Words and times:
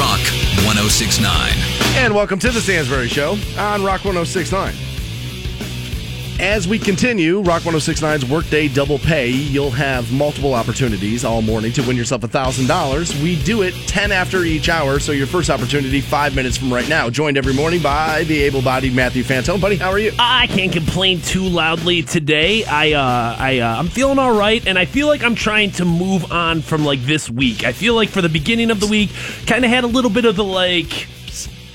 Rock 0.00 0.20
1069. 0.64 1.28
And 2.02 2.14
welcome 2.14 2.38
to 2.38 2.50
the 2.50 2.58
Stansbury 2.58 3.08
Show 3.08 3.32
on 3.58 3.84
Rock 3.84 4.02
1069. 4.06 4.89
As 6.40 6.66
we 6.66 6.78
continue 6.78 7.42
Rock 7.42 7.64
1069's 7.64 8.24
Workday 8.24 8.68
Double 8.68 8.98
Pay, 8.98 9.28
you'll 9.28 9.70
have 9.70 10.10
multiple 10.10 10.54
opportunities 10.54 11.22
all 11.22 11.42
morning 11.42 11.70
to 11.72 11.82
win 11.82 11.98
yourself 11.98 12.22
$1,000. 12.22 13.22
We 13.22 13.42
do 13.42 13.60
it 13.60 13.74
10 13.86 14.10
after 14.10 14.44
each 14.44 14.70
hour, 14.70 14.98
so 15.00 15.12
your 15.12 15.26
first 15.26 15.50
opportunity 15.50 16.00
five 16.00 16.34
minutes 16.34 16.56
from 16.56 16.72
right 16.72 16.88
now. 16.88 17.10
Joined 17.10 17.36
every 17.36 17.52
morning 17.52 17.82
by 17.82 18.24
the 18.24 18.40
able 18.40 18.62
bodied 18.62 18.94
Matthew 18.94 19.22
Fantone. 19.22 19.60
Buddy, 19.60 19.76
how 19.76 19.90
are 19.90 19.98
you? 19.98 20.12
I 20.18 20.46
can't 20.46 20.72
complain 20.72 21.20
too 21.20 21.44
loudly 21.44 22.02
today. 22.04 22.64
I 22.64 22.92
uh, 22.92 23.36
I 23.38 23.58
uh, 23.58 23.76
I'm 23.76 23.88
feeling 23.88 24.18
all 24.18 24.34
right, 24.34 24.66
and 24.66 24.78
I 24.78 24.86
feel 24.86 25.08
like 25.08 25.22
I'm 25.22 25.34
trying 25.34 25.72
to 25.72 25.84
move 25.84 26.32
on 26.32 26.62
from 26.62 26.86
like 26.86 27.02
this 27.02 27.28
week. 27.28 27.64
I 27.64 27.72
feel 27.72 27.94
like 27.94 28.08
for 28.08 28.22
the 28.22 28.30
beginning 28.30 28.70
of 28.70 28.80
the 28.80 28.86
week, 28.86 29.10
kind 29.46 29.62
of 29.62 29.70
had 29.70 29.84
a 29.84 29.88
little 29.88 30.10
bit 30.10 30.24
of 30.24 30.36
the 30.36 30.44
like. 30.44 31.06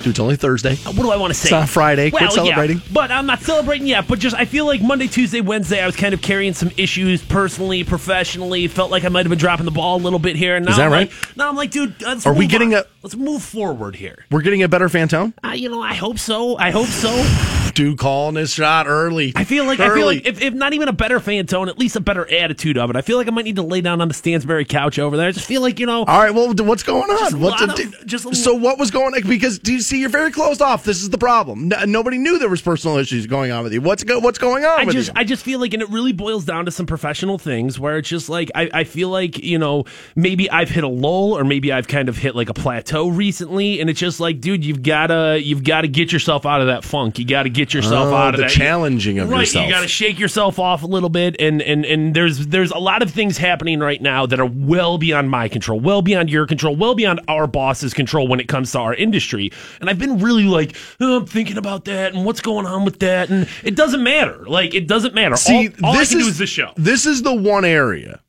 Dude, 0.05 0.11
it's 0.11 0.19
only 0.19 0.35
Thursday. 0.35 0.75
What 0.75 0.95
do 0.97 1.09
I 1.09 1.15
want 1.17 1.33
to 1.33 1.39
say? 1.39 1.47
It's 1.47 1.51
not 1.51 1.67
Friday. 1.67 2.11
Quit 2.11 2.21
Well, 2.21 2.31
celebrating. 2.31 2.77
Yeah, 2.77 2.83
but 2.93 3.09
I'm 3.09 3.25
not 3.25 3.41
celebrating 3.41 3.87
yet. 3.87 4.07
But 4.07 4.19
just 4.19 4.35
I 4.35 4.45
feel 4.45 4.67
like 4.67 4.79
Monday, 4.79 5.07
Tuesday, 5.07 5.41
Wednesday, 5.41 5.81
I 5.81 5.87
was 5.87 5.95
kind 5.95 6.13
of 6.13 6.21
carrying 6.21 6.53
some 6.53 6.69
issues 6.77 7.23
personally, 7.25 7.83
professionally. 7.83 8.67
Felt 8.67 8.91
like 8.91 9.03
I 9.03 9.09
might 9.09 9.25
have 9.25 9.31
been 9.31 9.39
dropping 9.39 9.65
the 9.65 9.71
ball 9.71 9.97
a 9.97 10.03
little 10.03 10.19
bit 10.19 10.35
here. 10.35 10.57
And 10.57 10.65
now 10.65 10.71
Is 10.73 10.77
that 10.77 10.85
I'm 10.85 10.91
right? 10.91 11.09
Like, 11.09 11.37
now 11.37 11.49
I'm 11.49 11.55
like, 11.55 11.71
dude, 11.71 11.99
let's 12.03 12.23
Are 12.27 12.35
we 12.35 12.45
getting 12.45 12.75
on. 12.75 12.81
a- 12.81 12.85
Let's 13.01 13.15
move 13.15 13.41
forward 13.41 13.95
here. 13.95 14.25
We're 14.29 14.41
getting 14.41 14.61
a 14.61 14.67
better 14.69 14.89
Fantone? 14.89 15.33
Uh, 15.43 15.53
you 15.55 15.69
know, 15.69 15.81
I 15.81 15.95
hope 15.95 16.19
so. 16.19 16.55
I 16.59 16.69
hope 16.69 16.87
so. 16.87 17.64
Dude, 17.75 17.97
calling 17.97 18.35
this 18.35 18.53
shot 18.53 18.87
early. 18.87 19.33
I 19.35 19.43
feel 19.43 19.65
like 19.65 19.79
I 19.81 19.87
feel 19.89 20.05
Early. 20.05 20.15
like 20.15 20.25
if, 20.25 20.41
if 20.41 20.53
not 20.53 20.73
even 20.73 20.87
a 20.87 20.93
better 20.93 21.19
Fantone, 21.19 21.67
at 21.67 21.77
least 21.77 21.97
a 21.97 21.99
better 21.99 22.25
attitude 22.31 22.77
of 22.77 22.89
it. 22.89 22.95
I 22.95 23.01
feel 23.01 23.17
like 23.17 23.27
I 23.27 23.31
might 23.31 23.43
need 23.43 23.57
to 23.57 23.63
lay 23.63 23.81
down 23.81 23.99
on 23.99 24.07
the 24.07 24.13
Stansbury 24.13 24.63
couch 24.63 24.97
over 24.97 25.17
there. 25.17 25.27
I 25.27 25.31
just 25.31 25.45
feel 25.45 25.61
like 25.61 25.77
you 25.79 25.85
know. 25.85 26.05
All 26.05 26.19
right, 26.19 26.33
well, 26.33 26.53
what's 26.53 26.83
going 26.83 27.03
on? 27.11 27.17
Just 27.19 27.33
a 27.33 27.37
what's 27.37 27.61
the- 27.65 27.83
of- 27.99 28.07
just 28.07 28.25
a 28.25 28.33
so 28.33 28.53
what 28.55 28.79
was 28.79 28.91
going 28.91 29.13
on? 29.13 29.21
Because 29.27 29.59
do 29.59 29.73
you 29.73 29.81
see, 29.81 29.99
you're 29.99 30.09
very 30.09 30.31
closed 30.31 30.61
off. 30.61 30.85
This 30.85 31.03
is 31.03 31.09
the 31.09 31.17
problem. 31.17 31.67
No, 31.67 31.83
nobody 31.83 32.17
knew 32.17 32.39
there 32.39 32.47
was 32.47 32.61
personal 32.61 32.95
issues 32.97 33.27
going 33.27 33.51
on 33.51 33.63
with 33.65 33.73
you. 33.73 33.81
What's 33.81 34.05
go, 34.05 34.19
what's 34.19 34.37
going 34.37 34.63
on 34.63 34.79
I 34.79 34.83
with 34.85 34.95
just 34.95 35.09
you? 35.09 35.13
I 35.17 35.25
just 35.25 35.43
feel 35.43 35.59
like 35.59 35.73
and 35.73 35.83
it 35.83 35.89
really 35.89 36.13
boils 36.13 36.45
down 36.45 36.63
to 36.65 36.71
some 36.71 36.85
professional 36.85 37.37
things 37.37 37.77
where 37.77 37.97
it's 37.97 38.07
just 38.07 38.29
like 38.29 38.49
I, 38.55 38.69
I 38.73 38.83
feel 38.85 39.09
like, 39.09 39.37
you 39.43 39.59
know, 39.59 39.83
maybe 40.15 40.49
I've 40.49 40.69
hit 40.69 40.85
a 40.85 40.87
lull 40.87 41.37
or 41.37 41.43
maybe 41.43 41.73
I've 41.73 41.89
kind 41.89 42.07
of 42.07 42.15
hit 42.17 42.37
like 42.37 42.47
a 42.47 42.53
plateau 42.53 43.09
recently 43.09 43.81
and 43.81 43.89
it's 43.89 43.99
just 43.99 44.21
like, 44.21 44.39
dude, 44.39 44.63
you've 44.63 44.81
gotta 44.81 45.41
you've 45.43 45.65
gotta 45.65 45.89
get 45.89 46.13
yourself 46.13 46.45
out 46.45 46.61
of 46.61 46.67
that 46.67 46.85
funk. 46.85 47.19
You 47.19 47.25
gotta 47.25 47.49
get 47.49 47.64
yourself 47.73 48.09
Oh, 48.09 48.15
out 48.15 48.33
of 48.33 48.37
the 48.37 48.43
that 48.43 48.51
challenging 48.51 49.19
of 49.19 49.29
right, 49.29 49.41
yourself. 49.41 49.65
You 49.67 49.71
gotta 49.73 49.87
shake 49.87 50.19
yourself 50.19 50.59
off 50.59 50.83
a 50.83 50.87
little 50.87 51.09
bit 51.09 51.35
and, 51.39 51.61
and 51.61 51.85
and 51.85 52.13
there's 52.13 52.47
there's 52.47 52.71
a 52.71 52.77
lot 52.77 53.01
of 53.01 53.11
things 53.11 53.37
happening 53.37 53.79
right 53.79 54.01
now 54.01 54.25
that 54.25 54.39
are 54.39 54.45
well 54.45 54.97
beyond 54.97 55.29
my 55.29 55.47
control, 55.47 55.79
well 55.79 56.01
beyond 56.01 56.29
your 56.29 56.45
control, 56.45 56.75
well 56.75 56.95
beyond 56.95 57.21
our 57.27 57.47
boss's 57.47 57.93
control 57.93 58.27
when 58.27 58.39
it 58.39 58.47
comes 58.47 58.71
to 58.73 58.79
our 58.79 58.93
industry. 58.93 59.51
And 59.79 59.89
I've 59.89 59.99
been 59.99 60.19
really 60.19 60.43
like, 60.45 60.75
oh, 60.99 61.17
I'm 61.17 61.25
thinking 61.25 61.57
about 61.57 61.85
that 61.85 62.13
and 62.13 62.25
what's 62.25 62.41
going 62.41 62.65
on 62.65 62.85
with 62.85 62.99
that 62.99 63.29
and 63.29 63.47
it 63.63 63.75
doesn't 63.75 64.03
matter. 64.03 64.45
Like 64.45 64.73
it 64.73 64.87
doesn't 64.87 65.15
matter. 65.15 65.35
See, 65.35 65.69
all, 65.81 65.89
all 65.89 65.93
this 65.93 66.09
I 66.11 66.13
can 66.13 66.19
is 66.19 66.25
do 66.25 66.29
is 66.31 66.37
this 66.37 66.49
show. 66.49 66.71
This 66.75 67.05
is 67.05 67.21
the 67.23 67.33
one 67.33 67.65
area 67.65 68.21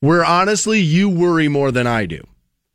where 0.00 0.24
honestly 0.24 0.78
you 0.80 1.08
worry 1.08 1.48
more 1.48 1.70
than 1.72 1.86
I 1.86 2.06
do. 2.06 2.22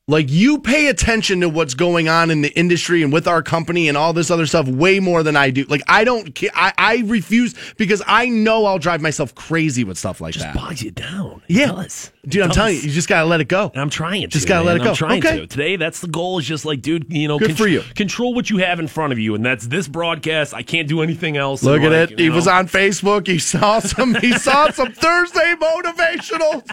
Like 0.09 0.29
you 0.29 0.59
pay 0.59 0.87
attention 0.87 1.39
to 1.41 1.47
what's 1.49 1.75
going 1.75 2.09
on 2.09 2.29
in 2.29 2.41
the 2.41 2.49
industry 2.59 3.03
and 3.03 3.13
with 3.13 3.25
our 3.25 3.41
company 3.41 3.87
and 3.87 3.97
all 3.97 4.11
this 4.11 4.29
other 4.29 4.45
stuff 4.45 4.67
way 4.67 4.99
more 4.99 5.23
than 5.23 5.37
I 5.37 5.49
do. 5.49 5.63
Like 5.63 5.81
I 5.87 6.03
don't, 6.03 6.37
I, 6.53 6.73
I 6.77 6.97
refuse 7.05 7.55
because 7.77 8.01
I 8.05 8.27
know 8.27 8.65
I'll 8.65 8.79
drive 8.79 9.01
myself 9.01 9.33
crazy 9.33 9.85
with 9.85 9.97
stuff 9.97 10.19
like 10.19 10.35
that. 10.35 10.55
bogs 10.55 10.83
you 10.83 10.91
down. 10.91 11.41
It 11.47 11.55
Yeah, 11.55 11.67
does. 11.67 12.11
dude, 12.27 12.41
I'm 12.41 12.49
telling 12.49 12.75
you, 12.75 12.81
you 12.81 12.91
just 12.91 13.07
gotta 13.07 13.25
let 13.25 13.39
it 13.39 13.47
go. 13.47 13.69
And 13.73 13.79
I'm 13.81 13.89
trying 13.89 14.23
to. 14.23 14.27
Just 14.27 14.45
gotta 14.45 14.65
let 14.65 14.75
it 14.75 14.83
go. 14.83 14.89
I'm 14.89 14.95
trying 14.97 15.25
Okay. 15.25 15.39
to. 15.39 15.47
Today, 15.47 15.77
that's 15.77 16.01
the 16.01 16.09
goal. 16.09 16.37
Is 16.37 16.45
just 16.45 16.65
like, 16.65 16.81
dude, 16.81 17.05
you 17.07 17.29
know, 17.29 17.39
Good 17.39 17.57
for 17.57 17.69
you. 17.69 17.81
Control 17.95 18.33
what 18.33 18.49
you 18.49 18.57
have 18.57 18.81
in 18.81 18.89
front 18.89 19.13
of 19.13 19.19
you, 19.19 19.35
and 19.35 19.45
that's 19.45 19.67
this 19.67 19.87
broadcast. 19.87 20.53
I 20.53 20.63
can't 20.63 20.89
do 20.89 21.01
anything 21.01 21.37
else. 21.37 21.63
Look 21.63 21.81
at 21.81 21.91
like, 21.93 22.11
it. 22.11 22.19
He 22.19 22.27
know, 22.27 22.35
was 22.35 22.47
on 22.49 22.67
Facebook. 22.67 23.25
He 23.25 23.39
saw 23.39 23.79
some. 23.79 24.15
He 24.15 24.33
saw 24.33 24.69
some 24.69 24.91
Thursday 24.91 25.55
motivational 25.55 26.69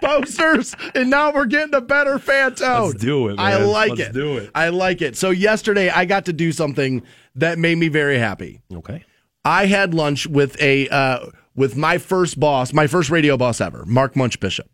posters, 0.00 0.74
and 0.94 1.10
now 1.10 1.32
we're 1.32 1.46
getting 1.46 1.74
a 1.74 1.80
better 1.80 2.18
Fantone. 2.18 2.88
Let's 2.92 3.02
do 3.02 3.28
it, 3.28 3.38
I 3.38 3.58
man. 3.58 3.68
like 3.68 3.90
Let's 3.90 4.00
it. 4.02 4.12
do 4.12 4.36
it. 4.38 4.50
I 4.54 4.68
like 4.68 5.02
it. 5.02 5.16
So 5.16 5.30
yesterday, 5.30 5.88
I 5.90 6.04
got 6.04 6.26
to 6.26 6.32
do 6.32 6.52
something 6.52 7.02
that 7.36 7.58
made 7.58 7.78
me 7.78 7.88
very 7.88 8.18
happy. 8.18 8.60
Okay. 8.72 9.04
I 9.44 9.66
had 9.66 9.94
lunch 9.94 10.26
with 10.26 10.60
a 10.60 10.88
uh, 10.88 11.26
with 11.54 11.76
my 11.76 11.98
first 11.98 12.38
boss, 12.38 12.72
my 12.72 12.86
first 12.86 13.10
radio 13.10 13.36
boss 13.36 13.60
ever, 13.60 13.84
Mark 13.86 14.16
Munch 14.16 14.38
Bishop. 14.40 14.68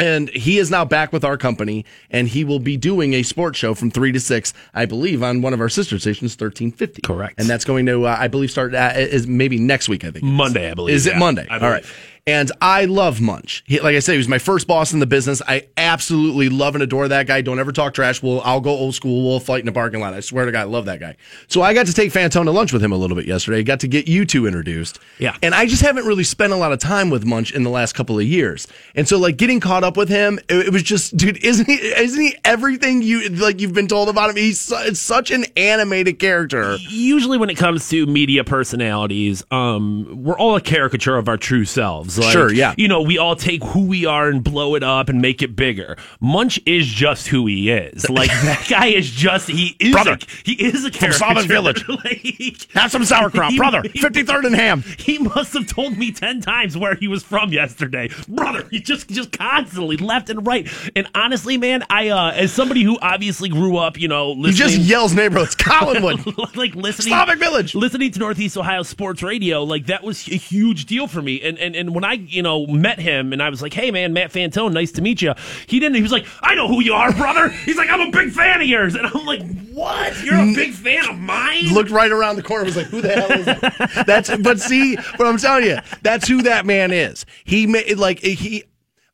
And 0.00 0.28
he 0.28 0.58
is 0.58 0.70
now 0.70 0.84
back 0.84 1.12
with 1.12 1.24
our 1.24 1.36
company, 1.36 1.84
and 2.08 2.28
he 2.28 2.44
will 2.44 2.60
be 2.60 2.76
doing 2.76 3.14
a 3.14 3.24
sports 3.24 3.58
show 3.58 3.74
from 3.74 3.90
three 3.90 4.12
to 4.12 4.20
six, 4.20 4.54
I 4.72 4.86
believe, 4.86 5.24
on 5.24 5.42
one 5.42 5.52
of 5.52 5.60
our 5.60 5.68
sister 5.68 5.98
stations, 5.98 6.36
thirteen 6.36 6.70
fifty. 6.70 7.02
Correct. 7.02 7.34
And 7.36 7.48
that's 7.48 7.64
going 7.64 7.84
to, 7.86 8.06
uh, 8.06 8.16
I 8.16 8.28
believe, 8.28 8.52
start 8.52 8.76
uh, 8.76 8.92
is 8.94 9.26
maybe 9.26 9.58
next 9.58 9.88
week. 9.88 10.04
I 10.04 10.12
think. 10.12 10.22
Monday, 10.24 10.70
I 10.70 10.74
believe, 10.74 10.94
Is 10.94 11.08
it 11.08 11.16
Monday? 11.16 11.48
I 11.50 11.58
All 11.58 11.68
right. 11.68 11.84
And 12.28 12.52
I 12.60 12.84
love 12.84 13.22
Munch. 13.22 13.64
He, 13.66 13.80
like 13.80 13.96
I 13.96 14.00
said, 14.00 14.12
he 14.12 14.18
was 14.18 14.28
my 14.28 14.38
first 14.38 14.66
boss 14.66 14.92
in 14.92 15.00
the 15.00 15.06
business. 15.06 15.40
I 15.48 15.66
absolutely 15.78 16.50
love 16.50 16.74
and 16.74 16.82
adore 16.82 17.08
that 17.08 17.26
guy. 17.26 17.40
Don't 17.40 17.58
ever 17.58 17.72
talk 17.72 17.94
trash. 17.94 18.22
We'll, 18.22 18.42
I'll 18.42 18.60
go 18.60 18.68
old 18.68 18.94
school. 18.94 19.26
We'll 19.26 19.40
fight 19.40 19.60
in 19.60 19.66
the 19.66 19.72
parking 19.72 20.00
lot. 20.00 20.12
I 20.12 20.20
swear 20.20 20.44
to 20.44 20.52
God, 20.52 20.60
I 20.60 20.64
love 20.64 20.84
that 20.84 21.00
guy. 21.00 21.16
So 21.46 21.62
I 21.62 21.72
got 21.72 21.86
to 21.86 21.94
take 21.94 22.12
Fantone 22.12 22.44
to 22.44 22.50
lunch 22.50 22.70
with 22.70 22.84
him 22.84 22.92
a 22.92 22.98
little 22.98 23.16
bit 23.16 23.24
yesterday. 23.24 23.62
Got 23.62 23.80
to 23.80 23.88
get 23.88 24.08
you 24.08 24.26
two 24.26 24.46
introduced. 24.46 24.98
Yeah. 25.18 25.38
And 25.42 25.54
I 25.54 25.64
just 25.64 25.80
haven't 25.80 26.04
really 26.04 26.22
spent 26.22 26.52
a 26.52 26.56
lot 26.56 26.70
of 26.70 26.80
time 26.80 27.08
with 27.08 27.24
Munch 27.24 27.50
in 27.50 27.62
the 27.62 27.70
last 27.70 27.94
couple 27.94 28.18
of 28.18 28.26
years. 28.26 28.68
And 28.94 29.08
so 29.08 29.18
like 29.18 29.38
getting 29.38 29.58
caught 29.58 29.82
up 29.82 29.96
with 29.96 30.10
him, 30.10 30.38
it, 30.50 30.66
it 30.66 30.70
was 30.70 30.82
just, 30.82 31.16
dude, 31.16 31.42
isn't 31.42 31.64
he, 31.64 31.76
isn't 31.76 32.20
he 32.20 32.36
everything 32.44 33.00
you, 33.00 33.26
like 33.30 33.58
you've 33.58 33.72
been 33.72 33.88
told 33.88 34.10
about 34.10 34.28
him? 34.28 34.36
He's 34.36 34.60
su- 34.60 34.94
such 34.94 35.30
an 35.30 35.46
animated 35.56 36.18
character. 36.18 36.76
Usually, 36.90 37.38
when 37.38 37.48
it 37.48 37.56
comes 37.56 37.88
to 37.88 38.04
media 38.04 38.44
personalities, 38.44 39.42
um, 39.50 40.24
we're 40.24 40.38
all 40.38 40.56
a 40.56 40.60
caricature 40.60 41.16
of 41.16 41.26
our 41.26 41.38
true 41.38 41.64
selves. 41.64 42.17
Like, 42.18 42.32
Sure, 42.32 42.52
yeah. 42.52 42.74
You 42.76 42.88
know, 42.88 43.02
we 43.02 43.18
all 43.18 43.36
take 43.36 43.62
who 43.64 43.86
we 43.86 44.04
are 44.06 44.28
and 44.28 44.42
blow 44.44 44.74
it 44.74 44.82
up 44.82 45.08
and 45.08 45.20
make 45.22 45.42
it 45.42 45.54
bigger. 45.56 45.96
Munch 46.20 46.60
is 46.66 46.86
just 46.86 47.28
who 47.28 47.46
he 47.46 47.70
is. 47.70 48.06
Like 48.18 48.30
that 48.30 48.66
guy 48.68 48.86
is 48.86 49.10
just 49.10 49.48
he 49.48 49.76
is 49.78 49.92
Brother. 49.92 50.14
a, 50.14 50.18
he 50.44 50.52
is 50.54 50.84
a 50.84 50.90
character. 50.90 51.18
Slavic 51.18 51.44
Village. 51.46 51.86
like, 52.04 52.66
Have 52.74 52.90
some 52.90 53.04
sauerkraut, 53.04 53.52
He- 53.52 53.58
brother. 53.58 53.82
he- 53.82 54.00
53rd 54.00 54.46
and 54.46 54.54
Ham. 54.56 54.82
He 54.98 55.18
must 55.18 55.52
have 55.54 55.66
told 55.66 55.96
me 55.96 56.10
ten 56.12 56.40
times 56.40 56.76
where 56.76 56.94
he 56.96 57.06
was 57.06 57.22
from 57.22 57.52
yesterday, 57.52 58.10
brother. 58.28 58.66
He 58.70 58.80
just 58.80 59.08
just 59.08 59.30
constantly 59.32 59.96
left 59.96 60.30
and 60.30 60.44
right. 60.46 60.68
And 60.96 61.08
honestly, 61.14 61.56
man, 61.58 61.84
I 61.90 62.08
uh 62.08 62.32
as 62.32 62.52
somebody 62.52 62.82
who 62.82 62.98
obviously 63.00 63.48
grew 63.48 63.76
up, 63.76 63.98
you 64.00 64.08
know, 64.08 64.34
He 64.34 64.52
just 64.52 64.76
yells 64.78 65.14
neighborhoods. 65.14 65.54
Collinwood. 65.54 66.56
like 66.56 66.74
listening 66.74 67.08
Slavic 67.12 67.38
Village. 67.38 67.74
listening 67.74 68.10
to 68.12 68.18
Northeast 68.18 68.56
Ohio 68.56 68.82
Sports 68.82 69.22
Radio, 69.22 69.62
like 69.62 69.86
that 69.86 70.02
was 70.02 70.26
a 70.28 70.36
huge 70.36 70.86
deal 70.86 71.06
for 71.06 71.22
me. 71.22 71.40
And 71.40 71.58
and 71.58 71.76
and 71.76 71.94
when 71.98 72.04
I 72.04 72.12
you 72.12 72.42
know 72.42 72.64
met 72.68 73.00
him 73.00 73.32
and 73.32 73.42
I 73.42 73.50
was 73.50 73.60
like, 73.60 73.74
hey 73.74 73.90
man, 73.90 74.12
Matt 74.12 74.30
Fantone, 74.30 74.72
nice 74.72 74.92
to 74.92 75.02
meet 75.02 75.20
you. 75.20 75.34
He 75.66 75.80
didn't. 75.80 75.96
He 75.96 76.02
was 76.02 76.12
like, 76.12 76.26
I 76.42 76.54
know 76.54 76.68
who 76.68 76.80
you 76.80 76.92
are, 76.92 77.12
brother. 77.12 77.48
He's 77.64 77.76
like, 77.76 77.90
I'm 77.90 78.00
a 78.00 78.10
big 78.12 78.30
fan 78.30 78.60
of 78.60 78.68
yours, 78.68 78.94
and 78.94 79.04
I'm 79.04 79.26
like, 79.26 79.42
what? 79.70 80.22
You're 80.22 80.38
a 80.38 80.54
big 80.54 80.74
fan 80.74 81.08
of 81.08 81.18
mine? 81.18 81.74
looked 81.74 81.90
right 81.90 82.12
around 82.12 82.36
the 82.36 82.42
corner. 82.44 82.64
Was 82.64 82.76
like, 82.76 82.86
"Who 82.86 83.00
the 83.00 83.08
hell 83.08 83.32
is 83.32 83.46
that?" 83.46 84.04
That's. 84.06 84.36
But 84.36 84.60
see, 84.60 84.94
what 84.94 85.26
I'm 85.26 85.38
telling 85.38 85.64
you, 85.64 85.78
that's 86.02 86.28
who 86.28 86.42
that 86.42 86.66
man 86.66 86.92
is. 86.92 87.26
He 87.44 87.66
made 87.66 87.98
like 87.98 88.20
he. 88.20 88.62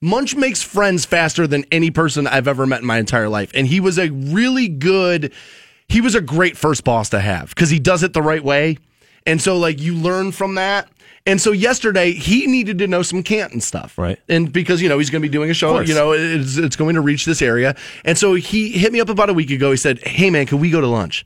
Munch 0.03 0.37
makes 0.37 0.63
friends 0.63 1.07
faster 1.07 1.47
than 1.47 1.65
any 1.73 1.91
person 1.91 2.27
I've 2.27 2.47
ever 2.47 2.67
met 2.67 2.81
in 2.81 2.87
my 2.87 2.99
entire 2.99 3.31
life, 3.31 3.51
and 3.55 3.67
he 3.67 3.81
was 3.81 3.99
a 3.99 4.11
really 4.11 4.69
good. 4.69 5.33
He 5.89 6.03
was 6.03 6.15
a 6.15 6.21
great 6.21 6.59
first 6.59 6.85
boss 6.85 7.09
to 7.11 7.21
have 7.21 7.49
because 7.49 7.71
he 7.71 7.79
does 7.79 8.03
it 8.03 8.13
the 8.13 8.23
right 8.23 8.45
way, 8.45 8.77
and 9.27 9.41
so 9.41 9.57
like 9.57 9.81
you 9.81 9.95
learn 9.95 10.33
from 10.33 10.57
that. 10.57 10.89
And 11.27 11.41
so 11.41 11.53
yesterday 11.53 12.13
he 12.13 12.47
needed 12.47 12.79
to 12.79 12.87
know 12.87 13.03
some 13.03 13.23
Canton 13.23 13.61
stuff, 13.61 13.97
Right. 13.97 14.19
And 14.29 14.53
because 14.53 14.83
you 14.83 14.89
know 14.89 14.99
he's 14.99 15.09
going 15.11 15.23
to 15.23 15.29
be 15.29 15.33
doing 15.33 15.51
a 15.51 15.55
show, 15.55 15.81
you 15.81 15.95
know 15.95 16.13
it's, 16.13 16.59
it's 16.59 16.77
going 16.77 16.97
to 16.97 17.01
reach 17.01 17.25
this 17.25 17.41
area, 17.41 17.75
and 18.05 18.19
so 18.19 18.35
he 18.35 18.71
hit 18.71 18.93
me 18.93 19.01
up 19.01 19.09
about 19.09 19.31
a 19.31 19.35
week 19.35 19.51
ago. 19.51 19.71
He 19.71 19.77
said, 19.77 20.01
"Hey 20.07 20.29
man, 20.31 20.47
can 20.47 20.61
we 20.61 20.71
go 20.71 20.81
to 20.81 20.87
lunch?" 20.87 21.25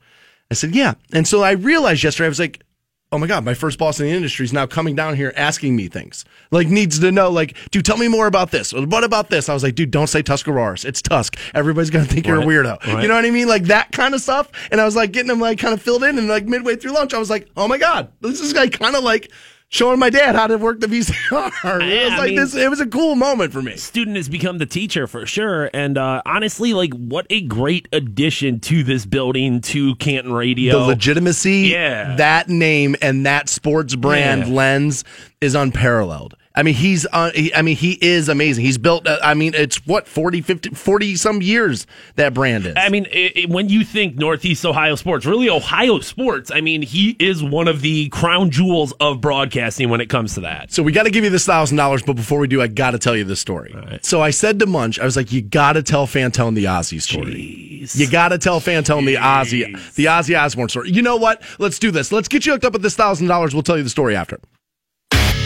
I 0.50 0.54
said, 0.54 0.74
yeah. 0.74 0.94
And 1.12 1.26
so 1.26 1.42
I 1.42 1.52
realized 1.52 2.02
yesterday, 2.02 2.26
I 2.26 2.28
was 2.30 2.38
like, 2.38 2.62
oh 3.10 3.18
my 3.18 3.26
God, 3.26 3.44
my 3.44 3.54
first 3.54 3.78
boss 3.78 4.00
in 4.00 4.06
the 4.06 4.12
industry 4.12 4.44
is 4.44 4.52
now 4.52 4.66
coming 4.66 4.94
down 4.94 5.16
here 5.16 5.32
asking 5.36 5.74
me 5.76 5.88
things. 5.88 6.24
Like, 6.50 6.68
needs 6.68 6.98
to 6.98 7.10
know, 7.10 7.30
like, 7.30 7.56
dude, 7.70 7.84
tell 7.84 7.96
me 7.96 8.08
more 8.08 8.26
about 8.26 8.50
this. 8.50 8.72
What 8.72 9.04
about 9.04 9.30
this? 9.30 9.48
I 9.48 9.54
was 9.54 9.62
like, 9.62 9.74
dude, 9.74 9.90
don't 9.90 10.08
say 10.08 10.22
Tuscarawas. 10.22 10.84
It's 10.84 11.00
Tusk. 11.00 11.38
Everybody's 11.54 11.90
going 11.90 12.06
to 12.06 12.12
think 12.12 12.26
you're 12.26 12.40
a 12.40 12.44
weirdo. 12.44 12.84
Right. 12.86 13.02
You 13.02 13.08
know 13.08 13.14
what 13.14 13.24
I 13.24 13.30
mean? 13.30 13.48
Like 13.48 13.64
that 13.64 13.92
kind 13.92 14.14
of 14.14 14.20
stuff. 14.20 14.50
And 14.70 14.80
I 14.80 14.84
was 14.84 14.96
like, 14.96 15.12
getting 15.12 15.30
him 15.30 15.40
like 15.40 15.58
kind 15.58 15.74
of 15.74 15.82
filled 15.82 16.04
in. 16.04 16.18
And 16.18 16.28
like 16.28 16.44
midway 16.44 16.76
through 16.76 16.92
lunch, 16.92 17.14
I 17.14 17.18
was 17.18 17.30
like, 17.30 17.48
oh 17.56 17.68
my 17.68 17.78
God, 17.78 18.10
this 18.20 18.40
is 18.40 18.54
like 18.54 18.78
kind 18.78 18.94
of 18.94 19.04
like 19.04 19.30
showing 19.68 19.98
my 19.98 20.10
dad 20.10 20.34
how 20.34 20.46
to 20.46 20.56
work 20.56 20.80
the 20.80 20.86
VCR. 20.86 21.80
it 21.82 22.04
was 22.04 22.12
I 22.12 22.16
like 22.18 22.26
mean- 22.28 22.36
this, 22.36 22.54
it 22.54 22.70
was 22.70 22.80
a 22.80 22.86
cool 22.86 23.14
moment 23.16 23.52
for 23.52 23.60
me. 23.62 23.76
student 23.76 24.16
has 24.16 24.28
become 24.28 24.58
the 24.58 24.66
teacher 24.66 25.06
for 25.06 25.26
sure. 25.26 25.70
And 25.74 25.98
uh, 25.98 26.22
honestly, 26.24 26.72
like, 26.74 26.92
what 26.94 27.26
a 27.30 27.42
great 27.42 27.88
addition 27.92 28.60
to 28.60 28.82
this 28.82 29.04
building, 29.06 29.60
to 29.62 29.94
Canton 29.96 30.32
Radio. 30.32 30.80
the 30.80 30.86
legitimacy 30.86 31.68
Yeah. 31.68 32.16
that 32.16 32.48
name 32.48 32.96
and 33.02 33.26
that 33.26 33.48
sports 33.48 33.94
brand 33.94 34.46
Yeah. 34.48 34.54
lens 34.54 35.04
is 35.40 35.54
unparalleled 35.54 36.34
I 36.58 36.64
mean, 36.64 36.74
he's. 36.74 37.06
Uh, 37.12 37.30
he, 37.30 37.54
I 37.54 37.62
mean, 37.62 37.76
he 37.76 37.96
is 38.00 38.28
amazing. 38.28 38.64
He's 38.64 38.78
built. 38.78 39.06
Uh, 39.06 39.20
I 39.22 39.34
mean, 39.34 39.54
it's 39.54 39.76
what 39.86 40.08
40, 40.08 40.40
50, 40.40 40.70
40 40.70 41.14
some 41.14 41.40
years 41.40 41.86
that 42.16 42.34
brand 42.34 42.66
is. 42.66 42.74
I 42.76 42.88
mean, 42.88 43.06
it, 43.12 43.36
it, 43.36 43.48
when 43.48 43.68
you 43.68 43.84
think 43.84 44.16
Northeast 44.16 44.66
Ohio 44.66 44.96
sports, 44.96 45.24
really 45.24 45.48
Ohio 45.48 46.00
sports, 46.00 46.50
I 46.52 46.60
mean, 46.60 46.82
he 46.82 47.10
is 47.20 47.44
one 47.44 47.68
of 47.68 47.80
the 47.80 48.08
crown 48.08 48.50
jewels 48.50 48.90
of 48.94 49.20
broadcasting 49.20 49.88
when 49.88 50.00
it 50.00 50.06
comes 50.06 50.34
to 50.34 50.40
that. 50.40 50.72
So 50.72 50.82
we 50.82 50.90
got 50.90 51.04
to 51.04 51.12
give 51.12 51.22
you 51.22 51.30
this 51.30 51.46
thousand 51.46 51.76
dollars, 51.76 52.02
but 52.02 52.16
before 52.16 52.40
we 52.40 52.48
do, 52.48 52.60
I 52.60 52.66
got 52.66 52.90
to 52.90 52.98
tell 52.98 53.16
you 53.16 53.22
this 53.22 53.38
story. 53.38 53.72
Right. 53.72 54.04
So 54.04 54.20
I 54.20 54.30
said 54.30 54.58
to 54.58 54.66
Munch, 54.66 54.98
I 54.98 55.04
was 55.04 55.14
like, 55.14 55.30
"You 55.30 55.42
got 55.42 55.74
to 55.74 55.84
tell 55.84 56.08
Fantone 56.08 56.56
the 56.56 56.64
Ozzy 56.64 57.00
story. 57.00 57.82
Jeez. 57.84 57.96
You 57.96 58.10
got 58.10 58.30
to 58.30 58.38
tell 58.38 58.60
Fantone 58.60 59.06
the 59.06 59.14
Ozzy, 59.14 59.94
the 59.94 60.06
Ozzy 60.06 60.36
Osbourne 60.36 60.68
story. 60.68 60.90
You 60.90 61.02
know 61.02 61.18
what? 61.18 61.40
Let's 61.60 61.78
do 61.78 61.92
this. 61.92 62.10
Let's 62.10 62.26
get 62.26 62.46
you 62.46 62.52
hooked 62.52 62.64
up 62.64 62.72
with 62.72 62.82
this 62.82 62.96
thousand 62.96 63.28
dollars. 63.28 63.54
We'll 63.54 63.62
tell 63.62 63.76
you 63.76 63.84
the 63.84 63.90
story 63.90 64.16
after." 64.16 64.40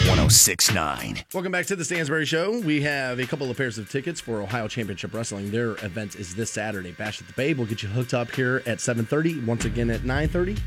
1069. 0.05 1.23
Welcome 1.33 1.53
back 1.53 1.65
to 1.67 1.77
the 1.77 1.85
Stansbury 1.85 2.25
Show. 2.25 2.59
We 2.59 2.81
have 2.81 3.19
a 3.19 3.25
couple 3.25 3.49
of 3.49 3.55
pairs 3.55 3.77
of 3.77 3.89
tickets 3.89 4.19
for 4.19 4.41
Ohio 4.41 4.67
Championship 4.67 5.13
Wrestling. 5.13 5.49
Their 5.49 5.71
event 5.85 6.15
is 6.15 6.35
this 6.35 6.51
Saturday. 6.51 6.91
Bash 6.91 7.21
at 7.21 7.27
the 7.27 7.33
Bay. 7.33 7.53
We'll 7.53 7.67
get 7.67 7.83
you 7.83 7.87
hooked 7.87 8.13
up 8.13 8.29
here 8.31 8.61
at 8.65 8.79
7.30, 8.79 9.45
once 9.45 9.63
again 9.63 9.89
at 9.89 10.01
9.30. 10.01 10.59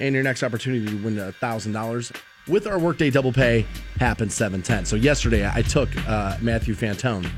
And 0.00 0.12
your 0.12 0.24
next 0.24 0.42
opportunity 0.42 0.86
to 0.86 1.04
win 1.04 1.14
$1,000 1.14 2.16
with 2.48 2.66
our 2.66 2.80
Workday 2.80 3.10
Double 3.10 3.32
Pay 3.32 3.64
happens 4.00 4.36
7.10. 4.36 4.84
So 4.84 4.96
yesterday 4.96 5.48
I 5.48 5.62
took 5.62 5.88
uh, 6.08 6.36
Matthew 6.40 6.74
Fantone 6.74 7.30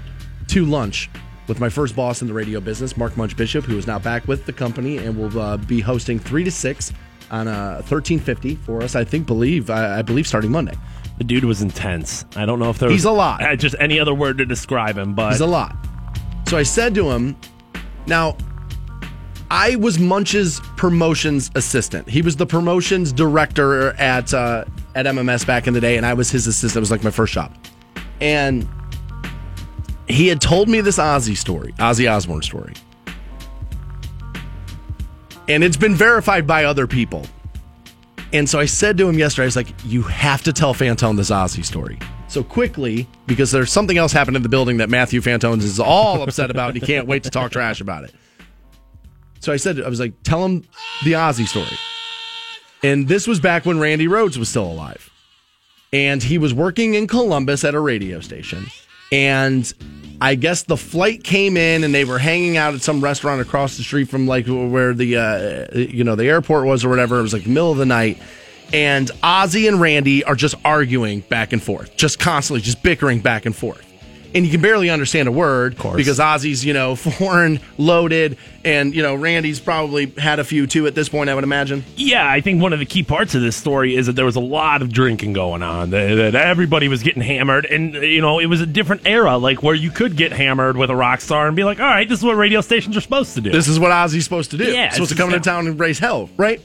to 0.46 0.64
lunch 0.64 1.10
with 1.48 1.60
my 1.60 1.68
first 1.68 1.94
boss 1.94 2.22
in 2.22 2.28
the 2.28 2.34
radio 2.34 2.60
business, 2.60 2.96
Mark 2.96 3.14
Munch 3.18 3.36
Bishop, 3.36 3.66
who 3.66 3.76
is 3.76 3.86
now 3.86 3.98
back 3.98 4.26
with 4.26 4.46
the 4.46 4.54
company 4.54 4.96
and 4.96 5.18
will 5.18 5.38
uh, 5.38 5.58
be 5.58 5.80
hosting 5.80 6.18
3 6.18 6.44
to 6.44 6.50
6 6.50 6.92
on 7.30 7.48
a 7.48 7.74
1350 7.86 8.56
for 8.56 8.82
us, 8.82 8.94
I 8.96 9.04
think, 9.04 9.26
believe, 9.26 9.70
I, 9.70 9.98
I 9.98 10.02
believe 10.02 10.26
starting 10.26 10.50
Monday. 10.50 10.74
The 11.18 11.24
dude 11.24 11.44
was 11.44 11.62
intense. 11.62 12.24
I 12.36 12.46
don't 12.46 12.58
know 12.58 12.70
if 12.70 12.78
there 12.78 12.88
was 12.88 12.94
He's 12.96 13.04
a 13.04 13.10
lot. 13.10 13.42
uh, 13.42 13.56
just 13.56 13.74
any 13.80 13.98
other 13.98 14.14
word 14.14 14.38
to 14.38 14.46
describe 14.46 14.96
him, 14.96 15.14
but 15.14 15.32
He's 15.32 15.40
a 15.40 15.46
lot. 15.46 15.76
So 16.46 16.56
I 16.56 16.62
said 16.62 16.94
to 16.94 17.10
him, 17.10 17.36
now, 18.06 18.36
I 19.50 19.76
was 19.76 19.98
Munch's 19.98 20.60
promotions 20.76 21.50
assistant. 21.54 22.08
He 22.08 22.22
was 22.22 22.36
the 22.36 22.46
promotions 22.46 23.12
director 23.12 23.92
at 23.94 24.32
uh, 24.32 24.64
at 24.94 25.06
MMS 25.06 25.46
back 25.46 25.66
in 25.66 25.74
the 25.74 25.80
day, 25.80 25.96
and 25.96 26.04
I 26.06 26.14
was 26.14 26.30
his 26.30 26.46
assistant. 26.46 26.76
It 26.76 26.80
was 26.80 26.90
like 26.90 27.02
my 27.02 27.10
first 27.10 27.32
job. 27.32 27.54
And 28.20 28.68
he 30.06 30.28
had 30.28 30.40
told 30.40 30.68
me 30.68 30.80
this 30.80 30.98
Ozzy 30.98 31.36
story, 31.36 31.72
Ozzy 31.78 32.10
Osbourne 32.10 32.42
story. 32.42 32.74
And 35.48 35.64
it's 35.64 35.76
been 35.76 35.94
verified 35.94 36.46
by 36.46 36.64
other 36.64 36.86
people. 36.86 37.24
And 38.32 38.48
so 38.48 38.60
I 38.60 38.66
said 38.66 38.98
to 38.98 39.08
him 39.08 39.18
yesterday, 39.18 39.44
I 39.44 39.46
was 39.46 39.56
like, 39.56 39.72
you 39.84 40.02
have 40.02 40.42
to 40.42 40.52
tell 40.52 40.74
Fantone 40.74 41.16
this 41.16 41.30
Ozzy 41.30 41.64
story. 41.64 41.98
So 42.28 42.44
quickly, 42.44 43.08
because 43.26 43.50
there's 43.50 43.72
something 43.72 43.96
else 43.96 44.12
happened 44.12 44.36
in 44.36 44.42
the 44.42 44.50
building 44.50 44.76
that 44.76 44.90
Matthew 44.90 45.22
Fantones 45.22 45.62
is 45.62 45.80
all 45.80 46.22
upset 46.22 46.50
about 46.50 46.70
and 46.70 46.78
he 46.78 46.86
can't 46.86 47.06
wait 47.06 47.22
to 47.22 47.30
talk 47.30 47.50
trash 47.50 47.80
about 47.80 48.04
it. 48.04 48.14
So 49.40 49.50
I 49.52 49.56
said, 49.56 49.80
I 49.80 49.88
was 49.88 50.00
like, 50.00 50.22
tell 50.24 50.44
him 50.44 50.64
the 51.04 51.12
Ozzy 51.12 51.46
story. 51.46 51.78
And 52.82 53.08
this 53.08 53.26
was 53.26 53.40
back 53.40 53.64
when 53.64 53.78
Randy 53.78 54.06
Rhoads 54.06 54.36
was 54.36 54.50
still 54.50 54.70
alive. 54.70 55.10
And 55.90 56.22
he 56.22 56.36
was 56.36 56.52
working 56.52 56.92
in 56.92 57.06
Columbus 57.06 57.64
at 57.64 57.74
a 57.74 57.80
radio 57.80 58.20
station. 58.20 58.66
And 59.10 59.72
I 60.20 60.34
guess 60.34 60.64
the 60.64 60.76
flight 60.76 61.22
came 61.22 61.56
in 61.56 61.84
and 61.84 61.94
they 61.94 62.04
were 62.04 62.18
hanging 62.18 62.56
out 62.56 62.74
at 62.74 62.82
some 62.82 63.00
restaurant 63.00 63.40
across 63.40 63.76
the 63.76 63.82
street 63.82 64.08
from 64.08 64.26
like 64.26 64.46
where 64.46 64.92
the 64.92 65.16
uh, 65.16 65.78
you 65.78 66.04
know 66.04 66.16
the 66.16 66.26
airport 66.26 66.66
was 66.66 66.84
or 66.84 66.88
whatever. 66.88 67.18
It 67.18 67.22
was 67.22 67.32
like 67.32 67.46
middle 67.46 67.70
of 67.70 67.78
the 67.78 67.86
night. 67.86 68.20
And 68.72 69.08
Ozzy 69.22 69.66
and 69.66 69.80
Randy 69.80 70.24
are 70.24 70.34
just 70.34 70.54
arguing 70.62 71.20
back 71.20 71.54
and 71.54 71.62
forth, 71.62 71.96
just 71.96 72.18
constantly, 72.18 72.60
just 72.60 72.82
bickering 72.82 73.20
back 73.20 73.46
and 73.46 73.56
forth. 73.56 73.87
And 74.34 74.44
you 74.44 74.50
can 74.50 74.60
barely 74.60 74.90
understand 74.90 75.26
a 75.26 75.32
word 75.32 75.72
of 75.72 75.78
course. 75.78 75.96
because 75.96 76.18
Ozzy's, 76.18 76.64
you 76.64 76.74
know, 76.74 76.94
foreign, 76.96 77.60
loaded, 77.78 78.36
and, 78.64 78.94
you 78.94 79.02
know, 79.02 79.14
Randy's 79.14 79.58
probably 79.58 80.06
had 80.18 80.38
a 80.38 80.44
few 80.44 80.66
too 80.66 80.86
at 80.86 80.94
this 80.94 81.08
point, 81.08 81.30
I 81.30 81.34
would 81.34 81.44
imagine. 81.44 81.84
Yeah, 81.96 82.28
I 82.28 82.40
think 82.42 82.60
one 82.60 82.72
of 82.74 82.78
the 82.78 82.84
key 82.84 83.02
parts 83.02 83.34
of 83.34 83.40
this 83.40 83.56
story 83.56 83.96
is 83.96 84.06
that 84.06 84.12
there 84.12 84.26
was 84.26 84.36
a 84.36 84.40
lot 84.40 84.82
of 84.82 84.92
drinking 84.92 85.32
going 85.32 85.62
on. 85.62 85.90
That 85.90 86.32
that 86.32 86.34
everybody 86.34 86.88
was 86.88 87.02
getting 87.02 87.22
hammered, 87.22 87.64
and 87.64 87.94
you 87.94 88.20
know 88.20 88.38
it 88.38 88.46
was 88.46 88.60
a 88.60 88.66
different 88.66 89.02
era, 89.06 89.38
like 89.38 89.62
where 89.62 89.74
you 89.74 89.90
could 89.90 90.16
get 90.16 90.32
hammered 90.32 90.76
with 90.76 90.90
a 90.90 90.96
rock 90.96 91.20
star 91.20 91.46
and 91.46 91.56
be 91.56 91.64
like, 91.64 91.80
"All 91.80 91.86
right, 91.86 92.08
this 92.08 92.18
is 92.18 92.24
what 92.24 92.36
radio 92.36 92.60
stations 92.60 92.96
are 92.96 93.00
supposed 93.00 93.34
to 93.34 93.40
do." 93.40 93.50
This 93.50 93.68
is 93.68 93.78
what 93.78 93.90
Ozzy's 93.90 94.24
supposed 94.24 94.50
to 94.50 94.58
do. 94.58 94.64
Yeah, 94.72 94.90
supposed 94.90 95.10
to 95.10 95.16
come 95.16 95.32
into 95.32 95.40
town 95.40 95.66
and 95.66 95.78
raise 95.80 95.98
hell, 95.98 96.28
right? 96.36 96.60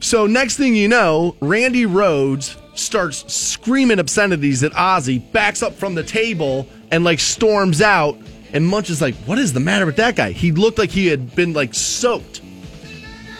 So 0.00 0.26
next 0.26 0.58
thing 0.58 0.76
you 0.76 0.88
know, 0.88 1.36
Randy 1.40 1.86
Rhoads 1.86 2.56
starts 2.74 3.32
screaming 3.32 3.98
obscenities 3.98 4.62
at 4.62 4.72
Ozzy, 4.72 5.20
backs 5.32 5.62
up 5.62 5.74
from 5.74 5.94
the 5.94 6.02
table 6.02 6.66
and 6.90 7.04
like 7.04 7.20
storms 7.20 7.80
out. 7.80 8.18
And 8.52 8.66
Munch 8.66 8.88
is 8.90 9.00
like, 9.00 9.14
"What 9.26 9.38
is 9.38 9.52
the 9.52 9.60
matter 9.60 9.86
with 9.86 9.96
that 9.96 10.16
guy?" 10.16 10.30
He 10.30 10.52
looked 10.52 10.78
like 10.78 10.90
he 10.90 11.06
had 11.08 11.34
been 11.34 11.52
like 11.52 11.74
soaked. 11.74 12.40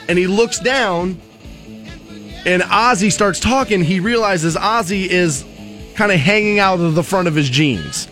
And 0.09 0.19
he 0.19 0.27
looks 0.27 0.59
down, 0.59 1.21
and 2.45 2.63
Ozzy 2.63 3.11
starts 3.11 3.41
talking. 3.41 3.83
He 3.83 4.01
realizes 4.01 4.57
Ozzy 4.57 5.07
is 5.07 5.45
kind 5.95 6.13
of 6.13 6.19
hanging 6.19 6.59
out 6.59 6.81
of 6.81 6.95
the 6.95 7.03
front 7.03 7.29
of 7.29 7.35
his 7.35 7.49
jeans. 7.49 8.09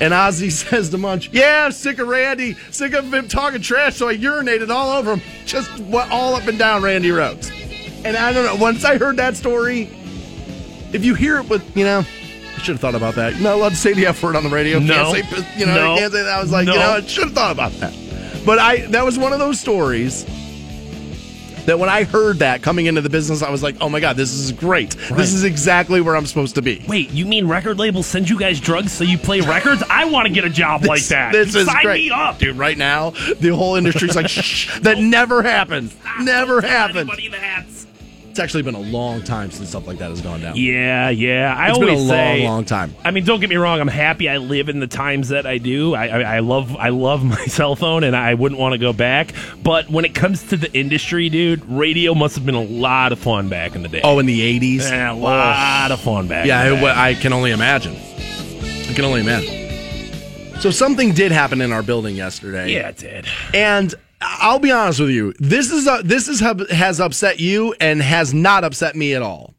And 0.00 0.12
Ozzy 0.12 0.52
says 0.70 0.90
to 0.90 0.98
Munch, 0.98 1.30
"Yeah, 1.32 1.64
I'm 1.66 1.72
sick 1.72 1.98
of 1.98 2.08
Randy, 2.08 2.54
sick 2.70 2.92
of 2.92 3.12
him 3.12 3.28
talking 3.28 3.62
trash, 3.62 3.96
so 3.96 4.08
I 4.08 4.16
urinated 4.16 4.70
all 4.70 4.90
over 4.90 5.14
him, 5.14 5.22
just 5.46 5.70
all 5.92 6.34
up 6.34 6.46
and 6.46 6.58
down 6.58 6.82
Randy 6.82 7.08
Rhoads." 7.08 7.50
And 8.04 8.16
I 8.16 8.32
don't 8.32 8.44
know. 8.44 8.56
Once 8.56 8.84
I 8.84 8.98
heard 8.98 9.16
that 9.16 9.36
story, 9.36 9.90
if 10.96 11.04
you 11.04 11.14
hear 11.14 11.36
it 11.38 11.48
with, 11.48 11.76
you 11.76 11.84
know, 11.84 12.00
I 12.00 12.58
should 12.58 12.72
have 12.74 12.80
thought 12.80 12.94
about 12.94 13.14
that. 13.14 13.34
You're 13.34 13.42
not 13.42 13.54
allowed 13.54 13.68
to 13.70 13.76
say 13.76 13.92
the 13.92 14.06
F 14.06 14.22
word 14.22 14.34
on 14.34 14.42
the 14.42 14.48
radio. 14.50 14.78
No. 14.78 15.12
Can't 15.12 15.26
say, 15.26 15.46
you 15.58 15.66
know, 15.66 15.74
No. 15.74 15.96
can't 15.98 16.12
say 16.12 16.22
that. 16.24 16.32
I 16.32 16.40
was 16.40 16.50
like, 16.50 16.66
No. 16.66 16.72
you 16.72 16.78
know, 16.80 16.90
I 16.92 17.00
should 17.02 17.24
have 17.24 17.32
thought 17.34 17.52
about 17.52 17.72
that. 17.74 17.94
But 18.44 18.58
I, 18.58 18.86
that 18.86 19.04
was 19.04 19.18
one 19.18 19.32
of 19.32 19.38
those 19.38 19.60
stories 19.60 20.24
that 21.66 21.78
when 21.80 21.88
I 21.88 22.04
heard 22.04 22.38
that 22.38 22.62
coming 22.62 22.86
into 22.86 23.00
the 23.00 23.10
business, 23.10 23.42
I 23.42 23.50
was 23.50 23.60
like, 23.60 23.74
oh 23.80 23.88
my 23.88 23.98
God, 23.98 24.16
this 24.16 24.32
is 24.32 24.52
great. 24.52 24.90
This 25.12 25.34
is 25.34 25.42
exactly 25.42 26.00
where 26.00 26.14
I'm 26.16 26.24
supposed 26.26 26.54
to 26.54 26.62
be. 26.62 26.84
Wait, 26.88 27.10
you 27.10 27.26
mean 27.26 27.48
record 27.48 27.76
labels 27.76 28.06
send 28.06 28.30
you 28.30 28.38
guys 28.38 28.60
drugs 28.60 28.92
so 28.92 29.02
you 29.02 29.18
play 29.18 29.40
records? 29.40 29.82
I 29.90 30.04
want 30.04 30.28
to 30.28 30.32
get 30.32 30.44
a 30.44 30.50
job 30.50 30.84
like 30.84 31.02
that. 31.06 31.32
This 31.32 31.56
is 31.56 31.66
Sign 31.66 31.82
great. 31.82 32.04
me 32.04 32.10
up. 32.12 32.38
Dude, 32.38 32.56
right 32.56 32.78
now, 32.78 33.10
the 33.40 33.48
whole 33.48 33.74
industry's 33.74 34.14
like, 34.14 34.28
shh, 34.30 34.78
that 34.80 34.98
never 34.98 35.42
happened. 35.42 35.92
Never 36.20 36.60
happened. 36.60 37.10
It's 38.36 38.42
actually 38.42 38.64
been 38.64 38.74
a 38.74 38.80
long 38.80 39.22
time 39.22 39.50
since 39.50 39.70
stuff 39.70 39.86
like 39.86 39.96
that 39.96 40.10
has 40.10 40.20
gone 40.20 40.42
down. 40.42 40.56
yeah, 40.56 41.08
yeah. 41.08 41.54
I 41.56 41.70
It's 41.70 41.78
been 41.78 41.88
always 41.88 42.04
a 42.04 42.06
long, 42.06 42.18
say, 42.36 42.44
long 42.44 42.64
time. 42.66 42.94
I 43.02 43.10
mean, 43.10 43.24
don't 43.24 43.40
get 43.40 43.48
me 43.48 43.56
wrong. 43.56 43.80
I'm 43.80 43.88
happy 43.88 44.28
I 44.28 44.36
live 44.36 44.68
in 44.68 44.78
the 44.78 44.86
times 44.86 45.30
that 45.30 45.46
I 45.46 45.56
do. 45.56 45.94
I, 45.94 46.06
I, 46.08 46.20
I 46.36 46.38
love 46.40 46.76
I 46.76 46.90
love 46.90 47.24
my 47.24 47.42
cell 47.46 47.76
phone, 47.76 48.04
and 48.04 48.14
I 48.14 48.34
wouldn't 48.34 48.60
want 48.60 48.74
to 48.74 48.78
go 48.78 48.92
back. 48.92 49.32
But 49.62 49.88
when 49.88 50.04
it 50.04 50.14
comes 50.14 50.42
to 50.48 50.58
the 50.58 50.70
industry, 50.76 51.30
dude, 51.30 51.64
radio 51.64 52.14
must 52.14 52.34
have 52.34 52.44
been 52.44 52.54
a 52.54 52.62
lot 52.62 53.12
of 53.12 53.18
fun 53.20 53.48
back 53.48 53.74
in 53.74 53.80
the 53.82 53.88
day. 53.88 54.02
Oh, 54.04 54.18
in 54.18 54.26
the 54.26 54.60
80s? 54.60 54.80
Yeah, 54.90 55.12
a 55.12 55.14
lot 55.14 55.90
of 55.90 55.98
fun 56.02 56.28
back. 56.28 56.44
Yeah, 56.44 56.74
in 56.74 56.78
the 56.78 56.88
I. 56.88 57.08
I 57.08 57.14
can 57.14 57.32
only 57.32 57.52
imagine. 57.52 57.96
I 57.96 58.92
can 58.92 59.06
only 59.06 59.22
imagine. 59.22 60.60
So 60.60 60.70
something 60.70 61.12
did 61.14 61.32
happen 61.32 61.62
in 61.62 61.72
our 61.72 61.82
building 61.82 62.16
yesterday. 62.16 62.70
yeah, 62.70 62.88
it 62.88 62.98
did. 62.98 63.26
And 63.54 63.94
I'll 64.20 64.58
be 64.58 64.72
honest 64.72 65.00
with 65.00 65.10
you. 65.10 65.34
This 65.38 65.70
is 65.70 65.86
a, 65.86 66.00
this 66.04 66.28
is 66.28 66.40
has 66.70 67.00
upset 67.00 67.40
you 67.40 67.74
and 67.80 68.00
has 68.00 68.32
not 68.32 68.64
upset 68.64 68.96
me 68.96 69.14
at 69.14 69.22
all. 69.22 69.54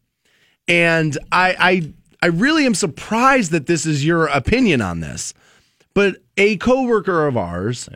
And 0.68 1.18
I 1.32 1.56
I 1.60 1.94
I 2.22 2.28
really 2.28 2.66
am 2.66 2.74
surprised 2.74 3.52
that 3.52 3.68
this 3.68 3.86
is 3.86 4.06
your 4.06 4.28
opinion 4.28 4.82
on 4.82 5.00
this. 5.00 5.34
But 5.94 6.18
a 6.38 6.58
coworker 6.58 7.28
of 7.28 7.38
ours 7.38 7.90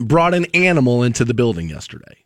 brought 0.00 0.34
an 0.34 0.46
animal 0.54 1.02
into 1.02 1.24
the 1.24 1.34
building 1.34 1.68
yesterday. 1.68 2.24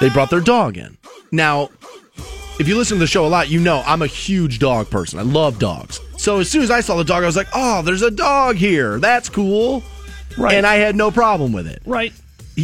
They 0.00 0.08
brought 0.10 0.30
their 0.30 0.40
dog 0.40 0.76
in. 0.76 0.98
Now, 1.32 1.70
if 2.58 2.68
you 2.68 2.76
listen 2.76 2.96
to 2.96 3.00
the 3.00 3.06
show 3.06 3.26
a 3.26 3.28
lot, 3.28 3.48
you 3.48 3.60
know 3.60 3.82
I'm 3.86 4.02
a 4.02 4.06
huge 4.06 4.58
dog 4.58 4.90
person. 4.90 5.18
I 5.18 5.22
love 5.22 5.58
dogs. 5.58 6.00
So 6.16 6.38
as 6.38 6.50
soon 6.50 6.62
as 6.62 6.70
I 6.70 6.80
saw 6.80 6.96
the 6.96 7.04
dog, 7.04 7.22
I 7.22 7.26
was 7.26 7.36
like, 7.36 7.48
"Oh, 7.54 7.82
there's 7.82 8.02
a 8.02 8.10
dog 8.10 8.56
here. 8.56 8.98
That's 8.98 9.28
cool." 9.28 9.82
Right. 10.38 10.54
And 10.54 10.66
I 10.66 10.76
had 10.76 10.96
no 10.96 11.10
problem 11.10 11.52
with 11.52 11.66
it. 11.66 11.82
Right. 11.86 12.12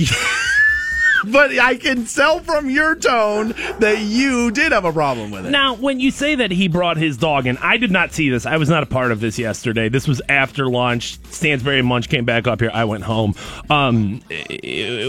But 1.25 1.57
I 1.59 1.76
can 1.76 2.05
tell 2.07 2.41
from 2.41 2.69
your 2.69 2.97
tone 2.97 3.55
that 3.79 4.00
you 4.00 4.50
did 4.50 4.73
have 4.73 4.85
a 4.85 4.93
problem 4.93 5.31
with 5.31 5.47
it. 5.47 5.50
Now, 5.50 5.75
when 5.75 6.00
you 6.00 6.11
say 6.11 6.35
that 6.35 6.50
he 6.50 6.69
brought 6.69 6.97
his 6.97 7.17
dog 7.17 7.47
in, 7.47 7.57
I 7.59 7.76
did 7.76 7.91
not 7.91 8.12
see 8.12 8.29
this. 8.29 8.47
I 8.47 8.57
was 8.57 8.69
not 8.69 8.83
a 8.83 8.87
part 8.87 9.12
of 9.12 9.21
this 9.21 9.38
yesterday. 9.38 9.88
This 9.88 10.09
was 10.09 10.21
after 10.29 10.67
lunch. 10.67 11.19
Stansbury 11.31 11.79
and 11.79 11.87
Munch 11.87 12.09
came 12.09 12.25
back 12.25 12.47
up 12.47 12.61
here. 12.61 12.71
I 12.73 12.85
went 12.85 13.05
home. 13.05 13.35
Um, 13.71 14.21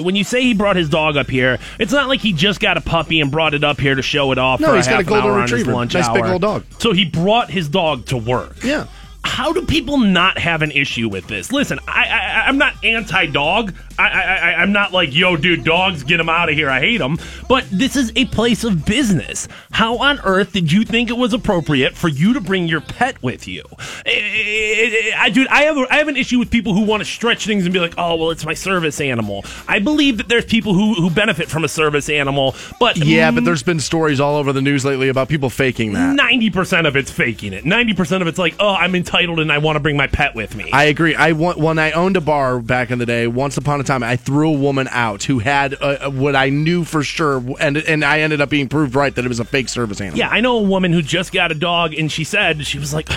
when 0.04 0.16
you 0.16 0.24
say 0.24 0.42
he 0.42 0.54
brought 0.54 0.76
his 0.76 0.90
dog 0.90 1.18
up 1.18 1.30
here, 1.30 1.58
it's 1.80 1.92
not 1.92 2.08
like 2.10 2.20
he 2.20 2.34
just 2.34 2.60
got 2.60 2.78
a 2.78 2.82
puppy 2.82 3.20
and 3.20 3.32
brought 3.32 3.54
it 3.54 3.64
up 3.64 3.80
here 3.80 3.96
to 3.96 4.02
show 4.02 4.32
it 4.32 4.38
off. 4.38 4.60
No, 4.60 4.68
for 4.68 4.76
he's 4.76 4.86
got 4.86 4.98
half 4.98 5.02
a 5.02 5.06
golden 5.06 5.32
hour 5.32 5.42
retriever. 5.42 5.72
Nice 5.72 6.10
big 6.10 6.26
old 6.26 6.42
dog. 6.42 6.64
So 6.80 6.94
he 6.94 7.06
brought 7.06 7.50
his 7.50 7.70
dog 7.70 8.06
to 8.08 8.18
work. 8.18 8.64
Yeah. 8.64 8.88
How 9.24 9.52
do 9.54 9.66
people 9.66 9.98
not 9.98 10.38
have 10.38 10.62
an 10.62 10.72
issue 10.72 11.10
with 11.10 11.28
this? 11.28 11.52
Listen, 11.52 11.80
I, 11.88 12.08
I 12.08 12.48
I'm 12.48 12.58
not 12.58 12.74
anti-dog. 12.84 13.74
I, 13.93 13.93
I 14.02 14.54
I'm 14.56 14.72
not 14.72 14.92
like 14.92 15.14
yo, 15.14 15.36
dude, 15.38 15.64
dogs, 15.64 16.04
get 16.04 16.18
them 16.18 16.30
out 16.30 16.50
of 16.50 16.56
here. 16.56 16.70
I 16.70 16.80
hate 16.80 16.98
them. 16.98 17.18
But 17.48 17.66
this 17.72 17.96
is 17.96 18.12
a 18.16 18.26
place 18.26 18.64
of 18.64 18.86
business. 18.86 19.48
How 19.72 19.98
on 19.98 20.20
earth 20.24 20.54
did 20.54 20.72
you 20.72 20.84
think 20.84 21.10
it 21.10 21.18
was 21.18 21.34
appropriate 21.34 21.96
for 21.96 22.08
you 22.08 22.34
to 22.34 22.42
bring 22.42 22.68
your 22.68 22.82
pet 22.82 23.22
with 23.22 23.48
you? 23.48 23.64
I, 24.06 25.14
I, 25.18 25.30
dude, 25.30 25.48
I 25.48 25.64
have 25.64 25.78
a, 25.78 25.86
I 25.90 25.98
have 25.98 26.08
an 26.08 26.18
issue 26.18 26.40
with 26.40 26.50
people 26.52 26.74
who 26.74 26.82
want 26.82 27.02
to 27.02 27.06
stretch 27.06 27.46
things 27.46 27.66
and 27.66 27.74
be 27.74 27.80
like, 27.80 27.94
oh 27.98 28.16
well, 28.16 28.32
it's 28.32 28.46
my 28.46 28.54
service 28.54 29.00
animal. 29.02 29.46
I 29.68 29.80
believe 29.80 30.18
that 30.18 30.28
there's 30.30 30.46
people 30.46 30.74
who 30.74 30.94
who 30.96 31.10
benefit 31.10 31.50
from 31.50 31.64
a 31.64 31.70
service 31.70 32.10
animal, 32.10 32.56
but 32.80 32.98
Yeah, 32.98 33.32
but 33.32 33.46
there's 33.46 33.64
been 33.64 33.80
stories 33.80 34.20
all 34.20 34.36
over 34.36 34.54
the 34.54 34.62
news 34.62 34.86
lately 34.86 35.10
about 35.10 35.30
people 35.30 35.50
faking 35.50 35.94
that. 35.94 36.16
ninety 36.16 36.50
percent 36.50 36.88
of 36.88 36.96
it's 36.96 37.12
faking 37.12 37.54
it. 37.54 37.66
Ninety 37.66 37.94
percent 37.94 38.22
of 38.22 38.28
it's 38.28 38.38
like, 38.40 38.56
oh, 38.60 38.74
I'm 38.74 38.96
entitled 38.96 39.40
and 39.40 39.52
I 39.52 39.58
want 39.60 39.76
to 39.76 39.80
bring 39.80 39.98
my 39.98 40.08
pet 40.08 40.36
with 40.36 40.56
me. 40.56 40.70
I 40.72 40.86
agree. 40.86 41.16
I 41.16 41.32
when 41.34 41.80
I 41.80 41.92
owned 41.92 42.18
a 42.18 42.22
bar 42.22 42.60
back 42.60 42.92
in 42.92 43.00
the 43.00 43.06
day. 43.06 43.28
Once 43.28 43.58
upon 43.58 43.80
a 43.80 43.83
time, 43.84 44.04
I 44.04 44.16
threw 44.16 44.50
a 44.50 44.58
woman 44.58 44.88
out 44.92 45.24
who 45.24 45.40
had 45.40 45.76
what 46.14 46.36
I 46.36 46.50
knew 46.50 46.84
for 46.84 47.04
sure, 47.04 47.44
and 47.60 47.78
and 47.78 48.04
I 48.04 48.22
ended 48.22 48.42
up 48.42 48.50
being 48.50 48.70
proved 48.70 48.96
right 48.96 49.14
that 49.14 49.24
it 49.24 49.28
was 49.28 49.40
a 49.40 49.46
fake 49.46 49.70
service 49.70 50.02
animal. 50.02 50.20
Yeah, 50.20 50.30
I 50.30 50.42
know 50.42 50.58
a 50.58 50.64
woman 50.64 50.94
who 50.94 51.02
just 51.02 51.32
got 51.32 51.52
a 51.52 51.56
dog, 51.56 51.94
and 51.94 52.12
she 52.12 52.24
said 52.24 52.66
she 52.66 52.80
was 52.80 52.94
like, 52.94 53.10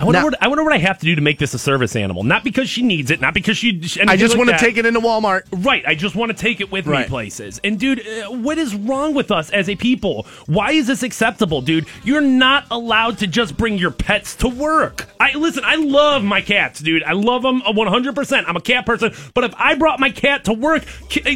I 0.00 0.04
wonder, 0.04 0.18
Now- 0.20 0.24
what, 0.24 0.42
I 0.42 0.48
wonder 0.48 0.64
what 0.64 0.72
I 0.72 0.78
have 0.78 0.98
to 0.98 1.06
do 1.06 1.14
to 1.14 1.22
make 1.22 1.38
this 1.38 1.54
a 1.54 1.58
service 1.58 1.94
animal. 1.94 2.24
Not 2.24 2.42
because 2.42 2.68
she 2.68 2.82
needs 2.82 3.10
it, 3.10 3.20
not 3.20 3.34
because 3.34 3.56
she. 3.56 3.80
I 4.06 4.16
just 4.16 4.36
want 4.36 4.50
want 4.50 4.58
to 4.58 4.64
take 4.64 4.76
it 4.76 4.86
into 4.86 5.00
Walmart. 5.00 5.42
Right, 5.52 5.84
I 5.86 5.94
just 5.94 6.14
want 6.14 6.30
to 6.30 6.36
take 6.36 6.60
it 6.60 6.70
with 6.70 6.86
me 6.86 7.04
places. 7.04 7.60
And 7.62 7.78
dude, 7.78 8.00
uh, 8.06 8.30
what 8.30 8.58
is 8.58 8.74
wrong 8.74 9.14
with 9.14 9.30
us 9.30 9.50
as 9.50 9.68
a 9.68 9.76
people? 9.76 10.26
Why 10.46 10.72
is 10.72 10.86
this 10.86 11.02
acceptable, 11.02 11.60
dude? 11.60 11.86
You're 12.04 12.20
not 12.20 12.66
allowed 12.70 13.18
to 13.18 13.26
just 13.26 13.56
bring 13.56 13.78
your 13.78 13.90
pets 13.90 14.36
to 14.36 14.48
work. 14.48 15.08
I 15.18 15.32
listen, 15.36 15.62
I 15.64 15.76
love 15.76 16.24
my 16.24 16.40
cats, 16.40 16.80
dude. 16.80 17.02
I 17.02 17.12
love 17.12 17.42
them 17.42 17.62
100%. 17.62 18.44
I'm 18.46 18.56
a 18.56 18.60
cat 18.60 18.86
person, 18.86 19.12
but 19.34 19.44
if 19.44 19.54
I 19.56 19.74
brought 19.74 20.00
my 20.00 20.10
cat 20.10 20.44
to 20.46 20.52
work, 20.52 20.84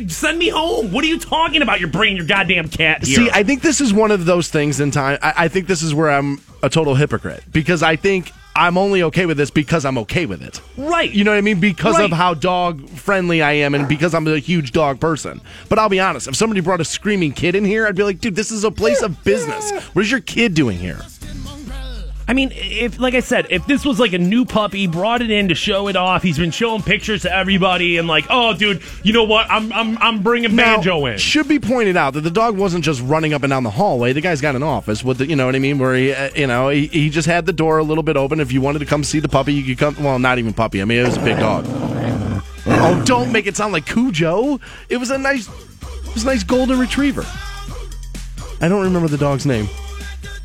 send 0.09 0.39
me 0.39 0.49
home. 0.49 0.93
What 0.93 1.05
are 1.05 1.09
you 1.09 1.19
talking 1.19 1.63
about? 1.63 1.81
You're 1.81 1.91
bringing 1.91 2.17
your 2.17 2.27
goddamn 2.27 2.69
cat 2.69 3.05
here. 3.05 3.17
See, 3.17 3.31
I 3.31 3.43
think 3.43 3.63
this 3.63 3.81
is 3.81 3.93
one 3.93 4.11
of 4.11 4.25
those 4.25 4.49
things 4.49 4.81
in 4.81 4.91
time. 4.91 5.19
I, 5.23 5.35
I 5.37 5.49
think 5.49 5.67
this 5.67 5.83
is 5.83 5.95
where 5.95 6.11
I'm 6.11 6.41
a 6.63 6.71
total 6.71 6.95
hypocrite 6.95 7.45
because 7.53 7.83
I 7.83 7.97
think 7.97 8.33
I'm 8.57 8.79
only 8.79 9.03
okay 9.05 9.27
with 9.27 9.37
this 9.37 9.51
because 9.51 9.85
I'm 9.85 9.99
okay 9.99 10.27
with 10.27 10.41
it. 10.43 10.61
right. 10.77 11.11
You 11.11 11.25
know 11.25 11.33
what 11.33 11.39
I 11.39 11.41
mean? 11.41 11.59
Because 11.61 11.97
Right. 11.97 12.05
of 12.05 12.13
how 12.13 12.35
dog 12.35 12.89
friendly 12.91 13.43
I 13.43 13.53
am 13.53 13.75
and 13.75 13.89
because 13.89 14.15
I'm 14.15 14.27
a 14.29 14.39
huge 14.39 14.71
dog 14.73 15.01
person. 15.01 15.41
But 15.69 15.79
I'll 15.81 15.89
be 15.89 15.99
honest, 16.01 16.29
if 16.29 16.37
somebody 16.37 16.61
brought 16.61 16.81
a 16.81 16.85
screaming 16.85 17.33
kid 17.33 17.55
in 17.57 17.65
here, 17.65 17.87
I'd 17.87 17.97
be 17.97 18.05
like, 18.05 18.21
dude, 18.21 18.37
this 18.37 18.53
is 18.53 18.63
a 18.65 18.71
place 18.71 19.03
of 19.03 19.25
business. 19.25 19.73
What 19.95 20.03
is 20.05 20.11
your 20.11 20.21
kid 20.21 20.55
doing 20.55 20.79
here? 20.79 21.01
I 22.27 22.33
mean, 22.33 22.53
if 22.55 22.99
like 22.99 23.15
I 23.15 23.21
said, 23.21 23.49
if 23.51 23.67
this 23.67 23.85
was 23.85 24.01
like 24.01 24.15
a 24.15 24.19
new 24.19 24.47
puppy, 24.47 24.87
brought 24.87 25.21
it 25.21 25.31
in 25.31 25.49
to 25.49 25.55
show 25.55 25.89
it 25.89 25.97
off, 25.97 26.23
he's 26.23 26.39
been 26.39 26.51
showing 26.51 26.83
pictures 26.83 27.23
to 27.23 27.35
everybody, 27.35 27.99
and 27.99 28.09
like, 28.09 28.25
oh, 28.31 28.55
dude, 28.55 28.83
you 29.03 29.13
know 29.13 29.25
what? 29.25 29.47
I'm 29.51 29.71
I'm 29.73 29.99
I'm 29.99 30.23
bringing 30.23 30.57
banjo 30.57 31.01
Now, 31.01 31.07
in. 31.07 31.19
Should 31.19 31.49
be 31.49 31.59
pointed 31.59 31.97
out 31.99 32.15
that 32.15 32.23
the 32.23 32.31
dog 32.31 32.57
wasn't 32.57 32.83
just 32.83 33.03
running 33.03 33.35
up 33.35 33.43
and 33.43 33.51
down 33.51 33.63
the 33.63 33.71
hallway. 33.71 34.15
The 34.15 34.23
guy's 34.23 34.41
got 34.41 34.57
an 34.57 34.63
office 34.63 35.05
with 35.05 35.19
the, 35.19 35.27
you 35.27 35.37
know 35.37 35.45
what 35.47 35.55
I 35.55 35.59
mean, 35.59 35.79
where 35.79 35.95
he, 35.95 36.13
uh, 36.13 36.31
you 36.35 36.47
know, 36.47 36.71
he, 36.71 36.87
he 36.87 37.11
just 37.11 37.27
had 37.27 37.45
the 37.45 37.53
door 37.53 37.77
a 37.77 37.83
little 37.83 38.03
bit 38.03 38.17
open. 38.17 38.41
If 38.41 38.53
you 38.53 38.63
wanted 38.63 38.79
to 38.79 38.87
come 38.87 39.05
see 39.05 39.21
the 39.21 39.29
puppy, 39.29 39.53
you 39.53 39.63
could 39.63 39.79
come. 39.79 40.03
Well, 40.03 40.19
not 40.19 40.39
even 40.39 40.55
puppy. 40.55 40.81
I 40.81 40.87
mean, 40.87 41.01
it 41.01 41.05
was 41.05 41.19
a 41.19 41.25
big 41.25 41.39
dog. 41.39 41.67
Oh, 42.67 43.03
don't 43.05 43.33
make 43.33 43.47
it 43.47 43.55
sound 43.57 43.75
like 43.75 43.85
Cujo. 43.85 44.59
It 44.89 44.97
was 44.97 45.11
a 45.11 45.19
nice, 45.19 45.47
it 45.49 46.15
was 46.15 46.23
a 46.23 46.27
nice 46.27 46.43
golden 46.43 46.79
retriever. 46.79 47.27
I 48.63 48.69
don't 48.69 48.83
remember 48.83 49.09
the 49.09 49.19
dog's 49.19 49.45
name. 49.45 49.69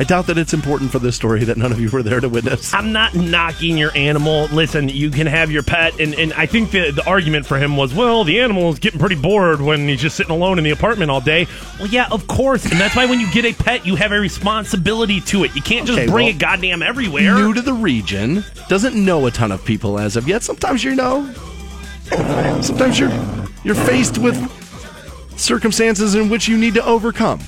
I 0.02 0.06
doubt 0.06 0.28
that 0.28 0.38
it's 0.38 0.54
important 0.54 0.92
for 0.92 1.00
this 1.00 1.18
story 1.18 1.44
that 1.44 1.58
none 1.58 1.74
of 1.74 1.80
you 1.82 1.90
were 1.90 2.02
there 2.02 2.22
to 2.22 2.30
witness. 2.30 2.74
I'm 2.74 2.94
not 2.94 3.16
knocking 3.16 3.78
your 3.78 3.92
animal. 3.98 4.46
Listen, 4.46 4.88
you 4.88 5.12
can 5.12 5.28
have 5.28 5.52
your 5.52 5.62
pet, 5.62 6.00
and, 6.00 6.14
and 6.16 6.32
I 6.34 6.46
think 6.46 6.72
the, 6.72 6.92
the 6.92 7.06
argument 7.06 7.46
for 7.46 7.58
him 7.58 7.76
was, 7.76 7.94
well, 7.94 8.24
the 8.24 8.40
animal 8.40 8.70
is 8.72 8.80
getting 8.80 8.98
pretty 8.98 9.18
bored 9.18 9.60
when 9.60 9.90
he's 9.90 10.00
just 10.00 10.16
sitting 10.16 10.32
alone 10.32 10.58
in 10.58 10.64
the 10.64 10.70
apartment 10.72 11.12
all 11.12 11.20
day. 11.20 11.48
Well, 11.80 11.90
yeah, 11.90 12.08
of 12.12 12.28
course, 12.28 12.64
and 12.64 12.80
that's 12.80 12.96
why 12.96 13.08
when 13.08 13.20
you 13.20 13.30
get 13.34 13.44
a 13.44 13.52
pet, 13.54 13.86
you 13.86 13.98
have 13.98 14.14
a 14.14 14.20
responsibility 14.20 15.20
to 15.22 15.44
it. 15.44 15.54
You 15.54 15.62
can't 15.62 15.86
just 15.86 16.00
Okay, 16.00 16.10
bring 16.10 16.28
well, 16.28 16.36
it 16.36 16.40
goddamn 16.40 16.82
everywhere. 16.82 17.36
New 17.36 17.54
to 17.54 17.62
the 17.62 17.74
region, 17.74 18.46
doesn't 18.70 18.96
know 18.96 19.26
a 19.26 19.32
ton 19.32 19.52
of 19.52 19.66
people 19.66 20.00
as 20.00 20.16
of 20.16 20.30
yet. 20.30 20.44
Sometimes 20.44 20.82
you 20.82 20.96
know. 20.96 21.30
Sometimes 22.62 22.98
you're 22.98 23.12
you're 23.66 23.76
faced 23.76 24.18
with 24.18 24.38
circumstances 25.38 26.16
in 26.16 26.30
which 26.30 26.48
you 26.48 26.58
need 26.58 26.74
to 26.76 26.86
overcome. 26.86 27.40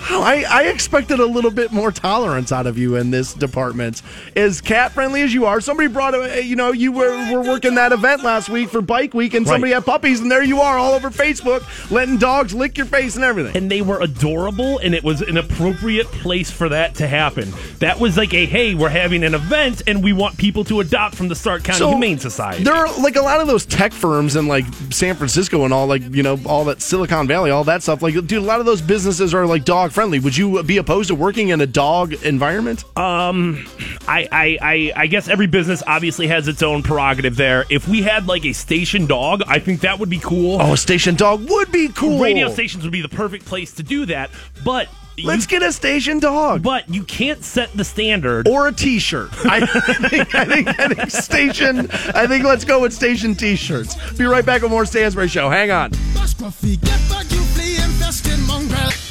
I, 0.00 0.44
I 0.48 0.62
expected 0.64 1.20
a 1.20 1.26
little 1.26 1.50
bit 1.50 1.72
more 1.72 1.90
tolerance 1.92 2.52
out 2.52 2.66
of 2.66 2.78
you 2.78 2.96
in 2.96 3.10
this 3.10 3.34
department. 3.34 4.02
As 4.36 4.60
cat 4.60 4.92
friendly 4.92 5.22
as 5.22 5.34
you 5.34 5.46
are, 5.46 5.60
somebody 5.60 5.88
brought 5.88 6.14
a, 6.14 6.42
you 6.42 6.56
know, 6.56 6.72
you 6.72 6.92
were, 6.92 7.10
were 7.32 7.42
working 7.42 7.74
that 7.74 7.92
event 7.92 8.22
last 8.22 8.48
week 8.48 8.68
for 8.70 8.80
Bike 8.80 9.14
Week 9.14 9.34
and 9.34 9.46
somebody 9.46 9.72
Right. 9.72 9.76
had 9.78 9.86
puppies, 9.86 10.20
and 10.20 10.30
there 10.30 10.42
you 10.42 10.60
are 10.60 10.78
all 10.78 10.94
over 10.94 11.10
Facebook 11.10 11.62
letting 11.90 12.16
dogs 12.18 12.54
lick 12.54 12.76
your 12.76 12.86
face 12.86 13.16
and 13.16 13.24
everything. 13.24 13.56
and 13.56 13.70
they 13.70 13.82
were 13.82 14.00
adorable 14.00 14.78
and 14.78 14.94
it 14.94 15.02
was 15.04 15.20
an 15.20 15.36
appropriate 15.36 16.06
place 16.06 16.50
for 16.50 16.68
that 16.68 16.94
to 16.96 17.06
happen. 17.08 17.52
That 17.80 17.98
was 17.98 18.16
like 18.16 18.32
a 18.34 18.46
hey, 18.46 18.74
we're 18.74 18.88
having 18.88 19.24
an 19.24 19.34
event 19.34 19.82
and 19.86 20.02
we 20.02 20.12
want 20.12 20.38
people 20.38 20.64
to 20.64 20.80
adopt 20.80 21.14
from 21.16 21.28
the 21.28 21.34
Stark 21.34 21.64
County 21.64 21.86
Humane 21.86 22.18
Society. 22.18 22.64
There 22.64 22.74
are 22.74 22.86
like 23.00 23.16
a 23.16 23.22
lot 23.22 23.40
of 23.40 23.46
those 23.46 23.66
tech 23.66 23.92
firms 23.92 24.36
in 24.36 24.46
like 24.48 24.64
San 24.90 25.16
Francisco 25.16 25.64
and 25.64 25.74
all 25.74 25.86
like 25.86 26.02
you 26.14 26.22
know 26.22 26.38
all 26.46 26.64
that 26.66 26.80
Silicon 26.82 27.26
Valley, 27.26 27.50
all 27.50 27.64
that 27.64 27.82
stuff. 27.82 28.02
Like, 28.02 28.14
dude, 28.14 28.32
a 28.32 28.40
lot 28.40 28.60
of 28.60 28.66
those 28.66 28.80
businesses 28.80 29.34
are 29.34 29.46
like 29.46 29.64
dog 29.64 29.87
friendly. 29.92 30.18
Would 30.20 30.36
you 30.36 30.62
be 30.62 30.76
opposed 30.76 31.08
to 31.08 31.14
working 31.14 31.48
in 31.48 31.60
a 31.60 31.66
dog 31.66 32.12
environment? 32.24 32.84
Um, 32.96 33.66
I, 34.06 34.28
I, 34.30 34.58
I, 34.60 34.92
I 34.96 35.06
guess 35.06 35.28
every 35.28 35.46
business 35.46 35.82
obviously 35.86 36.26
has 36.28 36.48
its 36.48 36.62
own 36.62 36.82
prerogative 36.82 37.36
there. 37.36 37.64
If 37.70 37.88
we 37.88 38.02
had 38.02 38.26
like 38.26 38.44
a 38.44 38.52
station 38.52 39.06
dog, 39.06 39.42
I 39.46 39.58
think 39.58 39.80
that 39.80 39.98
would 39.98 40.10
be 40.10 40.18
cool. 40.18 40.60
oh, 40.60 40.72
a 40.72 40.76
station 40.76 41.14
dog 41.14 41.48
would 41.48 41.72
be 41.72 41.88
cool. 41.88 42.20
Radio 42.20 42.48
stations 42.48 42.84
would 42.84 42.92
be 42.92 43.02
the 43.02 43.08
perfect 43.08 43.44
place 43.44 43.72
to 43.74 43.82
do 43.82 44.06
that. 44.06 44.30
But 44.64 44.88
Let's 45.24 45.44
you, 45.50 45.58
get 45.58 45.68
a 45.68 45.72
station 45.72 46.18
dog. 46.18 46.62
but 46.62 46.88
you 46.88 47.02
can't 47.04 47.42
set 47.44 47.72
the 47.72 47.84
standard. 47.84 48.46
or 48.48 48.68
a 48.68 48.72
T-shirt. 48.72 49.30
I 49.46 49.66
think, 50.08 50.34
I 50.34 50.44
think, 50.44 50.80
I 50.80 50.88
think 50.88 51.10
station. 51.10 51.90
I 52.14 52.26
think 52.26 52.44
let's 52.44 52.64
go 52.64 52.80
with 52.80 52.92
station 52.92 53.34
T-shirts. 53.34 54.12
Be 54.12 54.24
right 54.24 54.44
back 54.44 54.62
with 54.62 54.70
more 54.70 54.84
Stansbury 54.86 55.28
Show. 55.28 55.48
Hang 55.50 55.70
on. 55.70 55.90
oh 55.94 56.50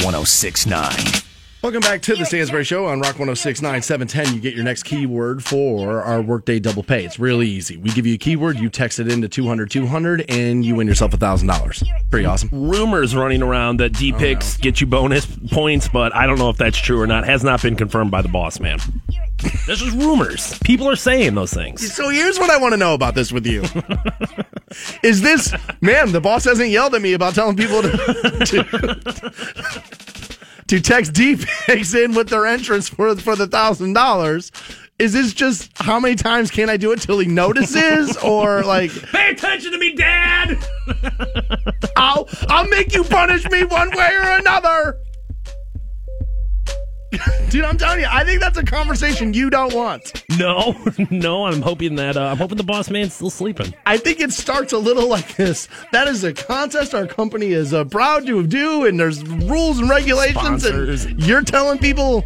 1069. 0.03 1.26
Welcome 1.63 1.81
back 1.81 2.03
to 2.03 2.15
the 2.15 2.23
Stansbury 2.23 2.63
Show 2.63 2.85
on 2.85 2.99
Rock 2.99 3.15
106.9 3.15 3.83
710. 3.83 4.35
You 4.35 4.39
get 4.39 4.53
your 4.53 4.63
next 4.63 4.83
keyword 4.83 5.43
for 5.43 6.03
our 6.03 6.21
Workday 6.21 6.59
Double 6.59 6.83
Pay. 6.83 7.03
It's 7.03 7.17
really 7.17 7.47
easy. 7.47 7.77
We 7.77 7.89
give 7.89 8.05
you 8.05 8.13
a 8.13 8.17
keyword, 8.17 8.59
you 8.59 8.69
text 8.69 8.99
it 8.99 9.11
into 9.11 9.27
200 9.27 9.71
200, 9.71 10.29
and 10.29 10.63
you 10.63 10.75
win 10.75 10.87
yourself 10.87 11.13
$1,000. 11.13 11.83
Pretty 12.11 12.27
awesome. 12.27 12.49
rumors 12.51 13.15
running 13.15 13.41
around 13.41 13.77
that 13.77 13.93
D 13.93 14.13
oh, 14.13 14.19
picks 14.19 14.55
get 14.57 14.79
you 14.79 14.85
bonus 14.85 15.25
points, 15.51 15.89
but 15.89 16.15
I 16.15 16.27
don't 16.27 16.37
know 16.37 16.51
if 16.51 16.57
that's 16.57 16.77
true 16.77 17.01
or 17.01 17.07
not. 17.07 17.25
Has 17.25 17.43
not 17.43 17.63
been 17.63 17.75
confirmed 17.75 18.11
by 18.11 18.21
the 18.21 18.29
boss 18.29 18.59
man. 18.59 18.77
This 19.65 19.81
is 19.81 19.91
rumors. 19.95 20.59
People 20.59 20.87
are 20.87 20.95
saying 20.95 21.33
those 21.33 21.53
things. 21.53 21.91
So 21.91 22.09
here's 22.09 22.37
what 22.37 22.51
I 22.51 22.57
want 22.59 22.73
to 22.73 22.77
know 22.77 22.93
about 22.93 23.15
this 23.15 23.31
with 23.31 23.47
you. 23.47 23.63
Is 25.01 25.21
this, 25.21 25.53
man, 25.81 26.11
the 26.11 26.21
boss 26.21 26.43
hasn't 26.43 26.69
yelled 26.69 26.93
at 26.93 27.01
me 27.01 27.13
about 27.13 27.33
telling 27.33 27.55
people 27.55 27.81
to, 27.81 27.89
to, 28.45 28.63
to 30.67 30.79
text 30.81 31.13
D 31.13 31.37
pics 31.65 31.93
in 31.93 32.13
with 32.13 32.29
their 32.29 32.45
entrance 32.45 32.89
for, 32.89 33.15
for 33.15 33.35
the 33.35 33.47
$1,000. 33.47 34.51
Is 34.99 35.13
this 35.13 35.33
just 35.33 35.71
how 35.75 35.99
many 35.99 36.15
times 36.15 36.49
can 36.49 36.69
I 36.69 36.77
do 36.77 36.91
it 36.91 37.01
till 37.01 37.19
he 37.19 37.27
notices? 37.27 38.17
Or 38.23 38.63
like, 38.63 38.91
Pay 39.11 39.29
attention 39.29 39.71
to 39.71 39.77
me, 39.77 39.93
Dad. 39.95 40.57
I'll 41.95 42.27
I'll 42.49 42.67
make 42.67 42.93
you 42.93 43.03
punish 43.03 43.45
me 43.49 43.63
one 43.63 43.91
way 43.95 44.09
or 44.15 44.37
another. 44.39 44.97
Dude, 47.49 47.63
I'm 47.63 47.77
telling 47.77 48.01
you, 48.01 48.07
I 48.09 48.23
think 48.23 48.41
that's 48.41 48.57
a 48.57 48.63
conversation 48.63 49.33
you 49.33 49.49
don't 49.49 49.73
want. 49.73 50.23
No, 50.37 50.75
no. 51.09 51.45
I'm 51.45 51.61
hoping 51.61 51.95
that 51.95 52.17
uh, 52.17 52.23
I'm 52.25 52.37
hoping 52.37 52.57
the 52.57 52.63
boss 52.63 52.89
man's 52.89 53.13
still 53.13 53.29
sleeping. 53.29 53.73
I 53.85 53.97
think 53.97 54.19
it 54.19 54.33
starts 54.33 54.73
a 54.73 54.77
little 54.77 55.07
like 55.17 55.35
this. 55.35 55.69
That 55.91 56.07
is 56.07 56.23
a 56.23 56.33
contest 56.33 56.93
our 56.93 57.07
company 57.07 57.47
is 57.47 57.73
uh, 57.73 57.85
proud 57.85 58.25
to 58.27 58.45
do, 58.45 58.85
and 58.85 58.99
there's 58.99 59.23
rules 59.23 59.79
and 59.79 59.89
regulations, 59.89 60.63
Sponsors. 60.63 61.05
and 61.05 61.23
you're 61.23 61.43
telling 61.43 61.79
people, 61.79 62.25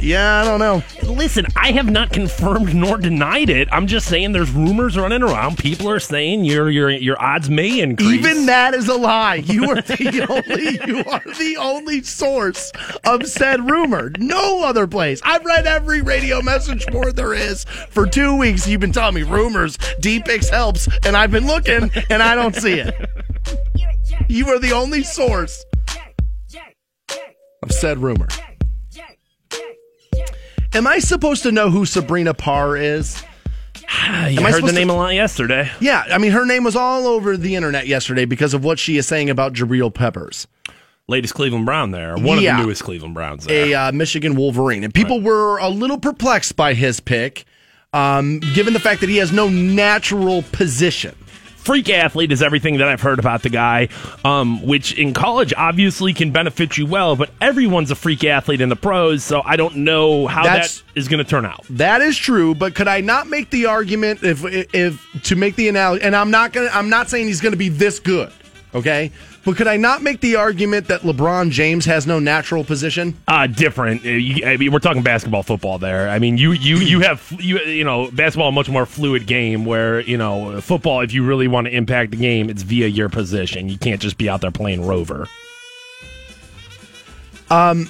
yeah, 0.00 0.42
I 0.42 0.44
don't 0.44 0.60
know. 0.60 0.82
Listen, 1.02 1.46
I 1.56 1.72
have 1.72 1.90
not 1.90 2.12
confirmed 2.12 2.74
nor 2.74 2.98
denied 2.98 3.50
it. 3.50 3.68
I'm 3.72 3.86
just 3.86 4.06
saying 4.08 4.32
there's 4.32 4.50
rumors 4.50 4.96
running 4.96 5.22
around. 5.22 5.58
People 5.58 5.88
are 5.90 6.00
saying 6.00 6.44
your 6.44 6.70
your 6.70 6.90
your 6.90 7.20
odds 7.22 7.48
may 7.50 7.80
increase. 7.80 8.18
Even 8.18 8.46
that 8.46 8.74
is 8.74 8.88
a 8.88 8.94
lie. 8.94 9.36
You 9.36 9.70
are 9.70 9.82
the 9.82 10.26
only 10.28 10.92
you 10.92 11.04
are 11.10 11.38
the 11.38 11.56
only 11.58 12.02
source 12.02 12.72
of 13.04 13.26
said 13.26 13.68
rumor. 13.70 14.12
No 14.18 14.64
other 14.64 14.86
place. 14.86 15.20
I've 15.24 15.44
read 15.44 15.66
every 15.66 16.02
radio 16.02 16.42
message 16.42 16.86
board 16.86 17.16
there 17.16 17.34
is 17.34 17.64
for 17.64 18.06
two 18.06 18.36
weeks. 18.36 18.66
You've 18.66 18.80
been 18.80 18.92
telling 18.92 19.14
me 19.14 19.22
rumors. 19.22 19.78
D-Pix 20.00 20.48
helps, 20.48 20.88
and 21.04 21.16
I've 21.16 21.30
been 21.30 21.46
looking 21.46 21.90
and 22.10 22.22
I 22.22 22.34
don't 22.34 22.54
see 22.54 22.74
it. 22.80 22.94
You 24.28 24.48
are 24.48 24.58
the 24.58 24.72
only 24.72 25.02
source 25.02 25.64
of 27.62 27.72
said 27.72 27.98
rumor. 27.98 28.28
Am 30.76 30.86
I 30.86 30.98
supposed 30.98 31.42
to 31.44 31.52
know 31.52 31.70
who 31.70 31.86
Sabrina 31.86 32.34
Parr 32.34 32.76
is? 32.76 33.22
I 33.88 34.36
I 34.38 34.50
heard 34.52 34.64
the 34.64 34.72
name 34.72 34.88
to- 34.88 34.94
a 34.94 34.96
lot 34.96 35.14
yesterday. 35.14 35.70
Yeah, 35.80 36.04
I 36.10 36.18
mean, 36.18 36.32
her 36.32 36.44
name 36.44 36.64
was 36.64 36.76
all 36.76 37.06
over 37.06 37.36
the 37.36 37.54
internet 37.56 37.86
yesterday 37.86 38.26
because 38.26 38.52
of 38.52 38.62
what 38.62 38.78
she 38.78 38.98
is 38.98 39.06
saying 39.06 39.30
about 39.30 39.54
Jabril 39.54 39.92
Peppers, 39.92 40.46
Latest 41.08 41.34
Cleveland 41.34 41.64
Brown 41.64 41.92
there. 41.92 42.16
One 42.18 42.40
Yeah. 42.40 42.52
of 42.56 42.58
the 42.60 42.66
newest 42.66 42.84
Cleveland 42.84 43.14
Browns 43.14 43.46
there. 43.46 43.68
a 43.68 43.74
uh, 43.74 43.92
Michigan 43.92 44.34
Wolverine. 44.34 44.84
And 44.84 44.92
people 44.92 45.20
were 45.20 45.56
a 45.58 45.68
little 45.70 45.98
perplexed 45.98 46.56
by 46.56 46.74
his 46.74 47.00
pick, 47.00 47.44
um, 47.94 48.40
given 48.54 48.74
the 48.74 48.80
fact 48.80 49.00
that 49.00 49.08
he 49.08 49.16
has 49.16 49.32
no 49.32 49.48
natural 49.48 50.42
position. 50.52 51.14
Freak 51.66 51.90
athlete 51.90 52.30
is 52.30 52.42
everything 52.42 52.78
that 52.78 52.86
I've 52.86 53.00
heard 53.00 53.18
about 53.18 53.42
the 53.42 53.50
guy, 53.50 53.88
um, 54.24 54.64
which 54.64 54.96
in 54.96 55.12
college 55.12 55.52
obviously 55.56 56.14
can 56.14 56.30
benefit 56.30 56.78
you 56.78 56.86
well, 56.86 57.16
but 57.16 57.30
everyone's 57.40 57.90
a 57.90 57.96
freak 57.96 58.22
athlete 58.22 58.60
in 58.60 58.68
the 58.68 58.76
pros, 58.76 59.24
so 59.24 59.42
I 59.44 59.56
don't 59.56 59.78
know 59.78 60.28
how 60.28 60.44
That's- 60.44 60.82
that 60.82 60.98
is 60.98 61.08
going 61.08 61.22
to 61.22 61.28
turn 61.28 61.44
out. 61.44 61.64
That 61.68 62.02
is 62.02 62.16
true, 62.16 62.54
but 62.54 62.76
could 62.76 62.86
I 62.86 63.00
not 63.00 63.26
make 63.28 63.50
the 63.50 63.66
argument 63.66 64.22
if 64.22 64.44
if 64.72 65.04
to 65.24 65.34
make 65.34 65.56
the 65.56 65.68
analogy? 65.68 66.04
And 66.04 66.14
I'm 66.14 66.30
not 66.30 66.52
gonna. 66.52 66.70
I'm 66.72 66.88
not 66.88 67.10
saying 67.10 67.26
he's 67.26 67.40
going 67.40 67.52
to 67.52 67.58
be 67.58 67.68
this 67.68 67.98
good. 67.98 68.32
Okay, 68.74 69.10
but 69.46 69.56
could 69.56 69.66
I 69.68 69.78
not 69.78 70.02
make 70.02 70.20
the 70.20 70.36
argument 70.36 70.88
that 70.88 71.00
LeBron 71.02 71.50
James 71.50 71.86
has 71.86 72.06
no 72.06 72.18
natural 72.18 72.64
position? 72.64 73.16
Uh, 73.26 73.46
different. 73.46 74.04
Uh, 74.04 74.08
you- 74.10 74.44
I 74.44 74.56
mean, 74.58 74.72
we're 74.72 74.80
talking 74.80 75.02
basketball, 75.02 75.42
football. 75.42 75.78
There. 75.78 76.10
I 76.10 76.18
mean, 76.18 76.36
you 76.36 76.52
you 76.52 76.76
you 76.76 77.00
have 77.00 77.32
you 77.38 77.58
you 77.60 77.84
know 77.84 78.10
basketball 78.10 78.48
a 78.48 78.52
much 78.52 78.68
more 78.68 78.84
fluid 78.84 79.26
game 79.26 79.64
where 79.64 80.00
you 80.00 80.18
know 80.18 80.60
football. 80.60 81.00
If 81.00 81.14
you 81.14 81.24
really 81.24 81.48
want 81.48 81.66
to 81.68 81.74
impact 81.74 82.10
the 82.10 82.16
game, 82.18 82.50
it's 82.50 82.62
via 82.62 82.88
your 82.88 83.08
position. 83.08 83.68
You 83.70 83.78
can't 83.78 84.02
just 84.02 84.18
be 84.18 84.28
out 84.28 84.40
there 84.42 84.50
playing 84.50 84.84
rover. 84.84 85.26
Um, 87.50 87.88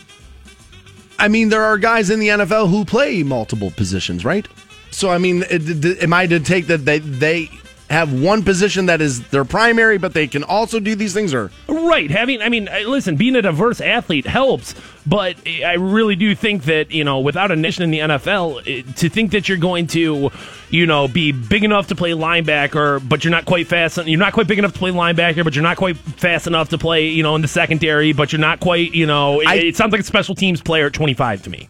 I 1.18 1.28
mean, 1.28 1.48
there 1.48 1.64
are 1.64 1.78
guys 1.78 2.10
in 2.10 2.20
the 2.20 2.28
NFL 2.28 2.68
who 2.68 2.84
play 2.84 3.22
multiple 3.22 3.70
positions, 3.70 4.24
right? 4.24 4.46
So, 4.90 5.10
I 5.10 5.18
mean, 5.18 5.42
am 5.44 6.12
I 6.12 6.26
to 6.26 6.38
take 6.40 6.66
that 6.66 6.84
they 6.84 6.98
they 6.98 7.48
have 7.88 8.12
one 8.12 8.42
position 8.42 8.86
that 8.86 9.00
is 9.00 9.20
their 9.28 9.44
primary, 9.44 9.96
but 9.98 10.12
they 10.12 10.26
can 10.26 10.42
also 10.42 10.80
do 10.80 10.94
these 10.96 11.14
things, 11.14 11.32
or 11.32 11.50
Right. 11.68 12.10
Having, 12.10 12.42
I 12.42 12.48
mean, 12.48 12.68
listen, 12.86 13.14
being 13.16 13.36
a 13.36 13.42
diverse 13.42 13.80
athlete 13.80 14.26
helps, 14.26 14.74
but 15.06 15.36
I 15.46 15.74
really 15.74 16.16
do 16.16 16.34
think 16.34 16.64
that, 16.64 16.90
you 16.90 17.04
know, 17.04 17.20
without 17.20 17.50
a 17.52 17.56
niche 17.56 17.78
in 17.80 17.90
the 17.92 18.00
NFL, 18.00 18.60
eh, 18.66 18.82
to 18.96 19.08
think 19.08 19.30
that 19.30 19.48
you're 19.48 19.56
going 19.58 19.86
to, 19.88 20.30
you 20.70 20.86
know, 20.86 21.06
be 21.06 21.30
big 21.30 21.62
enough 21.62 21.86
to 21.88 21.94
play 21.94 22.10
linebacker, 22.10 23.06
but 23.08 23.22
you're 23.24 23.30
not 23.30 23.44
quite 23.44 23.68
fast, 23.68 23.98
you're 24.04 24.18
not 24.18 24.32
quite 24.32 24.48
big 24.48 24.58
enough 24.58 24.72
to 24.72 24.78
play 24.80 24.90
linebacker, 24.90 25.44
but 25.44 25.54
you're 25.54 25.62
not 25.62 25.76
quite 25.76 25.96
fast 25.96 26.48
enough 26.48 26.70
to 26.70 26.78
play, 26.78 27.06
you 27.06 27.22
know, 27.22 27.36
in 27.36 27.42
the 27.42 27.48
secondary, 27.48 28.12
but 28.12 28.32
you're 28.32 28.40
not 28.40 28.58
quite, 28.58 28.94
you 28.94 29.06
know, 29.06 29.40
it, 29.40 29.46
I- 29.48 29.54
it 29.56 29.76
sounds 29.76 29.92
like 29.92 30.00
a 30.00 30.04
special 30.04 30.34
teams 30.34 30.60
player 30.60 30.86
at 30.86 30.92
25 30.92 31.42
to 31.44 31.50
me. 31.50 31.68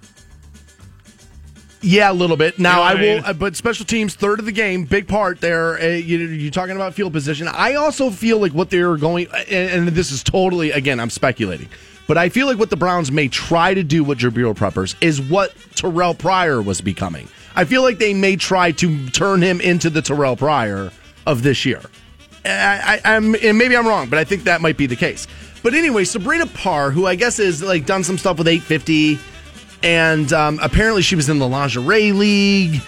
Yeah, 1.83 2.11
a 2.11 2.15
little 2.15 2.37
bit. 2.37 2.59
Now 2.59 2.71
You 2.71 2.77
know 2.77 2.83
I 2.83 2.91
I 2.91 2.95
will, 2.95 3.01
mean? 3.17 3.23
uh, 3.27 3.33
but 3.35 3.55
special 3.57 3.85
teams 3.87 4.15
third 4.15 4.39
of 4.41 4.45
the 4.47 4.53
game, 4.53 4.85
big 4.85 5.07
part 5.07 5.41
there. 5.41 5.79
Uh, 5.79 5.87
you, 5.87 6.19
you're 6.19 6.51
talking 6.51 6.75
about 6.77 6.95
field 6.95 7.13
position. 7.13 7.49
I 7.49 7.75
also 7.75 8.11
feel 8.11 8.39
like 8.39 8.53
what 8.53 8.71
they're 8.71 8.97
going, 8.97 9.29
and, 9.49 9.89
and 9.89 9.89
this 9.89 10.11
is 10.11 10.23
totally 10.23 10.71
again, 10.73 10.99
I'm 10.99 11.11
speculating, 11.11 11.69
but 12.07 12.17
I 12.19 12.29
feel 12.29 12.47
like 12.47 12.59
what 12.59 12.71
the 12.71 12.77
Browns 12.77 13.13
may 13.13 13.29
try 13.29 13.75
to 13.75 13.83
do 13.83 14.03
with 14.03 14.19
Jabril 14.19 14.57
Peppers 14.57 14.97
is 15.01 15.21
what 15.21 15.55
Terrell 15.75 16.15
Pryor 16.15 16.63
was 16.63 16.81
becoming. 16.81 17.29
I 17.55 17.65
feel 17.65 17.83
like 17.83 17.99
they 17.99 18.15
may 18.15 18.37
try 18.37 18.73
to 18.73 19.09
turn 19.11 19.41
him 19.43 19.61
into 19.61 19.89
the 19.91 20.03
Terrell 20.03 20.37
Pryor 20.37 20.91
of 21.27 21.43
this 21.43 21.65
year. 21.65 21.81
I, 22.45 23.01
I, 23.05 23.17
I'm, 23.17 23.35
and 23.35 23.59
maybe 23.59 23.77
I'm 23.77 23.87
wrong, 23.87 24.09
but 24.09 24.19
I 24.19 24.25
think 24.25 24.45
that 24.45 24.61
might 24.61 24.77
be 24.77 24.87
the 24.87 24.95
case. 24.97 25.27
But 25.63 25.75
anyway, 25.75 26.05
Sabrina 26.05 26.47
Parr, 26.47 26.91
who 26.91 27.07
I 27.07 27.17
guess 27.17 27.39
is 27.39 27.63
like 27.63 27.87
done 27.87 28.05
some 28.05 28.19
stuff 28.19 28.39
with 28.39 28.47
850, 28.47 29.19
and 29.83 30.33
um, 30.33 30.59
apparently 30.63 31.03
she 31.03 31.17
was 31.17 31.29
in 31.29 31.39
the 31.39 31.49
lingerie 31.49 32.13
league 32.13 32.81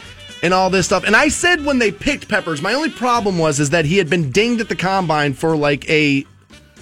and 0.43 0.55
all 0.55 0.71
this 0.71 0.87
stuff. 0.87 1.05
And 1.05 1.17
I 1.17 1.29
said 1.29 1.65
when 1.65 1.79
they 1.79 1.91
picked 1.91 2.29
Peppers, 2.29 2.63
my 2.63 2.75
only 2.75 2.91
problem 2.91 3.39
was 3.39 3.61
is 3.61 3.71
that 3.71 3.85
he 3.85 3.99
had 3.99 4.09
been 4.09 4.31
dinged 4.31 4.61
at 4.61 4.69
the 4.69 4.77
combine 4.77 5.35
for 5.35 5.57
like 5.57 5.89
a 5.89 6.25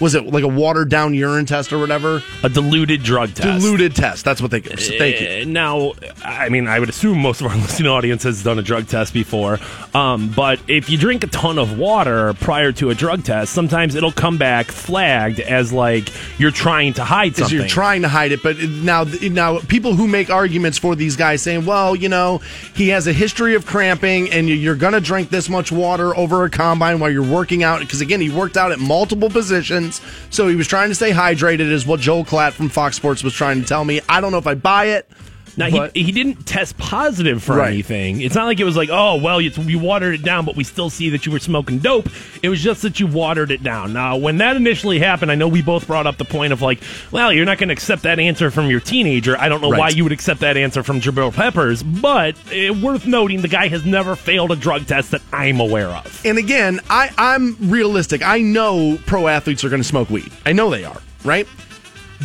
was 0.00 0.14
it 0.14 0.26
like 0.26 0.44
a 0.44 0.48
watered 0.48 0.88
down 0.88 1.14
urine 1.14 1.46
test 1.46 1.72
or 1.72 1.78
whatever? 1.78 2.22
A 2.42 2.48
diluted 2.48 3.02
drug 3.02 3.34
test. 3.34 3.62
Diluted 3.62 3.94
test. 3.94 4.24
That's 4.24 4.40
what 4.42 4.50
they. 4.50 4.60
Thank 4.60 5.20
you. 5.20 5.26
Uh, 5.28 5.44
Now, 5.46 5.92
I 6.24 6.48
mean, 6.48 6.66
I 6.68 6.78
would 6.80 6.88
assume 6.88 7.18
most 7.20 7.40
of 7.40 7.46
our 7.48 7.56
listening 7.56 7.88
audience 7.90 8.22
has 8.24 8.42
done 8.42 8.58
a 8.58 8.62
drug 8.62 8.88
test 8.88 9.12
before. 9.14 9.58
Um, 9.94 10.32
but 10.34 10.60
if 10.68 10.90
you 10.90 10.98
drink 10.98 11.24
a 11.24 11.28
ton 11.28 11.58
of 11.58 11.78
water 11.78 12.34
prior 12.34 12.72
to 12.72 12.90
a 12.90 12.94
drug 12.94 13.24
test, 13.24 13.52
sometimes 13.52 13.94
it'll 13.94 14.12
come 14.12 14.36
back 14.38 14.66
flagged 14.66 15.40
as 15.40 15.72
like 15.72 16.08
you're 16.38 16.50
trying 16.50 16.92
to 16.94 17.04
hide 17.04 17.36
something. 17.36 17.58
you're 17.58 17.68
trying 17.68 18.02
to 18.02 18.08
hide 18.08 18.32
it, 18.32 18.42
but 18.42 18.58
now, 18.58 19.04
now 19.22 19.58
people 19.60 19.94
who 19.94 20.06
make 20.08 20.30
arguments 20.30 20.78
for 20.78 20.94
these 20.94 21.16
guys 21.16 21.42
saying, 21.42 21.64
"Well, 21.64 21.94
you 21.96 22.08
know, 22.08 22.40
he 22.74 22.88
has 22.88 23.06
a 23.06 23.12
history 23.12 23.54
of 23.54 23.64
cramping, 23.66 24.30
and 24.30 24.48
you're 24.48 24.74
going 24.76 24.92
to 24.92 25.00
drink 25.00 25.30
this 25.30 25.48
much 25.48 25.70
water 25.72 26.16
over 26.16 26.44
a 26.44 26.50
combine 26.50 26.98
while 26.98 27.10
you're 27.10 27.22
working 27.22 27.62
out." 27.62 27.80
Because 27.80 28.00
again, 28.00 28.20
he 28.20 28.30
worked 28.30 28.56
out 28.56 28.72
at 28.72 28.78
multiple 28.78 29.30
positions, 29.30 29.85
so 30.30 30.48
he 30.48 30.56
was 30.56 30.66
trying 30.66 30.88
to 30.88 30.94
stay 30.94 31.10
hydrated. 31.10 31.70
Is 31.70 31.86
what 31.86 32.00
Joel 32.00 32.24
Klatt 32.24 32.52
from 32.52 32.68
Fox 32.68 32.96
Sports 32.96 33.22
was 33.22 33.34
trying 33.34 33.60
to 33.60 33.66
tell 33.66 33.84
me. 33.84 34.00
I 34.08 34.20
don't 34.20 34.32
know 34.32 34.38
if 34.38 34.46
I 34.46 34.54
buy 34.54 34.86
it. 34.86 35.08
Now 35.56 35.70
but- 35.70 35.96
he, 35.96 36.02
he 36.04 36.12
didn't 36.12 36.46
test 36.46 36.76
positive 36.78 37.42
for 37.42 37.56
Right. 37.56 37.68
anything. 37.72 38.20
It's 38.20 38.34
not 38.34 38.44
like 38.44 38.60
it 38.60 38.64
was 38.64 38.76
like, 38.76 38.90
oh 38.92 39.16
well, 39.16 39.40
you, 39.40 39.50
you 39.62 39.78
watered 39.78 40.14
it 40.14 40.22
down, 40.22 40.44
but 40.44 40.56
we 40.56 40.64
still 40.64 40.90
see 40.90 41.10
that 41.10 41.24
you 41.26 41.32
were 41.32 41.38
smoking 41.38 41.78
dope. 41.78 42.08
It 42.42 42.48
was 42.48 42.62
just 42.62 42.82
that 42.82 43.00
you 43.00 43.06
watered 43.06 43.50
it 43.50 43.62
down. 43.62 43.92
Now, 43.92 44.16
when 44.16 44.38
that 44.38 44.56
initially 44.56 44.98
happened, 44.98 45.30
I 45.32 45.34
know 45.34 45.48
we 45.48 45.62
both 45.62 45.86
brought 45.86 46.06
up 46.06 46.16
the 46.18 46.24
point 46.24 46.52
of 46.52 46.60
like, 46.62 46.80
well, 47.10 47.32
you're 47.32 47.44
not 47.46 47.58
going 47.58 47.68
to 47.68 47.72
accept 47.72 48.02
that 48.02 48.18
answer 48.18 48.50
from 48.50 48.68
your 48.68 48.80
teenager. 48.80 49.36
I 49.38 49.48
don't 49.48 49.60
know 49.60 49.68
why 49.70 49.88
you 49.88 50.02
would 50.02 50.12
accept 50.12 50.40
that 50.40 50.56
answer 50.56 50.82
from 50.82 51.00
Jabril 51.00 51.32
Peppers, 51.32 51.82
but 51.82 52.36
uh, 52.52 52.74
worth 52.74 53.06
noting, 53.06 53.40
the 53.42 53.48
guy 53.48 53.68
has 53.68 53.84
never 53.84 54.14
failed 54.16 54.50
a 54.50 54.56
drug 54.56 54.86
test 54.86 55.10
that 55.12 55.22
I'm 55.32 55.60
aware 55.60 55.88
of. 55.88 56.20
And 56.24 56.36
again, 56.38 56.80
I, 56.90 57.10
I'm 57.16 57.56
realistic. 57.70 58.22
I 58.22 58.40
know 58.40 58.98
pro 59.06 59.26
athletes 59.28 59.64
are 59.64 59.68
going 59.68 59.82
to 59.82 59.88
smoke 59.88 60.10
weed. 60.10 60.30
I 60.44 60.52
know 60.52 60.70
they 60.70 60.84
are, 60.84 61.00
right? 61.24 61.46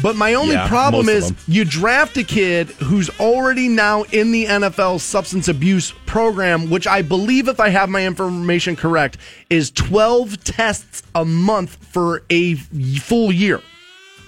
But 0.02 0.16
my 0.16 0.34
only 0.36 0.54
Yeah, 0.54 0.68
problem 0.68 1.10
is 1.10 1.34
you 1.48 1.66
draft 1.66 2.16
a 2.18 2.24
kid 2.24 2.70
who's 2.70 3.10
already 3.20 3.68
now 3.68 4.04
in 4.12 4.32
the 4.32 4.46
NFL 4.46 5.00
substance 5.00 5.48
abuse 5.48 5.94
program, 6.06 6.70
which 6.70 6.88
I 6.88 7.02
believe, 7.02 7.48
if 7.48 7.60
I 7.60 7.70
have 7.70 7.90
my 7.90 8.06
information 8.06 8.76
correct, 8.76 9.18
is 9.50 9.70
12 9.72 10.44
tests 10.44 11.04
a 11.14 11.26
month 11.26 11.78
for 11.92 12.24
a 12.30 12.56
full 12.56 13.32
year. 13.32 13.62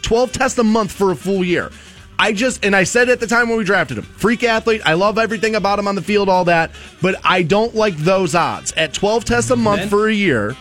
12 0.02 0.32
tests 0.34 0.58
a 0.60 0.64
month 0.64 0.92
for 0.92 1.12
a 1.12 1.16
full 1.16 1.44
year. 1.44 1.72
I 2.20 2.34
just, 2.34 2.64
and 2.64 2.76
I 2.76 2.84
said 2.84 3.10
at 3.10 3.20
the 3.20 3.28
time 3.28 3.50
when 3.50 3.58
we 3.58 3.64
drafted 3.64 3.98
him, 3.98 4.04
freak 4.04 4.44
athlete. 4.44 4.82
I 4.86 4.94
love 4.94 5.18
everything 5.18 5.56
about 5.56 5.80
him 5.80 5.88
on 5.88 5.96
the 5.96 6.02
field, 6.02 6.30
all 6.30 6.46
that, 6.46 6.72
but 7.02 7.20
I 7.24 7.42
don't 7.42 7.74
like 7.74 7.98
those 7.98 8.36
odds. 8.36 8.72
At 8.78 8.94
12 8.94 9.26
tests 9.26 9.50
a 9.50 9.56
month 9.56 9.82
Then- 9.82 9.90
for 9.90 10.08
a 10.08 10.14
year, 10.14 10.56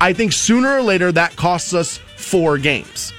I 0.00 0.12
think 0.12 0.32
sooner 0.32 0.76
or 0.78 0.82
later 0.82 1.12
that 1.12 1.36
costs 1.36 1.74
us 1.74 1.98
four 2.16 2.56
games. 2.58 3.12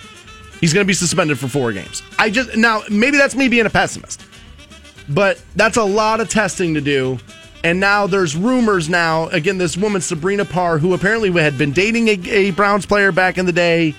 He's 0.63 0.73
going 0.73 0.85
to 0.85 0.87
be 0.87 0.93
suspended 0.93 1.37
for 1.37 1.49
four 1.49 1.73
games. 1.73 2.01
I 2.17 2.29
just, 2.29 2.55
now, 2.55 2.83
maybe 2.89 3.17
that's 3.17 3.35
me 3.35 3.49
being 3.49 3.65
a 3.65 3.69
pessimist, 3.69 4.25
but 5.09 5.43
that's 5.57 5.75
a 5.75 5.83
lot 5.83 6.21
of 6.21 6.29
testing 6.29 6.75
to 6.75 6.79
do. 6.79 7.19
And 7.65 7.81
now 7.81 8.07
there's 8.07 8.33
rumors 8.33 8.87
now. 8.87 9.27
Again, 9.27 9.57
this 9.57 9.75
woman, 9.75 9.99
Sabrina 9.99 10.45
Parr, 10.45 10.77
who 10.77 10.93
apparently 10.93 11.29
had 11.33 11.57
been 11.57 11.73
dating 11.73 12.07
a, 12.07 12.11
a 12.29 12.51
Browns 12.51 12.85
player 12.85 13.11
back 13.11 13.37
in 13.37 13.45
the 13.45 13.51
day 13.51 13.93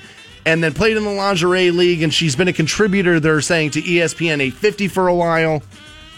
and 0.47 0.65
then 0.65 0.73
played 0.73 0.97
in 0.97 1.05
the 1.05 1.11
lingerie 1.11 1.71
league, 1.71 2.03
and 2.03 2.15
she's 2.15 2.35
been 2.35 2.49
a 2.49 2.53
contributor, 2.55 3.21
they're 3.21 3.43
saying, 3.43 3.73
to 3.73 3.83
ESPN 3.83 4.41
850 4.41 4.89
for 4.89 5.07
a 5.07 5.15
while. 5.15 5.63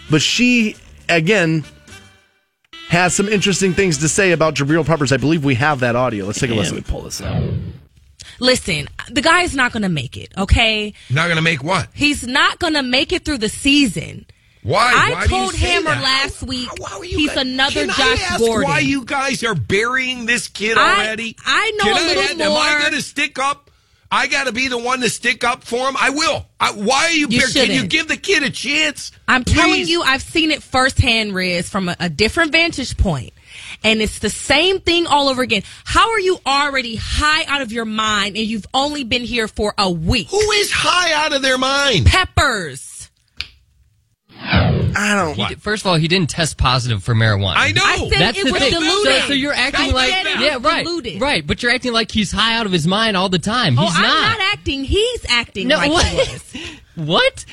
But 0.09 0.21
she, 0.21 0.77
again, 1.09 1.65
has 2.87 3.13
some 3.13 3.27
interesting 3.27 3.73
things 3.73 3.97
to 3.97 4.07
say 4.07 4.31
about 4.31 4.55
Jabril 4.55 4.85
Peppers. 4.85 5.11
I 5.11 5.17
believe 5.17 5.43
we 5.43 5.55
have 5.55 5.81
that 5.81 5.97
audio. 5.97 6.23
Let's 6.23 6.39
take 6.39 6.51
a 6.51 6.53
Yeah, 6.53 6.59
listen. 6.61 6.77
me 6.77 6.83
pull 6.83 7.01
this 7.01 7.21
out. 7.21 7.43
Listen, 8.39 8.87
the 9.09 9.21
guy's 9.21 9.55
not 9.55 9.71
going 9.71 9.83
to 9.83 9.89
make 9.89 10.15
it, 10.17 10.31
okay? 10.37 10.93
Not 11.09 11.27
gonna 11.27 11.41
make 11.41 11.63
what? 11.63 11.89
He's 11.93 12.25
not 12.27 12.59
going 12.59 12.73
to 12.73 12.83
make 12.83 13.11
it 13.11 13.25
through 13.25 13.39
the 13.39 13.49
season. 13.49 14.25
Why? 14.63 14.91
I 14.95 15.11
Why 15.13 15.27
told 15.27 15.55
Hammer 15.55 15.91
that? 15.91 16.03
last 16.03 16.43
week 16.43 16.67
How 16.85 17.01
you 17.01 17.17
he's 17.17 17.27
guys- 17.29 17.37
another 17.37 17.87
Josh 17.87 18.31
I 18.31 18.37
Gordon. 18.37 18.69
Why 18.69 18.79
you 18.79 19.05
guys 19.05 19.43
are 19.43 19.55
burying 19.55 20.25
this 20.25 20.49
kid 20.49 20.77
already? 20.77 21.35
I 21.45 21.71
know 21.77 21.83
Can 21.85 21.95
a 21.95 22.19
little 22.19 22.37
more. 22.51 22.57
Am 22.59 22.77
I 22.77 22.81
going 22.81 22.93
to 22.93 23.01
stick 23.01 23.39
up? 23.39 23.71
I 24.11 24.27
got 24.27 24.45
to 24.47 24.53
be 24.53 24.67
the 24.69 24.77
one 24.77 25.01
to 25.01 25.09
stick 25.09 25.43
up 25.43 25.63
for 25.63 25.87
him. 25.87 25.95
I 25.99 26.09
will. 26.11 26.45
I, 26.59 26.71
why 26.71 27.05
are 27.05 27.11
you? 27.11 27.27
You 27.29 27.41
bur- 27.41 27.47
Can 27.47 27.71
you 27.71 27.87
give 27.87 28.07
the 28.07 28.15
kid 28.17 28.41
a 28.43 28.49
chance? 28.49 29.11
I'm 29.27 29.43
telling 29.43 29.85
you, 29.85 30.01
I've 30.01 30.21
seen 30.21 30.51
it 30.51 30.63
firsthand, 30.63 31.33
Riz, 31.35 31.69
from 31.69 31.89
a, 31.89 31.95
a 31.99 32.09
different 32.09 32.51
vantage 32.53 32.97
point. 32.97 33.33
And 33.87 34.01
it's 34.01 34.19
the 34.19 34.29
same 34.29 34.81
thing 34.81 35.07
all 35.07 35.29
over 35.29 35.41
again. 35.41 35.63
How 35.85 36.11
are 36.11 36.19
you 36.19 36.39
already 36.45 36.97
high 36.97 37.45
out 37.45 37.61
of 37.61 37.71
your 37.71 37.85
mind 37.85 38.35
and 38.35 38.45
you've 38.45 38.65
only 38.73 39.03
been 39.05 39.23
here 39.23 39.47
for 39.47 39.73
a 39.77 39.89
week? 39.89 40.27
Who 40.29 40.51
is 40.51 40.71
high 40.71 41.13
out 41.25 41.33
of 41.33 41.41
their 41.41 41.57
mind? 41.57 42.05
Peppers. 42.05 43.09
I 44.39 45.15
don't. 45.15 45.35
He 45.35 45.45
did- 45.47 45.61
first 45.61 45.83
of 45.83 45.87
all, 45.87 45.95
he 45.95 46.07
didn't 46.07 46.29
test 46.29 46.57
positive 46.57 47.03
for 47.03 47.13
marijuana. 47.15 47.53
I 47.55 47.71
know. 47.71 47.81
I 47.83 47.97
said 48.09 48.19
That's 48.19 48.37
it 48.37 48.45
the 48.45 48.51
was 48.51 48.61
thing. 48.61 48.71
diluted. 48.71 49.21
So, 49.21 49.27
so 49.27 49.33
you're 49.33 49.53
acting 49.53 49.89
I 49.91 49.93
like 49.93 50.11
yeah, 50.39 50.57
right, 50.61 50.83
diluted. 50.85 51.21
right. 51.21 51.45
But 51.45 51.63
you're 51.63 51.71
acting 51.71 51.93
like 51.93 52.11
he's 52.11 52.31
high 52.31 52.55
out 52.57 52.65
of 52.65 52.71
his 52.71 52.87
mind 52.87 53.15
all 53.15 53.29
the 53.29 53.39
time. 53.39 53.77
Oh, 53.79 53.83
he's 53.83 53.91
oh, 53.93 53.97
I'm 53.97 54.01
not. 54.03 54.37
not 54.39 54.53
acting. 54.53 54.83
He's 54.83 55.25
acting 55.29 55.67
No, 55.69 55.77
like 55.77 55.91
what? 55.91 56.05
he 56.05 56.17
was. 56.33 56.71
What? 57.07 57.45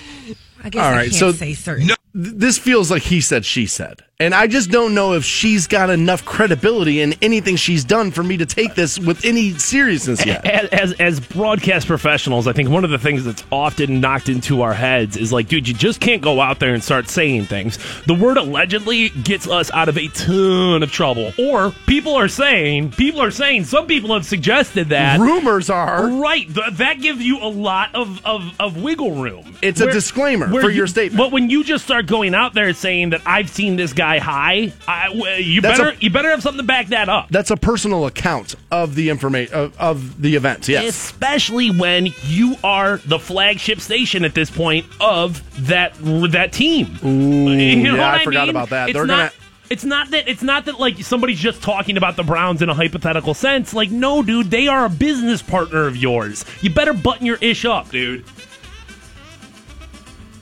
I 0.65 0.71
guess 0.71 0.83
All 0.83 0.89
I 0.91 0.97
right, 0.97 1.11
can't 1.11 1.15
so- 1.15 1.33
say 1.33 1.53
certain. 1.55 1.87
No. 1.89 1.95
Th- 2.15 2.35
this 2.37 2.59
feels 2.59 2.91
like 2.91 3.03
he 3.03 3.21
said, 3.21 3.45
she 3.45 3.67
said. 3.67 4.03
And 4.21 4.33
I 4.33 4.47
just 4.47 4.71
don't 4.71 4.95
know 4.95 5.15
if 5.15 5.25
she's 5.25 5.67
got 5.67 5.91
enough 5.91 6.25
credibility 6.25 7.01
in 7.01 7.15
anything 7.21 7.57
she's 7.57 7.83
done 7.83 8.13
for 8.13 8.23
me 8.23 8.37
to 8.37 8.47
take 8.47 8.77
this 8.77 8.97
with 8.97 9.25
any 9.25 9.51
seriousness 9.59 10.25
yet. 10.25 10.47
As, 10.47 10.71
as 10.71 10.93
as 11.01 11.21
broadcast 11.21 11.89
professionals, 11.89 12.47
I 12.47 12.53
think 12.53 12.69
one 12.71 12.85
of 12.85 12.91
the 12.91 12.99
things 12.99 13.25
that's 13.25 13.43
often 13.51 14.01
knocked 14.01 14.29
into 14.29 14.63
our 14.63 14.73
heads 14.73 15.17
is 15.17 15.33
like, 15.33 15.49
dude, 15.49 15.67
you 15.67 15.75
just 15.75 16.01
can't 16.01 16.23
go 16.23 16.41
out 16.41 16.61
there 16.61 16.73
and 16.75 16.83
start 16.83 17.09
saying 17.09 17.47
things. 17.47 17.77
The 18.07 18.15
word 18.15 18.37
allegedly 18.37 19.09
gets 19.09 19.49
us 19.49 19.69
out 19.73 19.89
of 19.89 19.99
a 19.99 20.07
ton 20.07 20.85
of 20.85 20.93
trouble. 20.93 21.33
Or 21.37 21.73
people 21.89 22.15
are 22.15 22.29
saying, 22.29 22.93
people 22.93 23.21
are 23.21 23.33
saying, 23.33 23.65
some 23.65 23.89
people 23.89 24.15
have 24.15 24.25
suggested 24.25 24.91
that. 24.91 25.19
Rumors 25.19 25.69
are. 25.71 26.07
Right, 26.09 26.47
th- 26.47 26.75
that 26.75 27.01
gives 27.01 27.21
you 27.21 27.39
a 27.43 27.51
lot 27.51 27.93
of, 27.97 28.25
of, 28.25 28.55
of 28.61 28.81
wiggle 28.81 29.17
room. 29.17 29.57
It's 29.61 29.81
a 29.81 29.91
disclaimer 29.91 30.49
for 30.49 30.71
you- 30.71 30.77
your 30.77 30.87
statement. 30.87 31.19
But 31.19 31.33
when 31.33 31.51
you 31.51 31.65
just 31.65 31.85
start 31.85 32.04
going 32.05 32.35
out 32.35 32.55
there 32.55 32.73
saying 32.73 33.11
that 33.11 33.23
I've 33.27 33.51
seen 33.51 33.77
this 33.77 33.93
guy 33.93 34.19
high, 34.19 34.73
I, 34.87 35.09
you 35.39 35.61
That's 35.61 35.79
better 35.79 35.91
a- 35.91 35.97
you 36.01 36.11
better 36.11 36.31
have 36.31 36.43
something 36.43 36.61
to 36.61 36.67
back 36.67 36.89
that 36.89 37.09
up. 37.09 37.29
That's 37.31 37.51
a 37.51 37.57
personal 37.57 38.07
account 38.07 38.55
of 38.71 38.95
the 38.95 39.11
information 39.11 39.55
of, 39.55 39.79
of 39.81 40.21
the 40.23 40.37
event. 40.37 40.69
Yes. 40.69 40.85
Especially 40.89 41.71
when 41.71 42.09
you 42.25 42.57
are 42.63 42.99
the 42.99 43.19
flagship 43.19 43.81
station 43.81 44.25
at 44.25 44.35
this 44.35 44.51
point 44.51 44.87
of 45.01 45.43
that 45.67 45.95
that 46.33 46.53
team. 46.53 46.99
Ooh, 47.05 47.51
yeah, 47.51 48.13
I 48.13 48.25
forgot 48.25 48.49
about 48.49 48.71
that. 48.71 48.89
It's 48.91 48.97
They're 48.97 49.07
not, 49.07 49.17
gonna- 49.33 49.33
It's 49.71 49.85
not 49.85 50.11
that 50.11 50.29
it's 50.29 50.43
not 50.43 50.67
that 50.67 50.79
like 50.79 50.99
somebody's 51.03 51.39
just 51.41 51.63
talking 51.63 51.97
about 51.97 52.17
the 52.17 52.23
Browns 52.23 52.61
in 52.63 52.69
a 52.69 52.75
hypothetical 52.75 53.33
sense. 53.35 53.73
Like, 53.75 53.91
no, 53.91 54.23
dude, 54.23 54.51
they 54.51 54.69
are 54.69 54.85
a 54.85 54.91
business 54.91 55.41
partner 55.43 55.87
of 55.87 55.97
yours. 55.97 56.45
You 56.61 56.71
better 56.71 56.93
button 56.93 57.25
your 57.27 57.39
ish 57.41 57.65
up, 57.65 57.91
dude. 57.91 58.25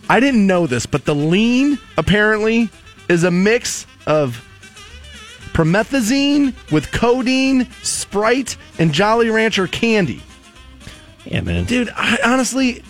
I 0.09 0.21
didn't 0.21 0.47
know 0.47 0.67
this, 0.67 0.87
but 0.87 1.05
the 1.05 1.15
lean 1.15 1.79
apparently 1.97 2.71
is 3.09 3.25
a 3.25 3.31
mix 3.31 3.87
of 4.07 4.45
promethazine 5.53 6.55
with 6.71 6.91
codeine, 6.93 7.71
Sprite, 7.83 8.57
and 8.79 8.93
Jolly 8.93 9.31
Rancher 9.31 9.67
candy. 9.67 10.23
Yeah, 11.25 11.43
man. 11.43 11.65
Dude, 11.65 11.91
I, 11.95 12.19
honestly, 12.25 12.83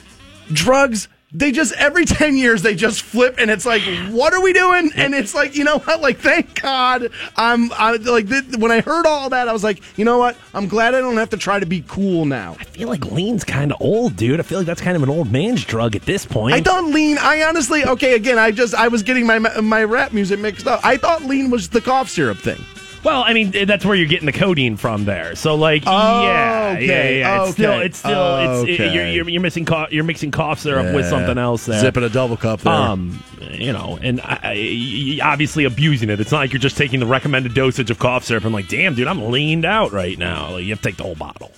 drugs. 0.53 1.09
They 1.35 1.51
just 1.53 1.73
every 1.75 2.05
ten 2.07 2.37
years 2.37 2.62
they 2.62 2.75
just 2.75 3.03
flip, 3.03 3.37
and 3.38 3.51
it's 3.51 3.64
like, 3.66 3.83
what 4.11 4.35
are 4.35 4.42
we 4.42 4.53
doing? 4.53 4.90
And 4.95 5.14
it's 5.14 5.35
like, 5.35 5.57
you 5.57 5.64
know 5.64 5.79
what? 5.79 6.01
Like, 6.01 6.18
thank 6.18 6.61
God, 6.61 7.11
I'm 7.37 7.73
I, 7.73 7.92
like 7.97 8.29
th- 8.29 8.57
when 8.59 8.71
I 8.71 8.81
heard 8.81 9.07
all 9.07 9.31
that, 9.31 9.49
I 9.49 9.53
was 9.53 9.64
like, 9.64 9.83
you 9.99 10.05
know 10.05 10.18
what? 10.18 10.37
I'm 10.55 10.68
glad 10.68 10.95
I 10.95 11.01
don't 11.01 11.16
have 11.16 11.31
to 11.31 11.37
try 11.37 11.59
to 11.59 11.66
be 11.66 11.85
cool 11.88 12.25
now. 12.25 12.57
I 12.61 12.64
feel 12.64 12.88
like 12.88 13.07
lean's 13.07 13.45
kind 13.45 13.73
of 13.73 13.81
old, 13.81 14.16
dude. 14.16 14.40
I 14.40 14.42
feel 14.42 14.59
like 14.59 14.66
that's 14.66 14.81
kind 14.81 14.97
of 14.97 15.03
an 15.03 15.09
old 15.09 15.33
man's 15.33 15.64
drug 15.64 15.97
at 15.97 16.03
this 16.03 16.27
point. 16.27 16.55
I 16.55 16.61
thought 16.61 16.85
lean. 16.85 17.18
I 17.18 17.42
honestly, 17.45 17.85
okay, 17.85 18.14
again, 18.14 18.38
I 18.38 18.51
just 18.51 18.75
I 18.75 18.88
was 18.88 19.03
getting 19.03 19.27
my 19.27 19.38
my 19.38 19.85
rap 19.85 20.12
music 20.12 20.38
mixed 20.40 20.66
up. 20.66 20.81
I 20.85 20.97
thought 20.97 21.25
lean 21.25 21.51
was 21.51 21.68
the 21.68 21.81
cough 21.81 22.09
syrup 22.09 22.38
thing. 22.38 22.62
Well, 23.05 23.25
I 23.27 23.33
mean, 23.33 23.51
that's 23.67 23.85
where 23.85 23.97
you're 23.97 24.07
getting 24.07 24.27
the 24.27 24.33
codeine 24.33 24.77
from 24.77 25.05
there. 25.05 25.35
So, 25.35 25.57
like, 25.57 25.83
Oh, 25.87 26.23
yeah, 26.23 26.73
okay, 26.77 26.87
yeah, 26.87 27.37
yeah. 27.38 27.43
It's 27.43 27.53
still, 27.53 27.81
it's 27.81 27.99
still, 27.99 28.37
it's 28.62 28.69
it- 28.71 28.75
okay. 28.81 28.95
you're, 28.95 29.07
you're 29.09 29.29
you're 29.29 29.43
missing 29.43 29.65
cough, 29.65 29.91
you're 29.91 30.05
mixing 30.05 30.31
cough 30.31 30.61
syrup 30.61 30.95
with 30.95 31.09
something 31.09 31.37
else 31.37 31.67
there. 31.67 31.81
Zipping 31.81 32.05
a 32.05 32.09
double 32.09 32.37
cup 32.37 32.61
there. 32.61 32.73
Um, 32.73 33.23
you 33.51 33.73
know, 33.73 33.99
and 34.01 34.21
I, 34.21 34.38
I, 34.43 34.53
y- 34.55 35.19
obviously 35.21 35.65
abusing 35.65 36.11
it. 36.11 36.21
It's 36.21 36.31
not 36.31 36.38
like 36.38 36.53
you're 36.53 36.61
just 36.61 36.77
taking 36.77 37.01
the 37.01 37.07
recommended 37.07 37.55
dosage 37.55 37.91
of 37.91 37.99
cough 37.99 38.25
syrup 38.25 38.45
and 38.45 38.53
like, 38.55 38.69
damn, 38.69 38.95
dude, 38.95 39.09
I'm 39.09 39.31
leaned 39.33 39.65
out 39.65 39.91
right 39.93 40.17
now. 40.17 40.53
Like, 40.53 40.62
you 40.65 40.71
have 40.71 40.81
to 40.83 40.88
take 40.88 40.97
the 40.97 41.03
whole 41.03 41.17
bottle. 41.17 41.51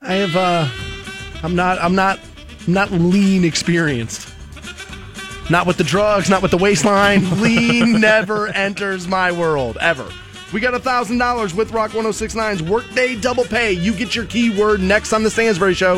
I 0.00 0.14
have 0.14 0.34
uh 0.34 0.68
I'm 1.44 1.54
not 1.54 1.78
I'm 1.80 1.94
not 1.94 2.18
I'm 2.66 2.72
not 2.74 2.90
lean 2.90 3.44
experienced. 3.44 4.31
Not 5.52 5.66
with 5.66 5.76
the 5.76 5.84
drugs, 5.84 6.30
not 6.30 6.40
with 6.40 6.50
the 6.50 6.56
waistline. 6.56 7.42
lean 7.42 7.92
never 8.00 8.48
enters 8.48 9.06
my 9.06 9.30
world 9.30 9.76
ever. 9.82 10.08
We 10.50 10.60
got 10.60 10.72
a 10.72 10.78
thousand 10.78 11.18
dollars 11.18 11.54
with 11.54 11.72
Rock 11.72 11.90
1069's 11.90 12.62
Workday 12.62 13.20
Double 13.20 13.44
Pay. 13.44 13.72
You 13.72 13.92
get 13.92 14.16
your 14.16 14.24
keyword 14.24 14.80
next 14.80 15.12
on 15.12 15.22
the 15.22 15.28
Stansbury 15.28 15.74
Show. 15.74 15.96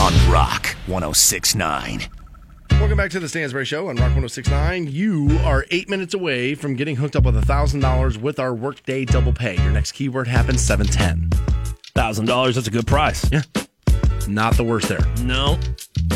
On 0.00 0.30
Rock 0.30 0.76
1069. 0.86 2.02
Welcome 2.70 2.96
back 2.96 3.10
to 3.10 3.18
the 3.18 3.28
Stansbury 3.28 3.64
Show 3.64 3.88
on 3.88 3.96
Rock 3.96 4.14
1069. 4.14 4.86
You 4.92 5.36
are 5.42 5.66
eight 5.72 5.88
minutes 5.88 6.14
away 6.14 6.54
from 6.54 6.76
getting 6.76 6.94
hooked 6.94 7.16
up 7.16 7.24
with 7.24 7.36
a 7.36 7.42
thousand 7.42 7.80
dollars 7.80 8.16
with 8.16 8.38
our 8.38 8.54
Workday 8.54 9.04
Double 9.04 9.32
Pay. 9.32 9.56
Your 9.56 9.72
next 9.72 9.92
keyword 9.92 10.28
happens 10.28 10.62
710. 10.62 11.28
Thousand 11.96 12.26
dollars. 12.26 12.54
That's 12.54 12.68
a 12.68 12.70
good 12.70 12.86
price. 12.86 13.28
Yeah. 13.32 13.42
Not 14.28 14.56
the 14.56 14.62
worst 14.62 14.88
there. 14.88 15.04
No. 15.22 15.58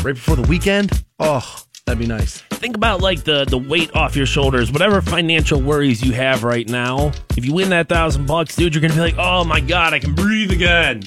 Right 0.01 0.15
before 0.15 0.37
the 0.37 0.47
weekend? 0.47 1.03
Oh, 1.19 1.63
that'd 1.87 1.97
be 1.99 2.05
nice. 2.05 2.41
Think 2.51 2.75
about 2.75 3.01
like 3.01 3.23
the 3.23 3.45
the 3.45 3.57
weight 3.57 3.95
off 3.95 4.15
your 4.15 4.25
shoulders, 4.27 4.71
whatever 4.71 5.01
financial 5.01 5.59
worries 5.61 6.03
you 6.03 6.11
have 6.13 6.43
right 6.43 6.67
now. 6.69 7.11
If 7.35 7.45
you 7.45 7.53
win 7.53 7.69
that 7.69 7.89
thousand 7.89 8.27
bucks, 8.27 8.55
dude, 8.55 8.75
you're 8.75 8.81
gonna 8.81 8.93
be 8.93 8.99
like, 8.99 9.15
oh 9.17 9.43
my 9.43 9.59
god, 9.59 9.93
I 9.93 9.99
can 9.99 10.13
breathe 10.13 10.51
again. 10.51 11.03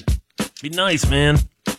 Be 0.61 0.69
nice, 0.69 1.09
man. 1.09 1.37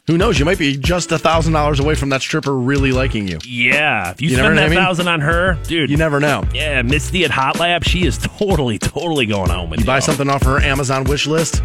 Who 0.09 0.19
knows? 0.19 0.39
You 0.39 0.45
might 0.45 0.59
be 0.59 0.77
just 0.77 1.13
a 1.13 1.19
thousand 1.19 1.53
dollars 1.53 1.79
away 1.81 1.95
from 1.95 2.09
that 2.11 2.21
stripper 2.23 2.55
really 2.57 2.91
liking 2.93 3.29
you. 3.29 3.39
Yeah, 3.47 4.11
if 4.11 4.21
you, 4.21 4.31
You 4.31 4.37
never 4.37 4.49
spend 4.49 4.57
know 4.57 4.63
that 4.63 4.69
what 4.69 4.73
I 4.73 4.77
mean? 4.77 4.85
thousand 4.85 5.09
on 5.09 5.21
her, 5.21 5.55
dude. 5.65 5.91
You 5.91 5.97
never 5.97 6.19
know. 6.21 6.45
yeah, 6.55 6.83
Misty 6.83 7.25
at 7.25 7.31
Hot 7.31 7.59
Lab, 7.61 7.85
she 7.85 8.05
is 8.07 8.19
totally, 8.23 8.79
totally 8.79 9.27
going 9.27 9.51
home 9.51 9.71
with 9.71 9.81
You 9.81 9.87
buy 9.87 10.01
something 10.01 10.29
off 10.29 10.43
her 10.45 10.59
Amazon 10.61 11.05
wish 11.05 11.27
list, 11.27 11.63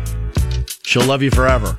she'll 0.83 1.05
love 1.05 1.21
you 1.23 1.31
forever. 1.31 1.77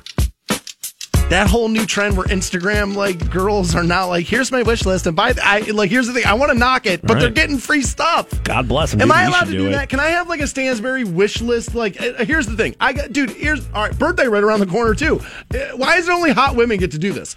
That 1.29 1.47
whole 1.47 1.69
new 1.69 1.85
trend 1.85 2.17
where 2.17 2.25
Instagram 2.25 2.95
like 2.95 3.29
girls 3.29 3.75
are 3.75 3.83
not 3.83 4.05
like, 4.05 4.25
here's 4.25 4.51
my 4.51 4.63
wish 4.63 4.83
list, 4.85 5.05
and 5.05 5.15
buy. 5.15 5.33
I 5.43 5.59
like 5.59 5.91
here's 5.91 6.07
the 6.07 6.13
thing, 6.13 6.25
I 6.25 6.33
want 6.33 6.51
to 6.51 6.57
knock 6.57 6.87
it, 6.87 7.01
but 7.03 7.19
they're 7.19 7.29
getting 7.29 7.59
free 7.59 7.83
stuff. 7.83 8.43
God 8.43 8.67
bless 8.67 8.91
them. 8.91 9.01
Am 9.01 9.09
dude, 9.09 9.15
I 9.15 9.23
allowed 9.25 9.45
to 9.45 9.51
do, 9.51 9.67
it. 9.67 9.71
that? 9.71 9.89
Can 9.89 9.99
I 9.99 10.07
have 10.07 10.27
like 10.27 10.39
a 10.39 10.47
Stansbury 10.47 11.03
wish 11.03 11.39
list? 11.41 11.75
Like, 11.75 12.01
uh, 12.01 12.25
here's 12.25 12.47
the 12.47 12.55
thing. 12.57 12.75
I 12.79 12.93
got, 12.93 13.13
dude. 13.13 13.29
Here's 13.29 13.63
all 13.75 13.83
right. 13.83 13.97
Birthday 13.99 14.27
right 14.27 14.43
around 14.43 14.59
the 14.59 14.65
corner 14.65 14.95
too. 14.95 15.21
Uh, 15.53 15.77
Why 15.77 15.97
is 15.97 16.07
it 16.07 16.11
only 16.11 16.31
hot 16.31 16.55
women 16.55 16.79
get 16.79 16.91
to 16.91 16.99
do 16.99 17.13
this? 17.13 17.35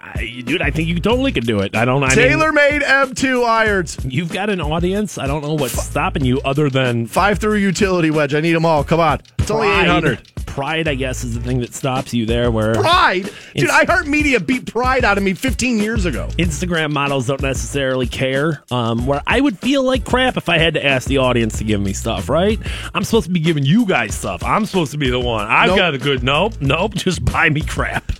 I, 0.00 0.42
dude, 0.44 0.62
I 0.62 0.70
think 0.70 0.88
you 0.88 1.00
totally 1.00 1.32
could 1.32 1.46
do 1.46 1.60
it. 1.60 1.76
I 1.76 1.84
don't. 1.84 2.02
I 2.02 2.14
Tailor 2.14 2.52
made 2.52 2.82
M2 2.82 3.44
irons, 3.46 3.98
you've 4.04 4.32
got 4.32 4.50
an 4.50 4.60
audience. 4.60 5.18
I 5.18 5.26
don't 5.26 5.42
know 5.42 5.54
what's 5.54 5.80
stopping 5.82 6.24
you 6.24 6.40
other 6.44 6.70
than 6.70 7.06
five 7.06 7.38
through 7.38 7.56
utility 7.56 8.10
wedge. 8.10 8.34
I 8.34 8.40
need 8.40 8.52
them 8.54 8.64
all. 8.64 8.84
Come 8.84 9.00
on, 9.00 9.20
it's 9.38 9.50
only 9.50 9.68
eight 9.68 9.86
hundred. 9.88 10.20
Pride, 10.46 10.88
I 10.88 10.96
guess, 10.96 11.22
is 11.22 11.34
the 11.36 11.40
thing 11.40 11.60
that 11.60 11.72
stops 11.72 12.12
you 12.12 12.26
there. 12.26 12.50
Where 12.50 12.74
Pride, 12.74 13.30
dude. 13.54 13.70
I 13.70 13.84
heard 13.84 14.08
media 14.08 14.40
beat 14.40 14.66
pride 14.66 15.04
out 15.04 15.16
of 15.16 15.22
me 15.22 15.32
15 15.34 15.78
years 15.78 16.04
ago. 16.04 16.26
Instagram 16.36 16.90
models 16.90 17.28
don't 17.28 17.42
necessarily 17.42 18.08
care. 18.08 18.64
Um, 18.72 19.06
where 19.06 19.22
I 19.24 19.40
would 19.40 19.56
feel 19.60 19.84
like 19.84 20.04
crap 20.04 20.36
if 20.36 20.48
I 20.48 20.58
had 20.58 20.74
to 20.74 20.84
ask 20.84 21.06
the 21.06 21.18
audience 21.18 21.58
to 21.58 21.64
give 21.64 21.80
me 21.80 21.92
stuff, 21.92 22.28
right? 22.28 22.58
I'm 22.92 23.04
supposed 23.04 23.26
to 23.26 23.32
be 23.32 23.38
giving 23.38 23.64
you 23.64 23.86
guys 23.86 24.16
stuff. 24.16 24.42
I'm 24.42 24.66
supposed 24.66 24.90
to 24.92 24.98
be 24.98 25.10
the 25.10 25.20
one. 25.20 25.46
I've 25.46 25.68
Nope. 25.68 25.78
got 25.78 25.94
a 25.94 25.98
good 25.98 26.24
nope, 26.24 26.54
nope. 26.60 26.94
Just 26.94 27.24
buy 27.24 27.50
me 27.50 27.60
crap. 27.60 28.10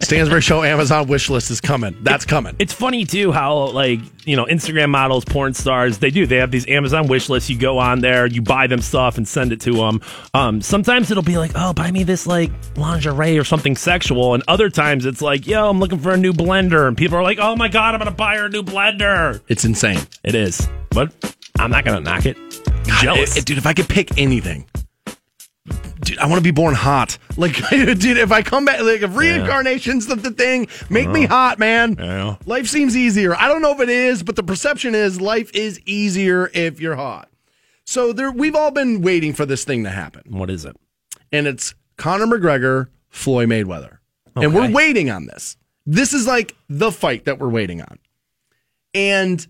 Stansbury 0.00 0.40
Show 0.40 0.62
Amazon 0.62 1.06
wish 1.08 1.30
list 1.30 1.50
is 1.50 1.60
coming. 1.60 1.96
That's 2.02 2.24
coming. 2.24 2.56
It's 2.58 2.72
funny 2.72 3.04
too 3.04 3.32
how 3.32 3.68
like 3.70 4.00
you 4.26 4.36
know 4.36 4.44
Instagram 4.46 4.90
models, 4.90 5.24
porn 5.24 5.54
stars, 5.54 5.98
they 5.98 6.10
do. 6.10 6.26
They 6.26 6.36
have 6.36 6.50
these 6.50 6.66
Amazon 6.68 7.08
wish 7.08 7.28
lists. 7.28 7.48
You 7.48 7.58
go 7.58 7.78
on 7.78 8.00
there, 8.00 8.26
you 8.26 8.42
buy 8.42 8.66
them 8.66 8.80
stuff 8.80 9.16
and 9.16 9.26
send 9.26 9.52
it 9.52 9.60
to 9.62 9.72
them. 9.72 10.00
Um, 10.34 10.60
sometimes 10.60 11.10
it'll 11.10 11.22
be 11.22 11.38
like, 11.38 11.52
oh, 11.54 11.72
buy 11.72 11.90
me 11.90 12.04
this 12.04 12.26
like 12.26 12.50
lingerie 12.76 13.38
or 13.38 13.44
something 13.44 13.76
sexual, 13.76 14.34
and 14.34 14.42
other 14.48 14.70
times 14.70 15.06
it's 15.06 15.22
like, 15.22 15.46
yo, 15.46 15.68
I'm 15.68 15.80
looking 15.80 15.98
for 15.98 16.12
a 16.12 16.16
new 16.16 16.32
blender, 16.32 16.86
and 16.86 16.96
people 16.96 17.16
are 17.16 17.22
like, 17.22 17.38
oh 17.40 17.56
my 17.56 17.68
god, 17.68 17.94
I'm 17.94 17.98
gonna 17.98 18.10
buy 18.10 18.36
her 18.36 18.46
a 18.46 18.50
new 18.50 18.62
blender. 18.62 19.40
It's 19.48 19.64
insane. 19.64 20.00
It 20.24 20.34
is, 20.34 20.68
but 20.90 21.12
I'm 21.58 21.70
not 21.70 21.84
gonna 21.84 22.00
knock 22.00 22.26
it. 22.26 22.36
I'm 22.68 23.02
jealous. 23.02 23.36
Eh, 23.36 23.40
eh, 23.40 23.42
dude, 23.44 23.58
if 23.58 23.66
I 23.66 23.72
could 23.72 23.88
pick 23.88 24.18
anything, 24.18 24.66
dude, 26.08 26.18
I 26.18 26.26
want 26.26 26.38
to 26.38 26.42
be 26.44 26.50
born 26.50 26.74
hot. 26.74 27.18
Like, 27.38 27.54
dude, 27.70 28.18
if 28.18 28.32
I 28.32 28.42
come 28.42 28.64
back, 28.64 28.80
like, 28.80 29.02
if 29.02 29.14
reincarnation's 29.14 30.08
the, 30.08 30.16
the 30.16 30.32
thing, 30.32 30.66
make 30.90 31.08
me 31.08 31.24
uh-huh. 31.24 31.34
hot, 31.34 31.58
man. 31.60 31.94
Yeah. 31.96 32.34
Life 32.46 32.66
seems 32.66 32.96
easier. 32.96 33.36
I 33.36 33.46
don't 33.46 33.62
know 33.62 33.70
if 33.70 33.80
it 33.80 33.88
is, 33.88 34.24
but 34.24 34.34
the 34.34 34.42
perception 34.42 34.96
is 34.96 35.20
life 35.20 35.54
is 35.54 35.78
easier 35.86 36.50
if 36.52 36.80
you're 36.80 36.96
hot. 36.96 37.28
So 37.84 38.12
there, 38.12 38.32
we've 38.32 38.56
all 38.56 38.72
been 38.72 39.02
waiting 39.02 39.34
for 39.34 39.46
this 39.46 39.62
thing 39.64 39.84
to 39.84 39.90
happen, 39.90 40.24
what 40.30 40.50
is 40.50 40.64
it? 40.64 40.76
and 41.32 41.46
it's 41.46 41.74
Conor 41.96 42.26
McGregor, 42.26 42.88
Floyd 43.08 43.48
Mayweather, 43.48 43.98
and 44.36 44.54
we're 44.54 44.64
Okay. 44.64 44.72
waiting 44.72 45.10
on 45.10 45.26
this. 45.26 45.56
This 45.86 46.12
is 46.12 46.26
like 46.26 46.54
the 46.68 46.90
fight 46.92 47.24
that 47.24 47.38
we're 47.38 47.48
waiting 47.48 47.80
on, 47.82 47.98
and 48.94 49.46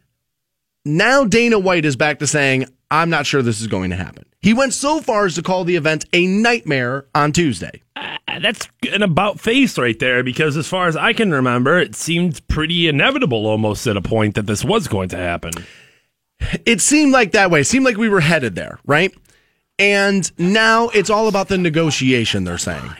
now 0.85 1.25
Dana 1.25 1.59
White 1.59 1.85
is 1.85 1.97
back 1.97 2.19
to 2.19 2.27
saying, 2.27 2.67
I'm 2.91 3.11
not 3.11 3.27
sure 3.27 3.43
this 3.43 3.61
is 3.61 3.67
going 3.67 3.91
to 3.91 3.97
happen. 3.97 4.25
He 4.41 4.55
went 4.55 4.73
so 4.73 5.01
far 5.01 5.27
as 5.27 5.35
to 5.35 5.43
call 5.43 5.65
the 5.65 5.77
event 5.77 6.07
a 6.13 6.27
nightmare 6.27 7.07
on 7.15 7.33
Tuesday. 7.33 7.83
Uh, 7.97 8.17
That's 8.41 8.69
an 8.93 9.03
about 9.03 9.41
face 9.41 9.77
right 9.77 9.99
there 9.99 10.23
because, 10.23 10.57
as 10.57 10.67
far 10.69 10.87
as 10.87 10.97
I 10.97 11.13
can 11.13 11.33
remember, 11.33 11.79
it 11.79 11.95
seemed 11.95 12.47
pretty 12.49 12.89
inevitable 12.89 13.47
almost 13.47 13.87
at 13.87 13.97
a 13.97 14.03
point 14.03 14.37
that 14.37 14.47
this 14.47 14.65
was 14.65 14.89
going 14.89 15.09
to 15.11 15.17
happen. 15.17 15.53
It 16.65 16.81
seemed 16.81 17.13
like 17.13 17.33
that 17.33 17.51
way. 17.51 17.61
It 17.61 17.67
seemed 17.67 17.85
like 17.85 17.97
we 17.97 18.09
were 18.09 18.21
headed 18.21 18.55
there, 18.55 18.79
right? 18.87 19.13
And 19.79 20.31
now 20.39 20.89
it's 20.89 21.11
all 21.11 21.29
about 21.29 21.49
the 21.49 21.59
negotiation, 21.59 22.45
they're 22.45 22.59
saying. 22.59 22.91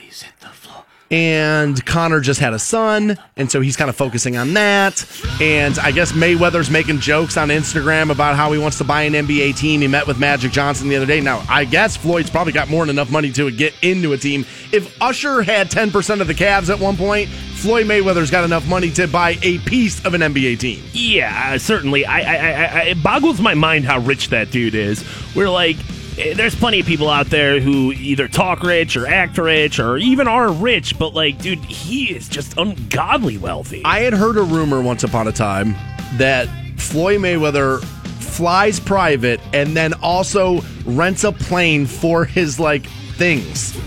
And 1.11 1.83
Conor 1.85 2.19
just 2.19 2.39
had 2.39 2.53
a 2.53 2.59
son, 2.59 3.17
and 3.35 3.51
so 3.51 3.61
he's 3.61 3.75
kind 3.75 3.89
of 3.89 3.95
focusing 3.95 4.37
on 4.37 4.53
that. 4.53 5.05
And 5.41 5.79
I 5.79 5.91
guess 5.91 6.11
Mayweather's 6.11 6.69
making 6.69 6.99
jokes 6.99 7.35
on 7.35 7.49
Instagram 7.49 8.11
about 8.11 8.35
how 8.35 8.51
he 8.51 8.59
wants 8.59 8.77
to 8.77 8.83
buy 8.83 9.03
an 9.03 9.13
NBA 9.13 9.57
team. 9.57 9.81
He 9.81 9.87
met 9.87 10.05
with 10.05 10.19
Magic 10.19 10.51
Johnson 10.51 10.87
the 10.87 10.95
other 10.95 11.07
day. 11.07 11.19
Now, 11.19 11.43
I 11.49 11.65
guess 11.65 11.97
Floyd's 11.97 12.29
probably 12.29 12.53
got 12.53 12.69
more 12.69 12.85
than 12.85 12.95
enough 12.95 13.11
money 13.11 13.31
to 13.31 13.49
get 13.49 13.73
into 13.81 14.13
a 14.13 14.17
team. 14.17 14.45
If 14.71 14.95
Usher 15.01 15.41
had 15.41 15.71
10% 15.71 16.21
of 16.21 16.27
the 16.27 16.35
Cavs 16.35 16.69
at 16.69 16.79
one 16.79 16.95
point, 16.95 17.29
Floyd 17.29 17.87
Mayweather's 17.87 18.31
got 18.31 18.43
enough 18.43 18.67
money 18.67 18.91
to 18.91 19.07
buy 19.07 19.37
a 19.41 19.57
piece 19.59 20.05
of 20.05 20.13
an 20.13 20.21
NBA 20.21 20.59
team. 20.59 20.83
Yeah, 20.93 21.53
uh, 21.53 21.57
certainly. 21.57 22.05
I, 22.05 22.19
I, 22.19 22.35
I, 22.35 22.81
it 22.83 23.03
boggles 23.03 23.41
my 23.41 23.53
mind 23.53 23.85
how 23.85 23.99
rich 23.99 24.29
that 24.29 24.51
dude 24.51 24.75
is. 24.75 25.03
We're 25.35 25.49
like, 25.49 25.77
Eh, 26.19 26.33
there's 26.33 26.55
plenty 26.55 26.81
of 26.81 26.85
people 26.85 27.09
out 27.09 27.27
there 27.27 27.61
who 27.61 27.93
either 27.93 28.27
talk 28.27 28.61
rich 28.61 28.97
or 28.97 29.07
act 29.07 29.37
rich 29.37 29.79
or 29.79 29.97
even 29.97 30.27
are 30.27 30.51
rich, 30.51 30.99
but 30.99 31.13
like, 31.13 31.41
dude, 31.41 31.63
he 31.63 32.13
is 32.13 32.27
just 32.27 32.57
ungodly 32.57 33.37
wealthy. 33.37 33.81
I 33.85 34.01
had 34.01 34.13
heard 34.13 34.37
a 34.37 34.43
rumor 34.43 34.81
once 34.81 35.03
upon 35.03 35.27
a 35.27 35.31
time 35.31 35.75
that 36.17 36.49
Floyd 36.77 37.21
Mayweather 37.21 37.81
flies 38.19 38.79
private 38.79 39.39
and 39.53 39.75
then 39.75 39.93
also 40.01 40.61
rents 40.85 41.23
a 41.23 41.31
plane 41.31 41.85
for 41.85 42.25
his 42.25 42.59
like 42.59 42.85
things 43.15 43.77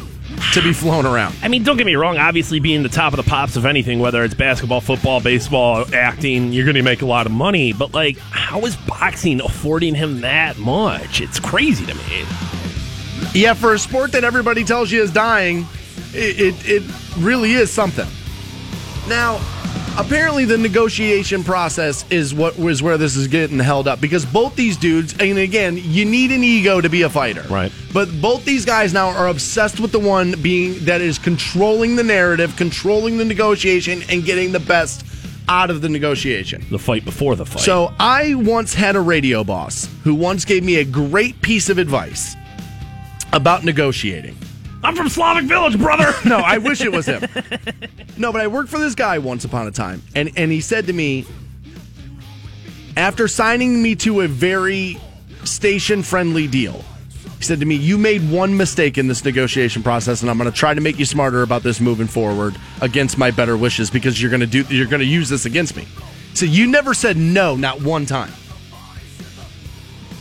to 0.53 0.63
be 0.63 0.73
flown 0.73 1.07
around. 1.07 1.35
I 1.43 1.49
mean, 1.49 1.63
don't 1.63 1.77
get 1.77 1.87
me 1.87 1.95
wrong. 1.95 2.19
Obviously, 2.19 2.61
being 2.61 2.83
the 2.83 2.89
top 2.89 3.13
of 3.13 3.17
the 3.17 3.29
pops 3.29 3.57
of 3.57 3.65
anything, 3.65 4.01
whether 4.01 4.23
it's 4.25 4.35
basketball, 4.35 4.81
football, 4.81 5.21
baseball, 5.21 5.85
acting, 5.95 6.53
you're 6.53 6.65
going 6.65 6.77
to 6.77 6.83
make 6.83 7.03
a 7.03 7.07
lot 7.07 7.27
of 7.27 7.33
money. 7.33 7.73
But 7.73 7.95
like, 7.95 8.19
how 8.19 8.61
is 8.67 8.77
boxing 8.77 9.41
affording 9.41 9.95
him 9.95 10.21
that 10.23 10.59
much? 10.59 11.21
It's 11.21 11.41
crazy 11.41 11.87
to 11.87 11.95
me. 11.95 12.25
Yeah, 13.35 13.55
for 13.55 13.73
a 13.73 13.79
sport 13.79 14.13
that 14.13 14.25
everybody 14.25 14.65
tells 14.65 14.91
you 14.91 15.03
is 15.03 15.11
dying, 15.13 15.67
it, 16.13 16.41
it, 16.41 16.69
it 16.69 16.83
really 17.19 17.53
is 17.53 17.71
something. 17.71 18.09
Now, 19.09 19.41
apparently 19.99 20.45
the 20.45 20.59
negotiation 20.59 21.45
process 21.45 22.05
is 22.11 22.35
what 22.35 22.59
was 22.59 22.83
where 22.83 22.99
this 22.99 23.17
is 23.17 23.29
getting 23.29 23.59
held 23.59 23.87
up 23.89 24.01
because 24.01 24.25
both 24.25 24.57
these 24.57 24.77
dudes, 24.77 25.15
and 25.19 25.39
again, 25.39 25.77
you 25.77 26.05
need 26.05 26.31
an 26.33 26.43
ego 26.43 26.81
to 26.81 26.89
be 26.89 27.03
a 27.03 27.11
fighter. 27.11 27.43
Right. 27.49 27.73
But 27.93 28.09
both 28.21 28.45
these 28.45 28.65
guys 28.65 28.93
now 28.93 29.09
are 29.09 29.29
obsessed 29.29 29.81
with 29.81 29.93
the 29.93 29.99
one 29.99 30.35
being 30.43 30.85
that 30.85 31.01
is 31.01 31.19
controlling 31.19 31.97
the 31.97 32.03
narrative, 32.03 32.57
controlling 32.57 33.19
the 33.19 33.25
negotiation, 33.25 34.03
and 34.09 34.25
getting 34.25 34.53
the 34.53 34.61
best 34.61 35.05
out 35.49 35.71
of 35.71 35.83
the 35.83 35.89
negotiation. 35.89 36.65
The 36.71 36.79
fight 36.79 37.05
before 37.05 37.37
the 37.37 37.45
fight. 37.45 37.63
So 37.63 37.93
I 37.99 38.35
once 38.35 38.75
had 38.75 38.97
a 38.97 39.01
radio 39.01 39.45
boss 39.45 39.89
who 40.05 40.15
once 40.15 40.45
gave 40.45 40.65
me 40.65 40.77
a 40.77 40.85
great 40.85 41.41
piece 41.43 41.69
of 41.69 41.79
advice 41.79 42.37
about 43.33 43.65
negotiating. 43.65 44.37
I'm 44.83 44.97
from 44.97 45.09
Slavic 45.09 45.45
Village, 45.45 45.79
brother. 45.79 46.13
No, 46.25 46.39
I 46.39 46.59
wish 46.59 46.81
it 46.81 46.93
was 46.93 47.07
him. 47.07 47.23
No, 48.17 48.33
but 48.33 48.41
I 48.41 48.47
worked 48.47 48.69
for 48.71 48.79
this 48.79 48.95
guy 48.95 49.19
once 49.19 49.45
upon 49.45 49.67
a 49.67 49.71
time, 49.71 50.03
and 50.15 50.31
and 50.37 50.51
he 50.51 50.61
said 50.61 50.87
to 50.87 50.93
me, 50.93 51.27
after 52.97 53.29
signing 53.29 53.83
me 53.83 53.95
to 53.97 54.23
a 54.23 54.29
very 54.29 54.99
station 55.45 56.03
friendly 56.03 56.47
deal, 56.47 56.85
he 57.39 57.45
said 57.45 57.61
to 57.61 57.67
me, 57.67 57.75
"You 57.75 57.99
made 57.99 58.29
one 58.31 58.57
mistake 58.57 58.99
in 58.99 59.09
this 59.09 59.25
negotiation 59.25 59.83
process, 59.83 60.23
and 60.23 60.31
I'm 60.31 60.39
going 60.39 60.51
to 60.51 60.57
try 60.57 60.75
to 60.75 60.81
make 60.81 60.99
you 60.99 61.05
smarter 61.05 61.43
about 61.43 61.63
this 61.63 61.81
moving 61.81 62.07
forward 62.07 62.57
against 62.81 63.19
my 63.19 63.31
better 63.31 63.57
wishes 63.57 63.91
because 63.91 64.21
you're 64.21 64.31
going 64.31 64.41
to 64.41 64.47
do 64.47 64.63
you're 64.75 64.87
going 64.87 65.01
to 65.01 65.07
use 65.07 65.29
this 65.29 65.45
against 65.45 65.77
me." 65.77 65.87
So 66.35 66.47
you 66.47 66.67
never 66.67 66.95
said 66.95 67.17
no, 67.17 67.57
not 67.57 67.83
one 67.83 68.07
time. 68.07 68.33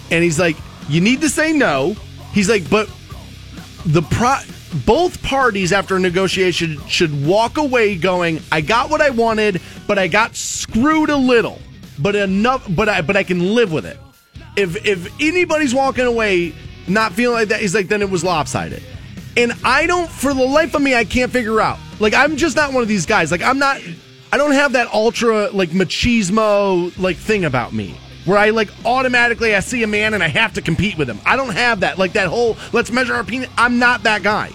And 0.09 0.23
he's 0.23 0.39
like, 0.39 0.57
"You 0.89 0.99
need 1.01 1.21
to 1.21 1.29
say 1.29 1.53
no." 1.53 1.95
He's 2.33 2.49
like, 2.49 2.69
"But 2.69 2.89
the 3.85 4.01
pro 4.01 4.37
both 4.85 5.21
parties 5.21 5.73
after 5.73 5.95
a 5.95 5.99
negotiation 5.99 6.79
should 6.87 7.25
walk 7.25 7.57
away 7.57 7.95
going, 7.95 8.39
I 8.51 8.61
got 8.61 8.89
what 8.89 9.01
I 9.01 9.09
wanted, 9.09 9.61
but 9.87 9.99
I 9.99 10.07
got 10.07 10.35
screwed 10.35 11.09
a 11.09 11.17
little. 11.17 11.59
But 11.99 12.15
enough 12.15 12.65
but 12.73 12.89
I 12.89 13.01
but 13.01 13.15
I 13.15 13.23
can 13.23 13.53
live 13.53 13.71
with 13.71 13.85
it. 13.85 13.99
If 14.55 14.85
if 14.85 15.11
anybody's 15.21 15.73
walking 15.73 16.05
away 16.05 16.53
not 16.87 17.13
feeling 17.13 17.35
like 17.35 17.49
that, 17.49 17.61
he's 17.61 17.75
like, 17.75 17.87
then 17.87 18.01
it 18.01 18.09
was 18.09 18.23
lopsided. 18.23 18.81
And 19.37 19.53
I 19.63 19.87
don't 19.87 20.09
for 20.09 20.33
the 20.33 20.43
life 20.43 20.73
of 20.73 20.81
me, 20.81 20.95
I 20.95 21.05
can't 21.05 21.31
figure 21.31 21.61
out. 21.61 21.79
Like 21.99 22.13
I'm 22.13 22.37
just 22.37 22.55
not 22.55 22.73
one 22.73 22.81
of 22.81 22.89
these 22.89 23.05
guys. 23.05 23.31
Like 23.31 23.41
I'm 23.41 23.59
not 23.59 23.81
I 24.33 24.37
don't 24.37 24.53
have 24.53 24.73
that 24.73 24.91
ultra 24.93 25.49
like 25.51 25.69
machismo 25.69 26.97
like 26.97 27.17
thing 27.17 27.45
about 27.45 27.73
me 27.73 27.95
where 28.25 28.37
I 28.37 28.51
like 28.51 28.69
automatically 28.85 29.55
I 29.55 29.59
see 29.59 29.83
a 29.83 29.87
man 29.87 30.13
and 30.13 30.23
I 30.23 30.27
have 30.27 30.53
to 30.53 30.61
compete 30.61 30.97
with 30.97 31.09
him. 31.09 31.19
I 31.25 31.35
don't 31.35 31.53
have 31.53 31.81
that 31.81 31.97
like 31.97 32.13
that 32.13 32.27
whole 32.27 32.57
let's 32.73 32.91
measure 32.91 33.13
our 33.13 33.23
penis. 33.23 33.49
I'm 33.57 33.79
not 33.79 34.03
that 34.03 34.23
guy. 34.23 34.51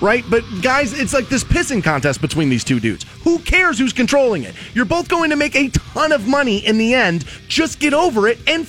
Right? 0.00 0.24
But 0.28 0.42
guys, 0.62 0.98
it's 0.98 1.14
like 1.14 1.28
this 1.28 1.44
pissing 1.44 1.82
contest 1.82 2.20
between 2.20 2.48
these 2.48 2.64
two 2.64 2.80
dudes. 2.80 3.06
Who 3.22 3.38
cares 3.38 3.78
who's 3.78 3.92
controlling 3.92 4.42
it? 4.42 4.54
You're 4.74 4.84
both 4.84 5.08
going 5.08 5.30
to 5.30 5.36
make 5.36 5.54
a 5.54 5.68
ton 5.68 6.10
of 6.10 6.26
money 6.26 6.58
in 6.58 6.76
the 6.76 6.92
end. 6.92 7.24
Just 7.46 7.78
get 7.78 7.94
over 7.94 8.26
it 8.26 8.38
and 8.48 8.66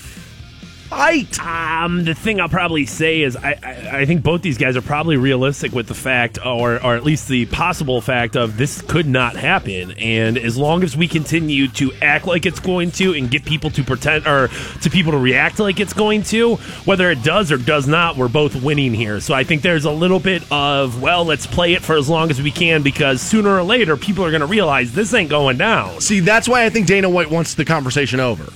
fight. 0.96 1.40
Um, 1.40 2.06
the 2.06 2.14
thing 2.14 2.40
I'll 2.40 2.50
probably 2.50 2.86
say 2.86 3.22
is 3.22 3.36
I, 3.36 3.58
I, 3.64 4.00
I 4.02 4.06
think 4.06 4.24
both 4.24 4.42
these 4.42 4.58
guys 4.58 4.78
are 4.78 4.82
probably 4.82 5.18
realistic 5.18 5.72
with 5.72 5.88
the 5.88 5.94
fact, 5.94 6.38
or 6.46 6.84
or 6.84 6.96
at 6.96 7.04
least 7.04 7.28
the 7.28 7.46
possible 7.48 8.00
fact 8.00 8.36
of 8.36 8.58
this 8.58 8.82
could 8.82 9.08
not 9.08 9.36
happen. 9.36 9.92
And 9.94 10.38
as 10.38 10.58
long 10.58 10.84
as 10.84 10.96
we 10.96 11.08
continue 11.08 11.68
to 11.70 11.92
act 12.02 12.28
like 12.28 12.46
it's 12.46 12.60
going 12.60 12.92
to, 12.92 13.14
and 13.14 13.30
get 13.30 13.44
people 13.44 13.70
to 13.72 13.84
pretend 13.84 14.28
or 14.28 14.50
to 14.82 14.90
people 14.90 15.12
to 15.14 15.18
react 15.18 15.60
like 15.60 15.80
it's 15.80 15.94
going 15.94 16.24
to, 16.24 16.56
whether 16.86 17.10
it 17.10 17.24
does 17.24 17.52
or 17.52 17.58
does 17.58 17.88
not, 17.88 18.16
we're 18.16 18.28
both 18.28 18.62
winning 18.62 18.94
here. 18.94 19.20
So 19.20 19.34
I 19.34 19.44
think 19.44 19.62
there's 19.62 19.86
a 19.86 19.92
little 19.92 20.20
bit 20.20 20.44
of 20.52 21.02
well, 21.02 21.26
let's 21.26 21.48
play 21.48 21.74
it 21.74 21.82
for 21.82 21.96
as 21.96 22.08
long 22.08 22.30
as 22.30 22.42
we 22.42 22.52
can 22.52 22.84
because 22.84 23.22
sooner 23.22 23.50
or 23.50 23.64
later 23.64 23.98
people 23.98 24.24
are 24.26 24.32
going 24.32 24.42
to 24.42 24.48
realize 24.48 24.94
this 24.94 25.14
ain't 25.14 25.30
going 25.30 25.58
down. 25.58 26.02
See, 26.02 26.20
that's 26.20 26.48
why 26.48 26.66
I 26.66 26.70
think 26.70 26.88
Dana 26.88 27.10
White 27.10 27.32
wants 27.32 27.56
the 27.56 27.66
conversation 27.66 28.20
over. 28.20 28.52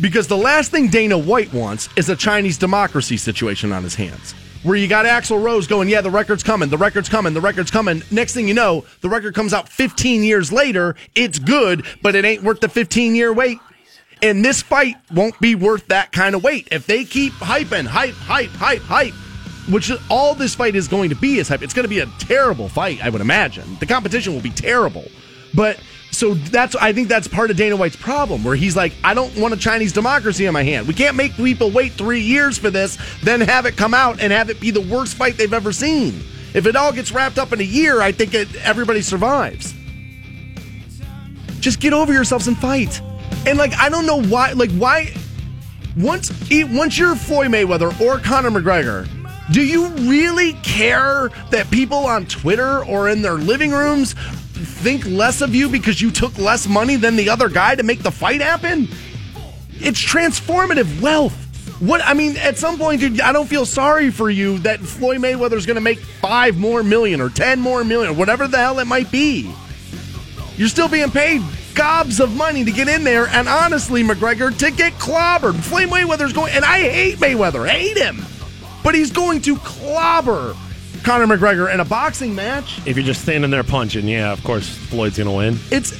Because 0.00 0.26
the 0.26 0.36
last 0.36 0.70
thing 0.70 0.88
Dana 0.88 1.18
White 1.18 1.52
wants 1.52 1.88
is 1.96 2.08
a 2.08 2.16
Chinese 2.16 2.56
democracy 2.56 3.16
situation 3.16 3.72
on 3.72 3.82
his 3.82 3.94
hands. 3.94 4.32
Where 4.62 4.76
you 4.76 4.88
got 4.88 5.06
Axl 5.06 5.42
Rose 5.42 5.66
going, 5.66 5.88
yeah, 5.88 6.00
the 6.00 6.10
record's 6.10 6.42
coming, 6.42 6.68
the 6.68 6.78
record's 6.78 7.08
coming, 7.08 7.34
the 7.34 7.40
record's 7.40 7.70
coming. 7.70 8.02
Next 8.10 8.34
thing 8.34 8.46
you 8.46 8.54
know, 8.54 8.84
the 9.00 9.08
record 9.08 9.34
comes 9.34 9.52
out 9.52 9.68
15 9.68 10.22
years 10.22 10.52
later. 10.52 10.96
It's 11.14 11.38
good, 11.38 11.84
but 12.02 12.14
it 12.14 12.24
ain't 12.24 12.42
worth 12.42 12.60
the 12.60 12.68
15 12.68 13.14
year 13.14 13.32
wait. 13.32 13.58
And 14.22 14.44
this 14.44 14.60
fight 14.60 14.96
won't 15.12 15.38
be 15.40 15.54
worth 15.54 15.86
that 15.88 16.12
kind 16.12 16.34
of 16.34 16.42
wait. 16.42 16.68
If 16.70 16.86
they 16.86 17.04
keep 17.04 17.32
hyping, 17.34 17.86
hype, 17.86 18.14
hype, 18.14 18.50
hype, 18.50 18.82
hype, 18.82 19.14
which 19.70 19.90
all 20.10 20.34
this 20.34 20.54
fight 20.54 20.76
is 20.76 20.88
going 20.88 21.10
to 21.10 21.16
be 21.16 21.38
is 21.38 21.48
hype. 21.48 21.62
It's 21.62 21.74
going 21.74 21.84
to 21.84 21.88
be 21.88 22.00
a 22.00 22.06
terrible 22.18 22.68
fight, 22.68 23.02
I 23.02 23.08
would 23.08 23.20
imagine. 23.20 23.76
The 23.80 23.86
competition 23.86 24.34
will 24.34 24.42
be 24.42 24.50
terrible. 24.50 25.04
But 25.54 25.80
so 26.10 26.34
that's 26.34 26.74
I 26.76 26.92
think 26.92 27.08
that's 27.08 27.28
part 27.28 27.50
of 27.50 27.56
Dana 27.56 27.76
White's 27.76 27.96
problem, 27.96 28.44
where 28.44 28.56
he's 28.56 28.76
like, 28.76 28.92
I 29.04 29.14
don't 29.14 29.36
want 29.38 29.54
a 29.54 29.56
Chinese 29.56 29.92
democracy 29.92 30.46
in 30.46 30.52
my 30.52 30.62
hand. 30.62 30.88
We 30.88 30.94
can't 30.94 31.16
make 31.16 31.34
people 31.34 31.70
wait 31.70 31.92
three 31.92 32.20
years 32.20 32.58
for 32.58 32.70
this, 32.70 32.98
then 33.22 33.40
have 33.40 33.66
it 33.66 33.76
come 33.76 33.94
out 33.94 34.20
and 34.20 34.32
have 34.32 34.50
it 34.50 34.60
be 34.60 34.70
the 34.70 34.80
worst 34.80 35.14
fight 35.14 35.36
they've 35.36 35.52
ever 35.52 35.72
seen. 35.72 36.20
If 36.52 36.66
it 36.66 36.74
all 36.74 36.92
gets 36.92 37.12
wrapped 37.12 37.38
up 37.38 37.52
in 37.52 37.60
a 37.60 37.64
year, 37.64 38.00
I 38.00 38.12
think 38.12 38.34
it, 38.34 38.54
everybody 38.56 39.02
survives. 39.02 39.72
Just 41.60 41.78
get 41.78 41.92
over 41.92 42.12
yourselves 42.12 42.48
and 42.48 42.58
fight. 42.58 43.00
And 43.46 43.56
like, 43.58 43.72
I 43.74 43.88
don't 43.88 44.06
know 44.06 44.22
why. 44.22 44.52
Like, 44.52 44.72
why? 44.72 45.14
Once 45.96 46.30
once 46.50 46.98
you're 46.98 47.14
Floyd 47.16 47.48
Mayweather 47.48 47.98
or 48.00 48.18
Conor 48.18 48.50
McGregor, 48.50 49.08
do 49.52 49.62
you 49.62 49.88
really 49.88 50.52
care 50.62 51.30
that 51.50 51.70
people 51.70 51.98
on 51.98 52.26
Twitter 52.26 52.84
or 52.84 53.08
in 53.08 53.22
their 53.22 53.34
living 53.34 53.72
rooms 53.72 54.14
think 54.60 55.06
less 55.06 55.40
of 55.40 55.54
you 55.54 55.68
because 55.68 56.00
you 56.00 56.10
took 56.10 56.36
less 56.38 56.66
money 56.66 56.96
than 56.96 57.16
the 57.16 57.30
other 57.30 57.48
guy 57.48 57.74
to 57.74 57.82
make 57.82 58.02
the 58.02 58.10
fight 58.10 58.40
happen? 58.40 58.88
It's 59.74 60.02
transformative 60.02 61.00
wealth. 61.00 61.36
What 61.80 62.02
I 62.04 62.12
mean, 62.12 62.36
at 62.36 62.58
some 62.58 62.76
point, 62.76 63.00
dude, 63.00 63.20
I 63.20 63.32
don't 63.32 63.48
feel 63.48 63.64
sorry 63.64 64.10
for 64.10 64.28
you 64.28 64.58
that 64.58 64.80
Floyd 64.80 65.18
Mayweather's 65.18 65.64
going 65.64 65.76
to 65.76 65.80
make 65.80 65.98
five 65.98 66.58
more 66.58 66.82
million 66.82 67.20
or 67.20 67.30
ten 67.30 67.60
more 67.60 67.84
million, 67.84 68.16
whatever 68.16 68.46
the 68.46 68.58
hell 68.58 68.78
it 68.78 68.86
might 68.86 69.10
be. 69.10 69.50
You're 70.56 70.68
still 70.68 70.88
being 70.88 71.10
paid 71.10 71.42
gobs 71.74 72.20
of 72.20 72.36
money 72.36 72.64
to 72.64 72.70
get 72.70 72.88
in 72.88 73.04
there, 73.04 73.26
and 73.28 73.48
honestly, 73.48 74.02
McGregor, 74.02 74.54
to 74.58 74.70
get 74.70 74.92
clobbered. 74.94 75.56
Floyd 75.56 75.88
Mayweather's 75.88 76.34
going, 76.34 76.52
and 76.52 76.64
I 76.64 76.80
hate 76.80 77.16
Mayweather, 77.16 77.66
hate 77.66 77.96
him, 77.96 78.22
but 78.84 78.94
he's 78.94 79.10
going 79.10 79.40
to 79.42 79.56
clobber 79.56 80.54
Conor 81.02 81.26
McGregor 81.26 81.72
in 81.72 81.80
a 81.80 81.84
boxing 81.84 82.34
match. 82.34 82.80
If 82.86 82.96
you're 82.96 83.06
just 83.06 83.22
standing 83.22 83.50
there 83.50 83.64
punching, 83.64 84.06
yeah, 84.06 84.32
of 84.32 84.42
course 84.44 84.68
Floyd's 84.68 85.16
going 85.18 85.28
to 85.28 85.34
win. 85.34 85.58
It's 85.70 85.92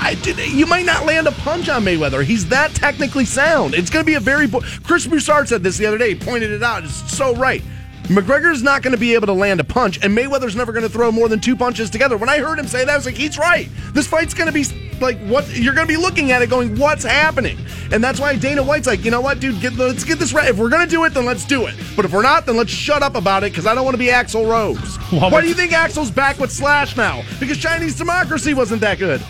I 0.00 0.14
did, 0.16 0.38
you 0.52 0.66
might 0.66 0.84
not 0.84 1.06
land 1.06 1.26
a 1.28 1.32
punch 1.32 1.68
on 1.68 1.84
Mayweather. 1.84 2.24
He's 2.24 2.48
that 2.48 2.74
technically 2.74 3.24
sound. 3.24 3.74
It's 3.74 3.90
going 3.90 4.04
to 4.04 4.06
be 4.06 4.16
a 4.16 4.20
very. 4.20 4.46
Bo- 4.46 4.60
Chris 4.82 5.06
Broussard 5.06 5.48
said 5.48 5.62
this 5.62 5.78
the 5.78 5.86
other 5.86 5.98
day. 5.98 6.10
He 6.10 6.14
pointed 6.14 6.50
it 6.50 6.62
out. 6.62 6.84
It's 6.84 7.16
so 7.16 7.34
right. 7.36 7.62
McGregor's 8.04 8.62
not 8.62 8.82
going 8.82 8.92
to 8.92 9.00
be 9.00 9.14
able 9.14 9.26
to 9.26 9.32
land 9.32 9.60
a 9.60 9.64
punch, 9.64 9.98
and 10.02 10.16
Mayweather's 10.16 10.54
never 10.54 10.72
going 10.72 10.82
to 10.82 10.90
throw 10.90 11.10
more 11.10 11.26
than 11.28 11.40
two 11.40 11.56
punches 11.56 11.88
together. 11.88 12.18
When 12.18 12.28
I 12.28 12.38
heard 12.38 12.58
him 12.58 12.66
say 12.66 12.84
that, 12.84 12.92
I 12.92 12.96
was 12.96 13.06
like, 13.06 13.14
he's 13.14 13.38
right. 13.38 13.70
This 13.94 14.06
fight's 14.06 14.34
going 14.34 14.46
to 14.46 14.52
be 14.52 14.64
like 15.00 15.18
what 15.20 15.48
you're 15.56 15.74
going 15.74 15.86
to 15.86 15.92
be 15.92 15.96
looking 15.96 16.30
at 16.30 16.42
it 16.42 16.50
going, 16.50 16.78
what's 16.78 17.02
happening? 17.02 17.58
And 17.92 18.04
that's 18.04 18.20
why 18.20 18.36
Dana 18.36 18.62
White's 18.62 18.86
like, 18.86 19.04
you 19.04 19.10
know 19.10 19.22
what, 19.22 19.40
dude, 19.40 19.60
get, 19.60 19.74
let's 19.74 20.04
get 20.04 20.18
this 20.18 20.34
right. 20.34 20.48
If 20.48 20.58
we're 20.58 20.68
going 20.68 20.84
to 20.84 20.90
do 20.90 21.04
it, 21.04 21.14
then 21.14 21.24
let's 21.24 21.46
do 21.46 21.66
it. 21.66 21.74
But 21.96 22.04
if 22.04 22.12
we're 22.12 22.22
not, 22.22 22.44
then 22.44 22.56
let's 22.58 22.70
shut 22.70 23.02
up 23.02 23.14
about 23.14 23.42
it 23.42 23.52
because 23.52 23.66
I 23.66 23.74
don't 23.74 23.84
want 23.84 23.94
to 23.94 23.98
be 23.98 24.08
Axl 24.08 24.48
Rose. 24.48 24.98
Well, 25.10 25.30
why 25.30 25.40
do 25.40 25.48
you 25.48 25.54
think 25.54 25.72
Axl's 25.72 26.10
back 26.10 26.38
with 26.38 26.52
Slash 26.52 26.96
now? 26.96 27.22
Because 27.40 27.56
Chinese 27.58 27.96
democracy 27.96 28.52
wasn't 28.52 28.82
that 28.82 28.98
good. 28.98 29.22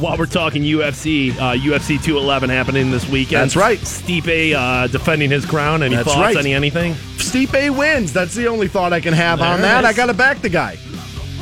While 0.00 0.16
we're 0.16 0.24
talking 0.24 0.62
UFC, 0.62 1.36
uh, 1.36 1.52
UFC 1.52 2.02
211 2.02 2.48
happening 2.48 2.90
this 2.90 3.06
weekend. 3.06 3.42
That's 3.42 3.56
right. 3.56 3.78
Stipe 3.78 4.54
uh, 4.54 4.86
defending 4.86 5.30
his 5.30 5.44
crown. 5.44 5.82
Any 5.82 5.94
That's 5.94 6.08
thoughts? 6.08 6.18
right. 6.18 6.36
Any 6.36 6.54
anything? 6.54 6.94
Stipe 7.18 7.76
wins. 7.76 8.10
That's 8.10 8.34
the 8.34 8.46
only 8.48 8.66
thought 8.66 8.94
I 8.94 9.00
can 9.00 9.12
have 9.12 9.42
on 9.42 9.60
There 9.60 9.78
it 9.78 9.82
that. 9.82 9.84
I 9.84 9.92
got 9.92 10.06
to 10.06 10.14
back 10.14 10.40
the 10.40 10.48
guy. 10.48 10.76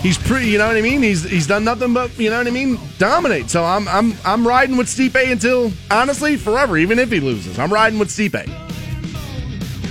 He's 0.03 0.19
pretty, 0.19 0.49
you 0.49 0.59
know 0.59 0.67
what 0.67 0.77
I 0.77 0.81
mean. 0.81 1.03
He's 1.03 1.23
he's 1.23 1.47
done 1.47 1.63
nothing 1.63 1.95
but 1.95 2.17
you 2.19 2.31
know 2.31 2.39
what 2.39 2.47
I 2.49 2.51
mean, 2.51 2.79
dominate. 2.99 3.49
So 3.49 3.65
I'm 3.65 3.87
I'm 3.87 4.15
I'm 4.25 4.47
riding 4.47 4.77
with 4.77 4.89
Stipe 4.89 5.31
until 5.31 5.73
honestly 5.91 6.37
forever, 6.37 6.77
even 6.79 6.99
if 6.99 7.11
he 7.13 7.21
loses. 7.21 7.59
I'm 7.61 7.73
riding 7.73 7.99
with 7.99 8.09
Stipe. 8.09 8.45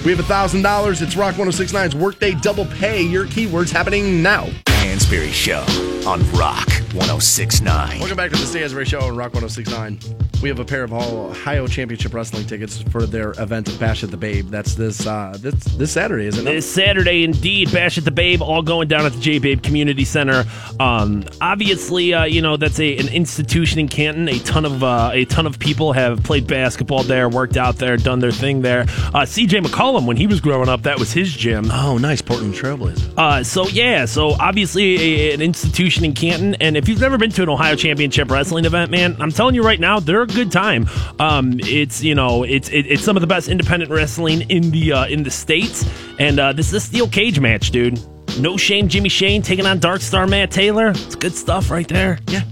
We 0.03 0.11
have 0.11 0.19
a 0.19 0.23
thousand 0.23 0.61
dollars. 0.61 1.01
It's 1.01 1.15
Rock 1.15 1.35
1069's 1.35 1.95
Workday 1.95 2.33
Double 2.35 2.65
Pay. 2.65 3.01
Your 3.01 3.25
keywords 3.25 3.71
happening 3.71 4.21
now. 4.21 4.47
Stansbury 4.67 5.31
Show 5.31 5.65
on 6.07 6.21
Rock 6.31 6.69
1069. 6.93 7.99
Welcome 7.99 8.15
back 8.15 8.31
to 8.31 8.37
the 8.37 8.45
Stansbury 8.45 8.85
Show 8.85 9.01
on 9.01 9.17
Rock 9.17 9.33
1069. 9.33 10.26
We 10.41 10.49
have 10.49 10.59
a 10.59 10.65
pair 10.65 10.83
of 10.83 10.93
Ohio 10.93 11.65
Championship 11.65 12.13
Wrestling 12.13 12.45
tickets 12.45 12.81
for 12.83 13.07
their 13.07 13.31
event 13.39 13.77
Bash 13.79 14.03
at 14.03 14.11
the 14.11 14.17
Babe. 14.17 14.49
That's 14.49 14.75
this 14.75 15.07
uh 15.07 15.35
this 15.39 15.55
this 15.75 15.91
Saturday, 15.91 16.27
isn't 16.27 16.47
it? 16.47 16.51
This 16.51 16.71
Saturday, 16.71 17.23
indeed, 17.23 17.71
Bash 17.71 17.97
at 17.97 18.05
the 18.05 18.11
Babe, 18.11 18.43
all 18.43 18.61
going 18.61 18.87
down 18.87 19.05
at 19.05 19.13
the 19.13 19.19
J 19.19 19.39
Babe 19.39 19.63
Community 19.63 20.05
Center. 20.05 20.45
Um, 20.79 21.25
obviously, 21.41 22.13
uh, 22.13 22.25
you 22.25 22.43
know 22.43 22.55
that's 22.55 22.79
a 22.79 22.97
an 22.97 23.07
institution 23.07 23.79
in 23.79 23.87
Canton. 23.87 24.29
A 24.29 24.37
ton 24.39 24.65
of 24.65 24.83
uh, 24.83 25.09
a 25.11 25.25
ton 25.25 25.47
of 25.47 25.57
people 25.57 25.93
have 25.93 26.23
played 26.23 26.45
basketball 26.45 27.01
there, 27.01 27.27
worked 27.29 27.57
out 27.57 27.77
there, 27.77 27.97
done 27.97 28.19
their 28.19 28.31
thing 28.31 28.61
there. 28.61 28.85
Uh, 29.15 29.25
C.J. 29.25 29.61
McCollum, 29.61 30.05
when 30.05 30.17
he 30.17 30.27
was 30.27 30.39
growing 30.39 30.69
up, 30.69 30.83
that 30.83 30.99
was 30.99 31.11
his 31.11 31.33
gym. 31.33 31.69
Oh, 31.71 31.97
nice, 31.97 32.21
Portland 32.21 32.53
Trailblazers. 32.53 33.17
Uh, 33.17 33.43
so 33.43 33.67
yeah, 33.69 34.05
so 34.05 34.35
obviously 34.39 35.29
a, 35.29 35.33
an 35.33 35.41
institution 35.41 36.05
in 36.05 36.13
Canton, 36.13 36.55
and 36.55 36.77
if 36.77 36.87
you've 36.87 37.01
never 37.01 37.17
been 37.17 37.31
to 37.31 37.43
an 37.43 37.49
Ohio 37.49 37.75
Championship 37.75 38.29
Wrestling 38.29 38.65
event, 38.65 38.91
man, 38.91 39.17
I'm 39.19 39.31
telling 39.31 39.55
you 39.55 39.63
right 39.63 39.79
now, 39.79 39.99
they're 39.99 40.26
a 40.29 40.33
good 40.33 40.51
time. 40.51 40.87
Um, 41.19 41.59
it's 41.59 42.03
you 42.03 42.15
know, 42.15 42.43
it's 42.43 42.69
it, 42.69 42.85
it's 42.87 43.03
some 43.03 43.17
of 43.17 43.21
the 43.21 43.27
best 43.27 43.47
independent 43.47 43.91
wrestling 43.91 44.41
in 44.49 44.71
the 44.71 44.93
uh, 44.93 45.07
in 45.07 45.23
the 45.23 45.31
states, 45.31 45.85
and 46.19 46.39
uh, 46.39 46.53
this 46.53 46.67
is 46.67 46.73
a 46.73 46.79
steel 46.79 47.07
cage 47.07 47.39
match, 47.39 47.71
dude. 47.71 47.99
No 48.39 48.55
shame, 48.57 48.87
Jimmy 48.87 49.09
Shane 49.09 49.41
taking 49.41 49.65
on 49.65 49.79
Dark 49.79 50.01
Star 50.01 50.27
Matt 50.27 50.51
Taylor. 50.51 50.89
It's 50.89 51.15
good 51.15 51.33
stuff 51.33 51.71
right 51.71 51.87
there. 51.87 52.19
Yeah. 52.27 52.43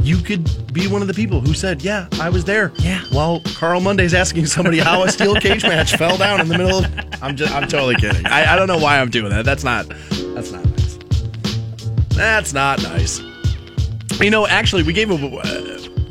You 0.00 0.16
could 0.16 0.72
be 0.72 0.88
one 0.88 1.00
of 1.00 1.08
the 1.08 1.14
people 1.14 1.40
who 1.40 1.54
said, 1.54 1.82
"Yeah, 1.82 2.08
I 2.20 2.28
was 2.28 2.44
there." 2.44 2.72
Yeah. 2.78 3.02
While 3.12 3.40
Carl 3.54 3.80
Monday's 3.80 4.14
asking 4.14 4.46
somebody 4.46 4.78
how 4.78 5.02
a 5.04 5.08
steel 5.08 5.34
cage 5.36 5.62
match 5.62 5.96
fell 5.96 6.16
down 6.16 6.40
in 6.40 6.48
the 6.48 6.58
middle 6.58 6.84
of. 6.84 7.22
I'm 7.22 7.36
just. 7.36 7.52
I'm 7.52 7.68
totally 7.68 7.96
kidding. 7.96 8.26
I, 8.26 8.52
I 8.52 8.56
don't 8.56 8.68
know 8.68 8.78
why 8.78 9.00
I'm 9.00 9.10
doing 9.10 9.30
that. 9.30 9.44
That's 9.44 9.64
not. 9.64 9.88
That's 9.88 10.50
not 10.50 10.64
nice. 10.64 10.98
That's 12.10 12.52
not 12.52 12.82
nice. 12.82 13.20
You 14.20 14.30
know, 14.30 14.46
actually, 14.46 14.82
we 14.82 14.92
gave 14.92 15.10
uh, 15.10 15.16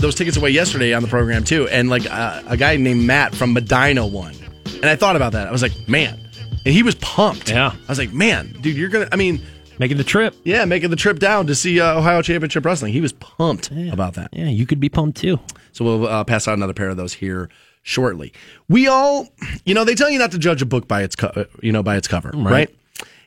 those 0.01 0.15
tickets 0.15 0.37
away 0.37 0.49
yesterday 0.49 0.93
on 0.93 1.01
the 1.01 1.07
program 1.07 1.43
too, 1.43 1.67
and 1.69 1.89
like 1.89 2.09
uh, 2.11 2.41
a 2.47 2.57
guy 2.57 2.75
named 2.77 3.03
Matt 3.03 3.35
from 3.35 3.53
Medina 3.53 4.05
won. 4.05 4.33
And 4.75 4.85
I 4.85 4.95
thought 4.95 5.15
about 5.15 5.33
that. 5.33 5.47
I 5.47 5.51
was 5.51 5.61
like, 5.61 5.87
man, 5.87 6.19
and 6.65 6.73
he 6.73 6.83
was 6.83 6.95
pumped. 6.95 7.51
Yeah. 7.51 7.73
I 7.73 7.87
was 7.87 7.99
like, 7.99 8.11
man, 8.13 8.51
dude, 8.61 8.75
you're 8.75 8.89
gonna. 8.89 9.07
I 9.11 9.15
mean. 9.15 9.41
Making 9.79 9.97
the 9.97 10.03
trip. 10.03 10.35
Yeah, 10.43 10.65
making 10.65 10.91
the 10.91 10.95
trip 10.95 11.17
down 11.17 11.47
to 11.47 11.55
see 11.55 11.79
uh, 11.81 11.97
Ohio 11.97 12.21
Championship 12.21 12.63
Wrestling. 12.63 12.93
He 12.93 13.01
was 13.01 13.13
pumped 13.13 13.71
about 13.71 14.13
that. 14.13 14.29
Yeah, 14.31 14.49
you 14.49 14.67
could 14.67 14.79
be 14.79 14.89
pumped 14.89 15.17
too. 15.17 15.39
So 15.71 15.83
we'll 15.83 16.07
uh, 16.07 16.23
pass 16.23 16.47
out 16.47 16.53
another 16.53 16.73
pair 16.73 16.89
of 16.89 16.97
those 16.97 17.13
here 17.13 17.49
shortly. 17.81 18.31
We 18.69 18.87
all, 18.87 19.27
you 19.65 19.73
know, 19.73 19.83
they 19.83 19.95
tell 19.95 20.07
you 20.11 20.19
not 20.19 20.33
to 20.33 20.37
judge 20.37 20.61
a 20.61 20.67
book 20.67 20.87
by 20.87 21.01
its, 21.01 21.15
co- 21.15 21.31
uh, 21.35 21.45
you 21.63 21.71
know, 21.71 21.81
by 21.81 21.97
its 21.97 22.07
cover, 22.07 22.29
right. 22.35 22.69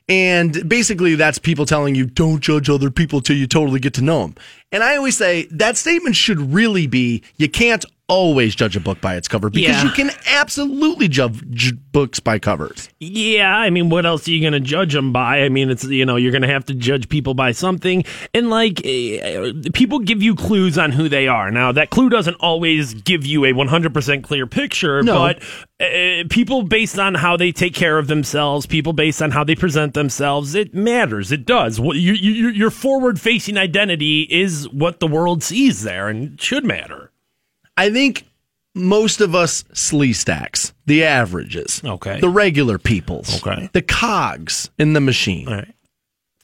And 0.07 0.69
basically, 0.69 1.15
that's 1.15 1.39
people 1.39 1.65
telling 1.65 1.95
you 1.95 2.05
don't 2.05 2.39
judge 2.39 2.69
other 2.69 2.91
people 2.91 3.21
till 3.21 3.35
you 3.35 3.47
totally 3.47 3.79
get 3.79 3.95
to 3.95 4.03
know 4.03 4.21
them. 4.21 4.35
And 4.71 4.83
I 4.83 4.97
always 4.97 5.17
say 5.17 5.47
that 5.51 5.77
statement 5.77 6.15
should 6.15 6.39
really 6.53 6.85
be 6.85 7.23
you 7.37 7.49
can't 7.49 7.83
always 8.07 8.53
judge 8.55 8.75
a 8.75 8.79
book 8.79 9.01
by 9.01 9.15
its 9.15 9.27
cover 9.27 9.49
because 9.49 9.69
Yeah. 9.77 9.83
you 9.83 9.89
can 9.89 10.11
absolutely 10.27 11.07
judge 11.07 11.73
books 11.91 12.19
by 12.19 12.37
covers. 12.37 12.87
Yeah, 12.99 13.55
I 13.57 13.69
mean, 13.71 13.89
what 13.89 14.05
else 14.05 14.27
are 14.27 14.31
you 14.31 14.41
going 14.41 14.53
to 14.53 14.59
judge 14.59 14.93
them 14.93 15.11
by? 15.11 15.41
I 15.43 15.49
mean, 15.49 15.69
it's 15.71 15.83
you 15.85 16.05
know, 16.05 16.15
you're 16.15 16.31
going 16.31 16.43
to 16.43 16.47
have 16.47 16.65
to 16.65 16.75
judge 16.75 17.09
people 17.09 17.33
by 17.33 17.51
something, 17.51 18.03
and 18.33 18.49
like 18.49 18.81
eh, 18.85 19.53
people 19.73 19.99
give 19.99 20.21
you 20.21 20.35
clues 20.35 20.77
on 20.77 20.91
who 20.91 21.09
they 21.09 21.27
are. 21.27 21.49
Now, 21.49 21.71
that 21.71 21.89
clue 21.89 22.09
doesn't 22.09 22.35
always 22.35 22.93
give 22.93 23.25
you 23.25 23.43
a 23.45 23.53
100% 23.53 24.23
clear 24.23 24.45
picture, 24.45 25.01
No. 25.01 25.15
but 25.15 25.41
uh, 25.79 26.23
people 26.29 26.63
based 26.63 26.99
on 26.99 27.15
how 27.15 27.35
they 27.37 27.51
take 27.51 27.73
care 27.73 27.97
of 27.97 28.07
themselves, 28.07 28.65
people 28.65 28.93
based 28.93 29.21
on 29.21 29.31
how 29.31 29.43
they 29.43 29.55
present 29.55 29.93
themselves, 29.95 30.53
it 30.55 30.73
matters. 30.73 31.31
It 31.31 31.45
does. 31.45 31.79
What 31.79 31.97
you, 31.97 32.13
you, 32.13 32.49
your 32.49 32.69
forward-facing 32.71 33.57
identity 33.57 34.21
is 34.29 34.69
what 34.69 34.99
the 34.99 35.07
world 35.07 35.43
sees 35.43 35.81
there, 35.83 36.07
and 36.07 36.39
should 36.39 36.63
matter. 36.65 37.11
I 37.77 37.89
think 37.91 38.25
most 38.73 39.21
of 39.21 39.35
us 39.35 39.63
slee 39.73 40.13
stacks, 40.13 40.73
the 40.85 41.03
averages, 41.03 41.81
Okay. 41.83 42.19
the 42.19 42.29
regular 42.29 42.77
peoples, 42.77 43.41
Okay. 43.41 43.69
the 43.73 43.81
cogs 43.81 44.69
in 44.77 44.93
the 44.93 45.01
machine. 45.01 45.47
All 45.47 45.55
right. 45.55 45.71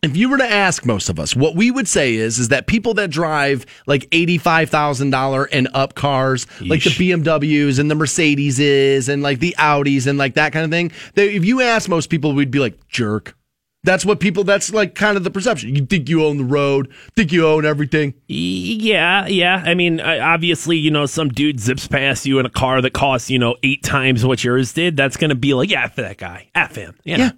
If 0.04 0.18
you 0.18 0.30
were 0.30 0.40
to 0.40 0.52
ask 0.52 0.84
most 0.84 1.10
of 1.10 1.20
us, 1.20 1.36
what 1.36 1.56
we 1.56 1.70
would 1.70 1.88
say 1.88 2.16
is 2.16 2.40
is 2.40 2.48
that 2.48 2.66
people 2.66 2.96
that 2.96 3.12
drive 3.12 3.68
like 3.86 4.08
eighty 4.12 4.40
five 4.40 4.70
thousand 4.72 5.12
dollar 5.12 5.44
and 5.52 5.68
up 5.76 5.94
cars, 5.94 6.48
like 6.60 6.84
the 6.84 6.90
BMWs 6.90 7.78
and 7.78 7.92
the 7.92 7.94
Mercedeses 7.96 9.10
and 9.10 9.22
like 9.22 9.40
the 9.40 9.54
Audis 9.60 10.08
and 10.08 10.18
like 10.18 10.34
that 10.36 10.54
kind 10.54 10.66
of 10.66 10.72
thing, 10.72 10.92
they, 11.14 11.36
if 11.36 11.46
you 11.46 11.62
ask 11.62 11.88
most 11.88 12.10
people, 12.10 12.34
we'd 12.34 12.50
be 12.50 12.58
like 12.58 12.88
jerk. 12.88 13.36
That's 13.84 14.06
what 14.06 14.20
people. 14.20 14.44
That's 14.44 14.72
like 14.72 14.94
kind 14.94 15.18
of 15.18 15.24
the 15.24 15.32
perception. 15.32 15.76
You 15.76 15.86
think 15.86 16.08
you 16.08 16.24
own 16.24 16.38
the 16.38 16.44
road, 16.44 16.94
think 17.16 17.32
you 17.32 17.48
own 17.48 17.66
everything. 17.66 18.14
Yeah, 18.28 19.26
yeah. 19.26 19.64
I 19.66 19.74
mean, 19.74 20.00
obviously, 20.00 20.78
you 20.78 20.92
know, 20.92 21.08
some 21.08 21.30
dude 21.30 21.60
zips 21.60 21.88
past 21.88 22.26
you 22.26 22.38
in 22.38 22.46
a 22.46 22.50
car 22.50 22.82
that 22.82 22.94
costs, 22.94 23.32
you 23.32 23.40
know, 23.40 23.56
eight 23.64 23.82
times 23.84 24.24
what 24.24 24.44
yours 24.44 24.74
did. 24.74 24.96
That's 24.96 25.18
going 25.18 25.30
to 25.30 25.36
be 25.36 25.56
like, 25.56 25.70
yeah, 25.70 25.88
for 25.88 26.04
that 26.04 26.18
guy. 26.18 26.50
F 26.54 26.76
him. 26.76 26.96
You 27.04 27.18
know? 27.18 27.24
Yeah. 27.24 27.32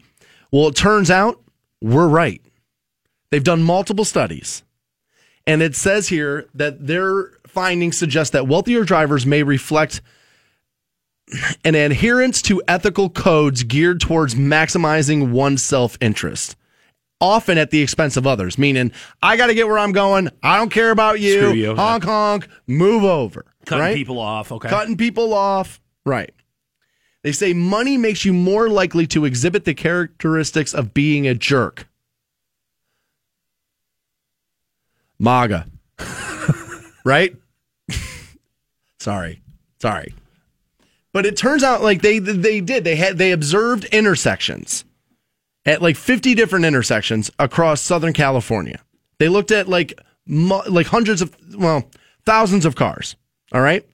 Well, 0.52 0.68
it 0.68 0.76
turns 0.76 1.10
out 1.10 1.42
we're 1.82 2.10
right. 2.10 2.42
They've 3.32 3.44
done 3.44 3.64
multiple 3.64 4.06
studies. 4.06 4.64
And 5.48 5.62
it 5.62 5.76
says 5.76 6.10
here 6.10 6.48
that 6.54 6.88
their 6.88 7.32
findings 7.48 7.98
suggest 7.98 8.34
that 8.34 8.48
wealthier 8.48 8.84
drivers 8.84 9.26
may 9.26 9.44
reflect 9.44 10.02
an 11.64 11.76
adherence 11.76 12.42
to 12.44 12.62
ethical 12.68 13.10
codes 13.10 13.64
geared 13.64 14.02
towards 14.02 14.36
maximizing 14.36 15.32
one's 15.32 15.64
self 15.64 15.98
interest, 16.02 16.56
often 17.20 17.58
at 17.58 17.72
the 17.72 17.82
expense 17.82 18.18
of 18.18 18.28
others, 18.28 18.58
meaning, 18.58 18.92
I 19.22 19.38
got 19.38 19.48
to 19.48 19.54
get 19.54 19.68
where 19.68 19.78
I'm 19.78 19.92
going. 19.92 20.30
I 20.42 20.58
don't 20.58 20.70
care 20.70 20.92
about 20.92 21.20
you. 21.20 21.52
You. 21.52 21.76
Honk, 21.76 22.04
honk, 22.04 22.48
move 22.68 23.04
over. 23.04 23.46
Cutting 23.66 23.84
right? 23.84 23.96
people 23.96 24.20
off. 24.20 24.52
Okay. 24.52 24.70
cutting 24.70 24.98
people 24.98 25.34
off. 25.34 25.80
Right. 26.06 26.34
They 27.24 27.32
say 27.32 27.54
money 27.54 27.98
makes 27.98 28.26
you 28.26 28.34
more 28.34 28.68
likely 28.68 29.08
to 29.08 29.24
exhibit 29.24 29.64
the 29.64 29.74
characteristics 29.74 30.74
of 30.74 30.94
being 30.94 31.26
a 31.26 31.34
jerk. 31.34 31.88
MAGA. 35.20 35.68
right? 37.06 37.34
Sorry. 39.00 39.42
Sorry. 39.80 40.14
But 41.14 41.26
it 41.28 41.38
turns 41.38 41.64
out 41.64 41.84
like 41.84 42.02
they 42.02 42.20
they 42.20 42.60
did. 42.60 42.84
They 42.84 42.96
had 42.96 43.18
they 43.18 43.32
observed 43.32 43.86
intersections 43.86 44.84
at 45.66 45.82
like 45.82 45.96
50 45.96 46.36
different 46.36 46.66
intersections 46.66 47.32
across 47.40 47.82
Southern 47.82 48.14
California. 48.14 48.82
They 49.20 49.30
looked 49.30 49.52
at 49.52 49.70
like 49.70 50.00
like 50.28 50.88
hundreds 50.88 51.22
of 51.22 51.36
well, 51.56 51.90
thousands 52.26 52.66
of 52.66 52.76
cars. 52.76 53.16
All 53.54 53.62
right? 53.62 53.86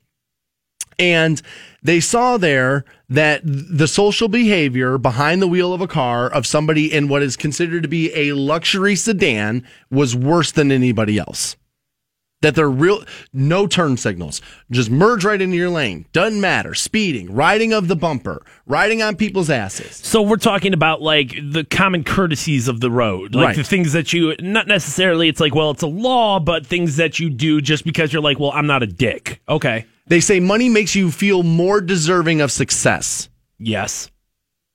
And 0.97 1.41
they 1.81 1.99
saw 1.99 2.37
there 2.37 2.83
that 3.09 3.41
the 3.43 3.87
social 3.87 4.27
behavior 4.27 4.97
behind 4.97 5.41
the 5.41 5.47
wheel 5.47 5.73
of 5.73 5.81
a 5.81 5.87
car 5.87 6.29
of 6.29 6.45
somebody 6.45 6.93
in 6.93 7.07
what 7.07 7.21
is 7.21 7.37
considered 7.37 7.83
to 7.83 7.89
be 7.89 8.13
a 8.13 8.33
luxury 8.33 8.95
sedan 8.95 9.65
was 9.89 10.15
worse 10.15 10.51
than 10.51 10.71
anybody 10.71 11.17
else. 11.17 11.55
That 12.41 12.55
they're 12.55 12.69
real, 12.69 13.03
no 13.33 13.67
turn 13.67 13.97
signals, 13.97 14.41
just 14.71 14.89
merge 14.89 15.25
right 15.25 15.41
into 15.41 15.57
your 15.57 15.69
lane. 15.69 16.05
Doesn't 16.13 16.39
matter. 16.39 16.73
Speeding, 16.73 17.33
riding 17.33 17.73
of 17.73 17.89
the 17.89 17.97
bumper, 17.97 18.41
riding 18.65 19.01
on 19.01 19.17
people's 19.17 19.49
asses. 19.49 19.97
So 19.97 20.21
we're 20.21 20.37
talking 20.37 20.73
about 20.73 21.01
like 21.01 21.31
the 21.51 21.65
common 21.65 22.05
courtesies 22.05 22.69
of 22.69 22.79
the 22.79 22.89
road, 22.89 23.35
like 23.35 23.45
Right. 23.47 23.55
the 23.57 23.63
things 23.65 23.91
that 23.91 24.13
you 24.13 24.35
not 24.39 24.67
necessarily. 24.67 25.27
It's 25.27 25.41
like, 25.41 25.53
well, 25.53 25.71
it's 25.71 25.83
a 25.83 25.87
law, 25.87 26.39
but 26.39 26.65
things 26.65 26.95
that 26.95 27.19
you 27.19 27.29
do 27.29 27.59
just 27.59 27.83
because 27.83 28.13
you're 28.13 28.21
like, 28.21 28.39
well, 28.39 28.51
I'm 28.53 28.67
not 28.67 28.83
a 28.83 28.87
dick. 28.87 29.41
Okay. 29.49 29.85
They 30.07 30.21
say 30.21 30.39
money 30.39 30.69
makes 30.69 30.95
you 30.95 31.11
feel 31.11 31.43
more 31.43 31.81
deserving 31.81 32.39
of 32.39 32.53
success. 32.53 33.27
Yes. 33.57 34.09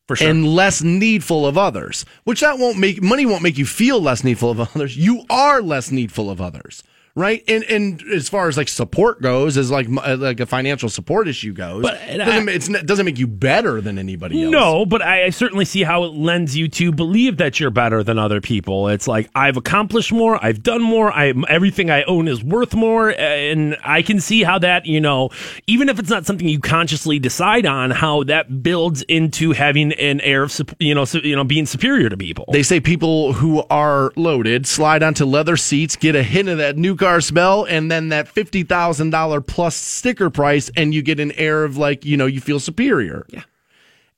For 0.06 0.16
sure. 0.16 0.28
and 0.28 0.46
less 0.46 0.82
needful 0.82 1.46
of 1.46 1.56
others. 1.56 2.04
Which 2.24 2.40
that 2.42 2.58
won't 2.58 2.78
make 2.78 3.00
money 3.02 3.24
won't 3.24 3.42
make 3.42 3.56
you 3.56 3.64
feel 3.64 4.02
less 4.02 4.22
needful 4.22 4.50
of 4.50 4.60
others. 4.60 4.98
You 4.98 5.24
are 5.30 5.62
less 5.62 5.90
needful 5.90 6.28
of 6.30 6.42
others, 6.42 6.82
right? 7.16 7.42
And 7.48 7.62
and 7.64 8.02
as 8.12 8.28
far 8.28 8.48
as 8.48 8.56
like 8.56 8.68
support 8.68 9.22
goes, 9.22 9.56
as 9.56 9.70
like 9.70 9.86
uh, 9.88 10.16
like 10.16 10.40
a 10.40 10.46
financial 10.46 10.88
support 10.88 11.28
issue 11.28 11.52
goes, 11.52 11.82
But, 11.82 11.94
and 12.02 12.18
doesn't, 12.18 12.48
I- 12.48 12.52
it's, 12.52 12.68
it 12.68 12.86
doesn't 12.86 13.06
make 13.06 13.18
you 13.18 13.26
better 13.26 13.80
than 13.80 13.98
anybody 13.98 14.42
else. 14.42 14.52
No, 14.52 14.84
but 14.86 15.02
I, 15.02 15.24
I 15.26 15.30
certainly 15.30 15.64
see 15.64 15.82
how 15.82 16.04
it 16.04 16.12
lends 16.14 16.56
you 16.56 16.68
to 16.68 16.92
believe 16.92 17.36
that 17.36 17.60
you're 17.60 17.70
better 17.70 18.02
than 18.02 18.18
other 18.18 18.40
people. 18.40 18.88
It's 18.88 19.06
like 19.06 19.30
I've 19.34 19.56
accomplished 19.56 20.12
more, 20.12 20.42
I've 20.44 20.62
done 20.62 20.82
more, 20.82 21.12
I 21.12 21.32
everything 21.48 21.90
I 21.90 22.02
own 22.04 22.26
is 22.28 22.42
worth 22.42 22.74
more, 22.74 23.10
and 23.18 23.76
I 23.84 24.02
can 24.02 24.20
see 24.20 24.42
how 24.42 24.58
that 24.60 24.86
you 24.86 25.00
know, 25.00 25.30
even 25.66 25.88
if 25.88 25.98
it's 25.98 26.10
not 26.10 26.26
something 26.26 26.48
you 26.48 26.60
consciously 26.60 27.18
decide 27.18 27.66
on, 27.66 27.90
how 27.90 28.24
that 28.24 28.62
builds 28.62 29.02
into 29.02 29.52
having 29.52 29.92
an 29.94 30.20
air 30.22 30.42
of 30.44 30.60
you 30.78 30.94
know, 30.94 31.04
you 31.22 31.36
know, 31.36 31.44
being 31.44 31.66
superior 31.66 32.08
to 32.08 32.16
people. 32.16 32.46
They 32.50 32.62
say 32.62 32.80
people 32.80 33.32
who 33.32 33.62
are 33.70 34.12
loaded 34.16 34.66
slide 34.66 35.02
onto 35.02 35.24
leather 35.24 35.56
seats, 35.56 35.94
get 35.96 36.16
a 36.16 36.22
hint 36.22 36.48
of 36.48 36.58
that 36.58 36.76
new 36.76 36.96
car 37.04 37.20
smell, 37.20 37.64
and 37.64 37.90
then 37.90 38.08
that 38.08 38.28
fifty 38.28 38.62
thousand 38.62 39.10
dollar 39.10 39.40
plus 39.40 39.76
sticker 39.76 40.30
price, 40.30 40.70
and 40.76 40.94
you 40.94 41.02
get 41.02 41.20
an 41.20 41.32
air 41.32 41.64
of 41.64 41.76
like 41.76 42.04
you 42.04 42.16
know 42.16 42.26
you 42.26 42.40
feel 42.40 42.58
superior. 42.60 43.26
Yeah. 43.28 43.42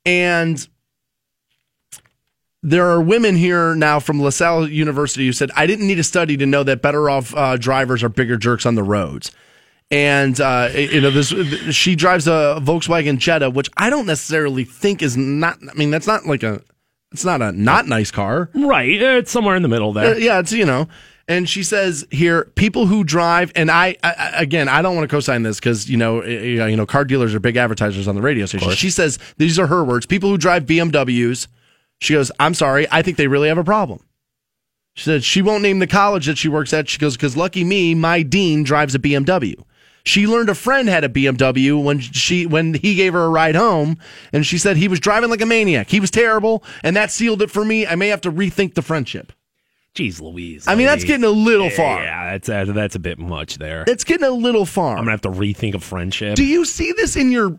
And 0.05 0.67
there 2.63 2.85
are 2.89 3.01
women 3.01 3.35
here 3.35 3.75
now 3.75 3.99
from 3.99 4.21
LaSalle 4.21 4.67
University 4.69 5.25
who 5.25 5.31
said, 5.33 5.51
I 5.55 5.67
didn't 5.67 5.87
need 5.87 5.99
a 5.99 6.03
study 6.03 6.35
to 6.37 6.45
know 6.45 6.63
that 6.63 6.81
better 6.81 7.09
off 7.09 7.33
uh, 7.35 7.55
drivers 7.57 8.03
are 8.03 8.09
bigger 8.09 8.35
jerks 8.37 8.65
on 8.65 8.75
the 8.75 8.83
roads. 8.83 9.31
And, 9.91 10.39
uh, 10.41 10.69
you 10.75 10.99
know, 10.99 11.11
this, 11.11 11.29
she 11.73 11.95
drives 11.95 12.27
a 12.27 12.59
Volkswagen 12.61 13.19
Jetta, 13.19 13.49
which 13.49 13.69
I 13.77 13.89
don't 13.89 14.05
necessarily 14.05 14.65
think 14.65 15.01
is 15.01 15.15
not, 15.15 15.59
I 15.69 15.73
mean, 15.75 15.91
that's 15.91 16.07
not 16.07 16.25
like 16.25 16.43
a, 16.43 16.61
it's 17.13 17.23
not 17.23 17.41
a 17.41 17.51
not 17.53 17.87
nice 17.87 18.11
car. 18.11 18.49
right, 18.53 18.89
it's 19.01 19.31
somewhere 19.31 19.55
in 19.55 19.61
the 19.61 19.69
middle 19.69 19.91
Uh, 19.97 20.01
there. 20.01 20.19
yeah, 20.19 20.39
it's 20.39 20.51
you 20.51 20.65
know. 20.65 20.87
And 21.29 21.49
she 21.49 21.61
says 21.61 22.07
here, 22.09 22.45
people 22.55 22.85
who 22.85 23.03
drive, 23.03 23.51
and 23.53 23.69
I, 23.69 23.97
I 24.01 24.31
again, 24.35 24.69
I 24.69 24.81
don't 24.81 24.95
want 24.95 25.09
to 25.09 25.13
co-sign 25.13 25.43
this 25.43 25.59
because 25.59 25.89
you 25.89 25.97
know, 25.97 26.21
eh, 26.21 26.65
you 26.67 26.75
know, 26.75 26.85
car 26.85 27.03
dealers 27.03 27.35
are 27.35 27.39
big 27.39 27.57
advertisers 27.57 28.07
on 28.07 28.15
the 28.15 28.21
radio 28.21 28.45
station. 28.45 28.71
She 28.71 28.89
says 28.89 29.19
these 29.37 29.59
are 29.59 29.67
her 29.67 29.83
words. 29.83 30.05
People 30.05 30.29
who 30.29 30.37
drive 30.37 30.65
BMWs, 30.65 31.47
she 31.99 32.13
goes, 32.13 32.31
I'm 32.39 32.53
sorry, 32.53 32.87
I 32.91 33.01
think 33.01 33.17
they 33.17 33.27
really 33.27 33.49
have 33.49 33.57
a 33.57 33.63
problem. 33.63 33.99
She 34.93 35.03
said 35.03 35.23
she 35.23 35.41
won't 35.41 35.63
name 35.63 35.79
the 35.79 35.87
college 35.87 36.25
that 36.27 36.37
she 36.37 36.47
works 36.47 36.73
at. 36.73 36.89
She 36.89 36.97
goes, 36.97 37.15
because 37.15 37.35
lucky 37.35 37.63
me, 37.63 37.93
my 37.93 38.23
dean 38.23 38.63
drives 38.63 38.95
a 38.95 38.99
BMW. 38.99 39.61
She 40.05 40.25
learned 40.25 40.49
a 40.49 40.55
friend 40.55 40.87
had 40.87 41.03
a 41.03 41.09
BMW 41.09 41.83
when 41.83 41.99
she 41.99 42.45
when 42.45 42.73
he 42.73 42.95
gave 42.95 43.11
her 43.11 43.25
a 43.25 43.29
ride 43.29 43.55
home, 43.55 43.99
and 44.31 44.45
she 44.45 44.57
said 44.57 44.77
he 44.77 44.87
was 44.87 45.01
driving 45.01 45.29
like 45.29 45.41
a 45.41 45.45
maniac. 45.45 45.89
He 45.89 45.99
was 45.99 46.09
terrible, 46.09 46.63
and 46.81 46.95
that 46.95 47.11
sealed 47.11 47.41
it 47.41 47.51
for 47.51 47.65
me. 47.65 47.85
I 47.85 47.95
may 47.95 48.07
have 48.07 48.21
to 48.21 48.31
rethink 48.31 48.75
the 48.75 48.81
friendship. 48.81 49.33
Jeez 49.97 50.21
Louise. 50.21 50.67
I 50.67 50.75
mean, 50.75 50.85
that's 50.85 51.03
getting 51.03 51.23
a 51.23 51.29
little 51.29 51.71
far. 51.71 52.03
Yeah, 52.03 52.31
that's 52.31 52.49
uh, 52.49 52.65
that's 52.65 52.93
a 52.93 52.99
bit 52.99 53.17
much 53.17 53.57
there. 53.57 53.83
That's 53.87 54.03
getting 54.03 54.27
a 54.27 54.31
little 54.31 54.65
far. 54.65 54.91
I'm 54.91 55.05
gonna 55.05 55.11
have 55.11 55.21
to 55.21 55.31
rethink 55.31 55.73
a 55.73 55.79
friendship. 55.79 56.35
do 56.35 56.45
you 56.45 56.65
see 56.65 56.91
this 56.91 57.15
in 57.15 57.31
your 57.31 57.57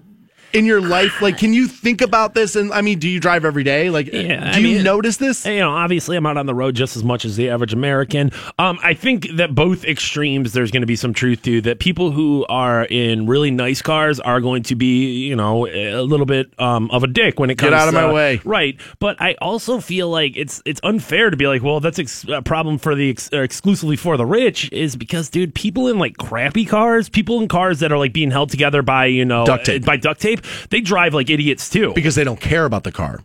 in 0.53 0.64
your 0.64 0.80
life? 0.80 1.20
Like, 1.20 1.38
can 1.38 1.53
you 1.53 1.66
think 1.68 2.01
about 2.01 2.34
this? 2.34 2.57
And 2.57 2.72
I 2.72 2.80
mean, 2.80 2.99
do 2.99 3.09
you 3.09 3.20
drive 3.20 3.44
every 3.44 3.64
day? 3.64 3.90
Like, 3.90 4.07
Yeah, 4.12 4.40
do 4.40 4.46
I 4.51 4.57
you 4.59 4.74
mean, 4.76 4.84
notice 4.84 5.16
this? 5.18 5.44
you 5.46 5.59
know, 5.59 5.70
obviously 5.70 6.16
I'm 6.16 6.26
out 6.26 6.36
on 6.36 6.46
the 6.46 6.55
road 6.55 6.74
just 6.74 6.96
as 6.96 7.05
much 7.05 7.24
as 7.24 7.36
the 7.36 7.51
average 7.51 7.72
American. 7.72 8.30
Um, 8.59 8.78
I 8.82 8.94
think 8.94 9.28
that 9.36 9.55
both 9.55 9.84
extremes 9.84 10.53
there's 10.53 10.70
going 10.70 10.80
to 10.82 10.86
be 10.86 10.96
some 10.96 11.12
truth 11.12 11.42
to 11.42 11.61
that. 11.62 11.78
People 11.80 12.11
who 12.12 12.46
are 12.49 12.84
in 12.84 13.26
really 13.26 13.51
nice 13.51 13.82
cars 13.82 14.20
are 14.20 14.40
going 14.40 14.62
to 14.64 14.74
be, 14.74 15.26
you 15.26 15.36
know, 15.36 15.66
a 15.66 16.01
little 16.03 16.26
bit 16.26 16.53
um, 16.59 16.90
of 16.90 17.05
a 17.05 17.07
dick 17.09 17.38
when 17.38 17.51
it 17.51 17.57
comes. 17.59 17.70
Get 17.70 17.78
out 17.78 17.88
of 17.88 17.94
my 17.94 18.07
to- 18.07 18.12
way. 18.12 18.40
right? 18.44 18.78
But 18.99 19.20
I 19.20 19.34
also 19.40 19.80
feel 19.80 20.09
like 20.09 20.32
it's 20.36 20.62
it's 20.64 20.80
unfair 20.82 21.30
to 21.30 21.36
be 21.36 21.46
like, 21.46 21.62
well, 21.62 21.80
that's 21.80 21.99
ex- 21.99 22.24
a 22.28 22.42
problem 22.42 22.78
for 22.78 22.94
the 22.94 23.11
ex- 23.11 23.30
uh, 23.32 23.42
exclusively 23.42 23.96
for 23.96 24.16
the 24.16 24.26
rich, 24.26 24.70
is 24.72 24.96
because, 24.96 25.28
dude, 25.28 25.55
people 25.55 25.88
in 25.88 25.99
like 25.99 26.16
crappy 26.16 26.64
cars, 26.64 27.09
people 27.09 27.40
in 27.40 27.49
cars 27.49 27.80
that 27.80 27.92
are 27.92 27.99
like 27.99 28.12
being 28.12 28.30
held 28.30 28.51
together 28.51 28.82
by 28.82 29.07
you 29.07 29.24
know 29.24 29.44
Duct 29.44 29.66
tape. 29.66 29.82
uh, 29.82 29.86
by 29.86 29.96
duct 29.96 30.20
tape, 30.20 30.38
they 30.70 30.80
drive 30.80 31.14
like 31.14 31.30
idiots 31.30 31.68
too. 31.70 31.93
because 31.95 32.14
they 32.14 32.24
don't 32.24 32.41
care 32.41 32.64
about 32.64 32.84
the 32.84 32.93
car. 32.93 33.20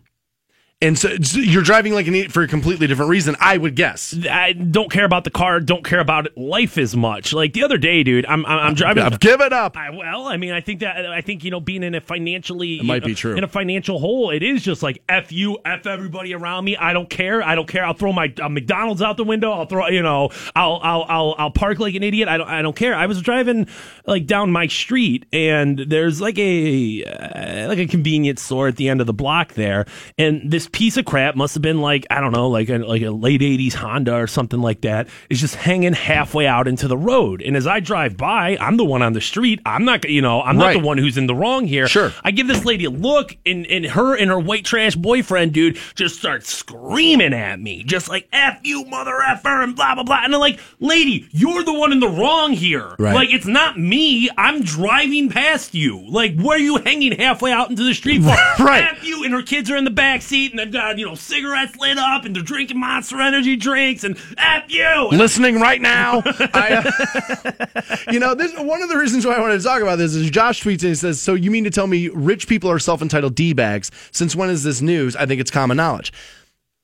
And 0.83 0.99
so, 0.99 1.15
so 1.21 1.39
you're 1.39 1.63
driving 1.63 1.93
like 1.93 2.07
an 2.07 2.13
idiot 2.13 2.33
for 2.33 2.43
a 2.43 2.47
completely 2.47 2.87
different 2.87 3.09
reason, 3.09 3.37
I 3.39 3.57
would 3.57 3.75
guess. 3.75 4.13
I 4.29 4.51
don't 4.51 4.91
care 4.91 5.05
about 5.05 5.23
the 5.23 5.31
car, 5.31 5.61
don't 5.61 5.85
care 5.85 6.01
about 6.01 6.37
life 6.37 6.77
as 6.77 6.93
much. 6.93 7.31
Like 7.31 7.53
the 7.53 7.63
other 7.63 7.77
day, 7.77 8.03
dude, 8.03 8.25
I'm 8.25 8.45
I'm, 8.45 8.59
I'm 8.59 8.73
driving. 8.73 9.01
I've 9.01 9.21
given 9.21 9.53
up. 9.53 9.77
I, 9.77 9.91
well, 9.91 10.27
I 10.27 10.35
mean, 10.35 10.51
I 10.51 10.59
think 10.59 10.81
that 10.81 11.05
I 11.05 11.21
think 11.21 11.45
you 11.45 11.51
know, 11.51 11.61
being 11.61 11.83
in 11.83 11.95
a 11.95 12.01
financially 12.01 12.79
It 12.79 12.83
might 12.85 13.05
be 13.05 13.15
true. 13.15 13.35
in 13.35 13.45
a 13.45 13.47
financial 13.47 13.97
hole, 13.97 14.29
it 14.29 14.43
is 14.43 14.61
just 14.61 14.83
like 14.83 15.01
f 15.07 15.31
you, 15.31 15.57
f 15.65 15.87
everybody 15.87 16.33
around 16.33 16.65
me. 16.65 16.75
I 16.75 16.91
don't 16.91 17.09
care. 17.09 17.41
I 17.41 17.55
don't 17.55 17.67
care. 17.67 17.85
I'll 17.85 17.93
throw 17.93 18.11
my 18.11 18.33
uh, 18.41 18.49
McDonald's 18.49 19.01
out 19.01 19.15
the 19.15 19.23
window. 19.23 19.51
I'll 19.53 19.65
throw, 19.65 19.87
you 19.87 20.01
know, 20.01 20.31
I'll 20.53 20.81
I'll 20.83 21.05
I'll 21.07 21.35
I'll 21.37 21.51
park 21.51 21.79
like 21.79 21.95
an 21.95 22.03
idiot. 22.03 22.27
I 22.27 22.37
don't 22.37 22.49
I 22.49 22.61
don't 22.61 22.75
care. 22.75 22.93
I 22.93 23.05
was 23.05 23.21
driving 23.21 23.67
like 24.05 24.27
down 24.27 24.51
my 24.51 24.67
street, 24.67 25.27
and 25.31 25.79
there's 25.79 26.19
like 26.19 26.37
a 26.37 27.05
uh, 27.05 27.67
like 27.69 27.79
a 27.79 27.87
convenience 27.87 28.41
store 28.41 28.67
at 28.67 28.75
the 28.75 28.89
end 28.89 28.99
of 28.99 29.07
the 29.07 29.13
block 29.13 29.53
there, 29.53 29.85
and 30.17 30.51
this 30.51 30.67
piece 30.73 30.97
of 30.97 31.05
crap 31.05 31.35
must 31.35 31.53
have 31.53 31.61
been 31.61 31.79
like 31.79 32.05
I 32.11 32.19
don't 32.19 32.33
know, 32.33 32.49
like 32.49 32.67
a, 32.69 32.79
like 32.79 33.01
a 33.01 33.11
late 33.11 33.39
'80s 33.41 33.73
Honda 33.73 34.15
or 34.15 34.27
something 34.27 34.61
like 34.61 34.81
that. 34.81 35.07
Is 35.29 35.39
just 35.39 35.55
hanging 35.55 35.93
halfway 35.93 36.45
out 36.47 36.67
into 36.67 36.87
the 36.89 36.97
road, 36.97 37.41
and 37.41 37.55
as 37.55 37.65
I 37.65 37.79
drive 37.79 38.17
by, 38.17 38.57
I'm 38.59 38.75
the 38.77 38.83
one 38.83 39.01
on 39.01 39.13
the 39.13 39.21
street. 39.21 39.61
I'm 39.65 39.85
not, 39.85 40.03
you 40.09 40.21
know, 40.21 40.41
I'm 40.41 40.57
not 40.57 40.73
the 40.73 40.79
one 40.79 40.97
who's 40.97 41.17
in 41.17 41.27
the 41.27 41.35
wrong 41.35 41.65
here. 41.65 41.87
Sure. 41.87 42.11
I 42.23 42.31
give 42.31 42.47
this 42.47 42.65
lady 42.65 42.85
a 42.85 42.89
look, 42.89 43.37
and, 43.45 43.65
and 43.67 43.85
her 43.85 44.17
and 44.17 44.29
her 44.29 44.39
white 44.39 44.65
trash 44.65 44.95
boyfriend, 44.95 45.53
dude, 45.53 45.77
just 45.95 46.17
start 46.17 46.43
screaming 46.43 47.33
at 47.33 47.59
me, 47.59 47.83
just 47.83 48.09
like 48.09 48.27
"f 48.33 48.59
you, 48.63 48.83
mother 48.85 49.21
effer," 49.21 49.61
and 49.61 49.75
blah 49.75 49.95
blah 49.95 50.03
blah. 50.03 50.21
And 50.23 50.33
I'm 50.33 50.41
like, 50.41 50.59
lady, 50.79 51.27
you're 51.31 51.63
the 51.63 51.73
one 51.73 51.91
in 51.91 51.99
the 51.99 52.09
wrong 52.09 52.51
here. 52.51 52.95
Right. 52.97 53.13
Like 53.15 53.29
it's 53.29 53.45
not 53.45 53.79
me. 53.79 54.29
I'm 54.37 54.63
driving 54.63 55.29
past 55.29 55.73
you. 55.73 56.03
Like, 56.09 56.37
where 56.39 56.57
are 56.57 56.59
you 56.59 56.77
hanging 56.77 57.13
halfway 57.13 57.51
out 57.51 57.69
into 57.69 57.83
the 57.83 57.93
street 57.93 58.21
for? 58.23 58.35
Right. 58.63 58.83
F 58.83 59.03
you, 59.03 59.23
and 59.23 59.33
her 59.33 59.41
kids 59.41 59.69
are 59.69 59.75
in 59.75 59.83
the 59.83 59.91
back 59.91 60.21
seat, 60.21 60.51
and 60.51 60.59
they've 60.63 60.73
got 60.73 60.97
you 60.97 61.05
know 61.05 61.15
cigarettes 61.15 61.75
lit 61.77 61.97
up, 61.97 62.25
and 62.25 62.35
they're 62.35 62.43
drinking 62.43 62.79
Monster 62.79 63.19
Energy 63.21 63.55
drinks, 63.55 64.03
and 64.03 64.17
f 64.37 64.63
you. 64.69 65.09
Listening 65.11 65.59
right 65.59 65.81
now. 65.81 66.21
I, 66.25 68.03
you 68.11 68.19
know, 68.19 68.33
this 68.33 68.53
one 68.57 68.81
of 68.81 68.89
the 68.89 68.97
reasons 68.97 69.25
why 69.25 69.33
I 69.33 69.39
wanted 69.39 69.57
to 69.57 69.63
talk 69.63 69.81
about 69.81 69.97
this 69.97 70.15
is 70.15 70.29
Josh 70.29 70.63
tweets 70.63 70.81
and 70.81 70.89
he 70.89 70.95
says, 70.95 71.21
"So 71.21 71.33
you 71.33 71.51
mean 71.51 71.63
to 71.65 71.69
tell 71.69 71.87
me 71.87 72.09
rich 72.09 72.47
people 72.47 72.69
are 72.69 72.79
self-entitled 72.79 73.35
d-bags? 73.35 73.91
Since 74.11 74.35
when 74.35 74.49
is 74.49 74.63
this 74.63 74.81
news? 74.81 75.15
I 75.15 75.25
think 75.25 75.41
it's 75.41 75.51
common 75.51 75.77
knowledge." 75.77 76.13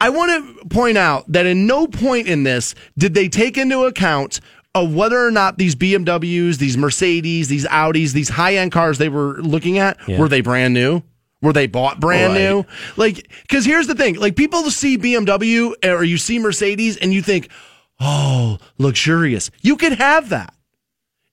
I 0.01 0.09
want 0.09 0.59
to 0.59 0.65
point 0.69 0.97
out 0.97 1.29
that 1.29 1.45
in 1.45 1.67
no 1.67 1.85
point 1.85 2.29
in 2.29 2.43
this 2.43 2.73
did 2.97 3.13
they 3.13 3.27
take 3.27 3.57
into 3.57 3.83
account 3.83 4.39
of 4.73 4.95
whether 4.95 5.19
or 5.25 5.29
not 5.29 5.57
these 5.57 5.75
BMWs, 5.75 6.57
these 6.57 6.77
Mercedes, 6.77 7.49
these 7.49 7.65
Audis, 7.67 8.13
these 8.13 8.29
high-end 8.29 8.71
cars 8.71 8.97
they 8.97 9.09
were 9.09 9.41
looking 9.41 9.77
at 9.77 9.97
were 10.07 10.29
they 10.29 10.41
brand 10.41 10.73
new? 10.73 11.01
Were 11.41 11.53
they 11.53 11.67
bought 11.67 11.99
brand 11.99 12.33
Right. 12.33 12.41
new? 12.41 12.65
Like, 12.97 13.29
because 13.43 13.65
here's 13.65 13.87
the 13.87 13.95
thing: 13.95 14.15
like 14.15 14.35
people 14.35 14.63
see 14.71 14.97
BMW 14.97 15.73
or 15.85 16.03
you 16.03 16.17
see 16.17 16.37
Mercedes, 16.39 16.97
and 16.97 17.13
you 17.13 17.21
think, 17.21 17.49
"Oh, 17.99 18.57
luxurious." 18.77 19.49
You 19.61 19.77
could 19.77 19.93
have 19.93 20.29
that. 20.29 20.53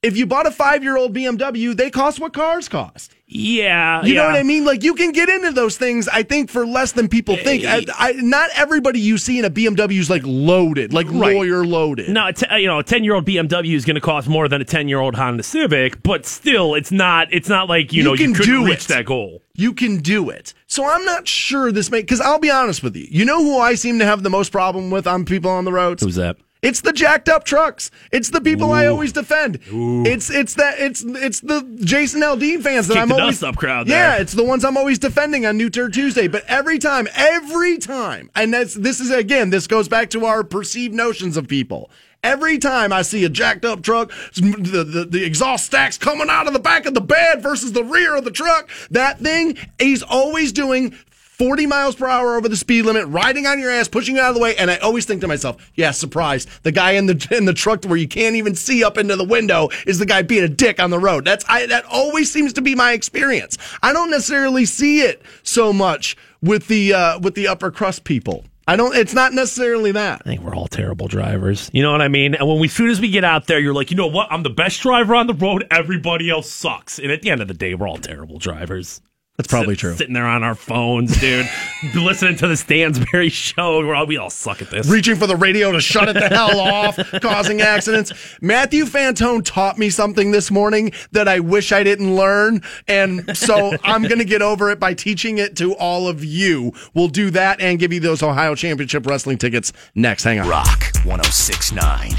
If 0.03 0.17
you 0.17 0.27
bought 0.27 0.47
a 0.47 0.51
five-year-old 0.53 1.15
BMW, 1.15 1.75
they 1.77 1.91
cost 1.91 2.21
what 2.21 2.33
cars 2.33 2.69
cost. 2.69 3.13
yeah, 3.27 4.05
You 4.05 4.15
know 4.15 4.27
what 4.27 4.37
I 4.37 4.43
mean? 4.45 4.65
Like 4.65 4.85
you 4.85 4.95
can 4.95 5.11
get 5.11 5.29
into 5.29 5.51
those 5.51 5.77
things. 5.79 6.07
I 6.07 6.23
think 6.23 6.49
for 6.49 6.65
less 6.67 6.93
than 6.93 7.09
people 7.09 7.37
think. 7.37 7.65
Eh, 7.65 7.83
I, 7.99 8.11
I, 8.11 8.13
not 8.13 8.51
everybody 8.55 9.01
you 9.01 9.19
see 9.19 9.39
in 9.41 9.45
a 9.45 9.51
BMW 9.51 9.99
is 9.99 10.09
like 10.09 10.23
loaded, 10.25 10.93
like 10.93 11.07
Right. 11.09 11.35
lawyer 11.35 11.65
loaded. 11.67 12.11
No, 12.11 12.29
a 12.29 12.33
te- 12.33 12.59
you 12.61 12.69
know, 12.69 12.79
a 12.79 12.85
ten 12.85 13.03
year 13.05 13.15
old 13.15 13.25
BMW 13.27 13.75
is 13.75 13.85
going 13.85 13.97
to 13.97 14.01
cost 14.01 14.29
more 14.29 14.49
than 14.49 14.61
a 14.61 14.65
ten 14.65 14.87
year 14.87 15.01
old 15.01 15.17
Honda 15.17 15.43
Civic, 15.43 16.01
but 16.05 16.25
still, 16.27 16.75
it's 16.75 16.93
not. 16.93 17.27
It's 17.33 17.49
not 17.49 17.69
like 17.69 17.93
you, 17.93 17.99
You 17.99 18.05
know 18.05 18.13
you 18.13 18.19
can 18.27 18.35
couldn't 18.35 18.53
do 18.55 18.67
reach 18.67 18.85
it. 18.85 18.89
that 18.89 19.07
goal. 19.07 19.43
You 19.55 19.73
can 19.73 19.97
do 19.99 20.29
it. 20.31 20.53
So 20.69 20.87
I'm 20.87 21.05
not 21.07 21.27
sure 21.27 21.73
this 21.73 21.91
may. 21.91 22.03
Because 22.03 22.21
I'll 22.21 22.39
be 22.39 22.51
honest 22.51 22.83
with 22.83 22.95
you. 22.95 23.09
You 23.11 23.25
know 23.25 23.43
who 23.43 23.59
I 23.59 23.75
seem 23.75 23.99
to 23.99 24.05
have 24.05 24.23
the 24.23 24.31
most 24.31 24.53
problem 24.53 24.91
with 24.91 25.07
on 25.09 25.25
people 25.25 25.51
on 25.51 25.65
the 25.65 25.73
roads? 25.73 26.03
Who's 26.05 26.17
that? 26.17 26.37
It's 26.63 26.81
the 26.81 26.93
jacked 26.93 27.29
up 27.29 27.45
trucks. 27.45 27.91
It's 28.11 28.31
the 28.31 28.41
people 28.41 28.73
I 28.73 28.87
always 28.87 29.13
defend. 29.13 29.61
It's 29.67 30.31
it's 30.31 30.55
that 30.55 30.79
it's 30.79 31.05
it's 31.07 31.41
the 31.41 31.63
Jason 31.85 32.23
Aldean 32.23 32.63
fans 32.63 32.89
that 32.89 32.95
Kick 32.95 33.03
I'm 33.03 33.09
the 33.09 33.15
always 33.21 33.41
dust 33.41 33.45
up 33.45 33.57
crowd 33.57 33.89
Yeah, 33.89 34.17
it's 34.17 34.33
the 34.33 34.45
ones 34.45 34.65
I'm 34.65 34.77
always 34.77 34.99
defending 34.99 35.47
on 35.47 35.57
New 35.57 35.71
Turd 35.71 35.93
Tuesday. 35.93 36.29
But 36.29 36.45
every 36.49 36.79
time, 36.79 37.09
every 37.15 37.79
time, 37.79 38.31
and 38.35 38.53
that's 38.53 38.75
this 38.75 39.01
is 39.01 39.11
again, 39.11 39.51
this 39.51 39.67
goes 39.67 39.89
back 39.89 40.11
to 40.11 40.25
our 40.25 40.43
perceived 40.43 40.95
notions 40.95 41.37
of 41.37 41.47
people. 41.47 41.91
Every 42.25 42.59
time 42.59 42.93
I 42.93 43.03
see 43.03 43.25
a 43.25 43.29
jacked 43.29 43.65
up 43.65 43.83
truck, 43.83 44.11
the, 44.35 44.83
the, 44.83 45.05
the 45.05 45.25
exhaust 45.25 45.67
stacks 45.67 45.97
coming 45.97 46.29
out 46.29 46.49
of 46.49 46.55
the 46.55 46.59
back 46.59 46.85
of 46.87 46.95
the 46.95 47.01
bed 47.01 47.41
versus 47.41 47.73
the 47.73 47.85
rear 47.85 48.17
of 48.17 48.25
the 48.25 48.33
truck, 48.33 48.69
that 48.91 49.21
thing, 49.21 49.57
he's 49.79 50.03
always 50.03 50.51
doing 50.51 50.97
40 51.39 51.66
miles 51.66 51.95
per 51.95 52.07
hour 52.07 52.37
over 52.37 52.49
the 52.49 52.57
speed 52.57 52.82
limit, 52.82 53.07
riding 53.09 53.47
on 53.47 53.61
your 53.61 53.70
ass, 53.70 53.89
pushing 53.89 54.16
you 54.16 54.22
out 54.22 54.30
of 54.30 54.34
the 54.34 54.41
way. 54.41 54.57
And 54.57 54.70
I 54.70 54.76
always 54.78 55.05
think 55.05 55.20
to 55.20 55.28
myself, 55.28 55.70
yeah, 55.74 55.91
surprise. 55.91 56.47
The 56.62 56.72
guy 56.72 56.93
in 56.93 57.07
the 57.07 57.28
in 57.30 57.45
the 57.45 57.53
truck 57.53 57.84
where 57.84 57.99
you 57.99 58.09
can't 58.09 58.37
even 58.37 58.55
see 58.55 58.82
up 58.82 58.97
into 58.97 59.16
the 59.16 59.24
window 59.24 59.68
is 59.87 59.99
the 59.99 60.07
guy 60.07 60.22
being 60.22 60.45
a 60.45 60.49
dick 60.49 60.80
on 60.80 60.91
the 60.91 60.99
road. 60.99 61.24
That's 61.24 61.45
I 61.49 61.66
that 61.66 61.84
always 61.84 62.32
seems 62.32 62.53
to 62.55 62.62
be 62.62 62.74
my 62.74 62.93
experience. 62.93 63.59
I 63.82 63.93
don't 63.93 64.11
necessarily 64.11 64.64
see 64.64 65.01
it 65.01 65.22
so 65.43 65.72
much 65.72 66.16
with 66.43 66.68
the 66.68 66.95
uh, 66.95 67.18
with 67.18 67.34
the 67.34 67.49
upper 67.49 67.70
crust 67.70 68.05
people. 68.05 68.45
I 68.68 68.74
don't. 68.76 68.97
It's 68.97 69.14
not 69.14 69.32
necessarily 69.32 69.93
that. 69.93 70.22
I 70.24 70.28
think 70.28 70.41
we're 70.41 70.55
all 70.55 70.66
terrible 70.66 71.07
drivers. 71.07 71.70
You 71.72 71.82
know 71.82 71.93
what 71.93 72.03
I 72.03 72.09
mean? 72.09 72.34
And 72.34 72.49
when 72.49 72.59
we, 72.59 72.66
soon 72.66 72.91
as 72.91 73.01
we 73.01 73.11
get 73.11 73.22
out 73.22 73.47
there, 73.47 73.61
you're 73.61 73.74
like, 73.74 73.93
you 73.93 73.97
know 73.97 74.09
what? 74.09 74.26
I'm 74.32 74.43
the 74.43 74.51
best 74.51 74.80
driver 74.80 75.14
on 75.14 75.28
the 75.28 75.34
road. 75.34 75.64
Everybody 75.70 76.30
else 76.30 76.51
sucks. 76.51 76.99
And 76.99 77.12
at 77.12 77.22
the 77.22 77.30
end 77.30 77.41
of 77.41 77.47
the 77.47 77.55
day, 77.55 77.74
we're 77.74 77.89
all 77.89 77.99
terrible 77.99 78.39
drivers. 78.39 79.01
That's 79.37 79.49
probably 79.49 79.74
Sit- 79.74 79.80
true. 79.80 79.97
Sitting 79.97 80.14
there 80.14 80.26
on 80.26 80.43
our 80.43 80.55
phones, 80.55 81.18
dude, 81.20 81.47
listening 81.95 82.37
to 82.37 82.47
the 82.49 82.57
Stansbury 82.57 83.28
show. 83.28 83.78
We're 83.87 83.95
all, 83.95 84.07
we 84.07 84.16
all 84.16 84.30
suck 84.30 84.62
at 84.62 84.70
this. 84.70 84.89
reaching 84.89 85.16
for 85.16 85.26
the 85.26 85.37
radio 85.37 85.72
to 85.72 85.80
shut 85.80 86.09
it 86.09 86.14
the 86.14 86.28
hell 86.28 86.59
off, 86.59 86.97
causing 87.20 87.61
accidents. 87.61 88.12
Matthew 88.41 88.84
Fantone 88.87 89.45
taught 89.45 89.76
me 89.78 89.91
something 89.91 90.30
this 90.30 90.51
morning 90.51 90.93
that 91.12 91.28
I 91.28 91.41
wish 91.41 91.70
I 91.70 91.82
didn't 91.82 92.16
learn. 92.16 92.62
And 92.89 93.37
so 93.37 93.76
I'm 93.84 94.03
going 94.05 94.18
to 94.18 94.24
get 94.24 94.41
over 94.41 94.70
it 94.70 94.80
by 94.80 94.95
teaching 94.95 95.37
it 95.37 95.55
to 95.57 95.74
all 95.74 96.09
of 96.09 96.24
you. 96.24 96.72
We'll 96.95 97.09
do 97.09 97.28
that 97.30 97.61
and 97.61 97.78
give 97.78 97.93
you 97.93 98.01
those 98.01 98.22
Ohio 98.22 98.55
Championship 98.55 99.07
Wrestling 99.07 99.37
tickets 99.37 99.72
next. 99.95 100.24
Hang 100.24 100.41
on. 100.41 100.49
Rock 100.49 100.82
1069. 101.05 102.12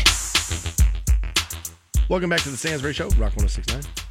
Welcome 2.10 2.30
back 2.30 2.42
to 2.42 2.50
the 2.50 2.58
Stansbury 2.58 2.94
Show, 2.94 3.06
Rock 3.10 3.36
1069. 3.36 4.07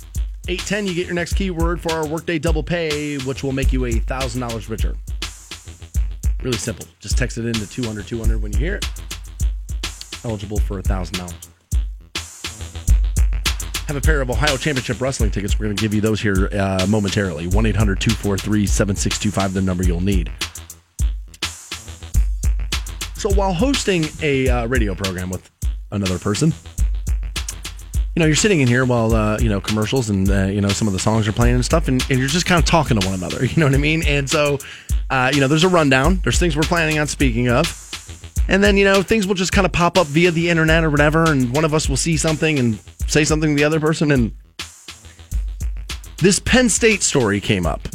810, 0.49 0.86
you 0.86 0.94
get 0.94 1.07
your 1.07 1.14
next 1.14 1.34
keyword 1.34 1.80
for 1.80 1.90
our 1.92 2.07
workday 2.07 2.38
double 2.38 2.62
pay, 2.62 3.18
which 3.18 3.42
will 3.42 3.53
make 3.53 3.72
you 3.72 3.84
a 3.86 3.92
$1,000 3.92 4.68
richer. 4.68 4.94
Really 6.42 6.59
simple. 6.59 6.86
Just 7.01 7.18
text 7.18 7.38
it 7.38 7.47
into 7.47 7.66
200 7.68 8.07
200 8.07 8.40
when 8.40 8.53
you 8.53 8.59
hear 8.59 8.76
it. 8.76 8.86
Eligible 10.24 10.59
for 10.59 10.78
a 10.78 10.82
$1,000. 10.82 11.49
Have 13.88 13.97
a 13.97 14.01
pair 14.01 14.20
of 14.20 14.30
Ohio 14.30 14.57
Championship 14.57 15.01
Wrestling 15.01 15.30
tickets. 15.30 15.59
We're 15.59 15.66
going 15.66 15.76
to 15.76 15.80
give 15.80 15.94
you 15.94 16.01
those 16.01 16.20
here 16.20 16.49
uh, 16.53 16.86
momentarily. 16.88 17.49
1 17.49 17.66
800 17.66 18.01
243 18.01 18.66
7625, 18.66 19.55
the 19.55 19.62
number 19.62 19.84
you'll 19.84 20.01
need. 20.01 20.30
So 23.14 23.32
while 23.34 23.53
hosting 23.53 24.05
a 24.22 24.49
uh, 24.49 24.66
radio 24.66 24.94
program 24.94 25.30
with 25.30 25.51
another 25.90 26.18
person, 26.18 26.53
you 28.17 28.21
know, 28.21 28.27
you're 28.27 28.35
sitting 28.35 28.61
in 28.61 28.67
here 28.67 28.87
while 28.87 29.14
uh, 29.14 29.39
you 29.39 29.51
know 29.51 29.61
commercials 29.61 30.09
and 30.09 30.31
uh, 30.31 30.47
you 30.47 30.62
know 30.62 30.69
some 30.69 30.89
of 30.89 30.95
the 30.95 30.99
songs 30.99 31.29
are 31.29 31.33
playing 31.33 31.55
and 31.55 31.64
stuff, 31.64 31.87
and, 31.87 32.03
and 32.09 32.19
you're 32.19 32.29
just 32.29 32.47
kind 32.47 32.59
of 32.59 32.64
talking 32.64 32.99
to 32.99 33.07
one 33.07 33.14
another. 33.14 33.45
You 33.47 33.61
know 33.61 33.67
what 33.67 33.75
I 33.75 33.79
mean? 33.79 34.03
And 34.07 34.29
so, 34.29 34.59
uh, 35.09 35.31
you 35.33 35.41
know, 35.41 35.49
there's 35.49 35.64
a 35.64 35.69
rundown. 35.69 36.21
There's 36.25 36.39
things 36.39 36.57
we're 36.57 36.62
planning 36.62 36.99
on 36.99 37.07
speaking 37.07 37.49
of, 37.49 37.67
and 38.49 38.64
then 38.64 38.79
you 38.79 38.85
know 38.85 39.03
things 39.03 39.27
will 39.27 39.35
just 39.35 39.53
kind 39.53 39.67
of 39.67 39.73
pop 39.73 39.99
up 39.99 40.07
via 40.07 40.31
the 40.31 40.49
internet 40.49 40.83
or 40.83 40.91
whatever, 40.91 41.31
and 41.31 41.55
one 41.55 41.64
of 41.67 41.75
us 41.75 41.91
will 41.91 41.99
see 41.99 42.17
something 42.17 42.59
and 42.59 42.79
say 43.07 43.23
something 43.23 43.51
to 43.51 43.57
the 43.57 43.64
other 43.64 43.81
person, 43.81 44.11
and 44.11 44.35
this 46.19 46.39
Penn 46.39 46.71
State 46.71 47.03
story 47.03 47.39
came 47.39 47.67
up 47.67 47.87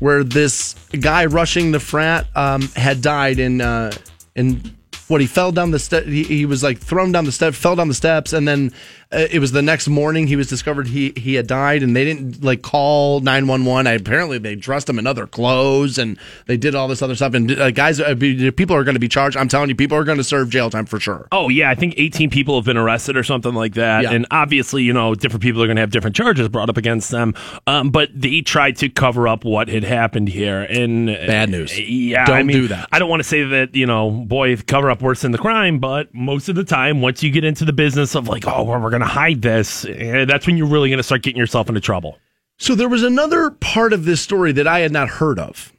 where 0.00 0.22
this 0.22 0.74
guy 1.00 1.24
rushing 1.24 1.72
the 1.72 1.80
frat 1.80 2.26
um, 2.36 2.62
had 2.76 3.00
died 3.00 3.38
in 3.38 3.62
uh, 3.62 3.90
in 4.36 4.60
what 5.08 5.20
he 5.20 5.26
fell 5.26 5.52
down 5.52 5.70
the 5.70 5.78
step. 5.78 6.04
He, 6.04 6.24
he 6.24 6.46
was 6.46 6.62
like 6.62 6.78
thrown 6.78 7.12
down 7.12 7.24
the 7.24 7.32
step, 7.32 7.54
fell 7.54 7.76
down 7.76 7.88
the 7.88 7.94
steps, 7.94 8.32
and 8.32 8.48
then 8.48 8.72
it 9.14 9.38
was 9.40 9.52
the 9.52 9.62
next 9.62 9.88
morning 9.88 10.26
he 10.26 10.36
was 10.36 10.48
discovered 10.48 10.88
he 10.88 11.12
he 11.16 11.34
had 11.34 11.46
died, 11.46 11.82
and 11.82 11.94
they 11.96 12.04
didn't 12.04 12.42
like 12.42 12.62
call 12.62 13.20
nine 13.20 13.46
one 13.46 13.64
one. 13.64 13.86
Apparently 13.86 14.38
they 14.38 14.54
dressed 14.56 14.88
him 14.88 14.98
in 14.98 15.06
other 15.06 15.26
clothes 15.26 15.98
and 15.98 16.18
they 16.46 16.56
did 16.56 16.74
all 16.74 16.88
this 16.88 17.02
other 17.02 17.14
stuff. 17.14 17.34
And 17.34 17.50
uh, 17.52 17.70
guys, 17.70 18.00
uh, 18.00 18.14
people 18.16 18.76
are 18.76 18.84
going 18.84 18.94
to 18.94 19.00
be 19.00 19.08
charged. 19.08 19.36
I'm 19.36 19.48
telling 19.48 19.68
you, 19.68 19.74
people 19.74 19.96
are 19.96 20.04
going 20.04 20.18
to 20.18 20.24
serve 20.24 20.50
jail 20.50 20.70
time 20.70 20.86
for 20.86 20.98
sure. 21.00 21.28
Oh 21.32 21.48
yeah, 21.48 21.70
I 21.70 21.74
think 21.74 21.94
18 21.96 22.30
people 22.30 22.56
have 22.56 22.64
been 22.64 22.76
arrested 22.76 23.16
or 23.16 23.22
something 23.22 23.54
like 23.54 23.74
that, 23.74 24.02
Yeah. 24.04 24.12
and 24.12 24.26
obviously, 24.30 24.82
you 24.82 24.92
know, 24.92 25.14
different 25.14 25.42
people 25.42 25.62
are 25.62 25.66
going 25.66 25.76
to 25.76 25.80
have 25.82 25.90
different 25.90 26.16
charges 26.16 26.48
brought 26.48 26.68
up 26.70 26.76
against 26.76 27.10
them. 27.10 27.34
Um, 27.66 27.90
but 27.90 28.10
they 28.14 28.40
tried 28.40 28.76
to 28.78 28.88
cover 28.88 29.28
up 29.28 29.44
what 29.44 29.68
had 29.68 29.84
happened 29.84 30.28
here, 30.28 30.62
and 30.62 31.06
Bad 31.06 31.50
news. 31.50 31.78
Yeah, 31.78 32.24
Don't 32.26 32.36
I 32.36 32.42
mean, 32.42 32.56
do 32.56 32.68
that. 32.68 32.88
I 32.92 32.98
don't 32.98 33.08
want 33.08 33.20
to 33.20 33.28
say 33.28 33.42
that 33.44 33.74
you 33.74 33.86
know, 33.86 34.10
boy, 34.10 34.56
cover 34.56 34.90
up 34.90 35.02
worse 35.02 35.22
than 35.22 35.32
the 35.32 35.38
crime, 35.38 35.78
but 35.78 36.12
most 36.14 36.48
of 36.48 36.54
the 36.54 36.64
time, 36.64 37.00
once 37.00 37.22
you 37.22 37.30
get 37.30 37.44
into 37.44 37.64
the 37.64 37.72
business 37.72 38.14
of 38.14 38.28
like, 38.28 38.46
oh, 38.46 38.62
well, 38.64 38.80
we're 38.80 38.90
going 38.90 39.02
to 39.02 39.03
hide 39.04 39.42
this, 39.42 39.84
eh, 39.84 40.24
that's 40.24 40.46
when 40.46 40.56
you're 40.56 40.66
really 40.66 40.88
going 40.88 40.98
to 40.98 41.04
start 41.04 41.22
getting 41.22 41.38
yourself 41.38 41.68
into 41.68 41.80
trouble. 41.80 42.18
So 42.58 42.74
there 42.74 42.88
was 42.88 43.02
another 43.02 43.50
part 43.50 43.92
of 43.92 44.04
this 44.04 44.20
story 44.20 44.52
that 44.52 44.66
I 44.66 44.80
had 44.80 44.92
not 44.92 45.08
heard 45.08 45.38
of. 45.38 45.72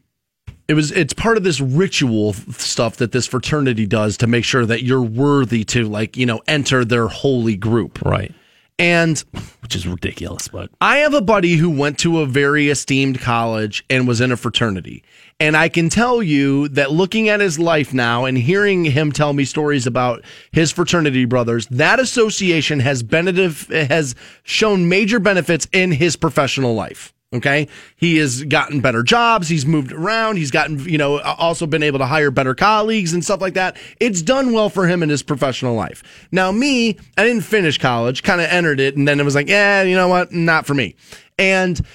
It 0.68 0.74
was 0.74 0.92
it's 0.92 1.14
part 1.14 1.38
of 1.38 1.44
this 1.44 1.62
ritual 1.62 2.34
stuff 2.34 2.98
that 2.98 3.12
this 3.12 3.28
fraternity 3.28 3.86
does 3.86 4.18
to 4.18 4.28
make 4.28 4.44
sure 4.44 4.66
that 4.66 4.84
you're 4.84 5.02
worthy 5.02 5.64
to 5.66 5.84
like, 5.88 6.18
you 6.18 6.26
know, 6.26 6.42
enter 6.48 6.84
their 6.84 7.08
holy 7.08 7.56
group. 7.56 8.02
Right. 8.02 8.34
And 8.78 9.24
Which 9.62 9.76
is 9.76 9.88
ridiculous, 9.88 10.50
but 10.50 10.70
I 10.82 10.98
have 10.98 11.14
a 11.14 11.22
buddy 11.22 11.56
who 11.56 11.70
went 11.70 11.98
to 12.00 12.20
a 12.20 12.26
very 12.26 12.70
esteemed 12.70 13.22
college 13.22 13.86
and 13.90 14.08
was 14.08 14.20
in 14.20 14.34
a 14.34 14.38
fraternity. 14.38 15.02
And 15.40 15.56
I 15.56 15.70
can 15.70 15.90
tell 15.90 16.22
you 16.22 16.68
that 16.70 16.92
looking 16.92 17.30
at 17.30 17.40
his 17.40 17.58
life 17.58 17.94
now 17.94 18.26
and 18.26 18.38
hearing 18.38 18.86
him 18.86 19.12
tell 19.12 19.34
me 19.34 19.46
stories 19.46 19.88
about 19.88 20.24
his 20.52 20.72
fraternity 20.72 21.26
brothers, 21.26 21.68
that 21.68 22.00
association 22.00 22.82
has 22.82 23.02
benefit, 23.02 23.88
has 23.90 24.14
shown 24.44 24.90
major 24.90 25.20
benefits 25.20 25.68
in 25.72 25.94
his 25.94 26.18
professional 26.18 26.76
life. 26.76 27.15
Okay. 27.36 27.68
He 27.98 28.18
has 28.18 28.44
gotten 28.44 28.80
better 28.80 29.04
jobs. 29.04 29.50
He's 29.50 29.66
moved 29.66 29.92
around. 29.92 30.38
He's 30.38 30.52
gotten, 30.52 30.80
you 30.80 30.98
know, 30.98 31.20
also 31.20 31.68
been 31.68 31.84
able 31.84 32.00
to 32.00 32.06
hire 32.06 32.32
better 32.32 32.56
colleagues 32.56 33.14
and 33.14 33.24
stuff 33.24 33.42
like 33.42 33.56
that. 33.56 33.78
It's 34.00 34.22
done 34.22 34.54
well 34.54 34.70
for 34.70 34.88
him 34.88 35.04
in 35.04 35.10
his 35.10 35.22
professional 35.22 35.76
life. 35.76 36.28
Now, 36.32 36.52
me, 36.52 36.98
I 37.18 37.24
didn't 37.26 37.44
finish 37.44 37.78
college, 37.78 38.24
kind 38.24 38.40
of 38.40 38.48
entered 38.50 38.80
it, 38.80 38.96
and 38.96 39.08
then 39.08 39.20
it 39.20 39.24
was 39.24 39.36
like, 39.36 39.50
yeah, 39.50 39.84
you 39.84 39.96
know 39.96 40.08
what? 40.08 40.32
Not 40.32 40.66
for 40.66 40.74
me. 40.74 40.96
And 41.38 41.86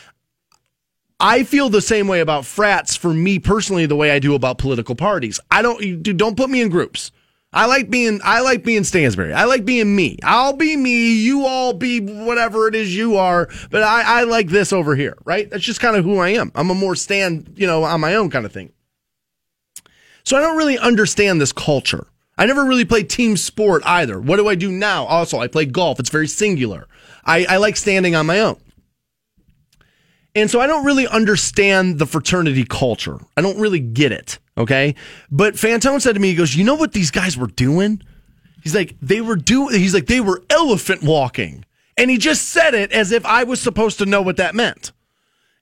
I 1.19 1.45
feel 1.45 1.71
the 1.71 1.81
same 1.81 2.07
way 2.07 2.21
about 2.21 2.45
frats 2.45 2.97
for 2.97 3.15
me 3.15 3.39
personally, 3.39 3.87
the 3.87 3.97
way 3.97 4.11
I 4.11 4.19
do 4.19 4.35
about 4.35 4.59
political 4.59 4.95
parties. 4.95 5.41
I 5.51 5.63
don't, 5.63 6.03
don't 6.03 6.37
put 6.37 6.51
me 6.51 6.61
in 6.61 6.69
groups. 6.69 7.13
I 7.53 7.67
like 7.67 7.91
being, 7.91 8.21
I 8.23 8.43
like 8.43 8.63
being 8.63 8.85
Stansbury. 8.85 9.33
I 9.33 9.45
like 9.45 9.65
being 9.65 9.95
me. 9.95 10.19
I'll 10.23 10.53
be 10.53 10.77
me. 10.77 11.15
You 11.15 11.47
all 11.47 11.73
be 11.73 11.99
whatever 12.01 12.69
it 12.69 12.77
is 12.77 12.95
you 12.95 13.17
are. 13.17 13.49
But 13.71 13.83
I, 13.83 14.21
I 14.21 14.23
like 14.25 14.49
this 14.49 14.73
over 14.73 14.95
here, 14.95 15.17
right? 15.25 15.51
That's 15.51 15.65
just 15.65 15.81
kind 15.81 15.97
of 15.97 16.05
who 16.05 16.19
I 16.19 16.31
am. 16.31 16.53
I'm 16.55 16.71
a 16.71 16.75
more 16.75 16.95
stand, 16.95 17.55
you 17.57 17.67
know, 17.67 17.83
on 17.83 18.01
my 18.01 18.15
own 18.15 18.31
kind 18.31 18.47
of 18.47 18.53
thing. 18.53 18.73
So 20.23 20.37
I 20.37 20.41
don't 20.41 20.57
really 20.57 20.79
understand 20.79 21.41
this 21.41 21.53
culture. 21.53 22.07
I 22.39 22.47
never 22.47 22.65
really 22.65 22.85
played 22.85 23.11
team 23.11 23.37
sport 23.37 23.83
either. 23.85 24.21
What 24.21 24.37
do 24.37 24.49
I 24.49 24.55
do 24.55 24.71
now? 24.71 25.05
Also, 25.07 25.41
I 25.41 25.49
play 25.49 25.67
golf. 25.67 25.99
It's 25.99 26.09
very 26.09 26.29
singular. 26.29 26.87
I, 27.25 27.45
I 27.47 27.57
like 27.57 27.77
standing 27.77 28.15
on 28.15 28.27
my 28.27 28.41
own. 28.41 28.59
And 30.35 30.49
so 30.49 30.61
I 30.61 30.69
don't 30.69 30.85
really 30.85 31.09
understand 31.09 31.99
the 31.99 32.07
fraternity 32.07 32.65
culture. 32.65 33.19
I 33.37 33.41
don't 33.41 33.59
really 33.59 33.81
get 33.81 34.13
it. 34.13 34.39
Okay. 34.61 34.95
But 35.31 35.55
Fantone 35.55 36.01
said 36.01 36.15
to 36.15 36.21
me, 36.21 36.29
he 36.29 36.35
goes, 36.35 36.55
You 36.55 36.65
know 36.65 36.75
what 36.75 36.93
these 36.93 37.11
guys 37.11 37.37
were 37.37 37.47
doing? 37.49 38.03
He's 38.63 38.75
like, 38.75 38.95
they 39.01 39.21
were 39.23 39.37
doing, 39.37 39.75
he's 39.79 39.95
like, 39.95 40.07
they 40.07 40.21
were 40.21 40.43
elephant 40.51 41.03
walking. 41.03 41.65
And 41.97 42.11
he 42.11 42.19
just 42.19 42.49
said 42.49 42.75
it 42.75 42.93
as 42.93 43.11
if 43.11 43.25
I 43.25 43.45
was 43.45 43.61
supposed 43.61 43.99
to 43.99 44.07
know 44.07 44.21
what 44.23 44.37
that 44.37 44.55
meant. 44.55 44.93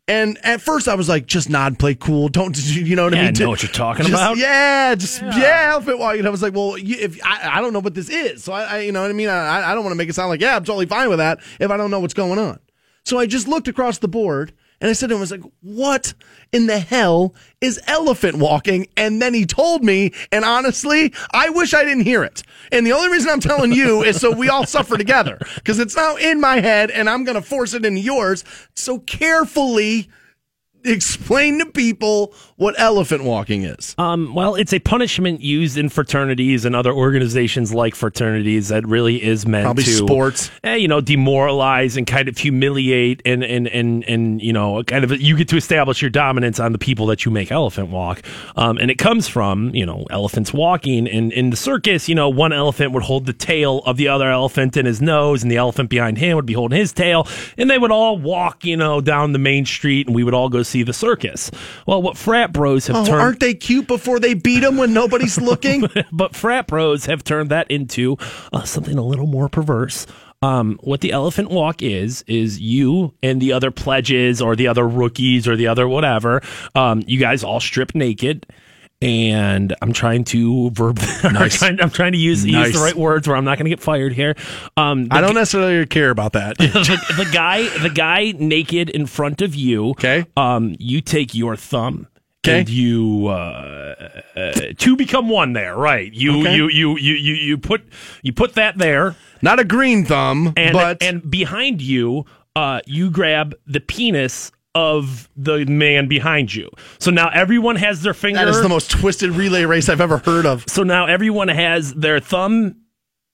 And 0.09 0.38
at 0.42 0.61
first 0.61 0.88
I 0.88 0.94
was 0.94 1.09
like, 1.09 1.26
just 1.26 1.49
nod, 1.51 1.78
play 1.78 1.94
cool. 1.94 2.28
Don't, 2.28 2.57
you 2.74 2.96
know 2.96 3.05
what 3.05 3.12
Yeah, 3.12 3.20
I 3.20 3.22
mean? 3.26 3.36
I 3.36 3.44
know 3.44 3.51
what 3.51 3.62
you're 3.62 3.70
talking 3.70 4.07
Just- 4.07 4.20
about. 4.20 4.36
Yeah, 4.38 4.94
just, 4.96 5.22
yeah, 5.22 5.70
elephant 5.74 5.99
walking. 6.01 6.20
And 6.20 6.28
I 6.28 6.30
was 6.30 6.42
like, 6.42 6.55
well, 6.55 6.76
you, 6.78 6.96
if 6.99 7.24
I, 7.24 7.59
I 7.59 7.61
don't 7.61 7.72
know 7.72 7.78
what 7.80 7.94
this 7.94 8.09
is. 8.09 8.42
So 8.42 8.53
I, 8.53 8.62
I 8.64 8.78
you 8.80 8.90
know 8.92 9.03
what 9.03 9.11
I 9.11 9.14
mean? 9.14 9.28
I, 9.28 9.70
I 9.70 9.74
don't 9.74 9.84
want 9.84 9.92
to 9.92 9.99
make 9.99 10.09
it 10.09 10.14
sound 10.14 10.30
like, 10.30 10.40
yeah, 10.40 10.57
I'm 10.57 10.64
totally 10.64 10.86
fine 10.86 11.09
with 11.09 11.18
that 11.18 11.38
if 11.61 11.70
I 11.70 11.76
don't 11.76 11.90
know 11.92 12.01
what's 12.01 12.14
going 12.14 12.38
on. 12.38 12.59
So 13.05 13.18
I 13.18 13.26
just 13.26 13.46
looked 13.46 13.68
across 13.68 13.99
the 13.99 14.09
board 14.09 14.53
and 14.80 14.88
I 14.88 14.92
said 14.92 15.08
to 15.08 15.14
him, 15.14 15.18
I 15.18 15.20
was 15.20 15.30
like, 15.32 15.42
what 15.60 16.14
in 16.52 16.66
the 16.66 16.78
hell 16.78 17.34
is 17.60 17.80
elephant 17.86 18.38
walking? 18.38 18.86
And 18.96 19.20
then 19.20 19.34
he 19.34 19.44
told 19.44 19.82
me, 19.82 20.12
and 20.30 20.44
honestly, 20.44 21.12
I 21.32 21.50
wish 21.50 21.74
I 21.74 21.82
didn't 21.82 22.04
hear 22.04 22.22
it. 22.22 22.42
And 22.70 22.86
the 22.86 22.92
only 22.92 23.10
reason 23.10 23.30
I'm 23.30 23.40
telling 23.40 23.72
you 23.72 24.02
is 24.04 24.20
so 24.20 24.30
we 24.30 24.48
all 24.48 24.66
suffer 24.66 24.96
together 24.96 25.38
because 25.56 25.80
it's 25.80 25.96
now 25.96 26.16
in 26.16 26.40
my 26.40 26.60
head 26.60 26.90
and 26.90 27.10
I'm 27.10 27.24
going 27.24 27.34
to 27.34 27.42
force 27.42 27.74
it 27.74 27.84
into 27.84 28.00
yours. 28.00 28.44
So 28.74 29.00
carefully 29.00 30.08
explain 30.84 31.58
to 31.58 31.66
people 31.66 32.32
what 32.59 32.74
elephant 32.78 33.22
walking 33.22 33.62
is. 33.62 33.94
Um, 33.98 34.34
well, 34.34 34.56
it's 34.56 34.72
a 34.72 34.80
punishment 34.80 35.40
used 35.40 35.78
in 35.78 35.88
fraternities 35.88 36.64
and 36.64 36.74
other 36.74 36.92
organizations 36.92 37.72
like 37.72 37.94
fraternities 37.94 38.68
that 38.68 38.86
really 38.86 39.22
is 39.22 39.46
meant 39.46 39.64
Probably 39.64 39.84
to 39.84 39.92
sports. 39.92 40.50
eh, 40.64 40.74
you 40.74 40.88
know, 40.88 41.00
demoralize 41.00 41.96
and 41.96 42.04
kind 42.04 42.28
of 42.28 42.36
humiliate 42.36 43.22
and 43.24 43.44
and 43.44 43.68
and 43.68 44.04
and 44.09 44.42
you 44.42 44.52
know, 44.52 44.82
kind 44.82 45.04
of 45.04 45.20
you 45.20 45.36
get 45.36 45.48
to 45.48 45.56
establish 45.56 46.02
your 46.02 46.11
dominance 46.11 46.59
on 46.59 46.72
the 46.72 46.78
people 46.78 47.06
that 47.06 47.24
you 47.24 47.30
make 47.30 47.52
elephant 47.52 47.90
walk. 47.90 48.22
Um, 48.56 48.76
and 48.78 48.90
it 48.90 48.98
comes 48.98 49.28
from 49.28 49.72
you 49.74 49.86
know 49.86 50.04
elephants 50.11 50.52
walking 50.52 51.09
and 51.09 51.32
in 51.32 51.50
the 51.50 51.56
circus, 51.56 52.09
you 52.09 52.14
know, 52.16 52.28
one 52.28 52.52
elephant 52.52 52.90
would 52.92 53.04
hold 53.04 53.26
the 53.26 53.32
tail 53.32 53.82
of 53.86 53.96
the 53.96 54.09
other 54.09 54.30
elephant 54.30 54.76
in 54.76 54.84
his 54.84 55.00
nose, 55.00 55.44
and 55.44 55.52
the 55.52 55.56
elephant 55.56 55.90
behind 55.90 56.18
him 56.18 56.34
would 56.34 56.46
be 56.46 56.54
holding 56.54 56.78
his 56.78 56.92
tail, 56.92 57.26
and 57.56 57.70
they 57.70 57.78
would 57.78 57.92
all 57.92 58.18
walk, 58.18 58.64
you 58.64 58.76
know, 58.76 59.00
down 59.00 59.32
the 59.32 59.38
main 59.38 59.64
street, 59.64 60.09
and 60.09 60.16
we 60.16 60.24
would 60.24 60.34
all 60.34 60.48
go 60.48 60.64
see 60.64 60.82
the 60.82 60.92
circus. 60.92 61.52
Well, 61.86 62.02
what 62.02 62.16
frat 62.16 62.47
bros 62.53 62.86
have 62.88 62.96
Oh, 62.96 63.05
turned 63.05 63.20
aren't 63.20 63.40
they 63.40 63.55
cute 63.55 63.86
before 63.86 64.18
they 64.20 64.34
beat 64.34 64.61
them 64.61 64.76
when 64.76 64.92
nobody's 64.92 65.40
looking? 65.40 65.86
but 66.12 66.34
frat 66.34 66.66
bros 66.66 67.07
have 67.07 67.24
turned 67.24 67.51
that 67.51 67.70
into 67.70 68.16
uh, 68.53 68.62
something 68.64 68.96
a 68.99 69.03
little 69.05 69.26
more 69.26 69.49
perverse. 69.49 70.07
Um, 70.40 70.78
what 70.84 71.01
the 71.01 71.11
elephant 71.11 71.51
walk 71.51 71.82
is 71.82 72.22
is 72.28 72.61
you 72.61 73.12
and 73.22 73.40
the 73.42 73.53
other 73.53 73.70
pledges 73.72 74.40
or 74.40 74.55
the 74.55 74.68
other 74.68 74.86
rookies 74.86 75.49
or 75.49 75.57
the 75.57 75.66
other 75.66 75.88
whatever. 75.88 76.42
Um, 76.76 77.03
you 77.07 77.18
guys 77.18 77.42
all 77.42 77.59
strip 77.61 77.94
naked. 77.94 78.46
and 79.01 79.74
I'm 79.80 79.92
trying 79.92 80.24
to 80.24 80.70
verb. 80.70 80.99
I'm, 81.22 81.49
trying, 81.51 81.80
I'm 81.80 81.90
trying 81.90 82.12
to 82.12 82.18
use 82.18 82.44
use 82.44 82.72
the 82.72 82.80
right 82.80 82.94
words 82.96 83.28
where 83.28 83.36
I'm 83.36 83.44
not 83.44 83.59
going 83.59 83.64
to 83.66 83.70
get 83.70 83.80
fired 83.80 84.12
here. 84.12 84.34
Um, 84.76 85.09
I 85.11 85.20
don't 85.20 85.34
necessarily 85.34 85.86
care 85.86 86.11
about 86.11 86.32
that. 86.32 86.59
the, 86.59 87.14
the 87.16 87.28
guy 87.32 87.68
the 87.78 87.90
guy 87.90 88.32
naked 88.36 88.90
in 88.90 89.07
front 89.07 89.40
of 89.42 89.55
you 89.55 89.90
Okay. 89.90 90.24
um 90.36 90.74
you 90.78 91.01
take 91.01 91.34
your 91.34 91.55
thumb 91.57 92.07
Okay. 92.47 92.61
and 92.61 92.68
you 92.68 93.26
uh, 93.26 94.22
uh 94.36 94.53
two 94.78 94.97
become 94.97 95.28
one 95.28 95.53
there 95.55 95.76
right 95.76 96.12
you, 96.12 96.41
Okay. 96.41 96.55
you 96.55 96.68
you 96.68 96.97
you 96.97 97.14
you 97.14 97.34
you 97.34 97.59
put 97.59 97.82
you 98.22 98.32
put 98.32 98.55
that 98.55 98.78
there 98.78 99.16
Not 99.43 99.59
a 99.59 99.64
green 99.64 100.05
thumb, 100.05 100.53
and 100.57 100.72
but 100.72 101.03
and 101.03 101.28
behind 101.28 101.82
you 101.82 102.26
uh 102.55 102.80
you 102.86 103.11
grab 103.11 103.55
the 103.66 103.80
penis 103.80 104.53
of 104.74 105.28
the 105.36 105.64
man 105.66 106.07
behind 106.07 106.55
you 106.55 106.70
so 107.01 107.11
now 107.11 107.28
everyone 107.30 107.74
has 107.74 108.03
their 108.03 108.14
finger 108.14 108.39
that 108.39 108.49
is 108.49 108.62
the 108.62 108.68
most 108.68 108.91
twisted 108.91 109.30
relay 109.30 109.64
race 109.64 109.89
I've 109.89 110.01
ever 110.01 110.18
heard 110.18 110.47
of. 110.47 110.64
so 110.68 110.84
now 110.84 111.07
everyone 111.07 111.49
has 111.49 111.93
their 111.95 112.20
thumb 112.20 112.76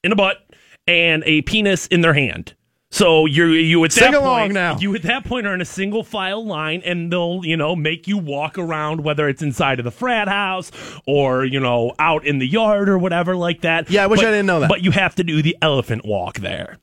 in 0.02 0.12
a 0.12 0.16
butt 0.16 0.38
and 0.86 1.22
a 1.26 1.42
penis 1.42 1.86
in 1.88 2.00
their 2.02 2.14
hand. 2.14 2.54
So 2.94 3.26
you're 3.26 3.50
you 3.50 3.84
at 3.84 3.90
Sing 3.90 4.12
that 4.12 4.18
along 4.20 4.40
point, 4.42 4.52
now. 4.52 4.78
You 4.78 4.94
at 4.94 5.02
that 5.02 5.24
point 5.24 5.48
are 5.48 5.54
in 5.54 5.60
a 5.60 5.64
single 5.64 6.04
file 6.04 6.46
line, 6.46 6.80
and 6.84 7.12
they'll 7.12 7.40
you 7.42 7.56
know 7.56 7.74
make 7.74 8.06
you 8.06 8.16
walk 8.16 8.56
around, 8.56 9.02
whether 9.02 9.28
it's 9.28 9.42
inside 9.42 9.80
of 9.80 9.84
the 9.84 9.90
frat 9.90 10.28
house 10.28 10.70
or 11.04 11.44
you 11.44 11.58
know 11.58 11.92
out 11.98 12.24
in 12.24 12.38
the 12.38 12.46
yard 12.46 12.88
or 12.88 12.96
whatever 12.96 13.34
like 13.34 13.62
that. 13.62 13.90
Yeah, 13.90 14.04
I 14.04 14.06
wish 14.06 14.20
But- 14.20 14.28
I 14.28 14.30
didn't 14.30 14.46
know 14.46 14.60
that. 14.60 14.68
But 14.68 14.84
you 14.84 14.92
have 14.92 15.16
to 15.16 15.24
do 15.24 15.42
the 15.42 15.56
elephant 15.60 16.04
walk 16.04 16.38
there. 16.38 16.78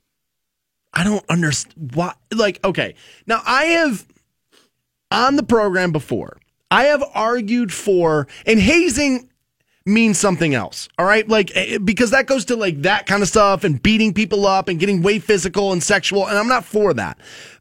I 0.94 1.06
don't 1.06 1.24
understand 1.30 1.92
why. 1.94 2.14
Like, 2.34 2.60
okay, 2.66 2.96
now 3.26 3.42
I 3.46 3.64
have 3.68 4.06
on 5.12 5.38
the 5.38 5.44
program 5.44 5.94
before. 5.94 6.40
I 6.70 6.84
have 6.86 7.04
argued 7.14 7.72
for 7.72 8.28
and 8.46 8.60
hazing 8.60 9.30
means 9.86 10.20
something 10.20 10.54
else. 10.54 10.88
All 10.98 11.06
right, 11.06 11.28
like 11.28 11.52
eh, 11.56 11.78
because 11.78 12.12
that 12.12 12.28
goes 12.28 12.46
to 12.46 12.56
like 12.56 12.82
that 12.84 13.06
kind 13.06 13.22
of 13.22 13.28
stuff 13.28 13.64
and 13.64 13.82
beating 13.82 14.14
people 14.14 14.46
up 14.46 14.68
and 14.68 14.80
getting 14.80 15.02
way 15.02 15.20
physical 15.20 15.72
and 15.72 15.82
sexual, 15.82 16.28
and 16.28 16.38
I'm 16.38 16.48
not 16.48 16.66
for 16.66 16.94
that. 16.94 17.18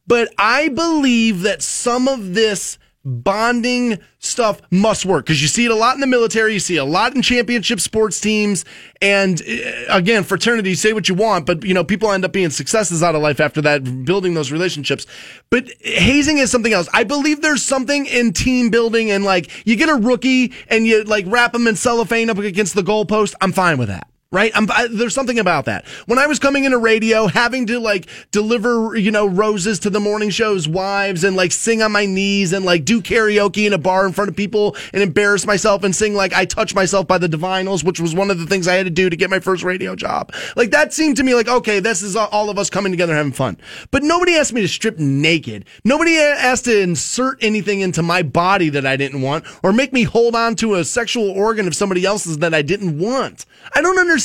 But 0.07 0.33
I 0.39 0.68
believe 0.68 1.43
that 1.43 1.62
some 1.62 2.09
of 2.09 2.35
this 2.35 2.79
bonding 3.05 3.98
stuff 4.18 4.61
must 4.70 5.07
work 5.07 5.24
because 5.24 5.40
you 5.40 5.48
see 5.48 5.64
it 5.64 5.70
a 5.70 5.74
lot 5.74 5.94
in 5.94 6.01
the 6.01 6.07
military, 6.07 6.53
you 6.53 6.61
see 6.61 6.76
a 6.76 6.84
lot 6.84 7.14
in 7.14 7.22
championship 7.22 7.80
sports 7.80 8.20
teams, 8.20 8.64
and 9.01 9.40
eh, 9.46 9.84
again, 9.88 10.22
fraternity. 10.22 10.74
Say 10.74 10.92
what 10.92 11.09
you 11.09 11.14
want, 11.14 11.46
but 11.46 11.64
you 11.64 11.74
know 11.74 11.84
people 11.84 12.12
end 12.12 12.24
up 12.24 12.32
being 12.32 12.51
successes 12.51 13.03
out 13.03 13.14
of 13.14 13.22
life 13.22 13.40
after 13.40 13.61
that, 13.62 14.05
building 14.05 14.34
those 14.34 14.53
relationships. 14.53 15.07
But 15.51 15.70
hazing 15.80 16.38
is 16.38 16.51
something 16.51 16.72
else. 16.72 16.88
I 16.92 17.05
believe 17.05 17.40
there's 17.40 17.62
something 17.62 18.07
in 18.07 18.32
team 18.32 18.70
building 18.70 19.11
and 19.11 19.24
like 19.24 19.66
you 19.66 19.76
get 19.76 19.88
a 19.88 19.94
rookie 19.94 20.53
and 20.68 20.86
you 20.86 21.05
like 21.05 21.24
wrap 21.28 21.53
them 21.53 21.66
in 21.66 21.76
cellophane 21.76 22.28
up 22.28 22.38
against 22.38 22.74
the 22.74 22.82
goalpost. 22.82 23.34
I'm 23.40 23.53
fine 23.53 23.78
with 23.78 23.88
that. 23.88 24.10
Right? 24.33 24.53
I, 24.55 24.87
there's 24.87 25.12
something 25.12 25.41
about 25.41 25.64
that. 25.64 25.85
When 26.07 26.20
I 26.20 26.28
was 26.28 26.39
coming 26.39 26.62
into 26.62 26.78
radio, 26.78 27.26
having 27.26 27.66
to 27.66 27.81
like 27.81 28.07
deliver, 28.31 28.95
you 28.95 29.11
know, 29.11 29.26
roses 29.26 29.81
to 29.81 29.91
the 29.91 29.99
morning 29.99 30.31
show's 30.31 30.68
wives 30.68 31.24
and 31.24 31.35
like 31.35 31.51
sing 31.51 31.83
on 31.83 31.91
my 31.91 32.07
knees 32.07 32.53
and 32.53 32.64
like 32.64 32.85
do 32.85 33.03
karaoke 33.03 33.66
in 33.66 33.72
a 33.72 33.78
bar 33.78 34.07
in 34.07 34.12
front 34.12 34.31
of 34.31 34.37
people 34.37 34.76
and 34.93 35.03
embarrass 35.03 35.49
myself 35.49 35.83
and 35.83 35.97
sing 35.97 36.14
like 36.14 36.33
I 36.33 36.45
touch 36.45 36.76
myself 36.76 37.09
by 37.09 37.18
the 37.18 37.26
Divinyls, 37.26 37.83
which 37.83 37.99
was 37.99 38.14
one 38.14 38.31
of 38.31 38.39
the 38.39 38.47
things 38.47 38.68
I 38.68 38.74
had 38.74 38.87
to 38.87 38.91
do 38.91 39.11
to 39.11 39.16
get 39.16 39.31
my 39.31 39.41
first 39.41 39.64
radio 39.64 39.97
job. 39.97 40.33
Like 40.55 40.70
that 40.70 40.93
seemed 40.93 41.16
to 41.16 41.24
me 41.24 41.35
like, 41.35 41.49
okay, 41.49 41.81
this 41.81 42.01
is 42.01 42.14
all 42.14 42.51
of 42.51 42.57
us 42.57 42.70
coming 42.70 42.93
together 42.93 43.16
having 43.16 43.33
fun. 43.33 43.57
But 43.91 44.05
nobody 44.05 44.37
asked 44.37 44.53
me 44.53 44.61
to 44.61 44.68
strip 44.68 44.97
naked. 44.97 45.64
Nobody 45.83 46.16
asked 46.16 46.66
to 46.66 46.81
insert 46.81 47.43
anything 47.43 47.81
into 47.81 48.01
my 48.05 48.22
body 48.22 48.68
that 48.68 48.87
I 48.87 48.97
didn't 48.97 49.22
want 49.22 49.45
or 49.64 49.72
make 49.72 49.93
me 49.93 50.05
hold 50.05 50.37
on 50.37 50.55
to 50.57 50.76
a 50.76 50.85
sexual 50.85 51.33
organ 51.33 51.66
of 51.66 51.74
somebody 51.74 52.05
else's 52.05 52.39
that 52.39 52.55
I 52.55 52.62
didn't 52.62 52.97
want. 52.97 53.45
I 53.74 53.83
don't 53.83 53.99
understand. 53.99 54.20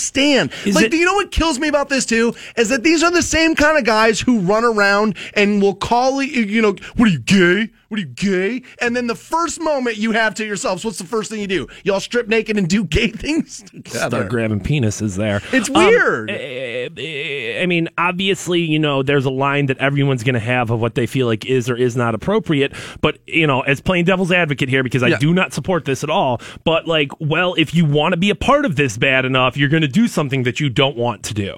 Is 0.65 0.75
like, 0.75 0.85
it- 0.85 0.91
do 0.91 0.97
you 0.97 1.05
know 1.05 1.13
what 1.15 1.31
kills 1.31 1.59
me 1.59 1.67
about 1.67 1.89
this 1.89 2.05
too? 2.05 2.35
Is 2.57 2.69
that 2.69 2.83
these 2.83 3.03
are 3.03 3.11
the 3.11 3.21
same 3.23 3.55
kind 3.55 3.77
of 3.77 3.83
guys 3.83 4.19
who 4.19 4.39
run 4.39 4.63
around 4.63 5.17
and 5.33 5.61
will 5.61 5.75
call 5.75 6.21
you, 6.21 6.43
you 6.43 6.61
know, 6.61 6.75
what 6.95 7.07
are 7.09 7.11
you 7.11 7.19
gay? 7.19 7.69
What 7.89 7.97
are 7.99 8.01
you 8.01 8.07
gay? 8.07 8.63
And 8.81 8.95
then 8.95 9.07
the 9.07 9.15
first 9.15 9.61
moment 9.61 9.97
you 9.97 10.11
have 10.11 10.33
to 10.35 10.45
yourselves, 10.45 10.83
what's 10.83 10.97
the 10.97 11.05
first 11.05 11.29
thing 11.29 11.39
you 11.39 11.47
do? 11.47 11.67
Y'all 11.83 11.99
strip 11.99 12.27
naked 12.27 12.57
and 12.57 12.67
do 12.67 12.83
gay 12.83 13.07
things 13.11 13.61
together. 13.63 14.07
Start 14.09 14.29
grabbing 14.29 14.59
penises 14.59 15.17
there. 15.17 15.41
It's 15.51 15.69
Um, 15.69 15.75
weird. 15.75 16.29
eh, 16.31 17.61
I 17.61 17.65
mean, 17.65 17.89
obviously, 17.97 18.61
you 18.61 18.79
know, 18.79 19.03
there's 19.03 19.25
a 19.25 19.29
line 19.29 19.67
that 19.67 19.77
everyone's 19.77 20.23
going 20.23 20.33
to 20.33 20.39
have 20.39 20.69
of 20.71 20.79
what 20.81 20.95
they 20.95 21.05
feel 21.05 21.27
like 21.27 21.45
is 21.45 21.69
or 21.69 21.75
is 21.75 21.95
not 21.95 22.15
appropriate. 22.15 22.73
But, 23.01 23.19
you 23.27 23.47
know, 23.47 23.61
as 23.61 23.81
playing 23.81 24.05
devil's 24.05 24.31
advocate 24.31 24.69
here, 24.69 24.83
because 24.83 25.03
I 25.03 25.07
Yeah. 25.09 25.17
do 25.19 25.33
not 25.33 25.53
support 25.53 25.85
this 25.85 26.03
at 26.03 26.09
all, 26.09 26.41
but 26.63 26.87
like, 26.87 27.11
well, 27.19 27.53
if 27.55 27.73
you 27.73 27.85
want 27.85 28.13
to 28.13 28.17
be 28.17 28.29
a 28.29 28.35
part 28.35 28.65
of 28.65 28.75
this 28.75 28.97
bad 28.97 29.25
enough, 29.25 29.57
you're 29.57 29.69
going 29.69 29.81
to 29.81 29.87
do 29.87 30.07
something 30.07 30.43
that 30.43 30.59
you 30.59 30.69
don't 30.69 30.97
want 30.97 31.23
to 31.23 31.33
do. 31.33 31.55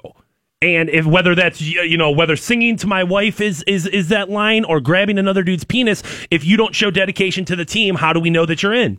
And 0.60 0.90
if 0.90 1.06
whether 1.06 1.36
that's 1.36 1.60
you 1.60 1.96
know 1.96 2.10
whether 2.10 2.34
singing 2.34 2.76
to 2.78 2.88
my 2.88 3.04
wife 3.04 3.40
is 3.40 3.62
is 3.68 3.86
is 3.86 4.08
that 4.08 4.28
line 4.28 4.64
or 4.64 4.80
grabbing 4.80 5.16
another 5.16 5.44
dude's 5.44 5.62
penis, 5.62 6.02
if 6.32 6.44
you 6.44 6.56
don't 6.56 6.74
show 6.74 6.90
dedication 6.90 7.44
to 7.44 7.54
the 7.54 7.64
team, 7.64 7.94
how 7.94 8.12
do 8.12 8.18
we 8.18 8.28
know 8.28 8.44
that 8.44 8.62
you're 8.62 8.74
in? 8.74 8.98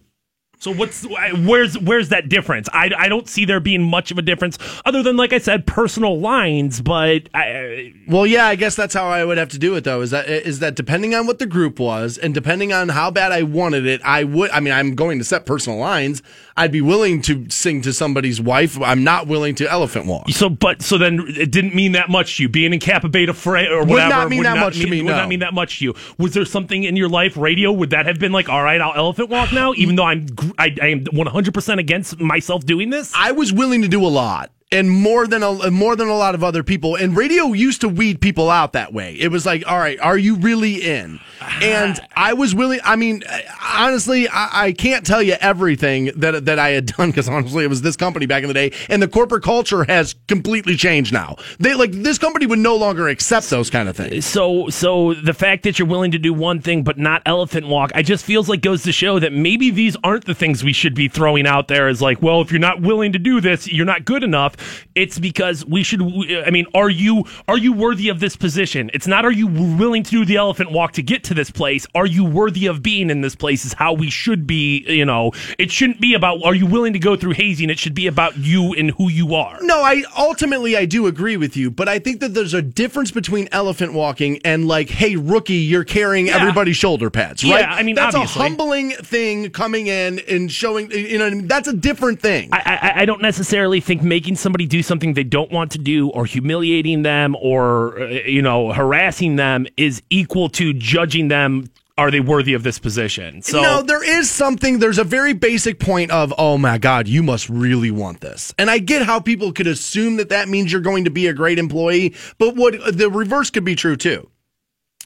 So 0.59 0.73
what's 0.73 1.07
where's 1.45 1.79
where's 1.79 2.09
that 2.09 2.27
difference? 2.27 2.67
I, 2.73 2.91
I 2.97 3.07
don't 3.07 3.29
see 3.29 3.45
there 3.45 3.61
being 3.61 3.81
much 3.81 4.11
of 4.11 4.17
a 4.17 4.21
difference 4.21 4.57
other 4.83 5.01
than 5.01 5.15
like 5.15 5.31
I 5.31 5.37
said 5.37 5.65
personal 5.65 6.19
lines, 6.19 6.81
but 6.81 7.29
I, 7.33 7.93
Well, 8.09 8.27
yeah, 8.27 8.45
I 8.45 8.55
guess 8.55 8.75
that's 8.75 8.93
how 8.93 9.05
I 9.07 9.23
would 9.23 9.37
have 9.37 9.47
to 9.49 9.57
do 9.57 9.73
it 9.75 9.85
though. 9.85 10.01
Is 10.01 10.11
that 10.11 10.27
is 10.27 10.59
that 10.59 10.75
depending 10.75 11.15
on 11.15 11.27
what 11.27 11.39
the 11.39 11.45
group 11.45 11.79
was 11.79 12.17
and 12.17 12.33
depending 12.33 12.73
on 12.73 12.89
how 12.89 13.09
bad 13.09 13.31
I 13.31 13.43
wanted 13.43 13.85
it, 13.85 14.01
I 14.03 14.25
would. 14.25 14.51
I 14.51 14.59
mean, 14.59 14.73
I'm 14.73 14.95
going 14.95 15.17
to 15.19 15.23
set 15.23 15.45
personal 15.45 15.79
lines. 15.79 16.21
I'd 16.57 16.73
be 16.73 16.81
willing 16.81 17.21
to 17.21 17.49
sing 17.49 17.81
to 17.83 17.93
somebody's 17.93 18.41
wife. 18.41 18.77
I'm 18.81 19.01
not 19.05 19.27
willing 19.27 19.55
to 19.55 19.71
elephant 19.71 20.07
walk. 20.07 20.29
so 20.31 20.49
but 20.49 20.81
so 20.81 20.97
then 20.97 21.23
it 21.29 21.51
didn't 21.51 21.73
mean 21.73 21.93
that 21.93 22.09
much 22.09 22.35
to 22.35 22.43
you 22.43 22.49
being 22.49 22.73
in 22.73 22.81
Kappa 22.81 23.07
Beta 23.07 23.33
Fray 23.33 23.67
or 23.67 23.85
whatever 23.85 23.93
Would 23.93 24.09
not 24.09 24.29
mean 24.29 24.43
that 24.43 24.57
much 24.57 24.77
to 24.79 24.87
me, 24.87 25.01
Would 25.03 25.11
no. 25.11 25.17
not 25.19 25.29
mean 25.29 25.39
that 25.39 25.53
much 25.53 25.79
to 25.79 25.85
you. 25.85 25.95
Was 26.17 26.33
there 26.33 26.43
something 26.43 26.83
in 26.83 26.97
your 26.97 27.07
life 27.07 27.37
radio? 27.37 27.71
Would 27.71 27.91
that 27.91 28.05
have 28.07 28.19
been 28.19 28.33
like, 28.33 28.49
all 28.49 28.61
right, 28.61 28.81
I'll 28.81 28.93
elephant 28.93 29.29
walk 29.29 29.53
now, 29.53 29.73
even 29.75 29.95
though 29.95 30.03
I'm 30.03 30.27
I, 30.57 30.75
I 30.81 30.87
am 30.87 31.05
100 31.11 31.53
percent 31.53 31.79
against 31.79 32.19
myself 32.19 32.65
doing 32.65 32.89
this? 32.89 33.13
I 33.15 33.31
was 33.31 33.53
willing 33.53 33.81
to 33.81 33.87
do 33.87 34.05
a 34.05 34.07
lot. 34.07 34.51
And 34.71 34.91
more 34.91 35.25
than 35.25 35.41
a 35.41 35.71
more 35.71 35.95
than 35.95 36.09
a 36.09 36.15
lot 36.15 36.35
of 36.35 36.43
other 36.43 36.61
people, 36.61 36.95
and 36.95 37.17
radio 37.17 37.53
used 37.53 37.81
to 37.81 37.89
weed 37.89 38.21
people 38.21 38.51
out 38.51 38.73
that 38.73 38.93
way. 38.93 39.15
It 39.19 39.29
was 39.29 39.45
like, 39.45 39.63
all 39.65 39.79
right, 39.79 39.99
are 39.99 40.17
you 40.17 40.35
really 40.35 40.75
in? 40.75 41.19
And 41.61 41.99
ah. 41.99 42.07
I 42.15 42.33
was 42.33 42.53
willing. 42.53 42.79
I 42.83 42.95
mean, 42.95 43.23
honestly, 43.63 44.27
I, 44.29 44.65
I 44.65 44.71
can't 44.73 45.05
tell 45.05 45.23
you 45.23 45.35
everything 45.41 46.11
that 46.17 46.45
that 46.45 46.59
I 46.59 46.69
had 46.69 46.85
done 46.97 47.09
because 47.09 47.27
honestly, 47.27 47.63
it 47.63 47.67
was 47.67 47.81
this 47.81 47.95
company 47.95 48.27
back 48.27 48.43
in 48.43 48.47
the 48.47 48.53
day, 48.53 48.71
and 48.89 49.01
the 49.01 49.07
corporate 49.07 49.43
culture 49.43 49.85
has 49.85 50.15
completely 50.27 50.75
changed 50.75 51.11
now. 51.13 51.37
They 51.59 51.73
like 51.73 51.91
this 51.91 52.19
company 52.19 52.45
would 52.45 52.59
no 52.59 52.75
longer 52.75 53.07
accept 53.07 53.49
those 53.49 53.69
kind 53.69 53.89
of 53.89 53.97
things. 53.97 54.25
so 54.25 54.69
so 54.69 55.13
the 55.13 55.33
fact 55.33 55.63
that 55.63 55.79
you're 55.79 55.87
willing 55.87 56.11
to 56.11 56.19
do 56.19 56.33
one 56.33 56.59
thing 56.61 56.83
but 56.83 56.97
not 56.97 57.21
elephant 57.25 57.67
walk 57.67 57.91
i 57.95 58.01
just 58.01 58.25
feels 58.25 58.49
like 58.49 58.61
goes 58.61 58.83
to 58.83 58.91
show 58.91 59.19
that 59.19 59.33
maybe 59.33 59.71
these 59.71 59.95
aren't 60.03 60.25
the 60.25 60.35
things 60.35 60.63
we 60.63 60.73
should 60.73 60.93
be 60.93 61.07
throwing 61.07 61.47
out 61.47 61.67
there. 61.67 61.89
Is 61.89 62.01
like 62.01 62.21
well 62.21 62.41
if 62.41 62.51
you're 62.51 62.59
not 62.59 62.81
willing 62.81 63.13
to 63.13 63.19
do 63.19 63.41
this 63.41 63.71
you're 63.71 63.85
not 63.85 64.05
good 64.05 64.23
enough 64.23 64.55
it's 64.95 65.19
because 65.19 65.65
we 65.65 65.83
should 65.83 66.01
i 66.45 66.49
mean 66.49 66.65
are 66.73 66.89
you 66.89 67.23
are 67.47 67.57
you 67.57 67.73
worthy 67.73 68.09
of 68.09 68.19
this 68.19 68.35
position 68.35 68.89
it's 68.93 69.07
not 69.07 69.25
are 69.25 69.31
you 69.31 69.47
willing 69.47 70.03
to 70.03 70.11
do 70.11 70.25
the 70.25 70.35
elephant 70.35 70.71
walk 70.71 70.91
to 70.93 71.01
get 71.01 71.23
to 71.23 71.33
this 71.33 71.51
place 71.51 71.85
are 71.95 72.05
you 72.05 72.23
worthy 72.25 72.65
of 72.65 72.81
being 72.83 73.09
in 73.09 73.21
this 73.21 73.35
place 73.35 73.65
is 73.65 73.73
how 73.73 73.93
we 73.93 74.09
should 74.09 74.45
be 74.47 74.83
you 74.87 75.05
know 75.05 75.31
it 75.57 75.71
shouldn't 75.71 75.99
be 76.01 76.13
about 76.13 76.41
are 76.43 76.55
you 76.55 76.65
willing 76.65 76.93
to 76.93 76.99
go 76.99 77.15
through 77.15 77.33
hazing 77.33 77.69
it 77.69 77.79
should 77.79 77.95
be 77.95 78.07
about 78.07 78.37
you 78.37 78.73
and 78.73 78.91
who 78.91 79.09
you 79.09 79.35
are 79.35 79.57
No, 79.61 79.81
I 79.81 80.03
ultimately 80.17 80.75
I 80.75 80.85
do 80.85 81.07
agree 81.07 81.37
with 81.37 81.55
you, 81.57 81.69
but 81.71 81.87
I 81.87 81.99
think 81.99 82.19
that 82.21 82.33
there's 82.33 82.53
a 82.53 82.61
difference 82.61 83.11
between 83.11 83.47
elephant 83.51 83.93
walking 83.93 84.39
and 84.45 84.67
like, 84.67 84.89
hey, 84.89 85.15
rookie, 85.15 85.53
you're 85.55 85.83
carrying 85.83 86.27
Yeah. 86.27 86.37
everybody's 86.37 86.77
shoulder 86.77 87.09
pads, 87.09 87.43
right? 87.43 87.61
Yeah? 87.61 87.73
I 87.73 87.83
mean, 87.83 87.95
that's 87.95 88.15
obviously. 88.15 88.39
a 88.39 88.43
humbling 88.43 88.91
thing 88.91 89.49
coming 89.51 89.87
in 89.87 90.19
and 90.27 90.51
showing. 90.51 90.91
You 90.91 91.17
know, 91.19 91.27
I 91.27 91.29
mean? 91.31 91.47
that's 91.47 91.67
a 91.67 91.73
different 91.73 92.21
thing. 92.21 92.49
I, 92.51 92.79
I, 92.95 93.01
I 93.01 93.05
don't 93.05 93.21
necessarily 93.21 93.79
think 93.79 94.01
making 94.01 94.35
somebody 94.49 94.65
do 94.65 94.81
something 94.81 95.13
they 95.13 95.23
don't 95.23 95.51
want 95.51 95.69
to 95.73 95.77
do 95.77 96.09
or 96.09 96.25
humiliating 96.25 97.03
them 97.03 97.35
or 97.39 98.01
uh, 98.01 98.07
you 98.07 98.41
know 98.41 98.73
harassing 98.73 99.35
them 99.35 99.67
is 99.77 100.01
equal 100.09 100.49
to 100.49 100.73
judging 100.73 101.27
them 101.27 101.69
are 101.99 102.09
they 102.09 102.19
worthy 102.19 102.55
of 102.55 102.63
this 102.63 102.79
position 102.79 103.43
so 103.43 103.61
no, 103.61 103.81
there 103.83 104.03
is 104.03 104.31
something. 104.31 104.79
There's 104.79 104.97
a 104.97 105.03
very 105.03 105.33
basic 105.33 105.79
point 105.79 106.11
of, 106.11 106.33
oh 106.37 106.57
my 106.57 106.77
God, 106.77 107.07
you 107.07 107.21
must 107.21 107.49
really 107.49 107.91
want 107.91 108.21
this. 108.21 108.53
And 108.57 108.71
I 108.71 108.79
get 108.79 109.01
how 109.01 109.19
people 109.19 109.51
could 109.51 109.67
assume 109.67 110.15
that 110.17 110.29
that 110.29 110.47
means 110.47 110.71
you're 110.71 110.81
going 110.81 111.03
to 111.03 111.09
be 111.09 111.27
a 111.27 111.33
great 111.33 111.59
employee, 111.59 112.15
but 112.37 112.55
what 112.55 112.97
the 112.97 113.09
reverse 113.09 113.49
could 113.49 113.65
be 113.65 113.75
true 113.75 113.97
too. 113.97 114.29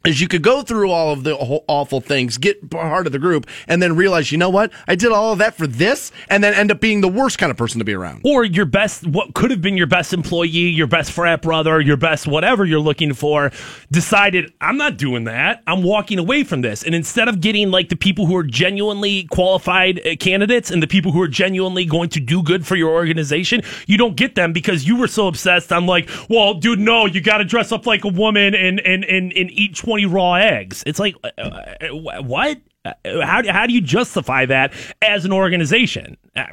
Is 0.06 0.20
you 0.20 0.28
could 0.28 0.42
go 0.42 0.62
through 0.62 0.92
all 0.92 1.14
of 1.14 1.24
the 1.24 1.34
awful 1.36 2.02
things, 2.02 2.38
get 2.38 2.70
part 2.70 3.06
of 3.06 3.14
the 3.14 3.20
group, 3.20 3.48
and 3.68 3.82
then 3.82 3.96
realize, 3.96 4.32
you 4.32 4.38
know 4.38 4.50
what? 4.50 4.72
I 4.88 4.96
did 4.96 5.12
all 5.12 5.32
of 5.32 5.40
that 5.40 5.56
for 5.56 5.66
this, 5.66 6.12
and 6.30 6.44
then 6.44 6.54
end 6.54 6.72
up 6.72 6.82
being 6.82 7.00
the 7.02 7.08
worst 7.08 7.38
kind 7.38 7.50
of 7.52 7.58
person 7.58 7.80
to 7.80 7.86
be 7.86 7.94
around. 7.94 8.22
or 8.26 8.44
your 8.44 8.66
best 8.66 9.06
what 9.08 9.34
could 9.34 9.52
have 9.52 9.62
been 9.62 9.78
your 9.78 9.88
best 9.88 10.14
employee 10.14 10.48
your 10.50 10.88
best 10.88 11.12
frat 11.12 11.42
brother 11.42 11.80
your 11.80 11.98
best 11.98 12.28
whatever 12.28 12.66
you're 12.66 12.80
looking 12.80 13.14
for 13.14 13.52
decided 13.92 14.52
i'm 14.62 14.78
not 14.78 14.98
doing 14.98 15.26
that 15.26 15.62
i'm 15.68 15.84
walking 15.84 16.20
away 16.20 16.44
from 16.44 16.62
this 16.62 16.84
and 16.84 16.96
instead 16.96 17.28
of 17.28 17.40
getting 17.42 17.70
like 17.72 17.90
the 17.90 17.96
people 17.96 18.26
who 18.26 18.36
are 18.36 18.44
genuinely 18.44 19.24
qualified 19.26 20.00
uh, 20.06 20.16
candidates 20.20 20.72
and 20.72 20.82
the 20.82 20.88
people 20.88 21.12
who 21.12 21.22
are 21.22 21.28
genuinely 21.28 21.86
going 21.86 22.10
to 22.10 22.20
do 22.20 22.42
good 22.44 22.66
for 22.66 22.76
your 22.76 22.92
organization 22.92 23.62
you 23.88 23.98
don't 23.98 24.16
get 24.16 24.36
them 24.36 24.52
because 24.54 24.88
you 24.88 24.96
were 24.96 25.08
so 25.08 25.28
obsessed 25.28 25.72
I'm 25.72 25.86
like 25.86 26.10
well 26.30 26.54
dude 26.56 26.80
no 26.80 27.06
you 27.06 27.22
got 27.22 27.38
to 27.38 27.46
dress 27.46 27.72
up 27.72 27.86
like 27.86 28.04
a 28.04 28.10
woman 28.10 28.56
and 28.56 28.80
and 28.80 29.04
and, 29.06 29.32
and 29.34 29.52
eat 29.52 29.76
20 29.76 29.93
raw 30.06 30.34
eggs 30.34 30.84
it's 30.86 31.00
like 31.00 31.16
uh, 31.24 31.30
uh, 31.38 32.22
what 32.24 32.58
Uh, 32.86 32.94
how, 33.22 33.42
how 33.50 33.66
do 33.66 33.74
you 33.74 33.82
justify 33.82 34.46
that 34.46 34.74
as 35.02 35.26
an 35.26 35.32
organization 35.32 36.18
Uh, 36.36 36.46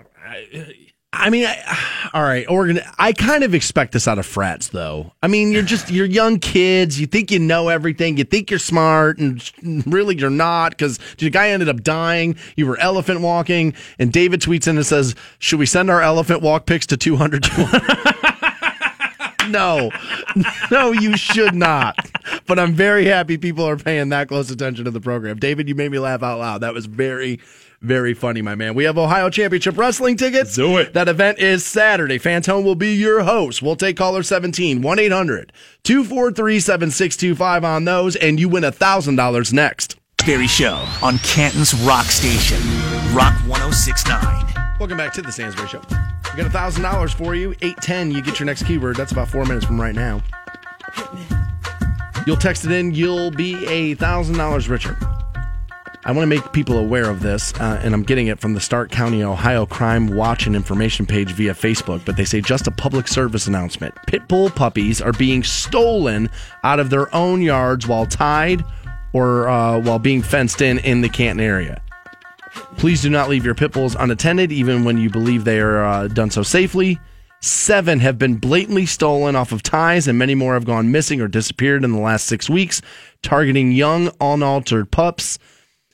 I 1.13 1.29
mean, 1.31 1.45
I, 1.45 2.11
all 2.15 2.23
right, 2.23 2.49
organ. 2.49 2.81
I 2.99 3.13
kind 3.13 3.43
of 3.43 3.55
expect 3.55 3.93
this 3.93 4.07
out 4.07 4.19
of 4.19 4.27
frats, 4.27 4.69
though. 4.69 5.13
I 5.23 5.27
mean, 5.27 5.51
you're 5.51 5.63
just 5.63 5.91
you're 5.91 6.07
young 6.07 6.39
kids. 6.39 7.01
You 7.01 7.07
think 7.07 7.31
you 7.31 7.39
know 7.39 7.69
everything. 7.69 8.17
You 8.17 8.25
think 8.25 8.51
you're 8.51 8.61
smart, 8.61 9.19
and 9.19 9.43
really 9.87 10.17
you're 10.17 10.31
not 10.31 10.71
because 10.71 10.99
the 11.19 11.31
guy 11.31 11.51
ended 11.51 11.69
up 11.69 11.83
dying. 11.83 12.37
You 12.57 12.67
were 12.67 12.79
elephant 12.79 13.23
walking, 13.23 13.75
and 13.99 14.13
David 14.13 14.41
tweets 14.41 14.69
in 14.69 14.77
and 14.77 14.87
says, 14.87 15.15
"Should 15.41 15.59
we 15.59 15.67
send 15.67 15.91
our 15.91 16.01
elephant 16.01 16.43
walk 16.43 16.67
pics 16.67 16.87
to 16.87 16.97
200?" 16.97 17.45
no, 19.51 19.91
no, 20.71 20.93
you 20.93 21.17
should 21.17 21.55
not. 21.55 21.97
But 22.47 22.59
I'm 22.59 22.73
very 22.73 23.07
happy 23.07 23.37
people 23.39 23.67
are 23.67 23.77
paying 23.77 24.11
that 24.11 24.29
close 24.29 24.51
attention 24.51 24.85
to 24.85 24.91
the 24.91 25.01
program. 25.01 25.39
David, 25.39 25.69
you 25.69 25.75
made 25.75 25.91
me 25.91 25.99
laugh 25.99 26.23
out 26.23 26.39
loud. 26.39 26.61
That 26.63 26.75
was 26.75 26.87
very, 26.87 27.41
very 27.81 28.15
funny, 28.15 28.43
my 28.43 28.55
man. 28.55 28.75
We 28.75 28.85
have 28.85 28.99
Ohio 28.99 29.31
Championship 29.31 29.77
Wrestling 29.77 30.17
tickets. 30.17 30.55
Do 30.55 30.77
it. 30.79 30.93
That 30.93 31.09
event 31.09 31.39
is 31.39 31.65
Saturday. 31.65 32.19
Fantone 32.19 32.65
will 32.65 32.75
be 32.75 32.95
your 32.95 33.23
host. 33.23 33.63
We'll 33.63 33.77
take 33.77 33.97
caller 33.97 34.23
17, 34.23 34.83
1 34.83 34.99
800 34.99 35.53
243 35.85 36.61
7625 36.61 37.65
on 37.65 37.85
those, 37.85 38.17
and 38.17 38.39
you 38.39 38.49
win 38.49 38.65
$1,000 38.65 39.53
next. 39.53 39.97
Barry 40.27 40.47
Show 40.47 40.87
on 41.03 41.19
Canton's 41.19 41.75
Rock 41.75 42.07
Station. 42.07 42.61
Rock 43.15 43.35
1069. 43.49 44.77
Welcome 44.79 44.99
back 44.99 45.13
to 45.15 45.23
the 45.23 45.33
Stansbury 45.33 45.69
Show. 45.69 45.83
We 46.33 46.43
got 46.43 46.47
a 46.47 46.81
$1,000 46.81 47.15
for 47.15 47.35
you. 47.35 47.53
810, 47.61 48.13
you 48.13 48.23
get 48.23 48.39
your 48.39 48.47
next 48.47 48.65
keyword. 48.65 48.97
That's 48.97 49.13
about 49.13 49.29
four 49.29 49.45
minutes 49.45 49.67
from 49.67 49.81
right 49.81 49.95
now. 49.95 50.23
You'll 52.27 52.37
text 52.37 52.65
it 52.65 52.71
in, 52.71 52.95
you'll 52.95 53.31
be 53.31 53.55
a 53.67 53.97
$1,000 53.97 54.69
richer. 54.69 54.97
I 56.05 56.13
want 56.13 56.23
to 56.23 56.27
make 56.27 56.53
people 56.53 56.79
aware 56.79 57.11
of 57.11 57.21
this, 57.21 57.53
uh, 57.61 57.79
and 57.83 57.93
I'm 57.93 58.03
getting 58.03 58.29
it 58.29 58.39
from 58.39 58.55
the 58.55 58.61
Stark 58.61 58.91
County, 58.91 59.23
Ohio 59.23 59.67
Crime 59.67 60.07
Watch 60.07 60.47
and 60.47 60.57
Information 60.57 61.05
page 61.05 61.33
via 61.33 61.53
Facebook. 61.53 62.05
But 62.07 62.17
they 62.17 62.25
say 62.25 62.41
just 62.41 62.67
a 62.67 62.71
public 62.71 63.07
service 63.07 63.47
announcement: 63.47 63.95
pit 64.07 64.27
bull 64.27 64.49
puppies 64.49 65.03
are 65.03 65.13
being 65.13 65.43
stolen 65.43 66.31
out 66.65 66.81
of 66.81 66.89
their 66.89 67.15
own 67.15 67.43
yards 67.43 67.87
while 67.87 68.07
tied 68.07 68.65
or 69.13 69.49
uh, 69.49 69.79
while 69.79 69.99
being 69.99 70.23
fenced 70.23 70.63
in 70.63 70.79
in 70.79 71.03
the 71.03 71.09
Canton 71.11 71.45
area. 71.45 71.83
Please 72.77 73.03
do 73.03 73.11
not 73.11 73.29
leave 73.29 73.45
your 73.45 73.55
pit 73.55 73.73
bulls 73.73 73.95
unattended, 73.95 74.53
even 74.53 74.85
when 74.85 74.99
you 74.99 75.11
believe 75.11 75.45
they 75.45 75.61
are 75.61 75.85
uh, 75.85 76.09
done 76.09 76.31
so 76.31 76.43
safely. 76.43 76.99
Seven 77.43 78.01
have 78.01 78.19
been 78.19 78.37
blatantly 78.37 78.85
stolen 78.85 79.35
off 79.35 79.53
of 79.53 79.63
ties, 79.63 80.07
and 80.07 80.19
many 80.19 80.35
more 80.35 80.55
have 80.55 80.67
gone 80.67 80.93
missing 80.93 81.21
or 81.21 81.29
disappeared 81.29 81.85
in 81.85 81.93
the 81.93 82.01
last 82.01 82.27
six 82.27 82.51
weeks, 82.51 82.83
targeting 83.23 83.73
young, 83.73 84.11
unaltered 84.21 84.91
pups. 84.91 85.39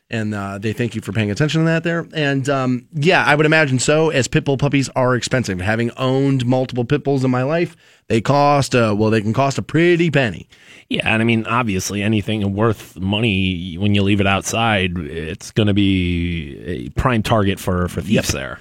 And 0.08 0.34
uh, 0.34 0.58
they 0.58 0.72
thank 0.72 0.94
you 0.94 1.00
for 1.00 1.12
paying 1.12 1.32
attention 1.32 1.62
to 1.62 1.64
that 1.64 1.82
there. 1.82 2.06
And 2.14 2.48
um, 2.48 2.86
yeah, 2.92 3.24
I 3.24 3.34
would 3.34 3.44
imagine 3.44 3.80
so, 3.80 4.10
as 4.10 4.28
pit 4.28 4.44
bull 4.44 4.56
puppies 4.56 4.88
are 4.90 5.16
expensive. 5.16 5.60
Having 5.60 5.90
owned 5.96 6.46
multiple 6.46 6.84
pit 6.84 7.02
bulls 7.02 7.24
in 7.24 7.30
my 7.32 7.42
life, 7.42 7.76
they 8.06 8.20
cost, 8.20 8.76
uh, 8.76 8.94
well, 8.96 9.10
they 9.10 9.20
can 9.20 9.32
cost 9.32 9.58
a 9.58 9.62
pretty 9.62 10.12
penny. 10.12 10.48
Yeah, 10.88 11.12
and 11.12 11.20
I 11.20 11.24
mean, 11.24 11.44
obviously, 11.46 12.04
anything 12.04 12.54
worth 12.54 12.96
money 12.96 13.74
when 13.74 13.96
you 13.96 14.04
leave 14.04 14.20
it 14.20 14.28
outside, 14.28 14.96
it's 14.96 15.50
going 15.50 15.66
to 15.66 15.74
be 15.74 16.56
a 16.64 16.88
prime 16.90 17.24
target 17.24 17.58
for 17.58 17.88
for 17.88 18.00
thieves 18.00 18.28
there. 18.28 18.60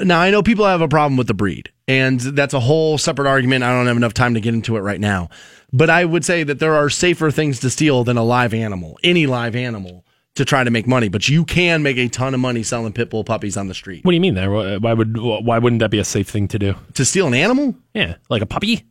Now, 0.00 0.20
I 0.20 0.30
know 0.32 0.42
people 0.42 0.66
have 0.66 0.80
a 0.80 0.88
problem 0.88 1.16
with 1.16 1.28
the 1.28 1.34
breed, 1.34 1.70
and 1.86 2.18
that's 2.18 2.52
a 2.52 2.58
whole 2.58 2.98
separate 2.98 3.28
argument. 3.28 3.62
I 3.62 3.70
don't 3.70 3.86
have 3.86 3.96
enough 3.96 4.14
time 4.14 4.34
to 4.34 4.40
get 4.40 4.52
into 4.52 4.76
it 4.76 4.80
right 4.80 5.00
now. 5.00 5.28
But 5.74 5.90
I 5.90 6.04
would 6.04 6.24
say 6.24 6.44
that 6.44 6.60
there 6.60 6.74
are 6.74 6.88
safer 6.88 7.32
things 7.32 7.58
to 7.60 7.68
steal 7.68 8.04
than 8.04 8.16
a 8.16 8.22
live 8.22 8.54
animal, 8.54 8.96
any 9.02 9.26
live 9.26 9.56
animal, 9.56 10.04
to 10.36 10.44
try 10.44 10.62
to 10.62 10.70
make 10.70 10.86
money. 10.86 11.08
But 11.08 11.28
you 11.28 11.44
can 11.44 11.82
make 11.82 11.96
a 11.96 12.06
ton 12.08 12.32
of 12.32 12.38
money 12.38 12.62
selling 12.62 12.92
pit 12.92 13.10
bull 13.10 13.24
puppies 13.24 13.56
on 13.56 13.66
the 13.66 13.74
street. 13.74 14.04
What 14.04 14.12
do 14.12 14.14
you 14.14 14.20
mean 14.20 14.34
there? 14.34 14.50
Why 14.78 14.92
would 14.92 15.16
why 15.18 15.58
wouldn't 15.58 15.80
that 15.80 15.90
be 15.90 15.98
a 15.98 16.04
safe 16.04 16.28
thing 16.28 16.46
to 16.48 16.60
do? 16.60 16.76
To 16.94 17.04
steal 17.04 17.26
an 17.26 17.34
animal? 17.34 17.74
Yeah, 17.92 18.14
like 18.30 18.40
a 18.40 18.46
puppy. 18.46 18.84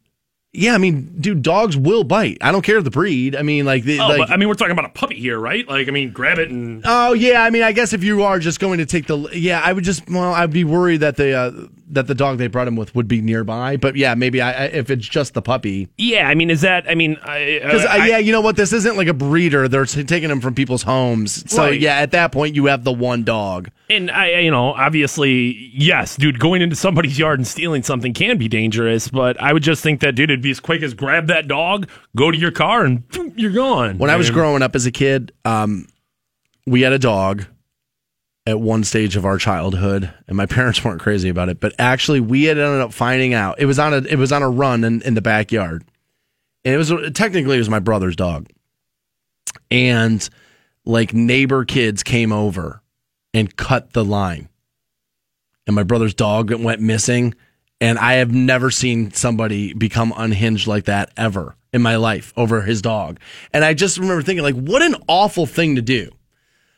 Yeah, 0.56 0.76
I 0.76 0.78
mean, 0.78 1.16
dude, 1.20 1.42
dogs 1.42 1.76
will 1.76 2.04
bite. 2.04 2.38
I 2.42 2.52
don't 2.52 2.62
care 2.62 2.80
the 2.80 2.92
breed. 2.92 3.36
I 3.36 3.42
mean, 3.42 3.66
like, 3.66 3.86
the, 3.86 4.00
Oh, 4.00 4.08
like 4.08 4.20
but 4.20 4.30
I 4.30 4.38
mean, 4.38 4.48
we're 4.48 4.54
talking 4.54 4.74
about 4.74 4.86
a 4.86 4.90
puppy 4.90 5.16
here, 5.16 5.40
right? 5.40 5.68
Like, 5.68 5.88
I 5.88 5.92
mean, 5.92 6.12
grab 6.12 6.38
it 6.38 6.52
and 6.52 6.84
Oh 6.86 7.14
yeah, 7.14 7.42
I 7.44 7.50
mean, 7.50 7.64
I 7.64 7.72
guess 7.72 7.92
if 7.92 8.04
you 8.04 8.22
are 8.22 8.38
just 8.38 8.60
going 8.60 8.78
to 8.78 8.86
take 8.86 9.08
the 9.08 9.18
yeah, 9.34 9.62
I 9.64 9.74
would 9.74 9.84
just 9.84 10.08
well, 10.10 10.34
I'd 10.34 10.52
be 10.52 10.64
worried 10.64 11.00
that 11.00 11.16
the 11.16 11.34
uh, 11.34 11.52
that 11.90 12.08
the 12.08 12.16
dog 12.16 12.38
they 12.38 12.48
brought 12.48 12.68
him 12.68 12.76
with 12.76 12.96
would 12.96 13.08
be 13.08 13.22
nearby. 13.22 13.78
But 13.78 13.96
yeah, 13.96 14.16
maybe 14.16 14.42
I, 14.42 14.52
I 14.52 14.66
if 14.68 14.90
it's 14.90 15.08
just 15.08 15.34
the 15.34 15.42
puppy, 15.42 15.90
yeah. 15.98 16.28
I 16.28 16.36
mean, 16.36 16.50
is 16.50 16.62
that? 16.62 16.90
I 16.90 16.96
mean, 16.96 17.18
I, 17.24 17.60
because 17.64 17.86
I- 17.86 18.08
yeah, 18.08 18.18
you 18.18 18.32
know 18.32 18.42
what, 18.42 18.56
this 18.56 18.74
isn't 18.74 18.96
like 18.98 19.08
a 19.08 19.14
breeder. 19.14 19.68
They're 19.68 19.86
taking 19.86 20.30
them 20.30 20.42
from 20.42 20.56
people's 20.56 20.84
homes. 20.84 21.50
So 21.52 21.64
Right. 21.66 21.80
yeah, 21.80 21.98
at 21.98 22.12
that 22.12 22.32
point, 22.32 22.56
you 22.56 22.66
have 22.68 22.84
the 22.84 22.92
one 22.94 23.24
dog. 23.24 23.70
And 23.90 24.10
I, 24.10 24.40
you 24.40 24.50
know, 24.50 24.74
obviously, 24.74 25.70
yes, 25.74 26.16
dude, 26.16 26.40
going 26.40 26.62
into 26.62 26.76
somebody's 26.76 27.20
yard 27.20 27.40
and 27.40 27.46
stealing 27.48 27.84
something 27.84 28.14
can 28.14 28.38
be 28.38 28.48
dangerous. 28.48 29.08
But 29.10 29.40
I 29.42 29.54
would 29.54 29.64
just 29.64 29.84
think 29.84 30.00
that, 30.02 30.16
dude, 30.16 30.32
it'd 30.32 30.42
be 30.42 30.52
as 30.52 30.60
quick 30.60 30.82
as 30.82 30.94
grab 30.94 31.28
that 31.28 31.48
dog, 31.48 31.88
go 32.16 32.32
to 32.32 32.38
your 32.38 32.52
car, 32.52 32.86
and 32.86 33.08
boom, 33.10 33.34
you're 33.36 33.52
gone. 33.52 33.98
When 33.98 34.10
I 34.10 34.16
was 34.16 34.30
growing 34.32 34.62
up 34.64 34.76
as 34.76 34.86
a 34.86 34.92
kid, 34.92 35.32
um, 35.46 35.88
we 36.66 36.82
had 36.82 36.94
a 36.94 37.00
dog 37.00 37.46
at 38.46 38.60
one 38.60 38.84
stage 38.84 39.16
of 39.16 39.26
our 39.26 39.38
childhood, 39.38 40.14
and 40.28 40.36
my 40.36 40.46
parents 40.48 40.84
weren't 40.84 41.02
crazy 41.02 41.30
about 41.30 41.50
it. 41.50 41.60
But 41.60 41.74
actually, 41.80 42.20
we 42.20 42.44
had 42.44 42.58
ended 42.58 42.82
up 42.82 42.94
finding 42.94 43.34
out 43.34 43.60
it 43.60 43.66
was 43.66 43.80
on 43.80 43.94
a 43.94 43.98
it 43.98 44.18
was 44.18 44.32
on 44.32 44.42
a 44.42 44.50
run 44.50 44.84
in, 44.84 45.02
in 45.02 45.14
the 45.14 45.22
backyard, 45.22 45.84
and 46.66 46.74
it 46.74 46.78
was 46.78 46.92
technically 47.14 47.56
it 47.56 47.60
was 47.60 47.70
my 47.70 47.80
brother's 47.80 48.16
dog, 48.16 48.48
and 49.72 50.28
like 50.86 51.14
neighbor 51.14 51.66
kids 51.66 52.04
came 52.04 52.32
over 52.32 52.82
and 53.34 53.56
cut 53.56 53.94
the 53.94 54.06
line, 54.06 54.50
and 55.66 55.76
my 55.76 55.84
brother's 55.84 56.14
dog 56.14 56.52
went 56.52 56.82
missing. 56.82 57.34
And 57.82 58.00
I 58.00 58.14
have 58.14 58.32
never 58.32 58.72
seen 58.72 59.12
somebody 59.12 59.74
become 59.74 60.14
unhinged 60.16 60.68
like 60.68 60.86
that 60.86 61.12
ever 61.18 61.58
in 61.74 61.82
my 61.82 61.98
life 61.98 62.32
over 62.38 62.62
his 62.62 62.82
dog. 62.82 63.20
And 63.52 63.66
I 63.66 63.74
just 63.74 63.98
remember 63.98 64.22
thinking, 64.22 64.42
like, 64.42 64.56
what 64.56 64.82
an 64.82 64.96
awful 65.10 65.46
thing 65.46 65.76
to 65.76 65.82
do. 65.82 66.10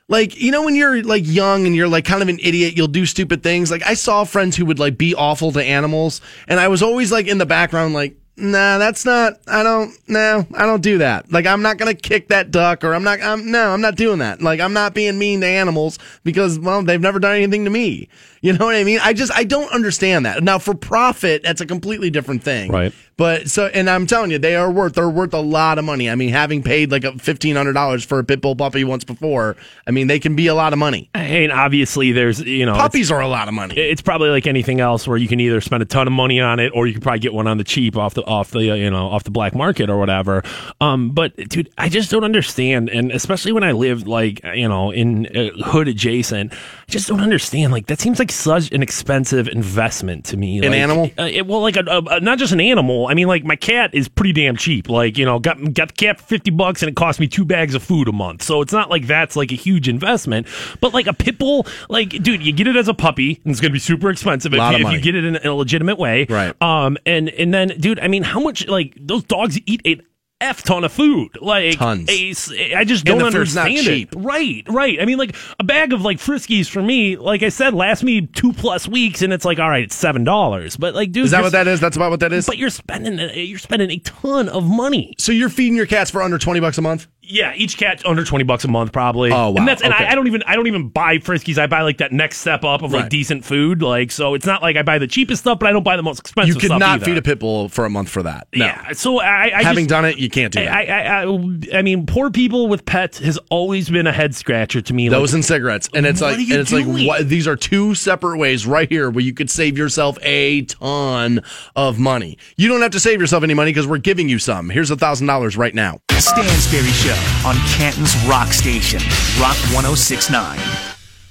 Like, 0.07 0.39
you 0.39 0.51
know, 0.51 0.63
when 0.63 0.75
you're 0.75 1.01
like 1.03 1.23
young 1.25 1.65
and 1.65 1.75
you're 1.75 1.87
like 1.87 2.05
kind 2.05 2.21
of 2.21 2.29
an 2.29 2.39
idiot, 2.41 2.77
you'll 2.77 2.87
do 2.87 3.05
stupid 3.05 3.41
things. 3.41 3.71
Like, 3.71 3.83
I 3.85 3.95
saw 3.95 4.23
friends 4.23 4.55
who 4.55 4.65
would 4.65 4.77
like 4.77 4.97
be 4.97 5.15
awful 5.15 5.51
to 5.53 5.63
animals. 5.63 6.21
And 6.47 6.59
I 6.59 6.67
was 6.67 6.83
always 6.83 7.11
like 7.11 7.27
in 7.27 7.39
the 7.39 7.45
background, 7.45 7.95
like, 7.95 8.15
nah, 8.37 8.77
that's 8.77 9.05
not, 9.05 9.39
I 9.47 9.63
don't, 9.63 9.97
no, 10.07 10.45
I 10.53 10.65
don't 10.65 10.81
do 10.81 10.99
that. 10.99 11.31
Like, 11.31 11.47
I'm 11.47 11.61
not 11.61 11.77
going 11.77 11.95
to 11.95 11.99
kick 11.99 12.27
that 12.27 12.51
duck 12.51 12.83
or 12.83 12.93
I'm 12.93 13.03
not, 13.03 13.21
I'm, 13.21 13.49
no, 13.49 13.71
I'm 13.71 13.81
not 13.81 13.95
doing 13.95 14.19
that. 14.19 14.41
Like, 14.41 14.59
I'm 14.59 14.73
not 14.73 14.93
being 14.93 15.17
mean 15.17 15.41
to 15.41 15.47
animals 15.47 15.97
because, 16.23 16.59
well, 16.59 16.83
they've 16.83 17.01
never 17.01 17.19
done 17.19 17.35
anything 17.35 17.63
to 17.63 17.71
me. 17.71 18.09
You 18.45 18.53
know 18.53 18.65
what 18.65 18.75
I 18.75 18.83
mean? 18.83 18.99
I 19.01 19.13
just, 19.13 19.31
I 19.33 19.43
don't 19.43 19.71
understand 19.71 20.25
that. 20.27 20.43
Now, 20.43 20.59
for 20.59 20.75
profit, 20.75 21.41
that's 21.43 21.61
a 21.61 21.65
completely 21.65 22.11
different 22.11 22.43
thing. 22.43 22.71
Right. 22.71 22.93
But 23.17 23.49
so, 23.49 23.67
and 23.67 23.89
I'm 23.89 24.05
telling 24.07 24.29
you, 24.29 24.37
they 24.37 24.55
are 24.55 24.69
worth, 24.69 24.93
they're 24.93 25.09
worth 25.09 25.33
a 25.33 25.39
lot 25.39 25.79
of 25.79 25.85
money. 25.85 26.09
I 26.09 26.15
mean, 26.15 26.29
having 26.29 26.61
paid 26.61 26.91
like 26.91 27.05
a 27.05 27.13
$1,500 27.13 28.05
for 28.05 28.19
a 28.19 28.23
pit 28.25 28.41
bull 28.41 28.55
puppy 28.55 28.83
once 28.83 29.05
before, 29.05 29.55
I 29.87 29.91
mean, 29.91 30.07
they 30.07 30.19
can 30.19 30.35
be 30.35 30.47
a 30.47 30.53
lot 30.53 30.73
of 30.73 30.79
money. 30.79 31.09
And 31.13 31.51
obviously, 31.51 32.11
there's, 32.11 32.41
you 32.41 32.65
know, 32.65 32.73
Puppies 32.75 33.11
are 33.11 33.21
a 33.21 33.27
lot 33.27 33.47
of 33.47 33.53
money. 33.53 33.75
it's 33.77 34.01
probably 34.01 34.29
like 34.29 34.45
anything 34.47 34.79
else 34.81 35.07
where 35.07 35.17
you 35.17 35.27
can 35.27 35.39
either 35.39 35.61
spend 35.61 35.81
a 35.81 35.85
ton 35.85 36.07
of 36.07 36.13
money 36.13 36.39
on 36.39 36.59
it 36.59 36.71
or 36.75 36.85
you 36.87 36.93
can 36.93 37.01
probably 37.01 37.19
get 37.19 37.33
one 37.33 37.47
on 37.47 37.57
the 37.57 37.63
cheap 37.63 37.95
off 37.97 38.13
the 38.13 38.23
off 38.25 38.51
the 38.51 38.59
you 38.59 38.89
know 38.89 39.07
off 39.07 39.23
the 39.23 39.31
black 39.31 39.55
market 39.55 39.89
or 39.89 39.97
whatever 39.97 40.43
um 40.81 41.11
but 41.11 41.35
dude 41.49 41.69
i 41.77 41.87
just 41.89 42.11
don't 42.11 42.23
understand 42.23 42.89
and 42.89 43.11
especially 43.11 43.51
when 43.51 43.63
i 43.63 43.71
lived 43.71 44.07
like 44.07 44.43
you 44.53 44.67
know 44.67 44.91
in 44.91 45.25
uh, 45.35 45.49
hood 45.63 45.87
adjacent 45.87 46.51
i 46.53 46.57
just 46.91 47.07
don't 47.07 47.21
understand 47.21 47.71
like 47.71 47.87
that 47.87 47.99
seems 47.99 48.19
like 48.19 48.31
such 48.35 48.71
an 48.71 48.81
expensive 48.83 49.47
investment 49.47 50.25
to 50.25 50.37
me 50.37 50.57
An 50.57 50.71
like, 50.71 50.73
animal? 50.79 51.09
uh, 51.17 51.23
it, 51.23 51.45
well 51.47 51.61
like 51.61 51.75
a, 51.75 51.83
a, 51.87 52.19
not 52.19 52.37
just 52.37 52.53
an 52.53 52.59
animal. 52.61 53.07
I 53.07 53.13
mean 53.13 53.27
like 53.27 53.43
my 53.43 53.55
cat 53.55 53.91
is 53.93 54.07
pretty 54.07 54.33
damn 54.33 54.55
cheap. 54.57 54.89
Like 54.89 55.17
you 55.17 55.25
know 55.25 55.39
got 55.39 55.57
got 55.73 55.89
the 55.89 55.93
cat 55.93 56.19
for 56.19 56.25
50 56.27 56.51
bucks 56.51 56.81
and 56.81 56.89
it 56.89 56.95
cost 56.95 57.19
me 57.19 57.27
two 57.27 57.45
bags 57.45 57.75
of 57.75 57.83
food 57.83 58.07
a 58.07 58.11
month. 58.11 58.43
So 58.43 58.61
it's 58.61 58.73
not 58.73 58.89
like 58.89 59.07
that's 59.07 59.35
like 59.35 59.51
a 59.51 59.55
huge 59.55 59.87
investment. 59.87 60.47
But 60.81 60.93
like 60.93 61.07
a 61.07 61.13
pit 61.13 61.37
bull 61.37 61.65
like 61.89 62.09
dude 62.09 62.43
you 62.45 62.51
get 62.53 62.67
it 62.67 62.75
as 62.75 62.87
a 62.87 62.93
puppy 62.93 63.39
and 63.43 63.51
it's 63.51 63.61
gonna 63.61 63.73
be 63.73 63.79
super 63.79 64.09
expensive 64.09 64.53
if, 64.53 64.59
you, 64.59 64.87
if 64.87 64.93
you 64.93 65.01
get 65.01 65.15
it 65.15 65.25
in, 65.25 65.35
a 65.37 65.53
legitimate 65.53 65.97
way. 65.97 66.25
Right. 66.29 66.59
um 66.61 66.97
and 67.05 67.29
and 67.29 67.53
then 67.53 67.69
dude 67.79 67.99
i 67.99 68.07
mean 68.07 68.23
how 68.23 68.39
much 68.39 68.67
like 68.67 68.95
those 68.99 69.23
dogs 69.23 69.59
eat 69.65 69.81
a 69.85 69.99
f 70.41 70.63
ton 70.63 70.83
of 70.83 70.91
food. 70.91 71.37
Like 71.41 71.77
Tons. 71.77 72.09
a- 72.09 72.75
I 72.75 72.83
just 72.83 73.05
don't 73.05 73.21
And 73.21 73.27
the 73.33 73.37
food's 73.37 73.55
not 73.55 73.67
understand 73.67 74.09
it. 74.13 74.15
Right, 74.17 74.63
right. 74.67 75.01
I 75.01 75.05
mean, 75.05 75.17
like 75.17 75.35
a 75.59 75.63
bag 75.63 75.93
of 75.93 76.01
like 76.01 76.17
Friskies 76.17 76.69
for 76.69 76.81
me, 76.81 77.15
like 77.17 77.41
I 77.43 77.49
said, 77.49 77.73
lasts 77.73 78.03
me 78.03 78.27
two 78.27 78.53
plus 78.53 78.87
weeks, 78.87 79.21
and 79.21 79.31
it's 79.31 79.45
like, 79.45 79.59
all 79.59 79.69
right, 79.69 79.83
it's 79.83 79.95
seven 79.95 80.23
dollars. 80.23 80.75
But 80.77 80.93
like, 80.93 81.11
dude, 81.11 81.25
Is 81.25 81.31
that 81.31 81.43
what 81.43 81.53
that 81.53 81.67
is? 81.67 81.79
That's 81.79 81.95
about 81.95 82.11
what 82.11 82.19
that 82.19 82.33
is. 82.33 82.45
But 82.45 82.57
you're 82.57 82.69
spending 82.69 83.19
uh, 83.19 83.31
you're 83.33 83.59
spending 83.59 83.91
a 83.91 83.97
ton 83.99 84.49
of 84.49 84.65
money. 84.65 85.15
So 85.17 85.31
you're 85.31 85.49
feeding 85.49 85.75
your 85.75 85.85
cats 85.87 86.11
for 86.11 86.21
under 86.21 86.37
twenty 86.37 86.59
bucks 86.59 86.77
a 86.77 86.81
month? 86.81 87.07
Yeah, 87.27 87.53
each 87.55 87.77
cat 87.77 88.05
under 88.05 88.23
twenty 88.23 88.43
bucks 88.43 88.63
a 88.65 88.67
month, 88.67 88.91
probably. 88.91 89.31
Oh, 89.31 89.49
wow. 89.49 89.55
And 89.57 89.67
that's 89.67 89.81
and 89.81 89.93
Okay. 89.93 90.05
I, 90.05 90.11
I 90.11 90.15
don't 90.15 90.27
even 90.27 90.43
I 90.43 90.55
don't 90.55 90.67
even 90.67 90.89
buy 90.89 91.17
Friskies. 91.17 91.57
I 91.57 91.67
buy 91.67 91.81
like 91.81 91.97
that 91.97 92.11
next 92.11 92.37
step 92.37 92.63
up 92.63 92.81
of 92.83 92.91
like 92.93 93.03
Right. 93.03 93.11
decent 93.11 93.43
food. 93.45 93.81
Like 93.81 94.11
so, 94.11 94.33
it's 94.35 94.45
not 94.45 94.61
like 94.61 94.75
I 94.77 94.83
buy 94.83 94.99
the 94.99 95.07
cheapest 95.07 95.41
stuff, 95.41 95.59
but 95.59 95.67
I 95.67 95.71
don't 95.71 95.83
buy 95.83 95.95
the 95.97 96.03
most 96.03 96.19
expensive. 96.19 96.53
You 96.53 96.59
could 96.59 96.67
stuff 96.67 96.79
not 96.79 96.95
either. 96.97 97.05
feed 97.05 97.17
a 97.17 97.21
pit 97.21 97.39
bull 97.39 97.69
for 97.69 97.85
a 97.85 97.89
month 97.89 98.09
for 98.09 98.23
that. 98.23 98.47
No. 98.53 98.65
Yeah. 98.65 98.91
So 98.93 99.19
I, 99.19 99.51
I 99.57 99.63
Having 99.63 99.85
just, 99.85 99.89
done 99.89 100.05
it, 100.05 100.17
you 100.17 100.29
can't 100.29 100.53
do 100.53 100.63
that. 100.63 100.71
I, 100.71 100.83
I, 100.85 101.23
I, 101.23 101.77
I 101.79 101.81
mean, 101.81 102.05
poor 102.05 102.29
people 102.31 102.67
with 102.67 102.85
pets 102.85 103.17
has 103.19 103.37
always 103.49 103.89
been 103.89 104.07
a 104.07 104.11
head 104.13 104.35
scratcher 104.35 104.81
to 104.81 104.93
me. 104.93 105.09
Those 105.09 105.31
like, 105.31 105.37
and 105.37 105.45
cigarettes, 105.45 105.89
and 105.93 106.05
it's 106.05 106.21
What 106.21 106.27
like, 106.31 106.37
are 106.37 106.41
you 106.41 106.53
and 106.53 106.61
it's 106.61 106.71
like, 106.71 106.85
what, 106.85 107.27
these 107.27 107.47
are 107.47 107.55
two 107.55 107.95
separate 107.95 108.37
ways 108.37 108.67
right 108.67 108.89
here 108.89 109.09
where 109.09 109.23
you 109.23 109.33
could 109.33 109.49
save 109.49 109.77
yourself 109.77 110.17
a 110.21 110.61
ton 110.63 111.41
of 111.75 111.97
money. 111.97 112.37
You 112.57 112.67
don't 112.67 112.81
have 112.81 112.91
to 112.91 112.99
save 112.99 113.19
yourself 113.19 113.43
any 113.43 113.53
money 113.53 113.71
because 113.71 113.87
we're 113.87 113.97
giving 113.97 114.29
you 114.29 114.37
some. 114.39 114.69
Here's 114.69 114.91
a 114.91 114.95
thousand 114.95 115.27
dollars 115.27 115.57
right 115.57 115.73
now. 115.73 115.99
Stansbury 116.11 116.83
Show 116.91 117.14
on 117.45 117.55
Canton's 117.67 118.15
Rock 118.25 118.53
Station, 118.53 118.99
Rock 119.39 119.57
1069. 119.73 120.59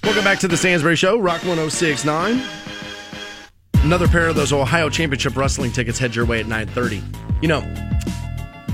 Welcome 0.03 0.25
back 0.25 0.39
to 0.41 0.49
the 0.49 0.57
Stansbury 0.57 0.97
Show, 0.97 1.19
Rock 1.19 1.43
1069. 1.45 2.43
Another 3.85 4.09
pair 4.09 4.29
of 4.29 4.37
those 4.37 4.53
Ohio 4.53 4.89
Championship 4.89 5.37
wrestling 5.37 5.73
tickets 5.73 5.99
head 5.99 6.15
your 6.17 6.25
way 6.25 6.41
at 6.41 6.47
9:30. 6.47 7.03
You 7.43 7.49
know, 7.49 7.61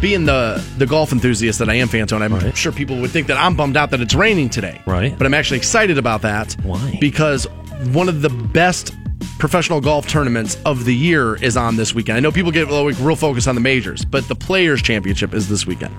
being 0.01 0.25
the 0.25 0.65
the 0.79 0.87
golf 0.87 1.13
enthusiast 1.13 1.59
that 1.59 1.69
I 1.69 1.75
am, 1.75 1.89
Fantone, 1.89 2.23
I'm 2.23 2.55
sure 2.55 2.73
people 2.73 3.01
would 3.01 3.11
think 3.11 3.27
that 3.27 3.37
I'm 3.37 3.55
bummed 3.57 3.77
out 3.77 3.91
that 3.91 4.01
it's 4.01 4.15
raining 4.15 4.51
today. 4.51 4.81
Right. 4.87 5.17
But 5.17 5.27
I'm 5.27 5.35
actually 5.35 5.59
excited 5.59 5.99
about 5.99 6.23
that. 6.23 6.57
Why? 6.63 6.99
Because 7.01 7.47
one 7.93 8.09
of 8.09 8.23
the 8.23 8.31
best 8.31 8.95
professional 9.39 9.81
golf 9.81 10.07
tournaments 10.07 10.57
of 10.65 10.85
the 10.85 10.95
year 10.95 11.37
is 11.43 11.57
on 11.57 11.77
this 11.77 11.95
weekend. 11.95 12.17
I 12.17 12.21
know 12.21 12.33
people 12.33 12.53
get 12.53 12.71
like, 12.71 12.99
real 13.01 13.17
focused 13.17 13.49
on 13.49 13.55
the 13.55 13.61
majors, 13.61 14.05
but 14.05 14.29
the 14.29 14.35
Players 14.35 14.83
Championship 14.83 15.35
is 15.35 15.49
this 15.49 15.67
weekend. 15.67 15.95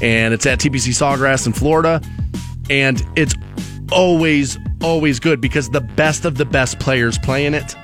And 0.00 0.34
it's 0.34 0.46
at 0.46 0.58
TPC 0.58 0.90
Sawgrass 0.90 1.46
in 1.46 1.52
Florida. 1.52 2.00
And 2.70 3.06
it's 3.16 3.34
always, 3.92 4.58
always 4.82 5.20
good 5.20 5.40
because 5.40 5.70
the 5.70 5.80
best 5.80 6.24
of 6.24 6.36
the 6.36 6.44
best 6.44 6.78
players 6.78 7.18
play 7.18 7.46
in 7.46 7.54
it. 7.54 7.76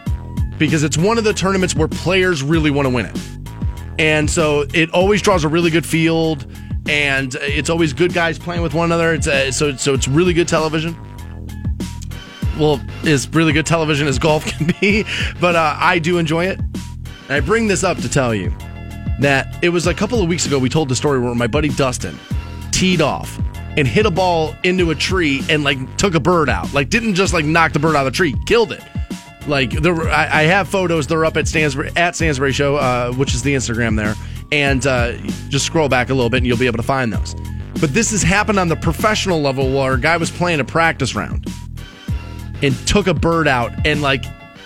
Because 0.58 0.82
it's 0.82 0.98
one 0.98 1.18
of 1.18 1.24
the 1.24 1.32
tournaments 1.32 1.74
where 1.74 1.88
players 1.88 2.42
really 2.42 2.70
want 2.70 2.86
to 2.86 2.90
win 2.90 3.06
it. 3.06 3.18
And 3.98 4.30
so 4.30 4.66
it 4.72 4.90
always 4.92 5.20
draws 5.20 5.44
a 5.44 5.48
really 5.48 5.70
good 5.70 5.84
field, 5.84 6.46
and 6.88 7.34
it's 7.40 7.68
always 7.68 7.92
good 7.92 8.14
guys 8.14 8.38
playing 8.38 8.62
with 8.62 8.72
one 8.72 8.86
another. 8.86 9.12
It's 9.12 9.26
uh, 9.26 9.52
so 9.52 9.76
so 9.76 9.92
it's 9.92 10.08
really 10.08 10.32
good 10.32 10.48
television. 10.48 10.96
Well, 12.60 12.78
as 13.04 13.26
really 13.30 13.54
good 13.54 13.64
television 13.64 14.06
as 14.06 14.18
golf 14.18 14.44
can 14.58 14.70
be, 14.80 15.06
but 15.40 15.56
uh, 15.56 15.76
I 15.78 15.98
do 15.98 16.18
enjoy 16.18 16.44
it. 16.44 16.58
And 16.58 17.30
I 17.30 17.40
bring 17.40 17.68
this 17.68 17.82
up 17.82 17.96
to 17.98 18.08
tell 18.08 18.34
you 18.34 18.52
that 19.20 19.58
it 19.62 19.70
was 19.70 19.86
a 19.86 19.94
couple 19.94 20.20
of 20.22 20.28
weeks 20.28 20.46
ago 20.46 20.58
we 20.58 20.68
told 20.68 20.90
the 20.90 20.96
story 20.96 21.18
where 21.18 21.34
my 21.34 21.46
buddy 21.46 21.70
Dustin 21.70 22.18
teed 22.70 23.00
off 23.00 23.40
and 23.78 23.88
hit 23.88 24.04
a 24.04 24.10
ball 24.10 24.54
into 24.62 24.90
a 24.90 24.94
tree 24.94 25.42
and 25.48 25.64
like 25.64 25.96
took 25.96 26.14
a 26.14 26.20
bird 26.20 26.50
out. 26.50 26.72
Like 26.74 26.90
didn't 26.90 27.14
just 27.14 27.32
like 27.32 27.46
knock 27.46 27.72
the 27.72 27.78
bird 27.78 27.96
out 27.96 28.06
of 28.06 28.12
the 28.12 28.16
tree, 28.16 28.34
killed 28.46 28.72
it. 28.72 28.82
Like 29.46 29.70
there, 29.70 29.94
were, 29.94 30.10
I, 30.10 30.40
I 30.40 30.42
have 30.42 30.68
photos. 30.68 31.06
They're 31.06 31.24
up 31.24 31.38
at 31.38 31.48
Stansbury 31.48 31.92
at 31.96 32.14
Stansbury 32.14 32.52
Show, 32.52 32.76
uh, 32.76 33.12
which 33.14 33.32
is 33.32 33.42
the 33.42 33.54
Instagram 33.54 33.96
there, 33.96 34.14
and 34.52 34.86
uh, 34.86 35.12
just 35.48 35.64
scroll 35.64 35.88
back 35.88 36.10
a 36.10 36.14
little 36.14 36.28
bit 36.28 36.38
and 36.38 36.46
you'll 36.46 36.58
be 36.58 36.66
able 36.66 36.76
to 36.76 36.82
find 36.82 37.10
those. 37.10 37.34
But 37.80 37.94
this 37.94 38.10
has 38.10 38.22
happened 38.22 38.58
on 38.58 38.68
the 38.68 38.76
professional 38.76 39.40
level 39.40 39.72
where 39.72 39.94
a 39.94 40.00
guy 40.00 40.18
was 40.18 40.30
playing 40.30 40.60
a 40.60 40.64
practice 40.64 41.14
round 41.14 41.46
and 42.62 42.74
took 42.86 43.06
a 43.06 43.14
bird 43.14 43.48
out, 43.48 43.86
and 43.86 44.02
like 44.02 44.24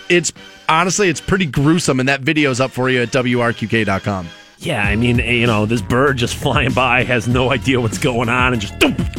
it's 0.08 0.32
honestly 0.68 1.08
it's 1.08 1.20
pretty 1.20 1.46
gruesome. 1.46 2.00
And 2.00 2.08
that 2.08 2.20
video's 2.20 2.60
up 2.60 2.70
for 2.70 2.90
you 2.90 3.02
at 3.02 3.08
wrqk.com. 3.08 4.28
Yeah, 4.64 4.82
I 4.82 4.96
mean, 4.96 5.18
you 5.18 5.46
know, 5.46 5.66
this 5.66 5.82
bird 5.82 6.16
just 6.16 6.34
flying 6.42 6.72
by 6.72 7.04
has 7.04 7.28
no 7.28 7.50
idea 7.50 7.80
what's 7.80 7.98
going 7.98 8.28
on 8.28 8.52
and 8.52 8.62
just 8.62 8.74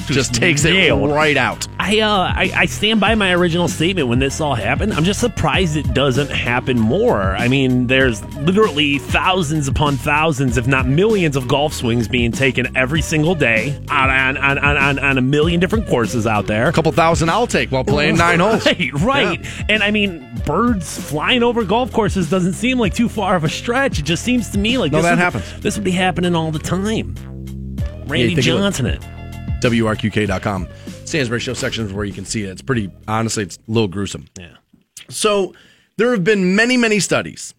Just 0.08 0.34
takes 0.36 0.66
it 0.66 0.92
right 0.94 1.36
out. 1.38 1.68
I, 1.80 2.00
uh, 2.00 2.10
I 2.36 2.52
I 2.56 2.66
stand 2.68 3.00
by 3.00 3.16
my 3.16 3.34
original 3.34 3.68
statement 3.68 4.08
when 4.08 4.20
this 4.20 4.40
all 4.40 4.54
happened. 4.56 4.94
I'm 4.94 5.04
just 5.04 5.20
surprised 5.20 5.78
it 5.78 5.94
doesn't 5.94 6.30
happen 6.30 6.80
more. 6.80 7.36
I 7.36 7.48
mean, 7.48 7.88
there's 7.88 8.24
literally 8.36 9.00
thousands 9.00 9.68
upon 9.68 9.96
thousands, 9.98 10.58
if 10.58 10.68
not 10.68 10.88
millions, 10.88 11.36
of 11.36 11.48
golf 11.48 11.74
swings 11.74 12.08
being 12.08 12.32
taken 12.32 12.76
every 12.78 13.02
single 13.02 13.34
day 13.36 13.80
on 13.90 14.10
on 14.12 14.38
on, 14.38 14.58
on, 14.60 15.00
on, 15.00 15.18
a 15.18 15.22
million 15.22 15.60
different 15.60 15.88
courses 15.88 16.28
out 16.28 16.46
there. 16.48 16.68
A 16.68 16.72
couple 16.74 16.92
thousand 16.92 17.30
I'll 17.30 17.48
take 17.48 17.72
while 17.72 17.84
playing 17.84 18.16
nine 18.26 18.40
holes. 18.40 18.66
Right, 18.66 18.94
right. 18.94 19.46
And 19.70 19.82
I 19.84 19.90
mean, 19.92 20.24
birds 20.46 21.00
flying 21.00 21.42
over 21.44 21.64
golf 21.64 21.92
courses 21.92 22.30
doesn't 22.30 22.54
seem 22.54 22.78
like 22.80 22.94
too 22.94 23.10
far 23.10 23.36
of 23.36 23.44
a 23.44 23.50
stretch. 23.50 24.00
It 24.00 24.06
just 24.06 24.24
seems 24.24 24.50
to 24.52 24.60
me 24.60 24.78
like 24.78 24.92
No, 24.92 25.00
this 25.00 25.06
that 25.06 25.34
would- 25.34 25.35
happens. 25.42 25.64
This 25.64 25.76
would 25.76 25.84
be 25.84 25.92
happening 25.92 26.36
all 26.36 26.52
the 26.52 26.60
time. 26.60 27.16
Randy 28.08 28.36
would. 28.36 28.44
Johnson, 28.44 28.86
it. 28.86 29.02
WRQK.com. 29.62 30.68
Stansbury 31.06 31.40
Show 31.40 31.54
sections 31.54 31.94
where 31.94 32.06
you 32.06 32.14
can 32.14 32.26
see 32.26 32.44
it. 32.44 32.50
It's 32.50 32.62
pretty, 32.62 32.92
honestly, 33.08 33.44
it's 33.44 33.58
a 33.58 33.72
little 33.72 33.88
gruesome. 33.88 34.26
Yeah. 34.38 34.56
So 35.10 35.54
there 35.98 36.12
have 36.12 36.24
been 36.24 36.56
many, 36.56 36.78
many 36.78 37.00
studies 37.00 37.54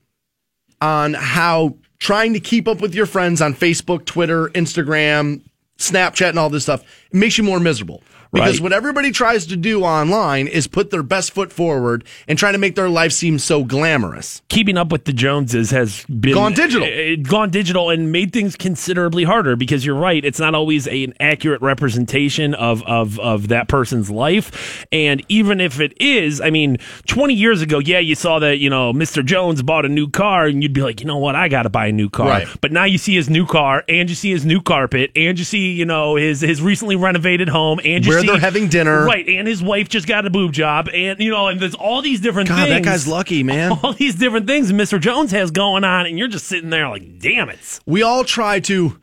on 0.80 1.14
how 1.14 1.76
trying 1.98 2.32
to 2.34 2.40
keep 2.40 2.68
up 2.68 2.80
with 2.80 2.94
your 2.94 3.06
friends 3.06 3.40
on 3.40 3.54
Facebook, 3.54 4.04
Twitter, 4.04 4.48
Instagram, 4.48 5.42
Snapchat, 5.78 6.30
and 6.30 6.38
all 6.38 6.50
this 6.50 6.64
stuff 6.64 6.82
it 6.82 7.16
makes 7.16 7.38
you 7.38 7.44
more 7.44 7.60
miserable. 7.60 8.02
Because 8.36 8.56
Right. 8.56 8.62
what 8.64 8.72
everybody 8.72 9.10
tries 9.10 9.46
to 9.46 9.56
do 9.56 9.82
online 9.82 10.46
is 10.46 10.66
put 10.66 10.90
their 10.90 11.02
best 11.02 11.32
foot 11.32 11.52
forward 11.52 12.04
and 12.28 12.38
try 12.38 12.52
to 12.52 12.58
make 12.58 12.74
their 12.74 12.88
life 12.88 13.12
seem 13.12 13.38
so 13.38 13.64
glamorous. 13.64 14.42
keeping 14.48 14.76
up 14.78 14.90
with 14.92 15.04
the 15.04 15.12
Joneses 15.12 15.70
has 15.70 16.04
been 16.06 16.32
Gone 16.34 16.52
digital. 16.54 16.86
uh, 16.86 17.16
gone 17.22 17.50
digital, 17.50 17.90
and 17.90 18.12
made 18.12 18.32
things 18.32 18.56
considerably 18.56 19.24
harder 19.24 19.56
because 19.56 19.84
you're 19.84 19.94
right. 19.96 20.24
It's 20.24 20.38
not 20.38 20.54
always 20.54 20.86
a, 20.86 21.04
an 21.04 21.14
accurate 21.20 21.60
representation 21.62 22.54
of, 22.54 22.82
of 22.84 23.18
of 23.20 23.48
that 23.48 23.68
person's 23.68 24.10
life, 24.10 24.86
and 24.92 25.22
even 25.28 25.60
if 25.60 25.80
it 25.80 25.92
is, 26.00 26.40
I 26.40 26.50
mean, 26.50 26.78
20 27.06 27.34
years 27.34 27.62
ago, 27.62 27.78
yeah, 27.78 27.98
you 27.98 28.14
saw 28.14 28.38
that 28.40 28.58
you 28.58 28.70
know 28.70 28.92
Mr. 28.92 29.24
Jones 29.24 29.62
bought 29.62 29.84
a 29.84 29.88
new 29.88 30.08
car, 30.08 30.46
and 30.46 30.62
you'd 30.62 30.72
be 30.72 30.82
like, 30.82 31.00
you 31.00 31.06
know 31.06 31.18
what, 31.18 31.34
I 31.34 31.48
got 31.48 31.62
to 31.62 31.70
buy 31.70 31.86
a 31.86 31.92
new 31.92 32.08
car. 32.10 32.28
Right. 32.28 32.48
But 32.60 32.72
now 32.72 32.84
you 32.84 32.98
see 32.98 33.14
his 33.14 33.28
new 33.30 33.46
car, 33.46 33.84
and 33.88 34.08
you 34.08 34.14
see 34.14 34.30
his 34.30 34.44
new 34.44 34.60
carpet, 34.60 35.10
and 35.16 35.38
you 35.38 35.44
see 35.44 35.72
you 35.72 35.84
know 35.84 36.16
his 36.16 36.40
his 36.40 36.60
recently 36.62 36.96
renovated 36.96 37.48
home, 37.48 37.80
and 37.84 38.04
you 38.04 38.10
Where 38.12 38.20
see 38.20 38.25
they're 38.26 38.38
having 38.38 38.68
dinner. 38.68 39.04
right, 39.04 39.26
and 39.28 39.46
his 39.46 39.62
wife 39.62 39.88
just 39.88 40.06
got 40.06 40.26
a 40.26 40.30
boob 40.30 40.52
job, 40.52 40.88
and 40.92 41.18
you 41.20 41.30
know, 41.30 41.48
and 41.48 41.60
there's 41.60 41.74
all 41.74 42.02
these 42.02 42.20
different 42.20 42.48
God, 42.48 42.68
things 42.68 42.70
that 42.70 42.84
guy's 42.84 43.08
lucky, 43.08 43.42
man. 43.42 43.72
all 43.82 43.92
these 43.92 44.14
different 44.14 44.46
things 44.46 44.72
Mr. 44.72 45.00
Jones 45.00 45.32
has 45.32 45.50
going 45.50 45.84
on, 45.84 46.06
and 46.06 46.18
you're 46.18 46.28
just 46.28 46.46
sitting 46.46 46.70
there 46.70 46.88
like, 46.88 47.18
damn 47.18 47.48
it. 47.48 47.80
we 47.86 48.02
all 48.02 48.24
try 48.24 48.60
to 48.60 48.98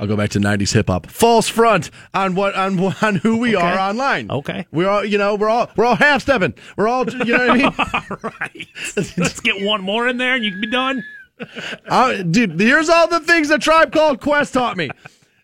I'll 0.00 0.06
go 0.06 0.16
back 0.16 0.30
to 0.30 0.38
90s 0.38 0.74
hip 0.74 0.86
hop. 0.88 1.06
False 1.06 1.48
front 1.48 1.90
on 2.14 2.36
what 2.36 2.54
on 2.54 2.78
on 3.02 3.16
who 3.16 3.38
we 3.38 3.56
are 3.56 3.78
online. 3.78 4.30
Okay. 4.30 4.66
We're 4.70 4.88
all, 4.88 5.04
you 5.04 5.18
know, 5.18 5.34
we're 5.34 5.48
all 5.48 5.70
we're 5.76 5.84
all 5.84 5.96
half 5.96 6.22
stepping. 6.22 6.54
We're 6.76 6.88
all, 6.88 7.08
you 7.08 7.36
know 7.36 7.46
what 7.46 7.50
I 7.50 7.56
mean? 7.56 7.64
all 8.10 8.30
right, 8.40 8.68
Let's 9.16 9.40
get 9.40 9.64
one 9.64 9.82
more 9.82 10.06
in 10.06 10.18
there 10.18 10.34
and 10.34 10.44
you 10.44 10.52
can 10.52 10.60
be 10.60 10.70
done. 10.70 11.02
Uh, 11.88 12.22
dude, 12.22 12.60
here's 12.60 12.88
all 12.88 13.08
the 13.08 13.20
things 13.20 13.48
that 13.48 13.60
Tribe 13.60 13.92
Called 13.92 14.20
Quest 14.20 14.54
taught 14.54 14.76
me. 14.76 14.90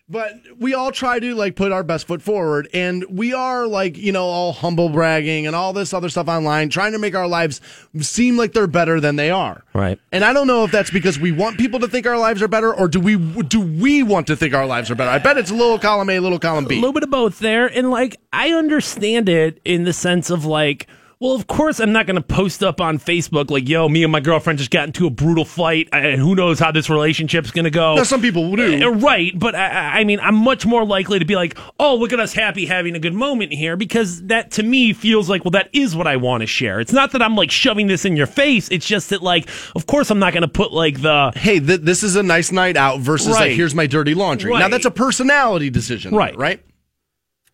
But 0.07 0.33
we 0.59 0.75
all 0.75 0.91
try 0.91 1.19
to 1.19 1.33
like 1.33 1.55
put 1.55 1.71
our 1.71 1.83
best 1.83 2.05
foot 2.05 2.21
forward, 2.21 2.69
and 2.75 3.03
we 3.09 3.33
are 3.33 3.65
like 3.65 3.97
you 3.97 4.11
know 4.11 4.25
all 4.25 4.53
humble 4.53 4.87
bragging 4.89 5.47
and 5.47 5.55
all 5.55 5.73
this 5.73 5.95
other 5.95 6.09
stuff 6.09 6.27
online, 6.27 6.69
trying 6.69 6.91
to 6.91 6.99
make 6.99 7.15
our 7.15 7.27
lives 7.27 7.59
seem 7.99 8.37
like 8.37 8.53
they're 8.53 8.67
better 8.67 8.99
than 8.99 9.15
they 9.15 9.31
are. 9.31 9.63
Right. 9.73 9.99
And 10.11 10.23
I 10.23 10.31
don't 10.31 10.45
know 10.45 10.63
if 10.63 10.71
that's 10.71 10.91
because 10.91 11.17
we 11.17 11.31
want 11.31 11.57
people 11.57 11.79
to 11.79 11.87
think 11.87 12.05
our 12.05 12.19
lives 12.19 12.43
are 12.43 12.47
better, 12.47 12.71
or 12.71 12.87
do 12.87 12.99
we 12.99 13.17
do 13.45 13.59
we 13.59 14.03
want 14.03 14.27
to 14.27 14.35
think 14.35 14.53
our 14.53 14.67
lives 14.67 14.91
are 14.91 14.95
better? 14.95 15.09
I 15.09 15.17
bet 15.17 15.39
it's 15.39 15.49
a 15.49 15.55
little 15.55 15.79
column 15.79 16.11
A, 16.11 16.19
little 16.19 16.37
column 16.37 16.65
b 16.65 16.75
a 16.75 16.79
little 16.79 16.93
bit 16.93 17.01
of 17.01 17.09
both 17.09 17.39
there. 17.39 17.65
And 17.65 17.89
like, 17.89 18.17
I 18.31 18.51
understand 18.51 19.27
it 19.27 19.59
in 19.65 19.85
the 19.85 19.93
sense 19.93 20.29
of 20.29 20.45
like, 20.45 20.85
well, 21.25 21.35
of 21.35 21.47
course, 21.47 21.79
I'm 21.79 21.91
not 21.91 22.05
going 22.05 22.15
to 22.17 22.21
post 22.21 22.63
up 22.63 22.79
on 22.79 22.99
Facebook 22.99 23.49
like, 23.49 23.67
yo, 23.67 23.89
me 23.89 24.03
and 24.03 24.11
my 24.11 24.19
girlfriend 24.19 24.59
just 24.59 24.69
got 24.69 24.85
into 24.85 25.07
a 25.07 25.09
brutal 25.09 25.43
fight, 25.43 25.89
and 25.91 26.21
who 26.21 26.35
knows 26.35 26.59
how 26.59 26.71
this 26.71 26.89
relationship's 26.89 27.49
going 27.51 27.63
to 27.65 27.71
go. 27.71 27.95
Now, 27.95 28.03
some 28.03 28.21
people 28.21 28.55
do. 28.55 28.85
Uh, 28.85 28.91
Right, 28.91 29.31
but 29.37 29.55
I, 29.55 30.01
I- 30.01 30.03
mean, 30.03 30.19
I'm 30.19 30.35
much 30.35 30.65
more 30.65 30.85
likely 30.85 31.17
to 31.19 31.25
be 31.25 31.35
like, 31.35 31.57
"Oh, 31.79 31.95
look 31.95 32.13
at 32.13 32.19
us 32.19 32.33
happy 32.33 32.65
having 32.67 32.95
a 32.95 32.99
good 32.99 33.13
moment 33.15 33.51
here," 33.53 33.75
because 33.75 34.21
that 34.27 34.51
to 34.51 34.63
me 34.63 34.93
feels 34.93 35.27
like, 35.29 35.43
well, 35.43 35.51
that 35.51 35.69
is 35.73 35.95
what 35.95 36.05
I 36.05 36.17
want 36.17 36.41
to 36.41 36.47
share. 36.47 36.79
It's 36.79 36.93
not 36.93 37.11
that 37.13 37.21
I'm 37.23 37.35
like 37.35 37.49
shoving 37.49 37.87
this 37.87 38.05
in 38.05 38.15
your 38.15 38.27
face. 38.27 38.69
It's 38.69 38.85
just 38.85 39.09
that, 39.09 39.23
like, 39.23 39.49
of 39.75 39.87
course, 39.87 40.11
I'm 40.11 40.19
not 40.19 40.33
going 40.33 40.43
to 40.43 40.47
put 40.47 40.71
like 40.73 41.01
the 41.01 41.31
hey, 41.35 41.59
th- 41.59 41.81
this 41.81 42.03
is 42.03 42.15
a 42.15 42.23
nice 42.23 42.51
night 42.51 42.77
out 42.77 42.99
versus 42.99 43.29
like, 43.29 43.51
here's 43.53 43.73
my 43.73 43.87
dirty 43.87 44.13
laundry. 44.13 44.53
Now 44.53 44.67
that's 44.67 44.85
a 44.85 44.91
personality 44.91 45.69
decision, 45.71 46.13
Right. 46.13 46.37
Right. 46.37 46.63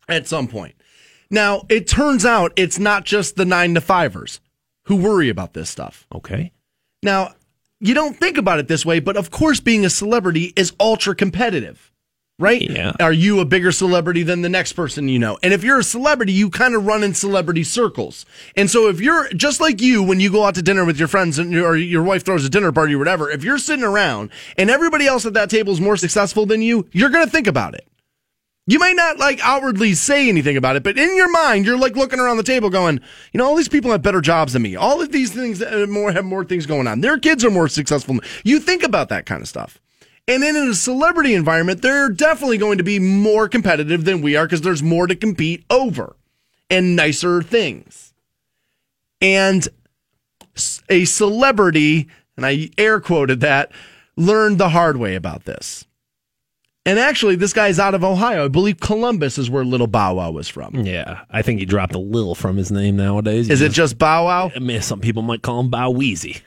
At 0.10 0.28
some 0.28 0.48
point. 0.48 0.76
Now 1.32 1.64
it 1.70 1.88
turns 1.88 2.26
out 2.26 2.52
it's 2.56 2.78
not 2.78 3.06
just 3.06 3.38
the 3.38 3.46
nine 3.46 3.74
to 3.74 3.82
fivers 3.82 4.40
who 4.86 4.98
worry 4.98 5.30
about 5.30 5.54
this 5.54 5.70
stuff. 5.70 6.06
okay, 6.14 6.52
Now, 7.02 7.34
you 7.80 7.94
don't 7.96 8.18
think 8.18 8.38
about 8.38 8.60
it 8.60 8.68
this 8.68 8.86
way, 8.86 9.00
but 9.00 9.18
of 9.18 9.32
course, 9.32 9.60
being 9.60 9.86
a 9.86 9.90
celebrity 9.90 10.54
is 10.56 10.74
ultra 10.80 11.16
competitive, 11.16 11.92
right? 12.38 12.62
Yeah. 12.62 12.92
Are 13.00 13.14
you 13.14 13.40
a 13.40 13.46
bigger 13.46 13.72
celebrity 13.72 14.22
than 14.24 14.42
the 14.42 14.50
next 14.50 14.74
person 14.74 15.08
you 15.08 15.18
know? 15.18 15.38
And 15.42 15.54
if 15.54 15.64
you're 15.64 15.80
a 15.80 15.84
celebrity, 15.84 16.34
you 16.34 16.50
kind 16.50 16.76
of 16.76 16.86
run 16.86 17.04
in 17.04 17.14
celebrity 17.14 17.64
circles. 17.64 18.26
And 18.56 18.70
so 18.70 18.88
if 18.90 19.00
you're 19.00 19.30
just 19.30 19.62
like 19.62 19.82
you 19.82 20.04
when 20.04 20.20
you 20.20 20.32
go 20.32 20.46
out 20.46 20.56
to 20.56 20.62
dinner 20.62 20.86
with 20.86 21.00
your 21.00 21.08
friends 21.08 21.40
and 21.40 21.56
or 21.56 21.76
your 21.76 22.04
wife 22.04 22.24
throws 22.24 22.46
a 22.46 22.50
dinner 22.50 22.72
party 22.72 22.94
or 22.94 23.00
whatever, 23.00 23.32
if 23.32 23.44
you're 23.44 23.58
sitting 23.58 23.86
around 23.86 24.30
and 24.58 24.70
everybody 24.70 25.08
else 25.08 25.26
at 25.26 25.34
that 25.34 25.50
table 25.50 25.74
is 25.74 25.82
more 25.82 25.98
successful 25.98 26.46
than 26.46 26.62
you, 26.62 26.88
you're 26.92 27.10
going 27.10 27.26
to 27.26 27.32
think 27.32 27.48
about 27.48 27.74
it. 27.74 27.88
You 28.68 28.80
may 28.80 28.94
not 28.94 29.18
like 29.18 29.40
outwardly 29.42 29.94
say 29.96 30.30
anything 30.30 30.56
about 30.56 30.76
it, 30.76 30.84
but 30.84 30.98
in 30.98 31.16
your 31.16 31.32
mind, 31.32 31.66
you're 31.66 31.78
like 31.78 31.96
looking 31.96 32.20
around 32.20 32.38
the 32.38 32.44
table 32.44 32.70
going, 32.70 33.00
you 33.34 33.38
know, 33.38 33.46
all 33.46 33.56
these 33.56 33.68
people 33.68 33.92
have 33.92 34.04
better 34.04 34.22
jobs 34.22 34.54
than 34.54 34.62
me. 34.62 34.76
All 34.76 35.02
of 35.02 35.12
these 35.12 35.34
things 35.34 35.62
uh, 35.62 35.88
more 35.90 36.12
have 36.12 36.26
more 36.26 36.46
things 36.46 36.66
going 36.66 36.88
on. 36.88 37.02
Their 37.02 37.18
kids 37.18 37.44
are 37.44 37.50
more 37.52 37.68
successful. 37.68 38.20
You 38.44 38.60
think 38.60 38.84
about 38.84 39.10
that 39.10 39.26
kind 39.26 39.42
of 39.42 39.48
stuff. 39.48 39.80
And 40.28 40.44
then 40.44 40.56
in 40.56 40.70
a 40.70 40.76
celebrity 40.76 41.34
environment, 41.34 41.82
they're 41.82 42.10
definitely 42.10 42.60
going 42.60 42.78
to 42.78 42.84
be 42.84 43.00
more 43.00 43.50
competitive 43.50 44.06
than 44.06 44.22
we 44.22 44.36
are 44.36 44.46
because 44.46 44.62
there's 44.62 44.84
more 44.84 45.08
to 45.08 45.16
compete 45.16 45.66
over 45.70 46.16
and 46.70 46.96
nicer 46.96 47.42
things. 47.42 48.14
And 49.20 49.68
a 50.88 51.06
celebrity, 51.06 52.08
and 52.38 52.46
I 52.46 52.70
air 52.78 53.00
quoted 53.00 53.40
that, 53.42 53.72
learned 54.16 54.60
the 54.60 54.70
hard 54.70 54.98
way 54.98 55.16
about 55.16 55.46
this. 55.46 55.86
And 56.86 56.98
actually, 56.98 57.36
this 57.36 57.54
guy's 57.54 57.78
out 57.78 57.94
of 57.94 58.04
Ohio. 58.04 58.46
I 58.46 58.48
believe 58.48 58.80
Columbus 58.80 59.38
is 59.38 59.52
where 59.52 59.64
Little 59.64 59.88
Bow 59.88 60.16
Wow 60.16 60.32
was 60.32 60.50
from. 60.50 60.74
Yeah, 60.76 61.22
I 61.30 61.44
think 61.44 61.60
he 61.60 61.66
dropped 61.66 61.94
a 61.94 62.00
little 62.00 62.34
from 62.34 62.58
his 62.58 62.72
name 62.72 62.96
nowadays. 62.96 63.50
Is 63.50 63.62
it 63.62 63.72
just 63.72 64.00
Bow 64.00 64.26
Wow? 64.26 64.52
I 64.56 64.60
mean, 64.60 64.82
some 64.82 65.00
people 65.00 65.22
might 65.22 65.44
call 65.44 65.60
him 65.60 65.70
Bow 65.70 65.94
Weezy. 65.94 66.42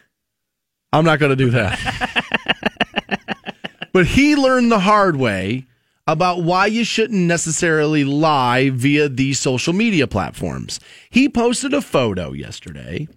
I'm 0.93 1.05
not 1.05 1.20
going 1.20 1.30
to 1.30 1.37
do 1.37 1.51
that. 1.51 3.20
but 3.93 4.07
he 4.07 4.35
learned 4.35 4.72
the 4.72 4.80
hard 4.80 5.16
way 5.16 5.66
about 6.07 6.43
why 6.43 6.66
you 6.66 6.85
shouldn't 6.85 7.20
necessarily 7.20 8.05
lie 8.05 8.70
via 8.70 9.09
these 9.09 9.41
social 9.41 9.72
media 9.72 10.07
platforms. 10.07 10.80
He 11.11 11.28
posted 11.28 11.72
a 11.72 11.80
photo 11.80 12.32
yesterday 12.32 13.09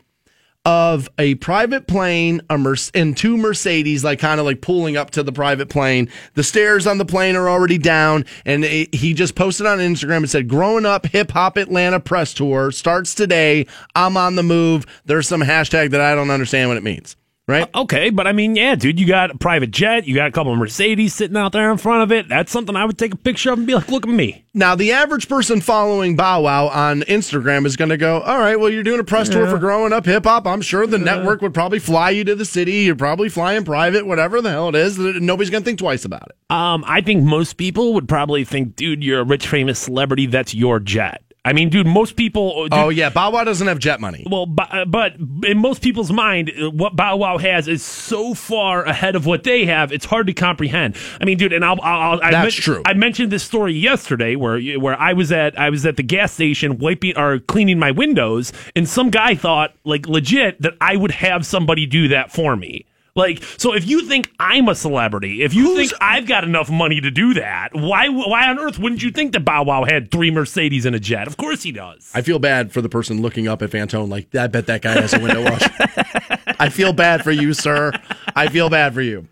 of 0.67 1.07
a 1.17 1.35
private 1.35 1.87
plane 1.87 2.41
a 2.49 2.57
Merc- 2.57 2.91
and 2.93 3.15
two 3.15 3.37
Mercedes, 3.37 4.03
like 4.03 4.19
kind 4.19 4.37
of 4.37 4.45
like 4.45 4.59
pulling 4.59 4.97
up 4.97 5.11
to 5.11 5.23
the 5.23 5.31
private 5.31 5.69
plane. 5.69 6.09
The 6.33 6.43
stairs 6.43 6.85
on 6.85 6.97
the 6.97 7.05
plane 7.05 7.37
are 7.37 7.47
already 7.47 7.77
down, 7.77 8.25
and 8.45 8.65
it, 8.65 8.93
he 8.93 9.13
just 9.13 9.35
posted 9.35 9.65
on 9.65 9.77
Instagram 9.77 10.17
and 10.17 10.29
said, 10.29 10.49
"Growing 10.49 10.85
up 10.85 11.05
hip 11.05 11.31
hop 11.31 11.55
Atlanta 11.55 12.01
press 12.01 12.33
tour 12.33 12.71
starts 12.71 13.15
today. 13.15 13.65
I'm 13.95 14.17
on 14.17 14.35
the 14.35 14.43
move." 14.43 14.85
There's 15.05 15.25
some 15.25 15.41
hashtag 15.41 15.91
that 15.91 16.01
I 16.01 16.13
don't 16.15 16.31
understand 16.31 16.67
what 16.67 16.75
it 16.75 16.83
means. 16.83 17.15
Right? 17.47 17.73
Okay, 17.73 18.09
but 18.09 18.27
I 18.27 18.33
mean, 18.33 18.57
yeah, 18.57 18.75
dude, 18.75 18.99
you 18.99 19.07
got 19.07 19.31
a 19.31 19.37
private 19.37 19.71
jet, 19.71 20.05
you 20.05 20.13
got 20.13 20.27
a 20.27 20.31
couple 20.33 20.51
of 20.51 20.59
Mercedes 20.59 21.15
sitting 21.15 21.37
out 21.37 21.53
there 21.53 21.71
in 21.71 21.77
front 21.77 22.03
of 22.03 22.11
it. 22.11 22.27
That's 22.27 22.51
something 22.51 22.75
I 22.75 22.83
would 22.83 22.97
take 22.97 23.13
a 23.13 23.17
picture 23.17 23.53
of 23.53 23.57
and 23.57 23.65
be 23.65 23.73
like, 23.73 23.87
look 23.87 24.05
at 24.05 24.13
me. 24.13 24.43
Now, 24.53 24.75
the 24.75 24.91
average 24.91 25.29
person 25.29 25.61
following 25.61 26.17
Bow 26.17 26.41
Wow 26.41 26.67
on 26.67 27.03
Instagram 27.03 27.65
is 27.65 27.77
going 27.77 27.87
to 27.89 27.95
go, 27.95 28.19
All 28.19 28.39
right, 28.39 28.59
well, 28.59 28.69
you're 28.69 28.83
doing 28.83 28.99
a 28.99 29.03
press 29.03 29.29
tour 29.29 29.47
for 29.47 29.59
growing 29.59 29.93
up 29.93 30.03
hip 30.05 30.25
hop. 30.25 30.45
I'm 30.45 30.61
sure 30.61 30.85
the 30.87 30.97
network 30.97 31.41
would 31.41 31.53
probably 31.53 31.79
fly 31.79 32.09
you 32.09 32.25
to 32.25 32.35
the 32.35 32.43
city. 32.43 32.73
You're 32.79 32.95
probably 32.95 33.29
flying 33.29 33.63
private, 33.63 34.05
whatever 34.05 34.41
the 34.41 34.49
hell 34.49 34.67
it 34.69 34.75
is. 34.75 34.97
Nobody's 34.97 35.49
going 35.49 35.63
to 35.63 35.65
think 35.65 35.79
twice 35.79 36.03
about 36.03 36.29
it. 36.29 36.35
Um, 36.49 36.83
I 36.85 36.99
think 36.99 37.23
most 37.23 37.53
people 37.57 37.93
would 37.93 38.09
probably 38.09 38.43
think, 38.43 38.75
dude, 38.75 39.03
you're 39.03 39.21
a 39.21 39.23
rich, 39.23 39.47
famous 39.47 39.79
celebrity. 39.79 40.25
That's 40.25 40.53
your 40.53 40.79
jet. 40.79 41.23
I 41.47 41.53
mean, 41.53 41.69
dude, 41.69 41.87
most 41.87 42.17
people. 42.17 42.63
Dude, 42.63 42.73
oh, 42.73 42.89
yeah. 42.89 43.09
Bow 43.09 43.31
Wow 43.31 43.45
doesn't 43.45 43.67
have 43.67 43.79
jet 43.79 44.01
money. 44.01 44.25
Well, 44.29 44.45
but, 44.45 44.69
uh, 44.93 45.09
in 45.43 45.57
most 45.59 45.81
people's 45.81 46.11
mind, 46.11 46.51
uh, 46.51 46.69
what 46.69 46.97
Bow 46.97 47.15
Wow 47.15 47.37
has 47.37 47.69
is 47.69 47.83
so 47.83 48.33
far 48.33 48.83
ahead 48.83 49.15
of 49.15 49.25
what 49.25 49.45
they 49.45 49.65
have. 49.65 49.93
It's 49.93 50.05
hard 50.05 50.27
to 50.27 50.33
comprehend. 50.33 50.97
I 51.21 51.25
mean, 51.25 51.37
dude, 51.37 51.53
and 51.53 51.63
I'll, 51.63 51.79
I'll 51.81 52.19
I 52.21 52.31
That's 52.31 52.55
true. 52.55 52.81
I 52.85 52.93
mentioned 52.93 53.31
this 53.31 53.43
story 53.43 53.73
yesterday 53.73 54.35
where 54.35 54.59
where 54.77 54.99
I 54.99 55.13
was 55.13 55.31
at 55.31 55.57
I 55.57 55.69
was 55.69 55.85
at 55.85 55.95
the 55.95 56.03
gas 56.03 56.33
station 56.33 56.79
wiping 56.79 57.17
or 57.17 57.39
cleaning 57.39 57.79
my 57.79 57.91
windows, 57.91 58.51
and 58.75 58.87
some 58.87 59.09
guy 59.09 59.33
thought 59.35 59.73
like 59.85 60.05
legit 60.07 60.61
that 60.61 60.73
I 60.81 60.97
would 60.97 61.11
have 61.11 61.45
somebody 61.45 61.85
do 61.85 62.09
that 62.09 62.31
for 62.31 62.57
me. 62.57 62.85
Like, 63.17 63.43
so 63.57 63.73
if 63.73 63.87
you 63.87 64.03
think 64.07 64.31
I'm 64.39 64.69
a 64.69 64.75
celebrity, 64.75 65.41
if 65.41 65.55
you 65.55 65.75
think 65.75 65.91
I've 65.99 66.27
got 66.27 66.43
enough 66.43 66.69
money 66.69 67.01
to 67.01 67.09
do 67.09 67.33
that, 67.33 67.69
why 67.73 68.09
why 68.09 68.47
on 68.47 68.59
earth 68.59 68.77
wouldn't 68.77 69.01
you 69.01 69.09
think 69.09 69.33
that 69.33 69.43
Bow 69.43 69.63
Wow 69.63 69.85
had 69.85 70.11
three 70.11 70.29
Mercedes 70.29 70.85
and 70.85 70.95
a 70.95 70.99
jet? 70.99 71.25
Of 71.25 71.35
course 71.35 71.63
he 71.63 71.71
does. 71.71 72.11
I 72.13 72.21
feel 72.21 72.37
bad 72.37 72.71
for 72.71 72.81
the 72.81 72.89
person 72.89 73.23
looking 73.23 73.47
up 73.47 73.63
at 73.63 73.71
Fantone, 73.71 74.07
like, 74.07 74.33
I 74.35 74.45
bet 74.45 74.67
that 74.67 74.83
guy 74.83 74.93
has 74.93 75.13
a 75.13 75.19
window 75.19 75.43
wash. 75.43 75.63
I 76.59 76.69
feel 76.69 76.93
bad 76.93 77.23
for 77.23 77.31
you, 77.31 77.53
sir. 77.53 77.91
I 78.35 78.49
feel 78.49 78.69
bad 78.69 78.93
for 78.93 79.01
you. 79.01 79.27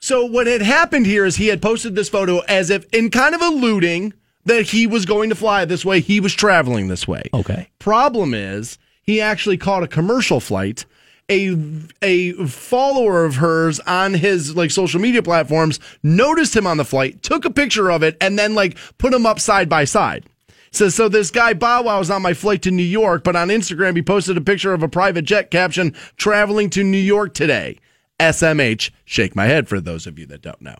So, 0.00 0.24
what 0.24 0.48
had 0.48 0.62
happened 0.62 1.06
here 1.06 1.24
is 1.24 1.36
he 1.36 1.48
had 1.48 1.62
posted 1.62 1.94
this 1.94 2.08
photo 2.08 2.38
as 2.40 2.68
if 2.68 2.84
in 2.92 3.10
kind 3.10 3.34
of 3.34 3.42
alluding 3.42 4.12
that 4.46 4.70
he 4.70 4.86
was 4.86 5.06
going 5.06 5.28
to 5.28 5.36
fly 5.36 5.64
this 5.64 5.84
way, 5.84 6.00
he 6.00 6.18
was 6.18 6.34
traveling 6.34 6.88
this 6.88 7.06
way. 7.06 7.22
Okay. 7.32 7.68
Problem 7.78 8.34
is, 8.34 8.78
he 9.02 9.20
actually 9.20 9.56
caught 9.56 9.82
a 9.82 9.88
commercial 9.88 10.40
flight. 10.40 10.84
A 11.30 11.56
a 12.02 12.32
follower 12.46 13.24
of 13.24 13.36
hers 13.36 13.78
on 13.80 14.14
his 14.14 14.56
like 14.56 14.70
social 14.70 15.00
media 15.00 15.22
platforms 15.22 15.78
noticed 16.02 16.56
him 16.56 16.66
on 16.66 16.76
the 16.76 16.84
flight, 16.84 17.22
took 17.22 17.44
a 17.44 17.50
picture 17.50 17.90
of 17.90 18.02
it, 18.02 18.16
and 18.20 18.38
then 18.38 18.54
like 18.54 18.76
put 18.98 19.14
him 19.14 19.26
up 19.26 19.38
side 19.38 19.68
by 19.68 19.84
side. 19.84 20.26
Says 20.72 20.94
so. 20.94 21.08
This 21.08 21.30
guy 21.30 21.54
Bow 21.54 21.82
Wow 21.82 21.98
was 21.98 22.10
on 22.10 22.22
my 22.22 22.34
flight 22.34 22.62
to 22.62 22.70
New 22.70 22.82
York, 22.82 23.24
but 23.24 23.36
on 23.36 23.48
Instagram 23.48 23.96
he 23.96 24.02
posted 24.02 24.36
a 24.36 24.40
picture 24.40 24.72
of 24.72 24.82
a 24.82 24.88
private 24.88 25.24
jet 25.24 25.50
caption 25.50 25.94
traveling 26.16 26.68
to 26.70 26.84
New 26.84 26.98
York 26.98 27.34
today. 27.34 27.78
SMH. 28.18 28.90
Shake 29.04 29.34
my 29.34 29.46
head 29.46 29.68
for 29.68 29.80
those 29.80 30.06
of 30.06 30.18
you 30.18 30.26
that 30.26 30.42
don't 30.42 30.60
know. 30.60 30.76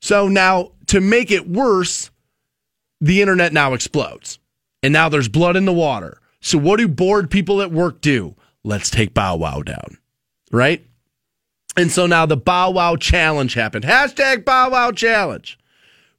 So 0.00 0.28
now 0.28 0.72
to 0.88 1.00
make 1.00 1.30
it 1.30 1.48
worse, 1.48 2.10
the 3.00 3.20
internet 3.20 3.52
now 3.52 3.74
explodes. 3.74 4.38
And 4.82 4.92
now 4.92 5.08
there's 5.08 5.28
blood 5.28 5.56
in 5.56 5.64
the 5.64 5.72
water. 5.72 6.20
So 6.40 6.58
what 6.58 6.76
do 6.76 6.86
bored 6.86 7.30
people 7.30 7.60
at 7.62 7.72
work 7.72 8.00
do? 8.00 8.36
Let's 8.66 8.90
take 8.90 9.14
Bow 9.14 9.36
Wow 9.36 9.62
down. 9.62 9.98
Right? 10.50 10.84
And 11.76 11.92
so 11.92 12.06
now 12.06 12.26
the 12.26 12.36
Bow 12.36 12.70
Wow 12.70 12.96
challenge 12.96 13.54
happened. 13.54 13.84
Hashtag 13.84 14.44
Bow 14.44 14.70
Wow 14.70 14.90
challenge. 14.90 15.56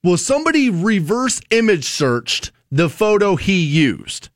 Well, 0.01 0.15
somebody 0.15 0.69
reverse 0.69 1.41
image 1.51 1.83
searched 1.83 2.51
the 2.71 2.89
photo 2.89 3.35
he 3.35 3.61
used, 3.61 4.29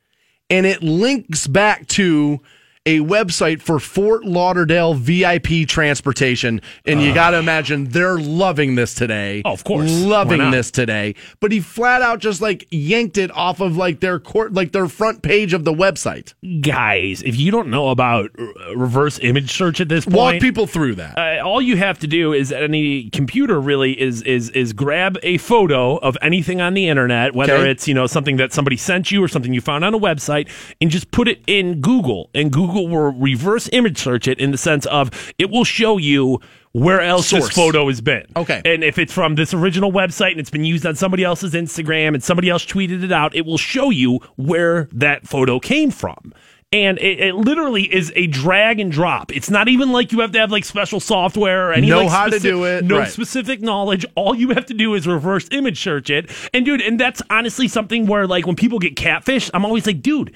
and 0.50 0.66
it 0.66 0.82
links 0.82 1.46
back 1.46 1.86
to 1.88 2.40
a 2.84 2.98
website 2.98 3.62
for 3.62 3.78
Fort 3.78 4.24
Lauderdale 4.24 4.94
VIP 4.94 5.68
transportation. 5.68 6.60
And 6.84 7.00
you 7.00 7.14
got 7.14 7.30
to 7.30 7.38
imagine 7.38 7.84
they're 7.90 8.18
loving 8.18 8.74
this 8.74 8.92
today. 8.94 9.42
Oh, 9.44 9.52
of 9.52 9.62
course. 9.62 9.88
Loving 10.02 10.50
this 10.50 10.72
today. 10.72 11.14
But 11.38 11.52
he 11.52 11.60
flat 11.60 12.02
out 12.02 12.18
just 12.18 12.40
like 12.40 12.66
yanked 12.72 13.18
it 13.18 13.30
off 13.36 13.60
of 13.60 13.76
like 13.76 14.00
their 14.00 14.18
court, 14.18 14.52
like 14.52 14.72
their 14.72 14.88
front 14.88 15.22
page 15.22 15.52
of 15.52 15.64
the 15.64 15.72
website. 15.72 16.34
Guys, 16.60 17.22
if 17.22 17.36
you 17.36 17.52
don't 17.52 17.68
know 17.68 17.90
about 17.90 18.30
uh, 18.36 18.76
reverse 18.76 19.20
image 19.20 19.52
search 19.52 19.80
at 19.80 19.88
this 19.88 20.04
point, 20.04 20.16
Walk 20.16 20.40
people 20.40 20.66
through 20.66 20.96
that. 20.96 21.16
uh, 21.16 21.46
all 21.46 21.62
you 21.62 21.76
have 21.76 22.00
to 22.00 22.08
do 22.08 22.32
is 22.32 22.50
any 22.50 23.10
computer 23.10 23.60
really 23.60 24.00
is 24.00 24.22
is 24.22 24.50
is 24.50 24.72
grab 24.72 25.18
a 25.22 25.38
photo 25.38 25.98
of 25.98 26.16
anything 26.20 26.60
on 26.60 26.74
the 26.74 26.88
internet, 26.88 27.32
whether 27.34 27.52
Okay. 27.54 27.70
it's 27.70 27.86
you 27.86 27.94
know 27.94 28.08
something 28.08 28.38
that 28.38 28.52
somebody 28.52 28.76
sent 28.76 29.12
you 29.12 29.22
or 29.22 29.28
something 29.28 29.54
you 29.54 29.60
found 29.60 29.84
on 29.84 29.94
a 29.94 29.98
website, 30.00 30.48
and 30.80 30.90
just 30.90 31.12
put 31.12 31.28
it 31.28 31.40
in 31.46 31.80
Google, 31.80 32.28
and 32.34 32.50
Google 32.50 32.71
will 32.72 33.12
reverse 33.12 33.68
image 33.72 33.98
search 33.98 34.28
it 34.28 34.38
in 34.38 34.50
the 34.50 34.58
sense 34.58 34.86
of 34.86 35.32
it 35.38 35.50
will 35.50 35.64
show 35.64 35.98
you 35.98 36.40
where 36.72 37.00
else 37.00 37.28
Source. 37.28 37.48
this 37.48 37.54
photo 37.54 37.88
has 37.88 38.00
been. 38.00 38.24
Okay. 38.34 38.62
and 38.64 38.82
if 38.82 38.98
it's 38.98 39.12
from 39.12 39.34
this 39.34 39.52
original 39.52 39.92
website 39.92 40.32
and 40.32 40.40
it's 40.40 40.50
been 40.50 40.64
used 40.64 40.86
on 40.86 40.94
somebody 40.94 41.22
else's 41.22 41.52
Instagram 41.52 42.14
and 42.14 42.24
somebody 42.24 42.48
else 42.48 42.64
tweeted 42.64 43.04
it 43.04 43.12
out, 43.12 43.34
it 43.36 43.44
will 43.44 43.58
show 43.58 43.90
you 43.90 44.20
where 44.36 44.88
that 44.92 45.26
photo 45.26 45.60
came 45.60 45.90
from. 45.90 46.32
And 46.72 46.98
it, 46.98 47.20
it 47.20 47.34
literally 47.34 47.82
is 47.92 48.12
a 48.16 48.26
drag 48.28 48.80
and 48.80 48.90
drop. 48.90 49.30
It's 49.30 49.50
not 49.50 49.68
even 49.68 49.92
like 49.92 50.10
you 50.10 50.20
have 50.20 50.32
to 50.32 50.38
have 50.38 50.50
like 50.50 50.64
special 50.64 51.00
software 51.00 51.68
or 51.68 51.72
any 51.72 51.88
Know 51.88 52.02
like, 52.02 52.10
how 52.10 52.26
to 52.28 52.38
do 52.38 52.64
it, 52.64 52.84
No 52.84 53.00
right. 53.00 53.08
specific 53.10 53.60
knowledge. 53.60 54.06
All 54.14 54.34
you 54.34 54.50
have 54.50 54.64
to 54.66 54.74
do 54.74 54.94
is 54.94 55.06
reverse 55.06 55.48
image 55.50 55.82
search 55.82 56.08
it. 56.08 56.30
And 56.54 56.64
dude, 56.64 56.80
and 56.80 56.98
that's 56.98 57.20
honestly 57.28 57.68
something 57.68 58.06
where 58.06 58.26
like 58.26 58.46
when 58.46 58.56
people 58.56 58.78
get 58.78 58.96
catfish, 58.96 59.50
I'm 59.52 59.64
always 59.66 59.86
like, 59.86 60.00
dude, 60.00 60.32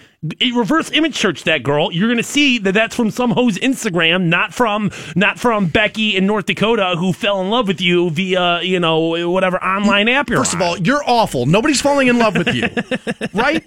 reverse 0.55 0.91
image 0.93 1.16
search 1.16 1.45
that 1.45 1.62
girl. 1.62 1.91
You're 1.93 2.09
gonna 2.09 2.22
see 2.22 2.59
that 2.59 2.72
that's 2.72 2.95
from 2.95 3.11
some 3.11 3.30
hoe's 3.30 3.59
Instagram, 3.59 4.24
not 4.24 4.53
from 4.53 4.91
not 5.14 5.39
from 5.39 5.68
Becky 5.68 6.16
in 6.16 6.26
North 6.26 6.47
Dakota 6.47 6.97
who 6.99 7.12
fell 7.12 7.41
in 7.41 7.51
love 7.51 7.68
with 7.68 7.80
you 7.80 8.11
via 8.11 8.61
you 8.62 8.80
know 8.80 9.30
whatever 9.30 9.62
online 9.62 10.09
app 10.09 10.28
you're 10.28 10.39
First 10.39 10.55
of 10.55 10.61
all, 10.62 10.76
you're 10.78 11.03
awful. 11.07 11.47
Nobody's 11.47 11.80
falling 11.80 12.09
in 12.09 12.18
love 12.18 12.37
with 12.37 12.55
you, 12.55 12.68
right? 13.34 13.66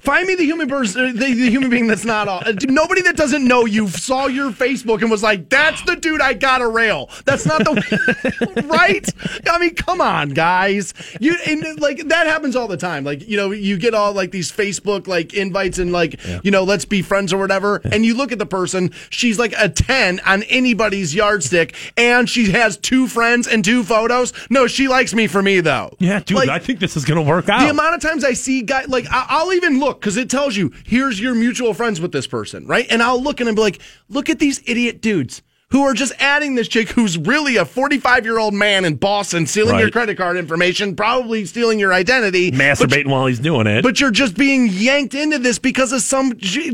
Find 0.00 0.26
me 0.26 0.34
the 0.34 0.44
human 0.44 0.68
person, 0.68 1.16
the, 1.16 1.34
the 1.34 1.50
human 1.50 1.70
being 1.70 1.86
that's 1.86 2.04
not 2.04 2.26
all. 2.28 2.42
uh, 2.44 2.52
Nobody 2.68 3.02
that 3.02 3.16
doesn't 3.16 3.44
know 3.46 3.66
you 3.66 3.88
saw 3.88 4.26
your 4.26 4.50
Facebook 4.50 5.02
and 5.02 5.10
was 5.10 5.22
like, 5.22 5.48
"That's 5.48 5.82
the 5.82 5.96
dude 5.96 6.20
I 6.20 6.34
got 6.34 6.58
to 6.58 6.68
rail." 6.68 7.10
That's 7.26 7.44
not 7.46 7.58
the 7.64 8.64
right. 8.68 9.08
I 9.48 9.58
mean, 9.58 9.74
come 9.74 10.00
on, 10.00 10.30
guys. 10.30 10.94
You 11.20 11.36
and 11.46 11.80
like 11.80 12.08
that 12.08 12.26
happens 12.26 12.56
all 12.56 12.68
the 12.68 12.76
time. 12.76 13.04
Like 13.04 13.28
you 13.28 13.36
know, 13.36 13.50
you 13.50 13.76
get 13.76 13.94
all 13.94 14.12
like 14.12 14.30
these 14.30 14.50
Facebook 14.50 15.06
like 15.06 15.34
invites 15.34 15.78
and 15.78 15.92
like 15.92 16.18
you 16.44 16.50
know, 16.50 16.64
let's 16.64 16.84
be 16.84 17.02
friends 17.02 17.32
or 17.32 17.38
whatever, 17.38 17.80
and 17.92 18.04
you 18.06 18.14
look 18.16 18.32
at 18.32 18.38
the 18.38 18.46
person. 18.46 18.92
She's 19.10 19.38
like 19.38 19.54
a 19.58 19.68
ten 19.68 20.20
on 20.20 20.42
anybody's 20.44 21.14
yardstick, 21.14 21.74
and 21.96 22.28
she 22.28 22.52
has 22.52 22.76
two 22.76 23.06
friends 23.06 23.46
and 23.46 23.64
two 23.64 23.82
photos. 23.84 24.32
No, 24.50 24.66
she 24.66 24.88
likes 24.88 25.12
me 25.14 25.26
for 25.26 25.42
me 25.42 25.60
though. 25.60 25.94
Yeah, 25.98 26.20
dude, 26.20 26.38
Like, 26.38 26.48
I 26.48 26.58
think 26.58 26.78
this 26.80 26.96
is 26.96 27.04
going 27.04 27.22
to 27.22 27.28
work 27.28 27.48
out. 27.48 27.60
the 27.60 27.70
amount 27.70 27.94
of 27.96 28.00
times 28.00 28.24
I 28.24 28.32
see 28.32 28.62
guys 28.62 28.88
like 28.88 29.06
I- 29.10 29.26
I'll 29.28 29.52
even 29.52 29.78
look 29.80 29.89
because 29.94 30.16
it 30.16 30.30
tells 30.30 30.56
you 30.56 30.72
here's 30.84 31.20
your 31.20 31.34
mutual 31.34 31.74
friends 31.74 32.00
with 32.00 32.12
this 32.12 32.26
person, 32.26 32.66
right? 32.66 32.86
And 32.90 33.02
I'll 33.02 33.22
look 33.22 33.40
and 33.40 33.48
I'll 33.48 33.54
be 33.54 33.60
like, 33.60 33.80
look 34.08 34.28
at 34.28 34.38
these 34.38 34.60
idiot 34.66 35.00
dudes 35.00 35.42
who 35.70 35.84
are 35.84 35.94
just 35.94 36.12
adding 36.18 36.56
this 36.56 36.66
chick 36.66 36.88
who's 36.88 37.16
really 37.16 37.56
a 37.56 37.64
45 37.64 38.24
year 38.24 38.40
old 38.40 38.54
man 38.54 38.84
in 38.84 38.96
Boston, 38.96 39.46
stealing 39.46 39.78
your 39.78 39.90
credit 39.90 40.16
card 40.16 40.36
information, 40.36 40.96
probably 40.96 41.44
stealing 41.44 41.78
your 41.78 41.92
identity, 41.92 42.50
Masturbating 42.50 43.06
while 43.08 43.26
he's 43.26 43.38
doing 43.38 43.68
it. 43.68 43.82
but 43.82 44.00
you're 44.00 44.10
just 44.10 44.36
being 44.36 44.66
yanked 44.66 45.14
into 45.14 45.38
this 45.38 45.60
because 45.60 45.92
of 45.92 46.02
some 46.02 46.30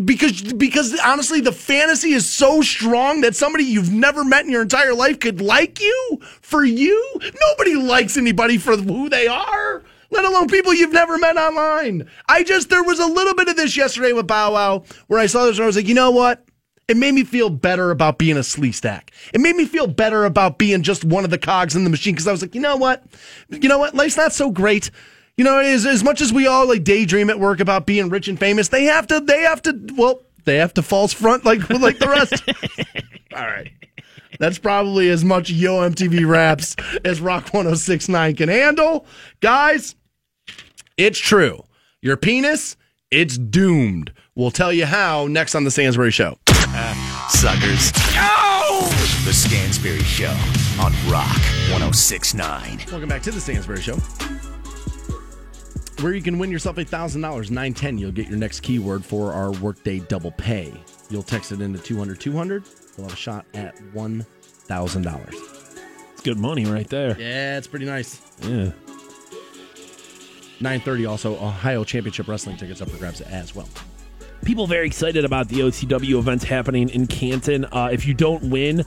because 0.07 0.51
because 0.55 0.99
honestly 1.05 1.43
the 1.43 1.53
fantasy 1.53 2.13
is 2.13 2.27
so 2.27 2.63
strong 2.63 3.21
that 3.21 3.37
somebody 3.37 3.65
you've 3.65 3.93
never 3.93 4.25
met 4.25 4.47
in 4.47 4.51
your 4.51 4.63
entire 4.63 4.95
life 4.95 5.21
could 5.21 5.43
like 5.43 5.79
you 5.79 6.19
for 6.41 6.65
you. 6.65 7.21
Nobody 7.51 7.77
likes 7.77 8.17
anybody 8.17 8.57
for 8.57 8.79
who 8.79 9.11
they 9.11 9.27
are. 9.27 9.83
Let 10.11 10.25
alone 10.25 10.49
people 10.49 10.75
you've 10.75 10.93
never 10.93 11.19
met 11.19 11.37
online. 11.37 12.09
I 12.29 12.45
just 12.45 12.69
there 12.69 12.85
was 12.85 12.99
a 12.99 13.07
little 13.07 13.35
bit 13.35 13.49
of 13.49 13.57
this 13.57 13.77
yesterday 13.77 14.13
with 14.13 14.27
Bow 14.27 14.53
Wow 14.53 14.85
where 15.07 15.21
I 15.21 15.27
saw 15.27 15.45
this 15.45 15.57
and 15.57 15.65
I 15.65 15.67
was 15.67 15.77
like, 15.77 15.89
you 15.89 15.95
know 15.95 16.11
what? 16.11 16.45
It 16.89 16.97
made 16.97 17.15
me 17.15 17.25
feel 17.25 17.51
better 17.51 17.91
about 17.91 18.17
being 18.17 18.37
a 18.37 18.41
Sleestak. 18.41 19.11
It 19.35 19.41
made 19.41 19.57
me 19.57 19.65
feel 19.65 19.89
better 19.89 20.25
about 20.25 20.57
being 20.57 20.83
just 20.83 21.05
one 21.05 21.25
of 21.25 21.31
the 21.31 21.39
cogs 21.39 21.75
in 21.75 21.83
the 21.83 21.91
machine 21.91 22.15
because 22.15 22.29
I 22.29 22.33
was 22.33 22.43
like, 22.43 22.55
you 22.55 22.61
know 22.61 22.77
what? 22.77 23.05
You 23.49 23.69
know 23.69 23.79
what? 23.79 23.95
Life's 23.95 24.17
not 24.17 24.33
so 24.33 24.53
great. 24.53 24.93
You 25.37 25.45
know, 25.45 25.59
as, 25.59 25.85
as 25.85 26.05
much 26.05 26.21
as 26.21 26.33
we 26.33 26.47
all 26.47 26.69
like 26.69 26.85
daydream 26.85 27.29
at 27.29 27.41
work 27.41 27.59
about 27.59 27.87
being 27.87 28.09
rich 28.09 28.29
and 28.29 28.39
famous, 28.39 28.69
they 28.69 28.85
have 28.85 29.09
to, 29.09 29.19
they 29.19 29.43
have 29.43 29.61
to, 29.63 29.79
well, 29.97 30.23
they 30.45 30.57
have 30.59 30.73
to 30.75 30.83
false 30.83 31.13
front 31.13 31.45
like 31.45 31.69
like 31.69 31.99
the 31.99 32.09
rest. 32.09 32.43
all 33.37 33.45
right. 33.45 33.73
That's 34.39 34.59
probably 34.59 35.09
as 35.11 35.25
much 35.25 35.51
Yo 35.51 35.77
MTV 35.89 36.29
raps 36.29 36.77
as 37.05 37.21
Rock 37.21 37.53
1069 37.53 38.37
can 38.37 38.49
handle. 38.49 39.07
Guys, 39.41 39.95
it's 40.97 41.19
true. 41.19 41.65
Your 42.03 42.17
penis, 42.17 42.77
it's 43.11 43.39
doomed. 43.39 44.13
We'll 44.35 44.51
tell 44.51 44.73
you 44.73 44.87
how 44.87 45.27
next 45.27 45.55
on 45.55 45.65
the 45.65 45.71
Stansbury 45.71 46.11
Show. 46.11 46.39
Suckers. 47.29 47.93
The 49.25 49.33
Stansbury 49.33 50.01
Show 50.01 50.37
on 50.81 50.93
Rock 51.11 51.41
1069. 51.71 52.81
Welcome 52.91 53.09
back 53.09 53.23
to 53.23 53.31
the 53.31 53.41
Stansbury 53.41 53.81
Show. 53.81 53.97
Where 56.03 56.13
you 56.13 56.23
can 56.23 56.39
win 56.39 56.51
yourself 56.51 56.77
$1,000. 56.77 57.17
910, 57.21 57.99
you'll 57.99 58.13
get 58.13 58.29
your 58.29 58.37
next 58.37 58.61
keyword 58.61 59.05
for 59.05 59.33
our 59.33 59.51
workday 59.53 60.01
double 60.01 60.31
pay. 60.33 60.73
You'll 61.09 61.23
text 61.23 61.53
it 61.53 61.63
into 61.63 61.79
200 61.79 62.21
200. 62.21 62.65
You'll 62.97 63.07
have 63.07 63.15
a 63.15 63.17
shot 63.17 63.47
at 63.55 63.77
$1,000. 63.95 65.29
it's 66.13 66.23
good 66.23 66.39
money 66.39 66.65
right 66.65 66.89
there. 66.89 67.19
Yeah, 67.19 67.59
it's 67.59 67.67
pretty 67.67 67.87
nice. 67.87 68.21
Yeah. 68.43 68.71
930 70.61 71.07
also 71.07 71.35
Ohio 71.35 71.85
Championship 71.85 72.29
Wrestling 72.29 72.57
tickets 72.57 72.81
up 72.81 72.89
for 72.89 72.97
grabs 72.99 73.21
as 73.21 73.55
well. 73.55 73.69
People 74.45 74.67
very 74.67 74.87
excited 74.87 75.25
about 75.25 75.49
the 75.49 75.57
OCW 75.61 76.19
events 76.19 76.45
happening 76.45 76.89
in 76.91 77.07
Canton. 77.07 77.65
Uh, 77.67 77.89
if 77.93 78.07
you 78.07 78.15
don't 78.15 78.43
win, 78.49 78.79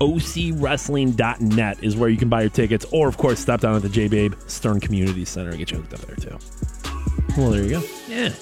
OCWrestling.net 0.00 1.82
is 1.82 1.96
where 1.96 2.08
you 2.08 2.16
can 2.16 2.28
buy 2.28 2.42
your 2.42 2.50
tickets. 2.50 2.86
Or, 2.92 3.08
of 3.08 3.16
course, 3.16 3.38
stop 3.40 3.60
down 3.60 3.74
at 3.76 3.82
the 3.82 3.88
J 3.88 4.08
Babe 4.08 4.34
Stern 4.46 4.80
Community 4.80 5.24
Center 5.24 5.50
and 5.50 5.58
get 5.58 5.70
you 5.70 5.78
hooked 5.78 5.94
up 5.94 6.00
there, 6.00 6.16
too. 6.16 6.38
Well, 7.36 7.50
there 7.50 7.62
you 7.64 7.70
go. 7.70 7.82
Yeah. 8.08 8.32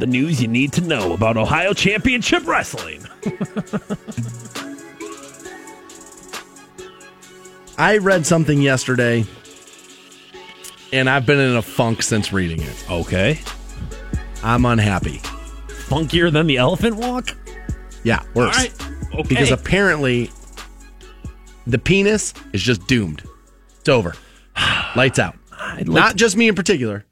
The 0.00 0.06
news 0.06 0.40
you 0.40 0.48
need 0.48 0.72
to 0.72 0.80
know 0.80 1.12
about 1.12 1.36
Ohio 1.36 1.74
Championship 1.74 2.46
Wrestling. 2.46 3.06
I 7.76 7.98
read 7.98 8.24
something 8.24 8.62
yesterday, 8.62 9.26
and 10.90 11.10
I've 11.10 11.26
been 11.26 11.38
in 11.38 11.54
a 11.54 11.60
funk 11.60 12.02
since 12.02 12.32
reading 12.32 12.62
it. 12.62 12.90
Okay. 12.90 13.40
I'm 14.42 14.64
unhappy. 14.64 15.18
Funkier 15.68 16.32
than 16.32 16.46
the 16.46 16.56
elephant 16.56 16.96
walk? 16.96 17.36
Yeah, 18.02 18.22
worse. 18.32 18.56
Right. 18.56 18.72
Okay. 19.12 19.28
Because 19.28 19.50
apparently, 19.50 20.30
the 21.66 21.78
penis 21.78 22.32
is 22.54 22.62
just 22.62 22.86
doomed. 22.86 23.22
It's 23.80 23.90
over. 23.90 24.14
Lights 24.96 25.18
out. 25.18 25.36
Like 25.50 25.86
Not 25.86 26.16
just 26.16 26.38
me 26.38 26.48
in 26.48 26.54
particular, 26.54 27.04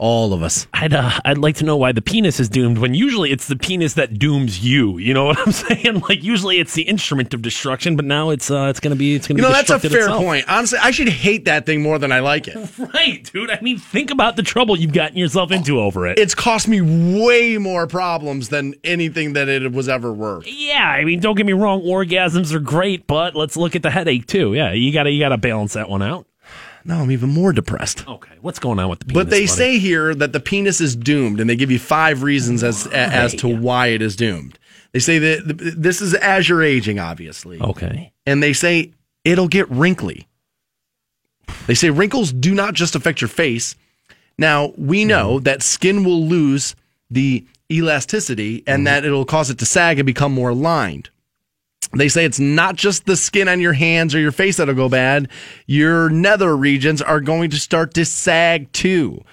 all 0.00 0.32
of 0.32 0.42
us. 0.42 0.66
I'd 0.72 0.94
uh, 0.94 1.10
I'd 1.26 1.36
like 1.38 1.56
to 1.56 1.64
know 1.64 1.76
why 1.76 1.92
the 1.92 2.00
penis 2.00 2.40
is 2.40 2.48
doomed 2.48 2.78
when 2.78 2.94
usually 2.94 3.30
it's 3.30 3.46
the 3.48 3.54
penis 3.56 3.94
that 3.94 4.18
dooms 4.18 4.64
you. 4.64 4.96
You 4.98 5.12
know 5.12 5.24
what 5.26 5.38
I'm 5.38 5.52
saying? 5.52 6.00
Like 6.08 6.24
usually 6.24 6.58
it's 6.58 6.72
the 6.72 6.82
instrument 6.82 7.34
of 7.34 7.42
destruction, 7.42 7.96
but 7.96 8.06
now 8.06 8.30
it's 8.30 8.50
uh 8.50 8.68
it's 8.70 8.80
gonna 8.80 8.96
be 8.96 9.14
it's 9.14 9.28
gonna 9.28 9.38
You 9.38 9.42
know, 9.42 9.48
be 9.50 9.52
that's 9.52 9.70
a 9.70 9.78
fair 9.78 9.98
itself. 10.00 10.22
point. 10.24 10.46
Honestly, 10.48 10.78
I 10.82 10.90
should 10.90 11.08
hate 11.10 11.44
that 11.44 11.66
thing 11.66 11.82
more 11.82 11.98
than 11.98 12.10
I 12.12 12.20
like 12.20 12.48
it. 12.48 12.56
Right, 12.94 13.22
dude. 13.32 13.50
I 13.50 13.60
mean, 13.60 13.78
think 13.78 14.10
about 14.10 14.36
the 14.36 14.42
trouble 14.42 14.76
you've 14.76 14.92
gotten 14.94 15.16
yourself 15.18 15.52
into 15.52 15.78
over 15.78 16.06
it. 16.08 16.18
It's 16.18 16.34
cost 16.34 16.66
me 16.66 16.80
way 16.80 17.58
more 17.58 17.86
problems 17.86 18.48
than 18.48 18.74
anything 18.84 19.34
that 19.34 19.48
it 19.48 19.70
was 19.70 19.88
ever 19.88 20.12
worth. 20.12 20.46
yeah, 20.46 20.88
I 20.98 21.04
mean, 21.04 21.20
don't 21.20 21.36
get 21.36 21.44
me 21.46 21.52
wrong, 21.52 21.82
orgasms 21.82 22.52
are 22.54 22.58
great, 22.58 23.06
but 23.06 23.36
let's 23.36 23.56
look 23.56 23.76
at 23.76 23.82
the 23.82 23.90
headache 23.90 24.26
too. 24.26 24.54
Yeah, 24.54 24.72
you 24.72 24.92
gotta 24.92 25.10
you 25.10 25.20
gotta 25.20 25.36
balance 25.38 25.74
that 25.74 25.88
one 25.90 26.02
out. 26.02 26.26
No, 26.84 26.96
I'm 26.96 27.10
even 27.10 27.30
more 27.30 27.52
depressed. 27.52 28.06
Okay, 28.08 28.32
what's 28.40 28.58
going 28.58 28.78
on 28.78 28.88
with 28.88 29.00
the 29.00 29.04
penis? 29.06 29.24
But 29.24 29.30
they 29.30 29.42
buddy? 29.42 29.46
say 29.46 29.78
here 29.78 30.14
that 30.14 30.32
the 30.32 30.40
penis 30.40 30.80
is 30.80 30.96
doomed, 30.96 31.40
and 31.40 31.48
they 31.48 31.56
give 31.56 31.70
you 31.70 31.78
five 31.78 32.22
reasons 32.22 32.62
as 32.62 32.86
as 32.88 33.34
to 33.36 33.48
why 33.48 33.88
it 33.88 34.02
is 34.02 34.16
doomed. 34.16 34.58
They 34.92 34.98
say 34.98 35.18
that 35.18 35.58
th- 35.58 35.74
this 35.76 36.00
is 36.00 36.14
as 36.14 36.48
you're 36.48 36.62
aging, 36.62 36.98
obviously, 36.98 37.60
Okay. 37.60 38.12
and 38.26 38.42
they 38.42 38.52
say 38.52 38.92
it'll 39.24 39.48
get 39.48 39.70
wrinkly. 39.70 40.26
They 41.66 41.74
say 41.74 41.90
wrinkles 41.90 42.32
do 42.32 42.54
not 42.54 42.74
just 42.74 42.94
affect 42.94 43.20
your 43.20 43.28
face. 43.28 43.76
Now 44.38 44.72
we 44.76 45.00
mm-hmm. 45.00 45.08
know 45.08 45.40
that 45.40 45.62
skin 45.62 46.04
will 46.04 46.26
lose 46.26 46.74
the 47.10 47.44
elasticity, 47.70 48.64
and 48.66 48.78
mm-hmm. 48.78 48.84
that 48.84 49.04
it'll 49.04 49.24
cause 49.24 49.50
it 49.50 49.58
to 49.58 49.66
sag 49.66 49.98
and 49.98 50.06
become 50.06 50.32
more 50.32 50.54
lined. 50.54 51.10
They 51.92 52.08
say 52.08 52.24
it's 52.24 52.38
not 52.38 52.76
just 52.76 53.06
the 53.06 53.16
skin 53.16 53.48
on 53.48 53.60
your 53.60 53.72
hands 53.72 54.14
or 54.14 54.20
your 54.20 54.32
face 54.32 54.58
that'll 54.58 54.74
go 54.74 54.88
bad. 54.88 55.28
Your 55.66 56.08
nether 56.08 56.56
regions 56.56 57.02
are 57.02 57.20
going 57.20 57.50
to 57.50 57.58
start 57.58 57.94
to 57.94 58.04
sag 58.04 58.70
too. 58.72 59.24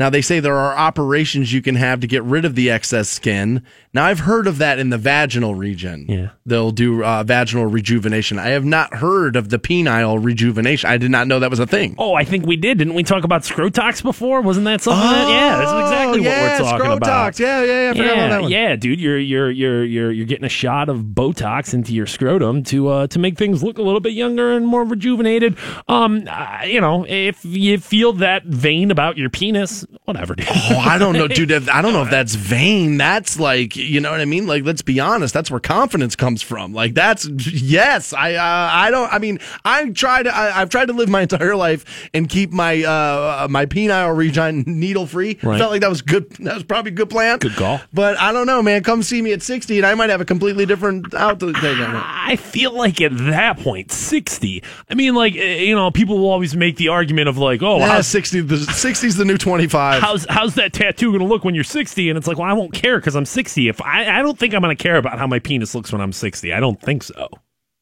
Now, 0.00 0.08
they 0.08 0.22
say 0.22 0.40
there 0.40 0.56
are 0.56 0.74
operations 0.76 1.52
you 1.52 1.60
can 1.60 1.74
have 1.74 2.00
to 2.00 2.06
get 2.06 2.22
rid 2.24 2.46
of 2.46 2.54
the 2.54 2.70
excess 2.70 3.08
skin. 3.10 3.62
Now, 3.92 4.06
I've 4.06 4.20
heard 4.20 4.46
of 4.46 4.56
that 4.56 4.78
in 4.78 4.88
the 4.88 4.96
vaginal 4.96 5.54
region. 5.54 6.06
Yeah. 6.08 6.30
They'll 6.46 6.70
do 6.70 7.04
uh, 7.04 7.22
vaginal 7.22 7.66
rejuvenation. 7.66 8.38
I 8.38 8.48
have 8.48 8.64
not 8.64 8.94
heard 8.94 9.36
of 9.36 9.50
the 9.50 9.58
penile 9.58 10.24
rejuvenation. 10.24 10.88
I 10.88 10.96
did 10.96 11.10
not 11.10 11.26
know 11.26 11.38
that 11.40 11.50
was 11.50 11.58
a 11.58 11.66
thing. 11.66 11.96
Oh, 11.98 12.14
I 12.14 12.24
think 12.24 12.46
we 12.46 12.56
did. 12.56 12.78
Didn't 12.78 12.94
we 12.94 13.02
talk 13.02 13.24
about 13.24 13.42
scrotox 13.42 14.02
before? 14.02 14.40
Wasn't 14.40 14.64
that 14.64 14.80
something? 14.80 15.02
that, 15.06 15.28
yeah, 15.28 15.58
that's 15.58 15.72
exactly 15.72 16.20
Oh, 16.20 16.22
yeah, 16.22 16.42
what 16.42 16.62
we're 16.62 16.70
talking 16.78 16.92
about. 16.96 17.38
Yeah, 17.38 17.62
yeah, 17.62 17.92
yeah. 17.92 17.92
Yeah, 17.92 18.12
about 18.12 18.30
that 18.30 18.42
one. 18.42 18.50
yeah, 18.50 18.76
dude, 18.76 18.98
you're 18.98 19.18
you're 19.18 19.50
you're 19.50 19.84
you're 19.84 20.10
you're 20.12 20.26
getting 20.26 20.46
a 20.46 20.48
shot 20.48 20.88
of 20.88 21.00
Botox 21.00 21.74
into 21.74 21.92
your 21.92 22.06
scrotum 22.06 22.62
to 22.64 22.88
uh 22.88 23.06
to 23.08 23.18
make 23.18 23.36
things 23.36 23.62
look 23.62 23.76
a 23.76 23.82
little 23.82 24.00
bit 24.00 24.14
younger 24.14 24.52
and 24.52 24.66
more 24.66 24.82
rejuvenated. 24.84 25.58
Um, 25.88 26.24
uh, 26.26 26.62
you 26.64 26.80
know, 26.80 27.04
if 27.06 27.44
you 27.44 27.76
feel 27.78 28.14
that 28.14 28.44
vain 28.44 28.90
about 28.90 29.18
your 29.18 29.28
penis, 29.28 29.84
whatever, 30.04 30.34
dude. 30.34 30.46
Oh, 30.50 30.76
I 30.78 30.98
don't 30.98 31.14
know, 31.14 31.28
dude. 31.28 31.50
if- 31.50 31.68
I 31.68 31.82
don't 31.82 31.92
know 31.92 32.02
if 32.02 32.10
that's 32.18 32.34
vain. 32.34 32.96
That's 32.96 33.38
like, 33.38 33.76
you 33.76 34.00
know 34.00 34.10
what 34.10 34.20
I 34.20 34.24
mean? 34.24 34.46
Like, 34.46 34.64
let's 34.64 34.82
be 34.82 35.00
honest. 35.00 35.32
That's 35.34 35.50
where 35.50 35.60
confidence 35.60 36.16
comes 36.16 36.42
from. 36.42 36.72
Like, 36.72 36.94
that's 36.94 37.26
yes. 37.28 38.12
I, 38.12 38.34
uh, 38.34 38.70
I 38.72 38.90
don't. 38.90 39.12
I 39.12 39.18
mean, 39.18 39.38
I 39.64 39.88
tried. 39.90 40.26
I, 40.26 40.60
I've 40.60 40.68
tried 40.70 40.86
to 40.86 40.92
live 40.92 41.08
my 41.08 41.22
entire 41.30 41.56
life 41.56 42.08
and 42.14 42.28
keep 42.28 42.50
my, 42.52 42.82
uh, 42.82 43.46
my 43.50 43.66
penile 43.66 44.16
region 44.16 44.64
needle 44.66 45.06
free. 45.06 45.38
Right. 45.42 45.58
Felt 45.58 45.70
like 45.70 45.80
that 45.82 45.90
was 45.90 46.02
good. 46.02 46.30
That 46.40 46.54
was 46.54 46.62
probably 46.64 46.92
a 46.92 46.94
good 46.94 47.10
plan. 47.10 47.38
Good 47.38 47.54
call. 47.56 47.80
But 47.92 48.18
I 48.18 48.32
don't 48.32 48.46
know, 48.46 48.62
man. 48.62 48.82
Come 48.82 49.02
see 49.02 49.22
me 49.22 49.32
at 49.32 49.42
sixty, 49.42 49.76
and 49.78 49.86
I 49.86 49.94
might 49.94 50.10
have 50.10 50.20
a 50.20 50.24
completely 50.24 50.66
different 50.66 51.12
outlook. 51.14 51.56
I 51.62 52.36
feel 52.36 52.72
like 52.72 53.00
at 53.00 53.16
that 53.18 53.58
point, 53.58 53.92
sixty. 53.92 54.62
I 54.88 54.94
mean, 54.94 55.14
like 55.14 55.34
eh, 55.36 55.58
you 55.60 55.74
know, 55.74 55.90
people 55.90 56.18
will 56.18 56.30
always 56.30 56.54
make 56.56 56.76
the 56.76 56.88
argument 56.88 57.28
of 57.28 57.38
like, 57.38 57.62
oh, 57.62 57.78
Yeah, 57.78 58.00
sixty. 58.00 58.40
The 58.40 58.58
sixty's 58.58 59.16
the 59.16 59.24
new 59.24 59.38
twenty-five. 59.38 59.79
How's 60.00 60.26
how's 60.28 60.54
that 60.54 60.72
tattoo 60.72 61.08
going 61.10 61.20
to 61.20 61.26
look 61.26 61.44
when 61.44 61.54
you're 61.54 61.64
60 61.64 62.08
and 62.10 62.16
it's 62.18 62.26
like 62.26 62.38
well 62.38 62.48
i 62.48 62.52
won't 62.52 62.72
care 62.72 62.98
because 62.98 63.16
i'm 63.16 63.24
60 63.24 63.68
if 63.68 63.80
i 63.82 64.18
i 64.18 64.22
don't 64.22 64.38
think 64.38 64.54
i'm 64.54 64.62
going 64.62 64.76
to 64.76 64.82
care 64.82 64.96
about 64.96 65.18
how 65.18 65.26
my 65.26 65.38
penis 65.38 65.74
looks 65.74 65.92
when 65.92 66.00
i'm 66.00 66.12
60 66.12 66.52
i 66.52 66.60
don't 66.60 66.80
think 66.80 67.02
so 67.02 67.28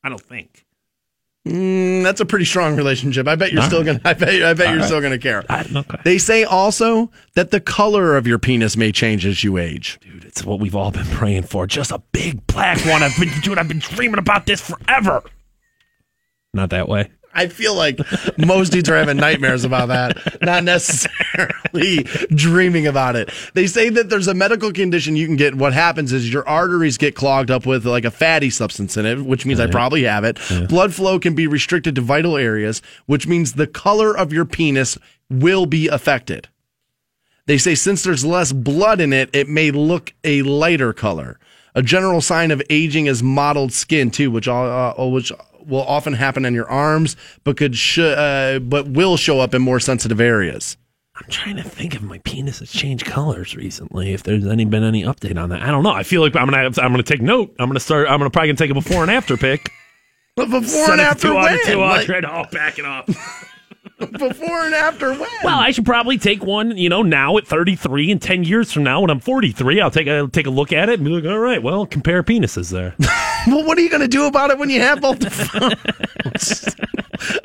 i 0.04 0.08
don't 0.08 0.20
think 0.20 0.64
Mm, 1.46 2.02
that's 2.02 2.20
a 2.20 2.26
pretty 2.26 2.44
strong 2.44 2.76
relationship. 2.76 3.26
I 3.26 3.34
bet 3.34 3.52
you're 3.52 3.62
still 3.62 3.82
gonna. 3.82 4.00
I 4.04 4.12
bet. 4.12 4.42
I 4.42 4.52
bet 4.52 4.74
you're 4.74 4.82
still 4.82 5.00
gonna 5.00 5.18
care. 5.18 5.44
okay. 5.48 5.98
They 6.04 6.18
say 6.18 6.44
also 6.44 7.10
that 7.36 7.52
the 7.52 7.60
color 7.60 8.16
of 8.16 8.26
your 8.26 8.38
penis 8.38 8.76
may 8.76 8.92
change 8.92 9.24
as 9.24 9.42
you 9.42 9.56
age. 9.56 9.98
Dude, 10.02 10.24
it's 10.24 10.44
what 10.44 10.60
we've 10.60 10.74
all 10.76 10.90
been 10.90 11.06
praying 11.06 11.44
for. 11.44 11.66
Just 11.66 11.90
a 11.90 12.02
big 12.12 12.46
black 12.48 12.84
one. 12.84 13.02
I've 13.02 13.16
been, 13.18 13.30
dude, 13.40 13.56
I've 13.56 13.68
been 13.68 13.78
dreaming 13.78 14.18
about 14.18 14.44
this 14.44 14.60
forever. 14.60 15.22
Not 16.52 16.70
that 16.70 16.88
way. 16.88 17.10
I 17.38 17.46
feel 17.46 17.76
like 17.76 18.00
most 18.36 18.72
dudes 18.72 18.88
are 18.88 18.96
having 18.96 19.16
nightmares 19.16 19.64
about 19.64 19.88
that, 19.88 20.42
not 20.42 20.64
necessarily 20.64 22.02
dreaming 22.34 22.88
about 22.88 23.14
it. 23.14 23.30
They 23.54 23.68
say 23.68 23.90
that 23.90 24.10
there's 24.10 24.26
a 24.26 24.34
medical 24.34 24.72
condition 24.72 25.14
you 25.14 25.26
can 25.26 25.36
get. 25.36 25.54
What 25.54 25.72
happens 25.72 26.12
is 26.12 26.32
your 26.32 26.46
arteries 26.48 26.98
get 26.98 27.14
clogged 27.14 27.52
up 27.52 27.64
with 27.64 27.86
like 27.86 28.04
a 28.04 28.10
fatty 28.10 28.50
substance 28.50 28.96
in 28.96 29.06
it, 29.06 29.24
which 29.24 29.46
means 29.46 29.60
I 29.60 29.68
probably 29.68 30.02
have 30.02 30.24
it. 30.24 30.40
Blood 30.68 30.92
flow 30.94 31.20
can 31.20 31.36
be 31.36 31.46
restricted 31.46 31.94
to 31.94 32.00
vital 32.00 32.36
areas, 32.36 32.82
which 33.06 33.28
means 33.28 33.52
the 33.52 33.68
color 33.68 34.16
of 34.16 34.32
your 34.32 34.44
penis 34.44 34.98
will 35.30 35.66
be 35.66 35.86
affected. 35.86 36.48
They 37.46 37.56
say 37.56 37.76
since 37.76 38.02
there's 38.02 38.24
less 38.24 38.52
blood 38.52 39.00
in 39.00 39.12
it, 39.12 39.30
it 39.32 39.48
may 39.48 39.70
look 39.70 40.12
a 40.24 40.42
lighter 40.42 40.92
color. 40.92 41.38
A 41.74 41.82
general 41.82 42.20
sign 42.20 42.50
of 42.50 42.60
aging 42.68 43.06
is 43.06 43.22
mottled 43.22 43.72
skin 43.72 44.10
too, 44.10 44.32
which 44.32 44.48
uh, 44.48 44.94
uh, 44.98 45.08
which 45.08 45.32
will 45.68 45.82
often 45.82 46.14
happen 46.14 46.44
in 46.44 46.54
your 46.54 46.68
arms, 46.68 47.16
but 47.44 47.56
could 47.56 47.76
sh- 47.76 47.98
uh, 47.98 48.58
but 48.58 48.88
will 48.88 49.16
show 49.16 49.40
up 49.40 49.54
in 49.54 49.62
more 49.62 49.80
sensitive 49.80 50.20
areas. 50.20 50.76
I'm 51.16 51.28
trying 51.28 51.56
to 51.56 51.64
think 51.64 51.94
if 51.96 52.02
my 52.02 52.18
penis 52.18 52.60
has 52.60 52.70
changed 52.70 53.04
colors 53.04 53.56
recently. 53.56 54.12
If 54.12 54.22
there's 54.22 54.46
any 54.46 54.64
been 54.64 54.84
any 54.84 55.02
update 55.02 55.36
on 55.36 55.48
that, 55.48 55.62
I 55.62 55.66
don't 55.72 55.82
know. 55.82 55.90
I 55.90 56.04
feel 56.04 56.20
like 56.22 56.36
I'm 56.36 56.48
gonna 56.48 56.64
I'm 56.64 56.92
gonna 56.92 57.02
take 57.02 57.20
note. 57.22 57.54
I'm 57.58 57.68
gonna 57.68 57.80
start. 57.80 58.08
I'm 58.08 58.18
gonna 58.18 58.30
probably 58.30 58.48
gonna 58.48 58.56
take 58.56 58.70
a 58.70 58.74
before 58.74 59.02
and 59.02 59.10
after 59.10 59.36
pic. 59.36 59.70
But 60.36 60.46
before 60.50 60.86
Send 60.86 60.92
and 60.92 61.00
after 61.00 61.28
200, 61.28 61.50
when? 61.76 62.04
200. 62.06 62.24
Oh, 62.24 62.44
back 62.52 62.78
it 62.78 62.84
up. 62.84 63.08
Before 64.12 64.64
and 64.64 64.74
after 64.74 65.10
when? 65.10 65.28
Well, 65.42 65.58
I 65.58 65.72
should 65.72 65.84
probably 65.84 66.18
take 66.18 66.44
one, 66.44 66.76
you 66.76 66.88
know, 66.88 67.02
now 67.02 67.36
at 67.36 67.48
33 67.48 68.12
and 68.12 68.22
10 68.22 68.44
years 68.44 68.70
from 68.72 68.84
now 68.84 69.00
when 69.00 69.10
I'm 69.10 69.18
43, 69.18 69.80
I'll 69.80 69.90
take 69.90 70.06
a 70.06 70.28
take 70.28 70.46
a 70.46 70.50
look 70.50 70.72
at 70.72 70.88
it 70.88 71.00
and 71.00 71.04
be 71.04 71.10
like, 71.10 71.24
all 71.24 71.38
right, 71.40 71.60
well, 71.60 71.84
compare 71.84 72.22
penises 72.22 72.70
there. 72.70 72.94
well, 73.48 73.66
what 73.66 73.76
are 73.76 73.80
you 73.80 73.90
going 73.90 74.02
to 74.02 74.08
do 74.08 74.26
about 74.26 74.50
it 74.50 74.58
when 74.58 74.70
you 74.70 74.80
have 74.80 75.00
both 75.00 75.18
the 75.18 75.30
phones? 75.30 76.76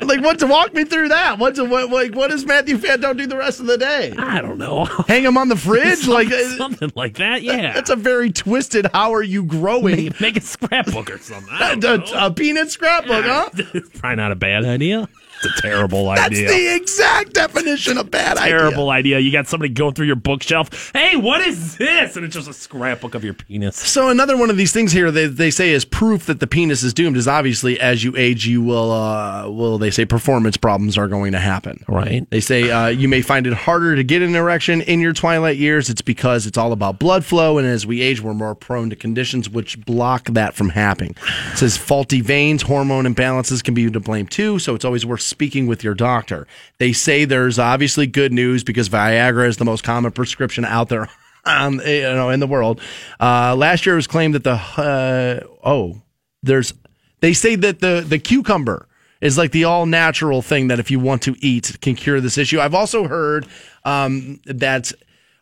like, 0.02 0.20
what 0.20 0.38
to 0.38 0.46
walk 0.46 0.72
me 0.74 0.84
through 0.84 1.08
that? 1.08 1.40
What's 1.40 1.60
what 1.60 1.90
like 1.90 2.14
what 2.14 2.30
does 2.30 2.46
Matthew 2.46 2.78
Fantone 2.78 3.00
don't 3.00 3.16
do 3.16 3.26
the 3.26 3.36
rest 3.36 3.58
of 3.58 3.66
the 3.66 3.76
day? 3.76 4.14
I 4.16 4.40
don't 4.40 4.58
know. 4.58 4.84
Hang 5.08 5.24
him 5.24 5.36
on 5.36 5.48
the 5.48 5.56
fridge? 5.56 6.06
like 6.06 6.30
uh, 6.30 6.56
something 6.56 6.92
like 6.94 7.16
that, 7.16 7.42
yeah. 7.42 7.72
That's 7.72 7.90
a 7.90 7.96
very 7.96 8.30
twisted. 8.30 8.86
How 8.94 9.12
are 9.12 9.24
you 9.24 9.42
growing? 9.42 9.96
make, 9.96 10.20
make 10.20 10.36
a 10.36 10.40
scrapbook 10.40 11.10
or 11.10 11.18
something. 11.18 11.52
A, 11.60 11.74
don't 11.74 12.08
a 12.14 12.30
peanut 12.30 12.70
scrapbook, 12.70 13.24
huh? 13.24 13.50
Probably 13.98 14.16
not 14.16 14.30
a 14.30 14.36
bad 14.36 14.64
idea. 14.64 15.08
A 15.44 15.60
terrible 15.60 16.06
That's 16.06 16.26
idea. 16.26 16.48
the 16.48 16.74
exact 16.74 17.34
definition 17.34 17.98
of 17.98 18.10
bad 18.10 18.38
idea. 18.38 18.58
terrible 18.58 18.90
idea. 18.90 19.18
You 19.18 19.30
got 19.32 19.46
somebody 19.46 19.72
going 19.72 19.94
through 19.94 20.06
your 20.06 20.16
bookshelf. 20.16 20.90
Hey, 20.92 21.16
what 21.16 21.40
is 21.42 21.76
this? 21.76 22.16
And 22.16 22.24
it's 22.24 22.34
just 22.34 22.48
a 22.48 22.52
scrapbook 22.52 23.14
of 23.14 23.24
your 23.24 23.34
penis. 23.34 23.76
So 23.76 24.08
another 24.08 24.36
one 24.36 24.50
of 24.50 24.56
these 24.56 24.72
things 24.72 24.92
here 24.92 25.10
they, 25.10 25.26
they 25.26 25.50
say 25.50 25.70
is 25.70 25.84
proof 25.84 26.26
that 26.26 26.40
the 26.40 26.46
penis 26.46 26.82
is 26.82 26.94
doomed 26.94 27.16
is 27.16 27.28
obviously 27.28 27.78
as 27.80 28.02
you 28.02 28.16
age 28.16 28.46
you 28.46 28.62
will 28.62 28.90
uh 28.90 29.48
will 29.48 29.78
they 29.78 29.90
say 29.90 30.04
performance 30.04 30.56
problems 30.56 30.96
are 30.96 31.08
going 31.08 31.32
to 31.32 31.38
happen. 31.38 31.84
Right. 31.88 32.28
They 32.30 32.40
say 32.40 32.70
uh, 32.70 32.88
you 32.88 33.08
may 33.08 33.22
find 33.22 33.46
it 33.46 33.52
harder 33.52 33.96
to 33.96 34.04
get 34.04 34.22
an 34.22 34.34
erection 34.34 34.80
in 34.82 35.00
your 35.00 35.12
twilight 35.12 35.56
years. 35.58 35.90
It's 35.90 36.02
because 36.02 36.46
it's 36.46 36.58
all 36.58 36.72
about 36.72 36.98
blood 36.98 37.24
flow, 37.24 37.58
and 37.58 37.66
as 37.66 37.86
we 37.86 38.00
age, 38.00 38.20
we're 38.20 38.34
more 38.34 38.54
prone 38.54 38.90
to 38.90 38.96
conditions 38.96 39.48
which 39.50 39.84
block 39.84 40.26
that 40.26 40.54
from 40.54 40.70
happening. 40.70 41.14
It 41.52 41.58
says 41.58 41.76
faulty 41.76 42.20
veins, 42.20 42.62
hormone 42.62 43.04
imbalances 43.04 43.62
can 43.62 43.74
be 43.74 43.90
to 43.90 44.00
blame 44.00 44.26
too. 44.26 44.58
So 44.58 44.74
it's 44.74 44.84
always 44.84 45.04
worth 45.04 45.20
speaking 45.34 45.66
with 45.66 45.82
your 45.82 45.94
doctor. 45.94 46.46
They 46.78 46.92
say 46.92 47.24
there's 47.24 47.58
obviously 47.58 48.06
good 48.06 48.32
news 48.32 48.62
because 48.62 48.88
Viagra 48.88 49.48
is 49.48 49.56
the 49.56 49.64
most 49.64 49.82
common 49.82 50.12
prescription 50.12 50.64
out 50.64 50.88
there. 50.88 51.08
Um, 51.46 51.78
you 51.84 52.00
know, 52.00 52.30
in 52.30 52.40
the 52.40 52.46
world. 52.46 52.80
Uh, 53.20 53.54
last 53.54 53.84
year 53.84 53.96
it 53.96 53.96
was 53.96 54.06
claimed 54.06 54.34
that 54.34 54.44
the 54.44 54.52
uh, 54.54 55.46
oh, 55.62 56.00
there's 56.42 56.72
they 57.20 57.34
say 57.34 57.54
that 57.54 57.80
the 57.80 58.00
the 58.00 58.18
cucumber 58.18 58.88
is 59.20 59.36
like 59.36 59.50
the 59.52 59.64
all 59.64 59.84
natural 59.84 60.40
thing 60.40 60.68
that 60.68 60.78
if 60.78 60.90
you 60.90 60.98
want 60.98 61.20
to 61.24 61.36
eat 61.40 61.76
can 61.82 61.96
cure 61.96 62.18
this 62.22 62.38
issue. 62.38 62.60
I've 62.60 62.72
also 62.72 63.06
heard 63.06 63.46
um, 63.84 64.40
that 64.46 64.90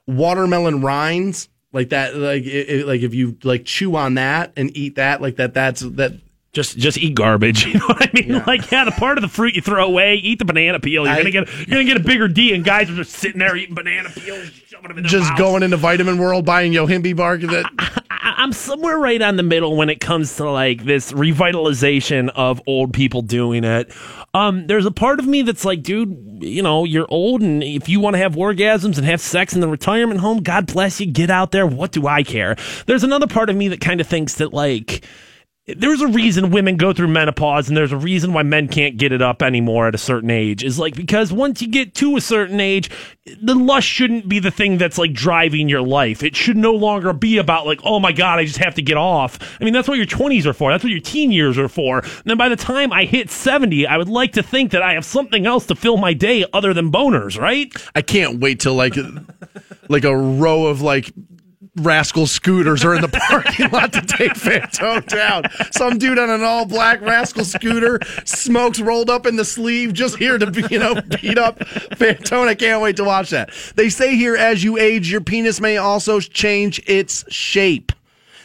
watermelon 0.09 0.83
rinds 0.83 1.49
like 1.73 1.91
that 1.91 2.17
like 2.17 2.43
it- 2.47 2.85
like 2.85 3.03
if 3.03 3.15
you 3.15 3.39
like 3.45 3.65
chew 3.65 3.95
on 3.95 4.15
that 4.15 4.53
and 4.57 4.77
eat 4.77 4.97
that 4.97 5.23
like 5.23 5.37
that 5.37 5.55
that's 5.55 5.83
that 5.83 6.15
Just 6.53 6.77
just 6.77 6.99
eat 6.99 7.15
garbage. 7.15 7.65
You 7.73 7.79
know 7.79 7.87
what 7.87 8.03
I 8.03 8.11
mean? 8.13 8.43
Like, 8.47 8.71
yeah, 8.71 8.85
the 8.85 8.91
part 8.91 9.17
of 9.17 9.23
the 9.23 9.29
fruit 9.29 9.55
you 9.55 9.63
throw 9.63 9.87
away, 9.87 10.17
eat 10.17 10.39
the 10.39 10.45
banana 10.45 10.79
peel. 10.81 11.05
You're 11.07 11.15
I- 11.15 11.19
gonna 11.19 11.31
get 11.31 11.49
you're 11.59 11.67
gonna 11.67 11.85
get 11.85 11.97
a 11.97 12.01
bigger 12.01 12.29
D, 12.29 12.53
and 12.55 12.63
guys 12.65 12.91
are 12.91 12.95
just 12.97 13.13
sitting 13.13 13.39
there 13.39 13.57
eating 13.57 13.75
banana 13.75 14.11
peels, 14.11 14.51
shoving 14.69 14.89
them 14.89 14.99
in 14.99 15.05
their 15.05 15.11
just 15.11 15.31
mouths. 15.31 15.41
going 15.41 15.63
into 15.63 15.79
vitamin 15.79 16.19
world 16.19 16.45
buying 16.45 16.73
yohimbe 16.73 17.17
bark 17.17 17.41
that 17.41 17.65
I- 18.11 18.35
I'm 18.37 18.53
somewhere 18.53 18.99
right 18.99 19.21
on 19.23 19.37
the 19.37 19.43
middle 19.43 19.77
when 19.77 19.89
it 19.89 20.01
comes 20.01 20.37
to 20.37 20.51
like 20.51 20.85
this 20.85 21.11
revitalization 21.13 22.29
of 22.35 22.61
old 22.67 22.93
people 22.93 23.23
doing 23.23 23.65
it. 23.65 23.91
Um, 24.35 24.67
there's 24.67 24.87
a 24.87 24.91
part 24.91 25.21
of 25.21 25.27
me 25.27 25.43
that's 25.43 25.65
like, 25.65 25.83
dude, 25.83 26.39
you 26.43 26.63
know, 26.63 26.85
you're 26.85 27.07
old, 27.09 27.41
and 27.43 27.63
if 27.63 27.89
you 27.89 27.99
want 28.01 28.15
to 28.15 28.19
have 28.19 28.35
orgasms 28.35 28.99
and 28.99 29.07
have 29.07 29.21
sex 29.21 29.55
in 29.55 29.61
the 29.61 29.69
retirement 29.69 30.21
home, 30.21 30.43
God 30.43 30.67
bless 30.67 31.01
you, 31.01 31.07
get 31.07 31.31
out 31.31 31.51
there. 31.53 31.67
What 31.67 31.93
do 31.93 32.07
I 32.07 32.23
care? 32.23 32.57
There's 32.87 33.05
another 33.05 33.27
part 33.27 33.49
of 33.51 33.57
me 33.57 33.69
that 33.69 33.81
kind 33.81 34.01
of 34.01 34.07
thinks 34.07 34.35
that 34.37 34.53
like 34.53 35.05
there's 35.67 36.01
a 36.01 36.09
reason 36.09 36.51
women 36.51 36.77
go 36.77 36.93
through 36.93 37.07
menopause 37.07 37.69
and 37.69 37.77
there's 37.77 37.93
a 37.93 37.97
reason 37.97 38.33
why 38.33 38.43
men 38.43 38.67
can't 38.67 38.97
get 38.97 39.13
it 39.13 39.23
up 39.23 39.43
anymore 39.43 39.87
at 39.87 39.95
a 39.95 39.99
certain 39.99 40.31
age 40.31 40.65
is 40.65 40.77
like 40.77 40.97
because 40.97 41.33
once 41.33 41.63
you 41.63 41.69
get 41.69 41.95
to 41.95 42.17
a 42.17 42.21
certain 42.21 42.59
age 42.59 42.91
the 43.41 43.55
lust 43.55 43.87
shouldn't 43.87 44.29
be 44.29 44.41
the 44.41 44.51
thing 44.51 44.77
that's 44.77 44.99
like 44.99 45.13
driving 45.13 45.69
your 45.69 45.83
life. 45.83 46.25
It 46.25 46.35
should 46.35 46.57
no 46.57 46.73
longer 46.73 47.13
be 47.13 47.39
about 47.39 47.65
like 47.65 47.81
oh 47.85 48.01
my 48.01 48.11
god 48.11 48.41
i 48.41 48.45
just 48.45 48.59
have 48.59 48.75
to 48.75 48.83
get 48.83 48.97
off. 48.97 49.39
I 49.61 49.65
mean 49.65 49.73
that's 49.73 49.87
what 49.87 49.99
your 49.99 50.07
20s 50.07 50.47
are 50.47 50.53
for. 50.53 50.73
That's 50.73 50.83
what 50.83 50.91
your 50.91 51.01
teen 51.01 51.31
years 51.31 51.57
are 51.59 51.69
for. 51.69 51.99
And 52.01 52.25
then 52.25 52.37
by 52.37 52.49
the 52.49 52.57
time 52.57 52.93
i 52.93 53.05
hit 53.05 53.31
70 53.31 53.87
i 53.87 53.97
would 53.97 54.09
like 54.09 54.33
to 54.33 54.43
think 54.43 54.73
that 54.73 54.83
i 54.83 54.95
have 54.95 55.05
something 55.05 55.47
else 55.47 55.67
to 55.67 55.77
fill 55.77 55.97
my 55.97 56.13
day 56.13 56.45
other 56.53 56.75
than 56.75 56.91
boners 56.91 57.39
right? 57.39 57.73
I 57.95 58.03
can't 58.03 58.41
wait 58.41 58.59
till 58.59 58.75
like 58.75 58.97
like 59.89 60.03
a 60.03 60.17
row 60.17 60.67
of 60.67 60.83
like 60.83 61.13
rascal 61.77 62.27
scooters 62.27 62.85
are 62.85 62.95
in 62.95 63.01
the 63.01 63.09
parking 63.09 63.71
lot 63.71 63.93
to 63.93 64.03
take 64.03 64.33
Fantone 64.33 65.07
down. 65.07 65.45
Some 65.73 65.99
dude 65.99 66.19
on 66.19 66.29
an 66.31 66.43
all 66.43 66.67
black 66.67 67.01
rascal 67.01 67.45
scooter, 67.45 67.99
smokes 68.25 68.81
rolled 68.81 69.09
up 69.09 69.27
in 69.27 69.37
the 69.37 69.45
sleeve, 69.45 69.93
just 69.93 70.17
here 70.17 70.39
to 70.39 70.51
be, 70.51 70.65
you 70.71 70.79
know 70.79 70.95
beat 70.95 71.39
up 71.39 71.59
Fantone. 71.59 72.49
I 72.49 72.55
can't 72.55 72.83
wait 72.83 72.97
to 72.97 73.05
watch 73.05 73.31
that. 73.31 73.51
They 73.77 73.89
say 73.89 74.17
here, 74.17 74.37
as 74.37 74.63
you 74.63 74.79
age, 74.79 75.11
your 75.11 75.23
penis 75.23 75.61
may 75.61 75.79
also 75.79 76.21
change 76.21 76.81
its 76.87 77.25
shape. 77.33 77.93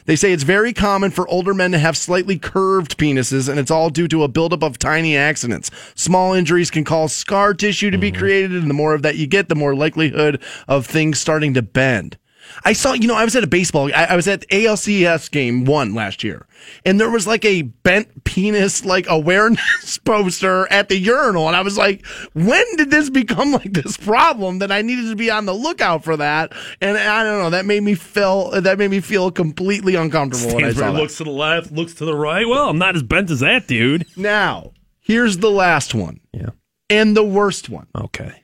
They 0.05 0.15
say 0.15 0.31
it's 0.31 0.43
very 0.43 0.71
common 0.71 1.11
for 1.11 1.27
older 1.27 1.53
men 1.53 1.73
to 1.73 1.79
have 1.79 1.97
slightly 1.97 2.39
curved 2.39 2.97
penises, 2.97 3.49
and 3.49 3.59
it's 3.59 3.69
all 3.69 3.89
due 3.89 4.07
to 4.07 4.23
a 4.23 4.29
buildup 4.29 4.63
of 4.63 4.79
tiny 4.79 5.17
accidents. 5.17 5.69
Small 5.95 6.33
injuries 6.33 6.71
can 6.71 6.85
cause 6.85 7.11
scar 7.11 7.53
tissue 7.53 7.91
to 7.91 7.97
be 7.97 8.09
mm-hmm. 8.09 8.19
created, 8.19 8.53
and 8.53 8.69
the 8.69 8.73
more 8.73 8.93
of 8.93 9.01
that 9.01 9.17
you 9.17 9.27
get, 9.27 9.49
the 9.49 9.55
more 9.55 9.75
likelihood 9.75 10.41
of 10.69 10.85
things 10.85 11.19
starting 11.19 11.53
to 11.55 11.61
bend. 11.61 12.17
I 12.65 12.73
saw, 12.73 12.93
you 12.93 13.07
know, 13.07 13.15
I 13.15 13.23
was 13.23 13.35
at 13.35 13.43
a 13.43 13.47
baseball, 13.47 13.89
I, 13.95 14.05
I 14.05 14.15
was 14.15 14.27
at 14.27 14.47
ALCS 14.49 15.29
game 15.31 15.65
one 15.65 15.93
last 15.93 16.23
year, 16.23 16.45
and 16.85 16.99
there 16.99 17.09
was 17.09 17.27
like 17.27 17.45
a 17.45 17.61
bent 17.61 18.23
penis, 18.23 18.83
like 18.85 19.05
awareness 19.09 19.97
poster 20.05 20.71
at 20.71 20.89
the 20.89 20.97
urinal. 20.97 21.47
And 21.47 21.55
I 21.55 21.61
was 21.61 21.77
like, 21.77 22.05
when 22.33 22.63
did 22.75 22.91
this 22.91 23.09
become 23.09 23.51
like 23.51 23.73
this 23.73 23.95
problem 23.97 24.59
that 24.59 24.71
I 24.71 24.81
needed 24.81 25.09
to 25.09 25.15
be 25.15 25.29
on 25.31 25.45
the 25.45 25.53
lookout 25.53 26.03
for 26.03 26.17
that? 26.17 26.51
And 26.81 26.97
I 26.97 27.23
don't 27.23 27.39
know, 27.41 27.49
that 27.51 27.65
made 27.65 27.83
me 27.83 27.95
feel, 27.95 28.51
that 28.61 28.77
made 28.77 28.91
me 28.91 28.99
feel 29.01 29.31
completely 29.31 29.95
uncomfortable 29.95 30.55
when 30.55 30.65
I 30.65 30.73
saw 30.73 30.91
that. 30.91 30.99
looks 30.99 31.17
to 31.17 31.23
the 31.23 31.31
left 31.31 31.71
looks 31.71 31.93
to 31.95 32.05
the 32.05 32.15
right 32.15 32.47
well 32.47 32.69
i'm 32.69 32.77
not 32.77 32.95
as 32.95 33.03
bent 33.03 33.29
as 33.29 33.39
that 33.41 33.67
dude 33.67 34.05
Now, 34.15 34.71
here's 34.99 35.37
the 35.37 35.51
last 35.51 35.93
one 35.93 36.19
yeah 36.33 36.49
and 36.89 37.15
the 37.15 37.23
worst 37.23 37.69
one. 37.69 37.87
okay 37.95 38.43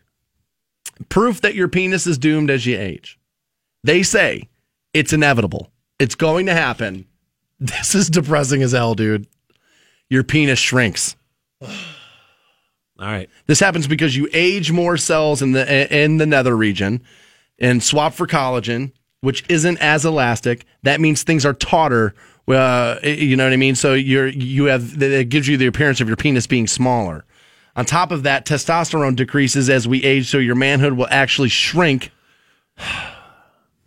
proof 1.10 1.41
that 1.41 1.56
your 1.56 1.68
penis 1.68 2.06
is 2.07 2.18
doomed 2.18 2.49
as 2.49 2.65
you 2.65 2.77
age. 2.80 3.19
They 3.84 4.03
say 4.03 4.49
it's 4.93 5.14
inevitable. 5.14 5.72
It's 5.99 6.15
going 6.15 6.45
to 6.45 6.53
happen. 6.53 7.05
This 7.60 7.95
is 7.95 8.10
depressing 8.10 8.61
as 8.61 8.72
hell, 8.72 8.95
dude. 8.95 9.27
Your 10.10 10.23
penis 10.23 10.60
shrinks. 10.60 11.15
all 11.61 11.69
right 12.99 13.30
This 13.47 13.60
happens 13.60 13.88
because 13.88 14.15
you 14.15 14.27
age 14.34 14.72
more 14.72 14.97
cells 14.97 15.41
in 15.41 15.53
the 15.53 16.03
in 16.03 16.18
the 16.18 16.26
nether 16.26 16.55
region 16.55 17.01
and 17.57 17.81
swap 17.81 18.14
for 18.14 18.27
collagen, 18.27 18.91
which 19.22 19.45
isn't 19.49 19.77
as 19.80 20.05
elastic. 20.05 20.65
That 20.84 20.99
means 20.99 21.23
things 21.23 21.45
are 21.45 21.53
tauter. 21.53 22.14
Uh, 22.47 22.99
you 23.03 23.38
know 23.38 23.45
what 23.45 23.53
I 23.53 23.57
mean? 23.57 23.76
So 23.76 23.93
you're 23.93 24.27
you 24.27 24.65
have 24.65 25.01
it 25.01 25.30
gives 25.30 25.47
you 25.47 25.57
the 25.57 25.68
appearance 25.68 26.01
of 26.01 26.07
your 26.07 26.18
penis 26.18 26.47
being 26.47 26.68
smaller. 26.68 27.26
On 27.76 27.85
top 27.85 28.11
of 28.11 28.23
that, 28.23 28.45
testosterone 28.45 29.15
decreases 29.15 29.68
as 29.69 29.88
we 29.88 30.03
age, 30.03 30.30
so 30.30 30.38
your 30.38 30.55
manhood 30.55 30.93
will 30.93 31.07
actually 31.10 31.49
shrink. 31.49 32.11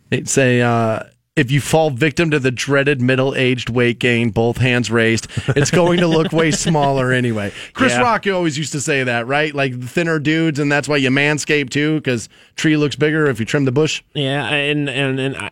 They 0.09 0.23
say 0.25 0.61
uh, 0.61 1.03
if 1.35 1.51
you 1.51 1.61
fall 1.61 1.91
victim 1.91 2.31
to 2.31 2.39
the 2.39 2.49
dreaded 2.49 2.99
middle-aged 2.99 3.69
weight 3.69 3.99
gain, 3.99 4.31
both 4.31 4.57
hands 4.57 4.89
raised, 4.89 5.27
it's 5.49 5.69
going 5.69 5.99
to 5.99 6.07
look 6.07 6.31
way 6.31 6.49
smaller 6.49 7.11
anyway. 7.11 7.51
Chris 7.73 7.93
Yeah. 7.93 8.01
Rock 8.01 8.25
always 8.27 8.57
used 8.57 8.71
to 8.71 8.81
say 8.81 9.03
that, 9.03 9.27
right? 9.27 9.53
Like 9.53 9.79
thinner 9.79 10.17
dudes, 10.19 10.57
and 10.59 10.71
that's 10.71 10.87
why 10.87 10.97
you 10.97 11.09
manscape 11.11 11.69
too, 11.69 11.97
because 11.97 12.27
tree 12.55 12.75
looks 12.75 12.95
bigger 12.95 13.27
if 13.27 13.39
you 13.39 13.45
trim 13.45 13.65
the 13.65 13.71
bush. 13.71 14.01
Yeah, 14.15 14.47
and 14.47 14.89
and 14.89 15.19
and 15.19 15.37
I, 15.37 15.51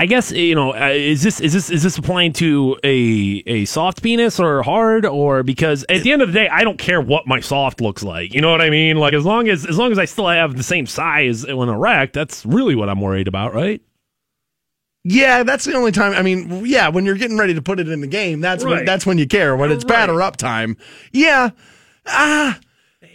I 0.00 0.06
guess 0.06 0.30
you 0.30 0.54
know, 0.54 0.74
uh, 0.74 0.90
is 0.90 1.22
this 1.24 1.40
is 1.40 1.52
this 1.52 1.70
is 1.70 1.82
this 1.82 1.98
applying 1.98 2.32
to 2.34 2.76
a 2.84 3.42
a 3.46 3.64
soft 3.64 4.00
penis 4.00 4.38
or 4.38 4.62
hard 4.62 5.04
or 5.04 5.42
because 5.42 5.84
at 5.88 6.04
the 6.04 6.12
end 6.12 6.22
of 6.22 6.28
the 6.28 6.34
day, 6.34 6.48
I 6.48 6.62
don't 6.62 6.78
care 6.78 7.00
what 7.00 7.26
my 7.26 7.40
soft 7.40 7.80
looks 7.80 8.04
like. 8.04 8.32
You 8.32 8.40
know 8.40 8.50
what 8.52 8.60
I 8.60 8.70
mean? 8.70 8.96
Like 8.98 9.12
as 9.12 9.24
long 9.24 9.48
as 9.48 9.66
as 9.66 9.76
long 9.76 9.90
as 9.90 9.98
I 9.98 10.04
still 10.04 10.28
have 10.28 10.56
the 10.56 10.62
same 10.62 10.86
size 10.86 11.44
when 11.44 11.68
erect, 11.68 12.12
that's 12.12 12.46
really 12.46 12.76
what 12.76 12.88
I'm 12.88 13.00
worried 13.00 13.26
about, 13.26 13.54
right? 13.54 13.80
Yeah, 15.02 15.42
that's 15.42 15.64
the 15.64 15.74
only 15.74 15.90
time. 15.90 16.12
I 16.12 16.22
mean, 16.22 16.64
yeah, 16.66 16.88
when 16.88 17.04
you're 17.04 17.16
getting 17.16 17.38
ready 17.38 17.54
to 17.54 17.62
put 17.62 17.80
it 17.80 17.88
in 17.88 18.00
the 18.00 18.06
game, 18.06 18.40
that's 18.40 18.64
when 18.64 18.84
that's 18.84 19.04
when 19.04 19.18
you 19.18 19.26
care. 19.26 19.56
When 19.56 19.72
it's 19.72 19.84
Right. 19.84 19.88
batter 20.06 20.22
up 20.22 20.36
time, 20.36 20.76
yeah. 21.12 21.50
Ah, 22.06 22.58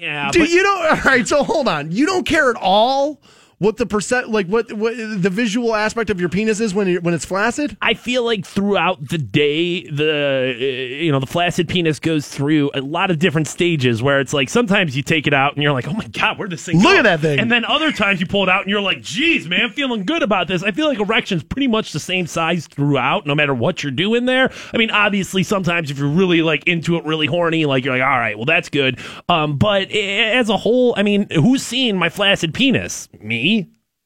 Yeah, 0.01 0.31
do 0.31 0.39
but- 0.39 0.49
you 0.49 0.63
don't? 0.63 0.85
All 0.89 1.01
right, 1.05 1.25
so 1.25 1.43
hold 1.43 1.69
on. 1.69 1.93
You 1.93 2.05
don't 2.07 2.25
care 2.25 2.49
at 2.49 2.57
all 2.57 3.21
what 3.63 3.77
the 3.77 3.85
percent, 3.85 4.29
like 4.29 4.45
what 4.47 4.73
what 4.73 4.97
the 4.97 5.29
visual 5.29 5.73
aspect 5.73 6.09
of 6.09 6.19
your 6.19 6.27
penis 6.27 6.59
is 6.59 6.73
when 6.73 6.95
when 6.95 7.13
it's 7.13 7.23
flaccid. 7.23 7.77
I 7.81 7.93
feel 7.93 8.25
like 8.25 8.45
throughout 8.45 9.07
the 9.07 9.17
day, 9.17 9.87
the 9.87 10.57
you 10.59 11.11
know 11.13 11.21
the 11.21 11.27
flaccid 11.27 11.69
penis 11.69 11.97
goes 11.99 12.27
through 12.27 12.71
a 12.73 12.81
lot 12.81 13.09
of 13.09 13.19
different 13.19 13.47
stages 13.47 14.03
where 14.03 14.19
it's 14.19 14.33
like 14.33 14.49
sometimes 14.49 14.97
you 14.97 15.01
take 15.01 15.27
it 15.27 15.33
out 15.33 15.53
and 15.53 15.63
you're 15.63 15.71
like, 15.71 15.87
oh 15.87 15.93
my 15.93 16.07
god, 16.07 16.37
where'd 16.37 16.51
this 16.51 16.65
thing? 16.65 16.77
Look 16.77 16.91
go? 16.91 16.97
at 16.97 17.03
that 17.03 17.19
thing. 17.21 17.39
And 17.39 17.49
then 17.49 17.63
other 17.63 17.93
times 17.93 18.19
you 18.19 18.27
pull 18.27 18.43
it 18.43 18.49
out 18.49 18.63
and 18.63 18.69
you're 18.69 18.81
like, 18.81 19.01
geez, 19.01 19.47
man, 19.47 19.69
feeling 19.69 20.05
good 20.05 20.23
about 20.23 20.49
this. 20.49 20.61
I 20.61 20.71
feel 20.71 20.87
like 20.87 20.99
erection's 20.99 21.43
pretty 21.43 21.67
much 21.67 21.93
the 21.93 22.01
same 22.01 22.27
size 22.27 22.67
throughout, 22.67 23.25
no 23.25 23.33
matter 23.33 23.53
what 23.53 23.81
you're 23.81 23.93
doing 23.93 24.25
there. 24.25 24.51
I 24.73 24.77
mean, 24.77 24.91
obviously, 24.91 25.41
sometimes 25.43 25.89
if 25.89 25.97
you're 25.97 26.09
really 26.09 26.41
like 26.41 26.67
into 26.67 26.97
it, 26.97 27.05
really 27.05 27.27
horny, 27.27 27.65
like 27.65 27.85
you're 27.85 27.97
like, 27.97 28.05
all 28.05 28.19
right, 28.19 28.37
well 28.37 28.45
that's 28.45 28.67
good. 28.67 28.99
Um, 29.29 29.57
but 29.57 29.89
as 29.89 30.49
a 30.49 30.57
whole, 30.57 30.93
I 30.97 31.03
mean, 31.03 31.29
who's 31.29 31.63
seen 31.63 31.95
my 31.95 32.09
flaccid 32.09 32.53
penis? 32.53 33.07
Me. 33.21 33.52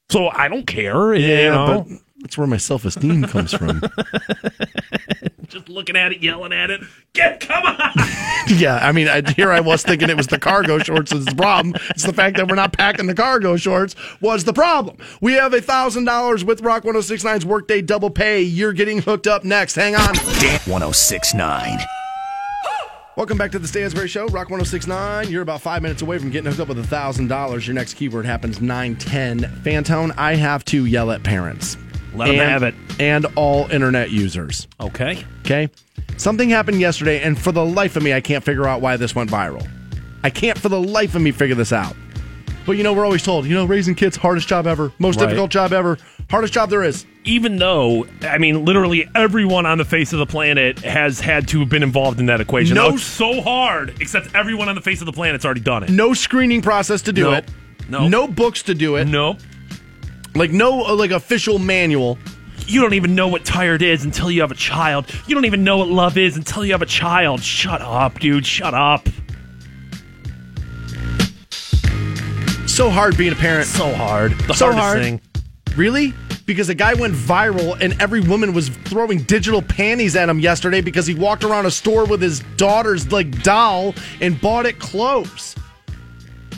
So 0.10 0.30
I 0.30 0.48
don't 0.48 0.66
care. 0.66 1.14
you 1.14 1.50
know? 1.50 1.86
but 1.88 1.98
that's 2.22 2.38
where 2.38 2.48
my 2.48 2.58
self 2.58 2.86
esteem 2.86 3.24
comes 3.26 3.54
from. 3.54 3.82
just 5.48 5.70
looking 5.70 5.96
at 5.96 6.12
it, 6.12 6.22
yelling 6.22 6.54
at 6.54 6.70
it. 6.70 6.82
Get, 7.14 7.40
come 7.40 7.64
on! 7.64 7.92
yeah, 8.48 8.80
I 8.82 8.92
mean, 8.92 9.08
I, 9.08 9.22
here 9.32 9.52
I 9.52 9.60
was 9.60 9.84
thinking 9.84 10.10
it 10.10 10.18
was 10.18 10.28
the 10.28 10.40
cargo 10.40 10.80
shorts 10.80 11.14
is 11.14 11.26
the 11.26 11.36
problem. 11.36 11.76
It's 11.90 12.06
the 12.06 12.14
fact 12.14 12.38
that 12.38 12.48
we're 12.48 12.56
not 12.56 12.74
packing 12.74 13.08
the 13.08 13.14
cargo 13.14 13.56
shorts 13.56 13.96
was 14.22 14.46
the 14.46 14.54
problem. 14.54 14.98
We 15.22 15.34
have 15.34 15.54
a 15.54 15.62
thousand 15.62 16.06
dollars 16.06 16.44
with 16.44 16.62
Rock 16.62 16.84
1069's 16.84 17.46
Workday 17.46 17.82
Double 17.82 18.10
Pay. 18.10 18.42
You're 18.42 18.74
getting 18.74 19.02
hooked 19.02 19.28
up 19.28 19.44
next. 19.44 19.76
Hang 19.76 19.96
on. 19.96 20.14
Dan 20.40 20.60
1069. 20.66 21.80
Welcome 23.18 23.40
back 23.40 23.50
to 23.54 23.60
the 23.60 23.68
Stansbury 23.68 24.08
Show, 24.08 24.26
Rock 24.28 24.52
1069. 24.52 25.30
You're 25.32 25.42
about 25.42 25.60
five 25.62 25.82
minutes 25.82 26.04
away 26.04 26.20
from 26.20 26.30
getting 26.30 26.46
hooked 26.52 26.60
up 26.62 26.68
with 26.68 26.78
a 26.78 26.84
$1,000. 26.96 27.66
Your 27.66 27.74
next 27.74 27.96
keyword 27.96 28.28
happens 28.28 28.62
910. 28.62 29.40
Fantone, 29.64 30.14
I 30.20 30.36
have 30.36 30.64
to 30.66 30.86
yell 30.86 31.10
at 31.10 31.24
parents. 31.24 31.78
Let 32.14 32.30
And- 32.30 32.38
have 32.38 32.62
it. 32.62 32.76
And 33.00 33.26
all 33.36 33.68
internet 33.72 34.12
users. 34.12 34.68
Okay. 34.80 35.26
Okay? 35.40 35.68
Something 36.18 36.52
happened 36.52 36.80
yesterday, 36.80 37.20
and 37.24 37.40
for 37.40 37.52
the 37.52 37.66
life 37.66 37.96
of 37.96 38.04
me, 38.04 38.14
I 38.14 38.22
can't 38.22 38.44
figure 38.44 38.68
out 38.68 38.82
why 38.82 38.98
this 38.98 39.16
went 39.16 39.32
viral. 39.32 39.68
I 40.24 40.30
can't 40.30 40.58
for 40.60 40.70
the 40.70 40.80
life 40.80 41.16
of 41.16 41.22
me 41.24 41.32
figure 41.32 41.56
this 41.56 41.74
out. 41.74 41.96
But 42.68 42.74
you 42.74 42.84
know, 42.84 42.94
we're 42.94 43.06
always 43.06 43.24
told, 43.24 43.48
you 43.48 43.56
know, 43.56 43.66
raising 43.66 43.96
kids, 43.96 44.16
hardest 44.16 44.48
job 44.48 44.68
ever, 44.68 44.92
most 45.00 45.16
Right. 45.20 45.26
difficult 45.26 45.50
job 45.50 45.74
ever, 45.74 45.98
hardest 46.30 46.54
job 46.54 46.70
there 46.70 46.84
is. 46.84 47.06
Even 47.24 47.58
though, 47.58 48.06
I 48.22 48.38
mean, 48.38 48.64
literally 48.64 49.10
everyone 49.14 49.66
on 49.66 49.78
the 49.78 49.86
face 49.86 50.14
of 50.14 50.20
the 50.20 50.26
planet 50.26 50.80
has 50.80 51.20
had 51.20 51.48
to 51.50 51.60
have 51.60 51.70
been 51.70 51.84
involved 51.84 52.20
in 52.20 52.28
that 52.28 52.40
equation. 52.40 52.76
No- 52.76 52.90
No, 52.90 52.96
it's 52.96 53.04
so 53.04 53.42
hard, 53.42 53.96
except 54.00 54.34
everyone 54.34 54.70
on 54.70 54.76
the 54.76 54.82
face 54.82 55.02
of 55.02 55.06
the 55.06 55.12
planet's 55.12 55.44
already 55.44 55.60
done 55.62 55.84
it. 55.84 55.90
No 55.90 56.14
screening 56.14 56.62
process 56.62 57.02
to 57.04 57.12
do 57.14 57.24
Nope. 57.24 57.44
it. 57.44 57.50
Nope. 57.90 58.10
No 58.10 58.28
books 58.28 58.64
to 58.64 58.74
do 58.74 58.96
it. 58.96 59.06
No. 59.06 59.38
Like 60.36 60.52
no 60.52 60.86
uh, 60.86 60.94
like 60.96 61.12
official 61.12 61.58
manual. 61.60 62.18
You 62.66 62.82
don't 62.82 62.94
even 62.94 63.16
know 63.16 63.28
what 63.30 63.46
tired 63.46 63.82
is 63.82 64.04
until 64.04 64.30
you 64.30 64.42
have 64.42 64.52
a 64.52 64.56
child. 64.56 65.08
You 65.26 65.36
don't 65.36 65.46
even 65.46 65.64
know 65.64 65.78
what 65.78 65.88
love 65.88 66.18
is 66.18 66.36
until 66.38 66.66
you 66.66 66.74
have 66.74 66.82
a 66.82 66.86
child. 66.86 67.42
Shut 67.42 67.82
up, 67.82 68.20
dude. 68.20 68.46
Shut 68.46 68.74
up. 68.74 69.08
So 72.68 72.90
hard 72.90 73.18
being 73.18 73.32
a 73.32 73.36
parent. 73.36 73.66
So 73.68 73.92
hard. 73.96 74.34
The 74.40 74.54
So 74.54 74.66
hardest 74.66 74.84
hard. 74.84 75.00
thing. 75.02 75.22
Really? 75.78 76.16
Because 76.48 76.70
a 76.70 76.76
guy 76.76 76.96
went 76.96 77.14
viral 77.14 77.80
and 77.80 78.02
every 78.02 78.20
woman 78.20 78.52
was 78.54 78.70
throwing 78.70 79.22
digital 79.24 79.62
panties 79.62 80.16
at 80.16 80.28
him 80.28 80.40
yesterday 80.40 80.82
because 80.82 81.06
he 81.06 81.14
walked 81.14 81.44
around 81.44 81.68
a 81.68 81.72
store 81.72 82.06
with 82.06 82.20
his 82.20 82.40
daughter's 82.58 83.12
like 83.12 83.44
doll 83.44 83.94
and 84.20 84.42
bought 84.42 84.66
it 84.66 84.80
clothes. 84.80 85.56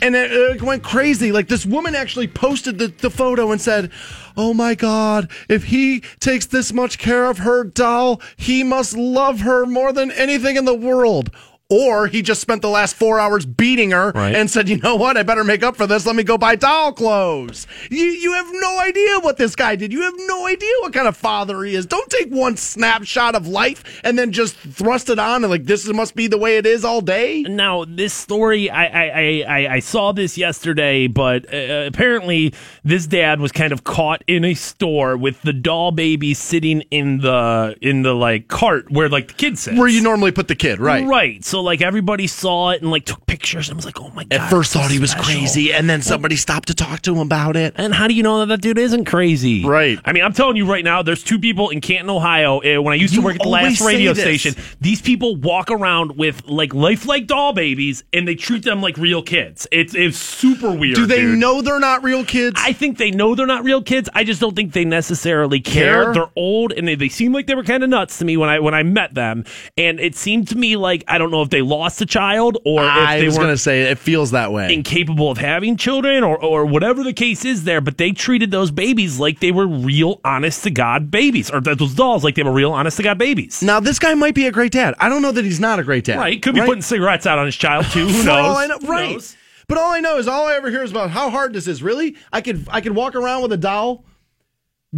And 0.00 0.16
it, 0.16 0.32
it 0.32 0.62
went 0.62 0.82
crazy. 0.82 1.32
Like 1.32 1.48
this 1.48 1.66
woman 1.66 1.94
actually 1.94 2.28
posted 2.28 2.78
the, 2.78 2.86
the 2.88 3.10
photo 3.10 3.52
and 3.52 3.60
said, 3.60 3.92
Oh 4.38 4.54
my 4.54 4.74
God, 4.74 5.30
if 5.50 5.64
he 5.64 6.00
takes 6.20 6.46
this 6.46 6.72
much 6.72 6.96
care 6.96 7.26
of 7.26 7.38
her 7.38 7.64
doll, 7.64 8.22
he 8.38 8.64
must 8.64 8.96
love 8.96 9.40
her 9.40 9.66
more 9.66 9.92
than 9.92 10.10
anything 10.12 10.56
in 10.56 10.64
the 10.64 10.74
world. 10.74 11.30
Or 11.70 12.08
he 12.08 12.20
just 12.22 12.40
spent 12.40 12.62
the 12.62 12.68
last 12.68 12.96
four 12.96 13.20
hours 13.20 13.46
beating 13.46 13.92
her 13.92 14.10
Right. 14.14 14.34
and 14.34 14.50
said, 14.50 14.68
you 14.68 14.78
know 14.78 14.96
what? 14.96 15.16
I 15.16 15.22
better 15.22 15.44
make 15.44 15.62
up 15.62 15.76
for 15.76 15.86
this. 15.86 16.04
Let 16.04 16.16
me 16.16 16.24
go 16.24 16.36
buy 16.36 16.56
doll 16.56 16.92
clothes. 16.92 17.66
You, 17.90 18.04
you 18.04 18.32
have 18.32 18.48
no 18.52 18.80
idea 18.80 19.20
what 19.20 19.36
this 19.36 19.54
guy 19.54 19.76
did. 19.76 19.92
You 19.92 20.02
have 20.02 20.14
no 20.18 20.46
idea 20.46 20.72
what 20.80 20.92
kind 20.92 21.06
of 21.06 21.16
father 21.16 21.62
he 21.62 21.74
is. 21.74 21.86
Don't 21.86 22.10
take 22.10 22.28
one 22.30 22.56
snapshot 22.56 23.34
of 23.34 23.46
life 23.46 24.00
and 24.04 24.18
then 24.18 24.32
just 24.32 24.56
thrust 24.56 25.08
it 25.10 25.18
on 25.18 25.44
and 25.44 25.50
like, 25.50 25.64
this 25.64 25.86
must 25.86 26.14
be 26.16 26.26
the 26.26 26.38
way 26.38 26.56
it 26.58 26.66
is 26.66 26.84
all 26.84 27.00
day. 27.00 27.42
Now, 27.42 27.84
this 27.86 28.12
story, 28.12 28.68
I 28.68 28.86
I, 28.86 29.08
I, 29.08 29.44
I- 29.48 29.70
I 29.74 29.78
saw 29.78 30.10
this 30.12 30.36
yesterday, 30.36 31.06
but 31.06 31.46
uh, 31.54 31.84
apparently 31.86 32.52
this 32.82 33.06
dad 33.06 33.38
was 33.40 33.52
kind 33.52 33.72
of 33.72 33.84
caught 33.84 34.24
in 34.26 34.44
a 34.44 34.54
store 34.54 35.16
with 35.16 35.40
the 35.42 35.52
doll 35.52 35.92
baby 35.92 36.34
sitting 36.34 36.80
in 36.90 37.18
the 37.18 37.76
in 37.80 38.02
the 38.02 38.14
like 38.14 38.48
cart 38.48 38.90
where 38.90 39.08
like 39.08 39.28
the 39.28 39.34
kid 39.34 39.58
sits. 39.58 39.78
Where 39.78 39.86
you 39.88 40.00
normally 40.02 40.32
put 40.32 40.48
the 40.48 40.56
kid, 40.56 40.80
right? 40.80 41.06
Right. 41.06 41.44
So 41.44 41.59
like 41.62 41.80
everybody 41.82 42.26
saw 42.26 42.70
it 42.70 42.82
and 42.82 42.90
like 42.90 43.04
took 43.04 43.24
pictures 43.26 43.68
and 43.68 43.76
was 43.76 43.84
like, 43.84 44.00
oh 44.00 44.10
my 44.10 44.24
god. 44.24 44.40
At 44.40 44.50
first 44.50 44.72
thought 44.72 44.90
he 44.90 44.98
was 44.98 45.10
special. 45.10 45.26
crazy, 45.40 45.72
and 45.72 45.88
then 45.88 46.02
somebody 46.02 46.36
stopped 46.36 46.68
to 46.68 46.74
talk 46.74 47.02
to 47.02 47.12
him 47.12 47.18
about 47.18 47.56
it. 47.56 47.74
And 47.76 47.94
how 47.94 48.08
do 48.08 48.14
you 48.14 48.22
know 48.22 48.40
that 48.40 48.46
that 48.46 48.60
dude 48.60 48.78
isn't 48.78 49.04
crazy? 49.04 49.64
Right. 49.64 49.98
I 50.04 50.12
mean, 50.12 50.24
I'm 50.24 50.32
telling 50.32 50.56
you 50.56 50.66
right 50.66 50.84
now, 50.84 51.02
there's 51.02 51.22
two 51.22 51.38
people 51.38 51.70
in 51.70 51.80
Canton, 51.80 52.10
Ohio. 52.10 52.60
Uh, 52.60 52.82
when 52.82 52.92
I 52.92 52.96
used 52.96 53.14
to 53.14 53.20
You 53.20 53.24
work 53.24 53.36
at 53.36 53.42
the 53.42 53.48
last 53.48 53.80
radio 53.80 54.12
this. 54.12 54.22
station, 54.22 54.54
these 54.80 55.00
people 55.00 55.36
walk 55.36 55.70
around 55.70 56.16
with 56.16 56.46
like 56.46 56.74
lifelike 56.74 57.26
doll 57.26 57.52
babies, 57.52 58.04
and 58.12 58.26
they 58.26 58.34
treat 58.34 58.64
them 58.64 58.80
like 58.80 58.96
real 58.96 59.22
kids. 59.22 59.66
It's 59.72 59.94
it's 59.94 60.18
super 60.18 60.70
weird. 60.70 60.96
Do 60.96 61.06
they 61.06 61.20
dude. 61.20 61.38
know 61.38 61.62
they're 61.62 61.80
not 61.80 62.02
real 62.02 62.24
kids? 62.24 62.60
I 62.62 62.72
think 62.72 62.98
they 62.98 63.10
know 63.10 63.34
they're 63.34 63.46
not 63.46 63.64
real 63.64 63.82
kids. 63.82 64.08
I 64.14 64.24
just 64.24 64.40
don't 64.40 64.54
think 64.54 64.72
they 64.72 64.84
necessarily 64.84 65.60
care. 65.60 66.04
Care? 66.04 66.12
They're 66.14 66.30
old 66.36 66.72
and 66.72 66.86
they, 66.88 66.94
they 66.94 67.08
seem 67.08 67.32
like 67.32 67.46
they 67.46 67.54
were 67.54 67.64
kind 67.64 67.82
of 67.82 67.90
nuts 67.90 68.18
to 68.18 68.24
me 68.24 68.36
when 68.36 68.48
I 68.48 68.58
when 68.60 68.74
I 68.74 68.82
met 68.82 69.14
them. 69.14 69.44
And 69.76 70.00
it 70.00 70.14
seemed 70.14 70.48
to 70.48 70.56
me 70.56 70.76
like 70.76 71.04
I 71.08 71.18
don't 71.18 71.30
know 71.30 71.42
if 71.42 71.49
they 71.50 71.62
lost 71.62 72.00
a 72.00 72.06
child 72.06 72.58
or 72.64 72.80
I 72.80 73.14
if 73.16 73.20
they 73.20 73.26
was 73.26 73.36
were 73.38 73.44
going 73.44 73.54
to 73.54 73.58
say 73.58 73.82
it 73.82 73.98
feels 73.98 74.30
that 74.32 74.52
way. 74.52 74.72
incapable 74.74 75.30
of 75.30 75.38
having 75.38 75.76
children 75.76 76.22
or 76.24 76.36
or 76.42 76.64
whatever 76.66 77.02
the 77.02 77.12
case 77.12 77.44
is 77.44 77.64
there. 77.64 77.80
But 77.80 77.98
they 77.98 78.12
treated 78.12 78.50
those 78.50 78.70
babies 78.70 79.18
like 79.18 79.40
they 79.40 79.52
were 79.52 79.66
real, 79.66 80.20
honest 80.24 80.64
to 80.64 80.70
god 80.70 81.10
babies, 81.10 81.50
or 81.50 81.60
those 81.60 81.94
dolls 81.94 82.24
like 82.24 82.34
they 82.34 82.42
were 82.42 82.52
real, 82.52 82.72
honest 82.72 82.96
to 82.98 83.02
god 83.02 83.18
babies. 83.18 83.62
now 83.62 83.80
this 83.80 83.98
guy 83.98 84.14
might 84.14 84.34
be 84.34 84.46
a 84.46 84.52
great 84.52 84.72
dad. 84.72 84.94
I 84.98 85.08
don't 85.08 85.22
know 85.22 85.32
that 85.32 85.44
he's 85.44 85.60
not 85.60 85.78
a 85.78 85.82
great 85.84 86.04
dad. 86.04 86.18
Right? 86.18 86.40
Could 86.40 86.54
be 86.54 86.60
putting 86.62 86.82
cigarettes 86.82 87.26
out 87.26 87.38
on 87.38 87.46
his 87.46 87.56
child 87.56 87.86
too. 87.86 88.06
Who 88.08 88.24
knows? 88.24 88.68
know- 88.68 88.78
Who 88.78 88.86
right. 88.88 89.10
knows? 89.12 89.36
But 89.68 89.78
all 89.78 89.92
I 89.92 90.00
know 90.00 90.18
is 90.18 90.26
all 90.26 90.48
I 90.48 90.54
ever 90.54 90.68
hear 90.68 90.82
is 90.82 90.90
about 90.90 91.10
how 91.10 91.30
hard 91.30 91.52
this 91.52 91.68
is. 91.68 91.80
Really, 91.82 92.16
I 92.32 92.40
could 92.40 92.66
I 92.70 92.80
could 92.80 92.94
walk 92.94 93.14
around 93.14 93.42
with 93.42 93.52
a 93.52 93.56
doll, 93.56 94.04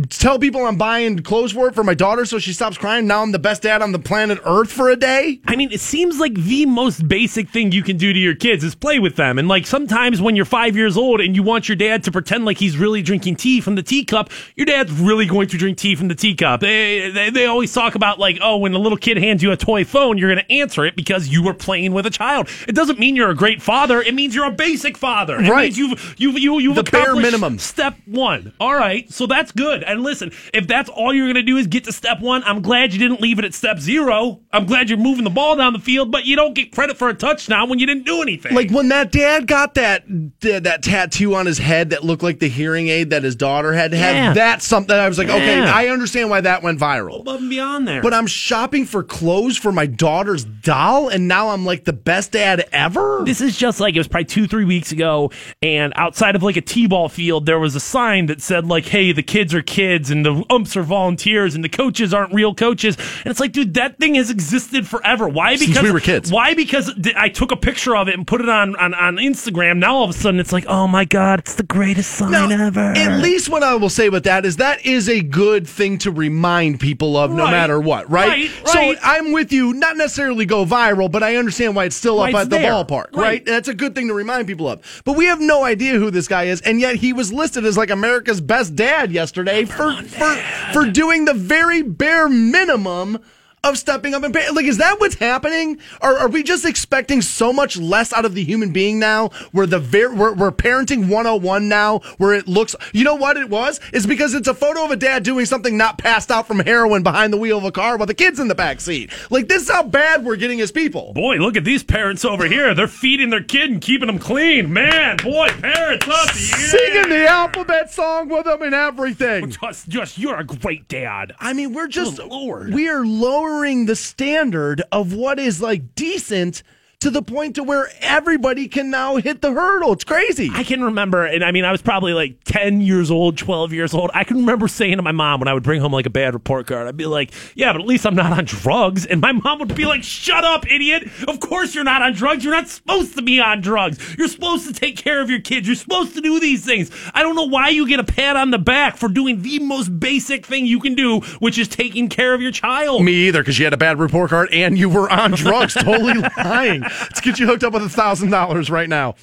tell 0.09 0.39
people 0.39 0.64
I'm 0.64 0.77
buying 0.78 1.19
clothes 1.19 1.52
for 1.52 1.69
it 1.69 1.74
for 1.74 1.85
my 1.85 1.93
daughter 1.93 2.24
so 2.24 2.39
she 2.39 2.55
stops 2.55 2.78
crying. 2.78 3.06
Now 3.06 3.20
I'm 3.23 3.31
the 3.32 3.39
best 3.39 3.60
dad 3.62 3.82
on 3.82 3.93
the 3.93 3.98
planet 3.98 4.39
Earth 4.47 4.73
for 4.73 4.89
a 4.89 4.97
day. 4.97 5.39
I 5.47 5.55
mean, 5.55 5.70
it 5.70 5.81
seems 5.81 6.19
like 6.19 6.32
the 6.35 6.64
most 6.64 7.06
basic 7.06 7.51
thing 7.51 7.73
you 7.73 7.82
can 7.82 7.98
do 7.98 8.10
to 8.10 8.19
your 8.19 8.35
kids 8.35 8.64
is 8.64 8.74
play 8.74 8.98
with 8.98 9.16
them. 9.16 9.39
And 9.39 9.48
like 9.48 9.66
sometimes 9.66 10.23
when 10.23 10.35
you're 10.35 10.47
five 10.47 10.77
years 10.77 10.97
old 10.97 11.20
and 11.20 11.36
you 11.36 11.43
want 11.43 11.69
your 11.69 11.77
dad 11.77 12.05
to 12.05 12.12
pretend 12.12 12.47
like 12.47 12.56
he's 12.56 12.78
really 12.78 13.02
drinking 13.02 13.36
tea 13.36 13.60
from 13.60 13.74
the 13.74 13.82
teacup, 13.82 14.31
your 14.56 14.64
dad's 14.64 14.93
really 14.93 15.27
going 15.27 15.48
to 15.48 15.59
drink 15.59 15.77
tea 15.77 15.94
from 15.94 16.09
the 16.09 16.14
teacup. 16.14 16.60
They, 16.60 17.10
they, 17.10 17.28
they 17.28 17.44
always 17.44 17.73
talk 17.74 17.94
about 17.94 18.19
like, 18.19 18.39
oh, 18.40 18.56
when 18.56 18.73
a 18.73 18.78
little 18.78 18.97
kid 18.98 19.19
hands 19.19 19.43
you 19.43 19.52
a 19.52 19.59
toy 19.59 19.85
phone, 19.85 20.16
you're 20.16 20.35
going 20.35 20.44
to 20.47 20.52
answer 20.52 20.86
it 20.86 20.97
because 20.97 21.28
you 21.28 21.43
were 21.43 21.52
playing 21.55 21.93
with 21.93 22.06
a 22.06 22.10
child. 22.10 22.48
It 22.66 22.74
doesn't 22.74 22.98
mean 22.98 23.14
you're 23.14 23.31
a 23.31 23.35
great 23.36 23.60
father. 23.60 24.01
It 24.01 24.14
means 24.14 24.35
you're 24.35 24.47
a 24.47 24.51
basic 24.51 24.97
father. 24.97 25.39
It 25.39 25.51
Right. 25.51 25.64
means 25.64 25.77
you've, 25.77 26.14
you've, 26.16 26.39
you, 26.39 26.59
you've 26.60 26.77
The 26.77 26.82
bare 26.85 27.14
minimum. 27.14 27.59
Step 27.59 27.94
one. 28.06 28.55
All 28.59 28.74
right. 28.74 29.10
So 29.12 29.27
that's 29.27 29.52
good. 29.52 29.81
Good. 29.82 29.90
And 29.90 30.02
listen, 30.02 30.32
if 30.52 30.66
that's 30.66 30.88
all 30.88 31.12
you're 31.14 31.26
going 31.26 31.34
to 31.36 31.42
do 31.42 31.56
is 31.56 31.66
get 31.66 31.84
to 31.84 31.92
step 31.92 32.20
one, 32.20 32.42
I'm 32.44 32.62
glad 32.62 32.92
you 32.92 32.98
didn't 32.98 33.20
leave 33.20 33.38
it 33.38 33.44
at 33.44 33.54
step 33.54 33.78
zero. 33.78 34.40
I'm 34.52 34.66
glad 34.66 34.88
you're 34.88 34.98
moving 34.98 35.24
the 35.24 35.30
ball 35.30 35.56
down 35.56 35.72
the 35.72 35.78
field, 35.78 36.10
but 36.10 36.24
you 36.24 36.36
don't 36.36 36.54
get 36.54 36.72
credit 36.72 36.96
for 36.96 37.09
a 37.09 37.14
touchdown 37.14 37.68
when 37.68 37.78
you 37.78 37.86
didn't 37.86 38.04
do 38.04 38.22
anything. 38.22 38.54
Like 38.54 38.70
when 38.70 38.88
that 38.88 39.12
dad 39.12 39.46
got 39.46 39.74
that 39.74 40.04
that 40.40 40.82
tattoo 40.82 41.34
on 41.34 41.46
his 41.46 41.59
head 41.59 41.90
that 41.90 42.04
looked 42.04 42.22
like 42.22 42.38
the 42.38 42.48
hearing 42.48 42.88
aid 42.88 43.10
that 43.10 43.22
his 43.22 43.36
daughter 43.36 43.72
had 43.72 43.92
had. 43.92 44.14
have. 44.14 44.14
Yeah. 44.14 44.32
That's 44.34 44.66
something 44.66 44.94
I 44.94 45.09
was 45.09 45.18
like, 45.18 45.28
okay, 45.28 45.60
I 45.60 45.88
understand 45.88 46.30
why 46.30 46.40
that 46.40 46.62
went 46.62 46.78
viral. 46.78 47.20
above 47.20 47.40
and 47.40 47.50
beyond 47.50 47.86
there. 47.88 48.02
But 48.02 48.14
I'm 48.14 48.26
shopping 48.26 48.86
for 48.86 49.02
clothes 49.02 49.56
for 49.56 49.72
my 49.72 49.86
daughter's 49.86 50.44
doll, 50.44 51.09
and 51.09 51.28
now 51.28 51.48
I'm 51.48 51.64
like 51.64 51.84
the 51.84 51.92
best 51.92 52.32
dad 52.32 52.66
ever. 52.72 53.22
This 53.24 53.40
is 53.40 53.56
just 53.56 53.80
like 53.80 53.94
it 53.94 53.98
was 53.98 54.09
probably 54.09 54.24
two, 54.26 54.46
three 54.46 54.64
weeks 54.64 54.92
ago, 54.92 55.30
and 55.62 55.92
outside 55.96 56.36
of 56.36 56.42
like 56.42 56.56
a 56.56 56.60
t-ball 56.60 57.09
field, 57.09 57.46
there 57.46 57.59
was 57.59 57.74
a 57.76 57.80
sign 57.80 58.26
that 58.26 58.40
said 58.40 58.66
like, 58.66 58.86
"Hey, 58.86 59.12
the 59.12 59.22
kids 59.22 59.54
are 59.54 59.62
kids, 59.73 60.11
and 60.11 60.24
the 60.24 60.44
umps 60.51 60.77
are 60.77 60.82
volunteers, 60.82 61.55
and 61.55 61.65
the 61.65 61.69
coaches 61.69 62.12
aren't 62.12 62.32
real 62.32 62.55
coaches." 62.55 62.97
And 62.97 63.31
it's 63.31 63.40
like, 63.40 63.53
dude, 63.53 63.74
that 63.74 63.99
thing 63.99 64.15
has 64.16 64.31
existed 64.31 64.86
forever. 64.86 65.28
Why? 65.28 65.57
Since 65.57 65.70
Because 65.70 65.82
we 65.82 65.90
were 65.90 66.01
kids. 66.01 66.31
Why? 66.31 66.55
Because 66.55 66.93
I 67.16 67.28
took 67.28 67.51
a 67.53 67.57
picture 67.57 67.97
of 67.97 68.09
it 68.09 68.15
and 68.15 68.27
put 68.27 68.40
it 68.40 68.49
on 68.49 68.77
on, 68.77 68.94
on 68.94 69.16
Instagram. 69.16 69.78
Now 69.78 69.97
all 69.97 70.05
of 70.05 70.11
a 70.11 70.12
sudden, 70.12 70.39
it's 70.40 70.53
like, 70.53 70.66
oh 70.69 70.86
my 70.86 71.05
god, 71.05 71.40
it's 71.40 71.55
the 71.55 71.62
greatest 71.62 72.12
sign 72.12 72.31
Now, 72.31 72.49
ever. 72.49 72.93
At 72.97 73.23
least 73.23 73.49
what 73.49 73.62
I 73.62 73.74
will 73.74 73.89
say 73.89 74.09
with 74.09 74.24
that 74.24 74.44
is 74.44 74.57
that 74.59 74.85
is 74.85 75.09
a 75.09 75.20
good 75.20 75.66
thing 75.66 75.99
to 75.99 76.11
remind 76.11 76.81
people 76.81 77.16
of 77.16 77.31
no 77.31 77.47
matter 77.47 77.81
what, 77.81 78.11
right? 78.11 78.28
Right, 78.28 78.51
So 78.66 78.78
right. 78.78 78.99
I'm 79.03 79.32
with 79.32 79.53
you, 79.53 79.73
not 79.73 79.97
necessarily 79.97 80.44
go 80.44 80.65
viral, 80.65 81.11
but 81.11 81.23
I 81.23 81.36
understand 81.36 81.74
why 81.74 81.85
it's 81.85 81.97
still 81.97 82.19
Why 82.19 82.28
up 82.28 82.35
it's 82.35 82.43
at 82.43 82.51
the 82.51 82.57
ballpark, 82.59 83.12
right. 83.15 83.32
Right. 83.32 83.44
That's 83.44 83.69
a 83.69 83.74
good 83.74 83.94
thing 83.94 84.09
to 84.09 84.15
remind 84.15 84.47
people 84.47 84.69
of. 84.69 85.03
But 85.05 85.16
we 85.16 85.24
have 85.27 85.40
no 85.40 85.65
idea 85.65 85.94
who 85.94 86.11
this 86.11 86.28
guy 86.28 86.44
is, 86.44 86.61
and 86.62 86.81
yet 86.81 86.97
he 86.97 87.12
was 87.12 87.32
listed 87.32 87.65
as 87.65 87.77
like 87.77 87.90
America's 87.90 88.40
best 88.40 88.77
dad 88.77 89.11
yesterday 89.12 89.61
for 89.64 89.93
for 90.02 90.34
for 90.72 90.90
doing 90.90 91.24
the 91.24 91.34
very 91.34 91.82
bare 91.82 92.28
minimum 92.28 93.18
of 93.64 93.78
stepping 93.78 94.12
up 94.12 94.24
and 94.24 94.34
pay. 94.34 94.51
Like, 94.51 94.64
is 94.64 94.78
that 94.78 94.98
what's 94.98 95.14
happening? 95.14 95.78
Or 96.01 96.18
are 96.18 96.28
we 96.28 96.43
just 96.43 96.64
expecting 96.64 97.22
so 97.22 97.52
much 97.52 97.76
less 97.76 98.12
out 98.12 98.24
of 98.24 98.34
the 98.34 98.43
human 98.43 98.72
being 98.72 98.98
now? 98.98 99.28
Where 99.52 99.66
the 99.66 99.78
ver- 99.78 100.12
we're, 100.12 100.32
we're 100.34 100.51
parenting 100.51 101.09
101 101.09 101.68
now, 101.68 102.01
where 102.18 102.34
it 102.34 102.48
looks, 102.48 102.74
you 102.93 103.05
know 103.05 103.14
what 103.14 103.36
it 103.36 103.48
was? 103.48 103.78
It's 103.93 104.05
because 104.05 104.34
it's 104.34 104.48
a 104.48 104.55
photo 104.55 104.84
of 104.84 104.90
a 104.90 104.97
dad 104.97 105.22
doing 105.22 105.47
something 105.47 105.76
not 105.76 105.97
passed 105.97 106.32
out 106.32 106.48
from 106.48 106.59
heroin 106.59 107.05
behind 107.05 107.32
the 107.32 107.36
wheel 107.36 107.59
of 107.59 107.62
a 107.64 107.70
car 107.70 107.97
while 107.97 108.06
the 108.06 108.14
kid's 108.14 108.40
in 108.40 108.48
the 108.48 108.55
back 108.56 108.80
seat. 108.80 109.12
Like, 109.30 109.47
this 109.47 109.62
is 109.62 109.70
how 109.70 109.84
bad 109.84 110.24
we're 110.24 110.34
getting 110.36 110.60
as 110.60 110.72
people. 110.72 111.12
Boy, 111.12 111.36
look 111.36 111.56
at 111.56 111.62
these 111.64 111.84
parents 111.84 112.24
over 112.24 112.47
here. 112.47 112.74
They're 112.74 112.89
feeding 112.89 113.30
their 113.30 113.44
kid 113.44 113.70
and 113.70 113.80
keeping 113.80 114.09
them 114.09 114.18
clean. 114.18 114.72
Man, 114.72 115.18
boy, 115.18 115.51
parents 115.60 116.09
up. 116.09 116.26
Yeah. 116.26 116.56
Singing 116.56 117.10
the 117.10 117.26
alphabet 117.28 117.93
song 117.93 118.28
with 118.28 118.44
them 118.44 118.62
and 118.62 118.74
everything. 118.74 119.51
Just, 119.51 119.89
just, 119.89 120.18
you're 120.18 120.39
a 120.40 120.44
great 120.44 120.89
dad. 120.89 121.32
I 121.39 121.52
mean, 121.52 121.72
we're 121.72 121.86
just 121.86 122.16
Good 122.16 122.26
Lord. 122.26 122.74
we 122.74 122.89
are 122.89 123.05
lowering 123.52 123.84
the 123.84 123.96
standard 123.96 124.82
of 124.90 125.12
what 125.12 125.38
is 125.38 125.60
like 125.60 125.94
decent 125.94 126.62
to 127.02 127.10
the 127.10 127.22
point 127.22 127.56
to 127.56 127.62
where 127.62 127.90
everybody 128.00 128.68
can 128.68 128.90
now 128.90 129.16
hit 129.16 129.42
the 129.42 129.52
hurdle. 129.52 129.92
It's 129.92 130.04
crazy. 130.04 130.50
I 130.52 130.64
can 130.64 130.82
remember, 130.82 131.24
and 131.24 131.44
I 131.44 131.50
mean, 131.50 131.64
I 131.64 131.72
was 131.72 131.82
probably 131.82 132.14
like 132.14 132.42
10 132.44 132.80
years 132.80 133.10
old, 133.10 133.36
12 133.36 133.72
years 133.72 133.92
old. 133.92 134.10
I 134.14 134.24
can 134.24 134.38
remember 134.38 134.68
saying 134.68 134.96
to 134.96 135.02
my 135.02 135.12
mom 135.12 135.40
when 135.40 135.48
I 135.48 135.54
would 135.54 135.62
bring 135.62 135.80
home 135.80 135.92
like 135.92 136.06
a 136.06 136.10
bad 136.10 136.34
report 136.34 136.66
card, 136.66 136.86
I'd 136.86 136.96
be 136.96 137.06
like, 137.06 137.32
yeah, 137.54 137.72
but 137.72 137.80
at 137.80 137.86
least 137.86 138.06
I'm 138.06 138.14
not 138.14 138.32
on 138.32 138.44
drugs. 138.44 139.04
And 139.04 139.20
my 139.20 139.32
mom 139.32 139.58
would 139.58 139.74
be 139.74 139.84
like, 139.84 140.02
shut 140.02 140.44
up, 140.44 140.70
idiot. 140.70 141.08
Of 141.26 141.40
course 141.40 141.74
you're 141.74 141.84
not 141.84 142.02
on 142.02 142.12
drugs. 142.12 142.44
You're 142.44 142.54
not 142.54 142.68
supposed 142.68 143.16
to 143.16 143.22
be 143.22 143.40
on 143.40 143.60
drugs. 143.60 144.16
You're 144.16 144.28
supposed 144.28 144.66
to 144.68 144.72
take 144.72 144.96
care 144.96 145.20
of 145.20 145.28
your 145.28 145.40
kids. 145.40 145.66
You're 145.66 145.76
supposed 145.76 146.14
to 146.14 146.20
do 146.20 146.38
these 146.38 146.64
things. 146.64 146.90
I 147.14 147.22
don't 147.22 147.34
know 147.34 147.48
why 147.48 147.70
you 147.70 147.86
get 147.88 147.98
a 148.00 148.04
pat 148.04 148.36
on 148.36 148.50
the 148.50 148.58
back 148.58 148.96
for 148.96 149.08
doing 149.08 149.42
the 149.42 149.58
most 149.58 149.98
basic 149.98 150.46
thing 150.46 150.66
you 150.66 150.78
can 150.78 150.94
do, 150.94 151.20
which 151.40 151.58
is 151.58 151.66
taking 151.66 152.08
care 152.08 152.32
of 152.32 152.40
your 152.40 152.52
child. 152.52 153.02
Me 153.04 153.26
either, 153.26 153.40
because 153.40 153.58
you 153.58 153.66
had 153.66 153.74
a 153.74 153.78
bad 153.78 153.98
report 153.98 154.30
card 154.30 154.48
and 154.52 154.78
you 154.78 154.88
were 154.88 155.10
on 155.10 155.32
drugs. 155.32 155.74
totally 155.82 156.14
lying. 156.36 156.84
Let's 157.01 157.20
get 157.20 157.39
you 157.39 157.47
hooked 157.47 157.64
up 157.64 157.73
with 157.73 157.82
a 157.82 157.89
thousand 157.89 158.31
dollars 158.31 158.70
right 158.70 158.89
now. 158.89 159.14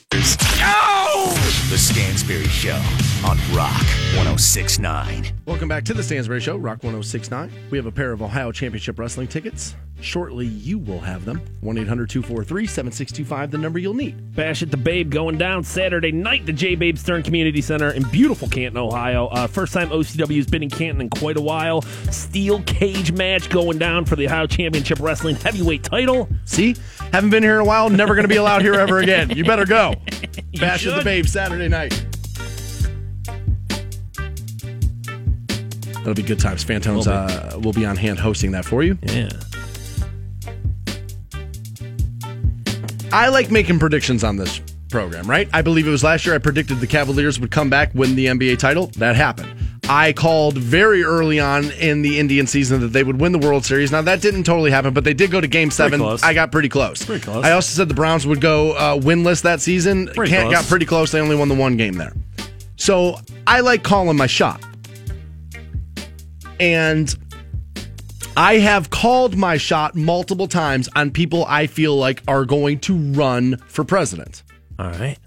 The 1.70 1.78
Stansbury 1.78 2.48
Show 2.48 2.82
on 3.26 3.38
Rock 3.54 3.86
1069. 4.16 5.34
Welcome 5.46 5.70
back 5.70 5.86
to 5.86 5.94
the 5.94 6.02
Stansbury 6.02 6.40
Show, 6.40 6.58
Rock 6.58 6.84
1069. 6.84 7.52
We 7.70 7.78
have 7.78 7.86
a 7.86 7.92
pair 7.92 8.12
of 8.12 8.22
Ohio 8.22 8.52
Championship 8.52 8.98
Wrestling 8.98 9.28
tickets. 9.28 9.76
Shortly, 10.02 10.48
you 10.48 10.80
will 10.80 11.00
have 11.00 11.26
them. 11.26 11.42
1 11.62 11.78
800 11.78 12.10
243 12.10 12.66
7625, 12.66 13.52
the 13.52 13.58
number 13.58 13.78
you'll 13.78 13.94
need. 13.94 14.34
Bash 14.36 14.64
at 14.64 14.72
the 14.72 14.78
Babe 14.78 15.12
going 15.12 15.38
down 15.38 15.64
Saturday 15.64 16.12
night, 16.12 16.46
the 16.46 16.54
J 16.54 16.76
Babe 16.76 16.98
Stern 16.98 17.22
Community 17.22 17.62
Center 17.62 17.92
in 17.92 18.04
beautiful 18.04 18.48
Canton, 18.48 18.78
Ohio. 18.78 19.28
Uh, 19.28 19.46
first 19.46 19.74
time 19.74 19.90
OCW 19.90 20.38
has 20.38 20.48
been 20.48 20.64
in 20.64 20.70
Canton 20.70 21.02
in 21.02 21.10
quite 21.10 21.38
a 21.38 21.42
while. 21.42 21.82
Steel 22.12 22.64
cage 22.64 23.12
match 23.12 23.50
going 23.50 23.78
down 23.78 24.06
for 24.06 24.16
the 24.16 24.26
Ohio 24.26 24.48
Championship 24.48 25.00
Wrestling 25.00 25.36
heavyweight 25.36 25.84
title. 25.84 26.28
See? 26.46 26.76
Haven't 27.12 27.30
been 27.30 27.44
here 27.44 27.56
in 27.56 27.62
a 27.62 27.66
while, 27.66 27.90
never 27.90 28.16
going 28.16 28.24
to 28.24 28.30
be 28.30 28.38
allowed 28.38 28.62
here 28.64 28.74
ever 28.74 29.00
again. 29.00 29.30
You 29.30 29.44
better 29.44 29.66
go. 29.66 29.94
Bash 30.60 30.88
at 30.88 30.98
the. 30.98 31.04
Babe 31.04 31.26
Saturday 31.26 31.68
night. 31.68 32.09
That'll 36.00 36.14
be 36.14 36.24
good 36.24 36.40
times. 36.40 36.64
Fantones 36.64 37.06
Will 37.06 37.10
uh, 37.10 37.60
will 37.60 37.74
be 37.74 37.86
on 37.86 37.96
hand 37.96 38.20
hosting 38.20 38.52
that 38.52 38.66
for 38.66 38.84
you. 38.84 38.98
Yeah. 39.04 39.30
I 43.12 43.30
like 43.30 43.50
making 43.50 43.80
predictions 43.80 44.24
on 44.24 44.38
this 44.38 44.62
program, 44.90 45.30
right? 45.30 45.50
I 45.54 45.62
believe 45.62 45.88
it 45.88 45.92
was 45.92 46.04
last 46.04 46.26
year 46.26 46.36
I 46.36 46.38
predicted 46.38 46.80
the 46.80 46.88
Cavaliers 46.88 47.40
would 47.40 47.52
come 47.52 47.70
back, 47.70 47.94
win 47.94 48.16
the 48.16 48.28
NBA 48.28 48.60
title. 48.60 48.88
That 48.98 49.16
happened. 49.16 49.54
I 49.90 50.14
called 50.14 50.56
very 50.56 51.04
early 51.04 51.40
on 51.40 51.72
in 51.72 52.04
the 52.04 52.20
Indian 52.20 52.46
season 52.46 52.82
that 52.82 52.90
they 52.90 53.04
would 53.04 53.20
win 53.20 53.32
the 53.32 53.40
World 53.40 53.66
Series. 53.66 53.92
Now 53.92 54.04
that 54.04 54.22
didn't 54.22 54.44
totally 54.44 54.70
happen, 54.70 54.94
but 54.94 55.04
they 55.04 55.16
did 55.16 55.32
go 55.32 55.42
to 55.42 55.48
Game 55.48 55.72
Seven. 55.72 56.00
I 56.22 56.36
got 56.36 56.52
pretty 56.52 56.70
close. 56.70 57.04
Pretty 57.04 57.24
close. 57.24 57.44
I 57.44 57.54
also 57.54 57.76
said 57.76 57.90
the 57.90 57.96
Browns 57.96 58.28
would 58.28 58.40
go 58.40 58.74
uh, 58.74 58.98
winless 58.98 59.42
that 59.42 59.62
season. 59.62 60.08
Pretty 60.14 60.32
got 60.32 60.66
pretty 60.66 60.86
close. 60.86 61.12
They 61.12 61.20
only 61.20 61.36
won 61.36 61.50
the 61.50 61.56
one 61.56 61.76
game 61.76 61.96
there. 61.96 62.14
So 62.76 63.20
I 63.48 63.62
like 63.62 63.82
calling 63.82 64.16
my 64.16 64.28
shot, 64.28 64.64
and 66.60 67.14
I 68.38 68.60
have 68.60 68.90
called 68.90 69.36
my 69.36 69.58
shot 69.58 69.96
multiple 69.96 70.48
times 70.48 70.88
on 70.96 71.12
people 71.12 71.46
I 71.46 71.68
feel 71.68 71.96
like 71.96 72.24
are 72.28 72.46
going 72.46 72.80
to 72.82 72.96
run 72.96 73.58
for 73.68 73.84
president. 73.84 74.44
All 74.78 74.92
right. 74.92 75.18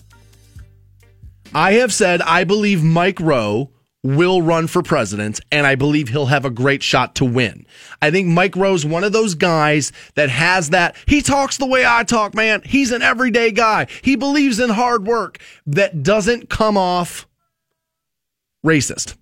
I 1.55 1.75
have 1.75 1.93
said 1.93 2.23
I 2.23 2.45
believe 2.45 2.83
Mike 2.83 3.21
Rowe 3.21 3.71
will 4.03 4.43
run 4.43 4.67
for 4.67 4.83
president, 4.83 5.41
and 5.53 5.67
I 5.67 5.77
believe 5.77 6.09
he'll 6.09 6.27
have 6.27 6.45
a 6.45 6.51
great 6.51 6.83
shot 6.83 7.15
to 7.17 7.25
win. 7.25 7.67
I 8.01 8.11
think 8.11 8.27
Mike 8.29 8.57
Rowe's 8.57 8.85
one 8.85 9.05
of 9.05 9.13
those 9.13 9.35
guys 9.35 9.93
that 10.15 10.29
has 10.29 10.71
that. 10.71 10.97
He 11.07 11.23
talks 11.23 11.57
the 11.57 11.67
way 11.67 11.85
I 11.87 12.03
talk, 12.03 12.35
man. 12.35 12.63
He's 12.65 12.91
an 12.91 13.03
everyday 13.03 13.53
guy. 13.53 13.87
He 14.03 14.17
believes 14.17 14.59
in 14.59 14.71
hard 14.71 15.07
work 15.07 15.39
that 15.67 16.03
doesn't 16.03 16.51
come 16.51 16.77
off 16.77 17.29
racist. 18.67 19.17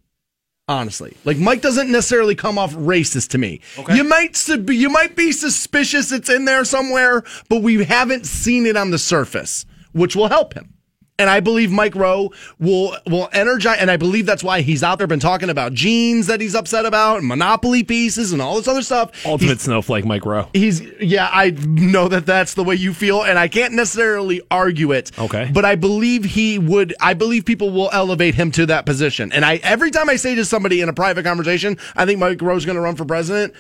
Honestly, 0.71 1.17
like 1.25 1.37
Mike 1.37 1.63
doesn't 1.63 1.91
necessarily 1.91 2.37
come 2.37 2.57
off 2.57 2.73
racist 2.75 3.31
to 3.31 3.39
me. 3.39 3.61
You 3.93 4.05
might 4.05 4.49
you 4.49 4.89
might 4.89 5.17
be 5.17 5.33
suspicious 5.33 6.13
it's 6.13 6.31
in 6.31 6.45
there 6.45 6.65
somewhere, 6.65 7.25
but 7.49 7.63
we 7.63 7.83
haven't 7.83 8.25
seen 8.25 8.67
it 8.67 8.77
on 8.77 8.93
the 8.93 8.99
surface, 8.99 9.67
which 9.91 10.15
will 10.15 10.29
help 10.29 10.55
him. 10.55 10.73
And 11.21 11.29
I 11.29 11.41
believe 11.41 11.71
Mike 11.71 11.95
Rowe 11.95 12.33
will 12.59 12.97
will 13.07 13.29
energize, 13.33 13.77
and 13.79 13.91
I 13.91 13.99
believe 13.99 14.25
that's 14.25 14.43
why 14.43 14.63
he's 14.63 14.83
out 14.83 14.97
there 14.97 15.07
been 15.07 15.21
talking 15.21 15.51
about 15.51 15.75
jeans 15.75 16.29
that 16.29 16.41
he's 16.41 16.55
upset 16.55 16.87
about, 16.87 17.19
and 17.19 17.29
monopoly 17.29 17.83
pieces, 17.85 18.33
and 18.33 18.41
all 18.41 18.57
this 18.57 18.67
other 18.67 18.81
stuff. 18.81 19.11
Ultimate 19.27 19.49
He's- 19.51 19.63
snowflake, 19.65 20.07
Mike 20.07 20.25
Rowe. 20.25 20.49
He's 20.55 20.81
yeah, 20.99 21.29
I 21.31 21.51
know 21.51 22.09
that 22.09 22.25
that's 22.25 22.55
the 22.55 22.65
way 22.65 22.77
you 22.77 22.95
feel, 22.95 23.23
and 23.23 23.39
I 23.39 23.49
can't 23.49 23.75
necessarily 23.75 24.41
argue 24.51 24.93
it. 24.93 25.11
Okay. 25.19 25.51
but 25.53 25.67
I 25.67 25.75
believe 25.75 26.25
he 26.25 26.59
would. 26.59 26.95
I 27.01 27.13
believe 27.13 27.45
people 27.45 27.71
will 27.71 27.91
elevate 27.93 28.35
him 28.35 28.51
to 28.53 28.65
that 28.67 28.87
position. 28.87 29.31
And 29.33 29.45
I 29.45 29.57
every 29.57 29.91
time 29.91 30.09
I 30.09 30.17
say 30.17 30.35
to 30.37 30.45
somebody 30.47 30.81
in 30.81 30.89
a 30.89 30.95
private 30.95 31.25
conversation, 31.25 31.77
I 31.97 32.07
think 32.07 32.19
Mike 32.19 32.41
Rowe's 32.41 32.65
going 32.65 32.77
to 32.77 32.83
run 32.83 32.97
for 32.97 33.05
president. 33.05 33.53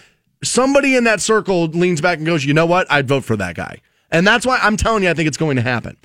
Somebody 0.43 0.97
in 0.97 1.05
that 1.05 1.20
circle 1.20 1.66
leans 1.66 2.01
back 2.01 2.16
and 2.16 2.27
goes, 2.27 2.43
"You 2.47 2.55
know 2.55 2.65
what? 2.65 2.91
I'd 2.91 3.07
vote 3.07 3.24
for 3.24 3.37
that 3.37 3.55
guy." 3.55 3.82
And 4.11 4.27
that's 4.27 4.47
why 4.47 4.59
I'm 4.62 4.77
telling 4.78 5.03
you, 5.03 5.11
I 5.11 5.15
think 5.15 5.28
it's 5.28 5.37
going 5.37 5.57
to 5.57 5.62
happen. 5.62 5.97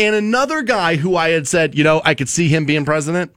And 0.00 0.16
another 0.16 0.62
guy 0.62 0.96
who 0.96 1.14
I 1.14 1.28
had 1.28 1.46
said, 1.46 1.76
you 1.76 1.84
know, 1.84 2.02
I 2.04 2.14
could 2.14 2.28
see 2.28 2.48
him 2.48 2.64
being 2.64 2.84
president, 2.84 3.32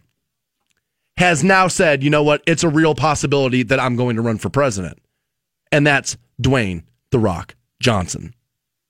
has 1.18 1.44
now 1.44 1.68
said, 1.68 2.02
you 2.02 2.10
know 2.10 2.24
what? 2.24 2.42
It's 2.48 2.64
a 2.64 2.70
real 2.70 2.96
possibility 2.96 3.62
that 3.64 3.80
I'm 3.80 3.96
going 3.96 4.16
to 4.16 4.24
run 4.24 4.40
for 4.40 4.50
president 4.50 4.98
and 5.74 5.88
that's 5.88 6.16
Dwayne 6.40 6.84
The 7.10 7.18
Rock 7.18 7.56
Johnson. 7.82 8.36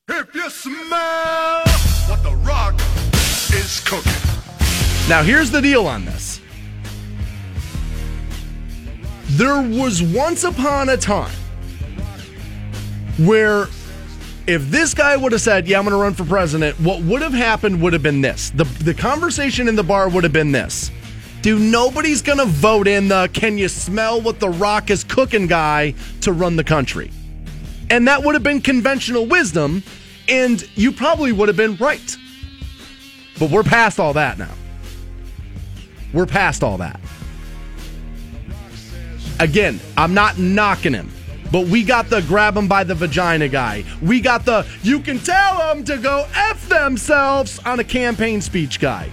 If 0.10 0.36
you 0.36 0.50
smell 0.50 1.64
what 2.10 2.22
the 2.22 2.36
rock 2.44 2.76
is 3.54 3.80
cooking. 3.86 4.12
Now, 5.08 5.24
here's 5.24 5.50
the 5.50 5.62
deal 5.62 5.88
on 5.88 6.04
this. 6.04 6.42
There 9.28 9.62
was 9.62 10.04
once 10.04 10.44
upon 10.44 10.90
a 10.90 10.98
time 10.98 11.34
where 13.18 13.68
if 14.48 14.70
this 14.70 14.94
guy 14.94 15.16
would 15.16 15.32
have 15.32 15.42
said, 15.42 15.68
Yeah, 15.68 15.80
I'm 15.80 15.86
going 15.86 15.94
to 15.94 16.02
run 16.02 16.14
for 16.14 16.26
president, 16.26 16.80
what 16.80 17.02
would 17.04 17.22
have 17.22 17.34
happened 17.34 17.82
would 17.82 17.94
have 17.94 18.04
been 18.04 18.22
this. 18.22 18.50
The, 18.52 18.64
the 18.64 18.94
conversation 18.94 19.68
in 19.68 19.76
the 19.76 19.84
bar 19.84 20.10
would 20.10 20.24
have 20.24 20.34
been 20.34 20.52
this 20.52 20.92
Dude, 21.44 21.62
nobody's 21.62 22.22
going 22.22 22.38
to 22.38 22.46
vote 22.46 22.88
in 22.88 23.10
the 23.10 23.30
can 23.34 23.58
you 23.58 23.68
smell 23.68 24.22
what 24.22 24.40
the 24.40 24.48
rock 24.48 24.90
is 24.90 25.04
cooking 25.04 25.46
guy 25.46 25.94
to 26.22 26.32
run 26.32 26.56
the 26.56 26.64
country. 26.64 27.12
And 27.90 28.08
that 28.08 28.24
would 28.24 28.34
have 28.34 28.44
been 28.44 28.62
conventional 28.62 29.26
wisdom, 29.26 29.84
and 30.30 30.66
you 30.76 30.94
probably 30.94 31.34
would 31.34 31.50
have 31.50 31.58
been 31.58 31.76
right. 31.76 32.18
But 33.38 33.52
we're 33.52 33.64
past 33.64 34.00
all 34.00 34.14
that 34.14 34.38
now. 34.38 34.54
We're 36.14 36.26
past 36.26 36.64
all 36.64 36.78
that. 36.78 37.02
Again, 39.42 39.82
I'm 39.98 40.14
not 40.14 40.38
knocking 40.38 40.94
him, 40.94 41.12
but 41.54 41.68
we 41.68 41.84
got 41.84 42.10
the 42.10 42.22
grab 42.24 42.58
him 42.58 42.68
by 42.68 42.84
the 42.84 42.96
vagina 42.96 43.48
guy. 43.48 43.84
We 44.02 44.20
got 44.20 44.44
the 44.44 44.68
you 44.82 45.00
can 45.00 45.20
tell 45.20 45.60
them 45.60 45.84
to 45.86 46.00
go 46.00 46.26
F 46.34 46.68
themselves 46.68 47.60
on 47.60 47.80
a 47.80 47.84
campaign 47.84 48.42
speech 48.42 48.80
guy. 48.80 49.12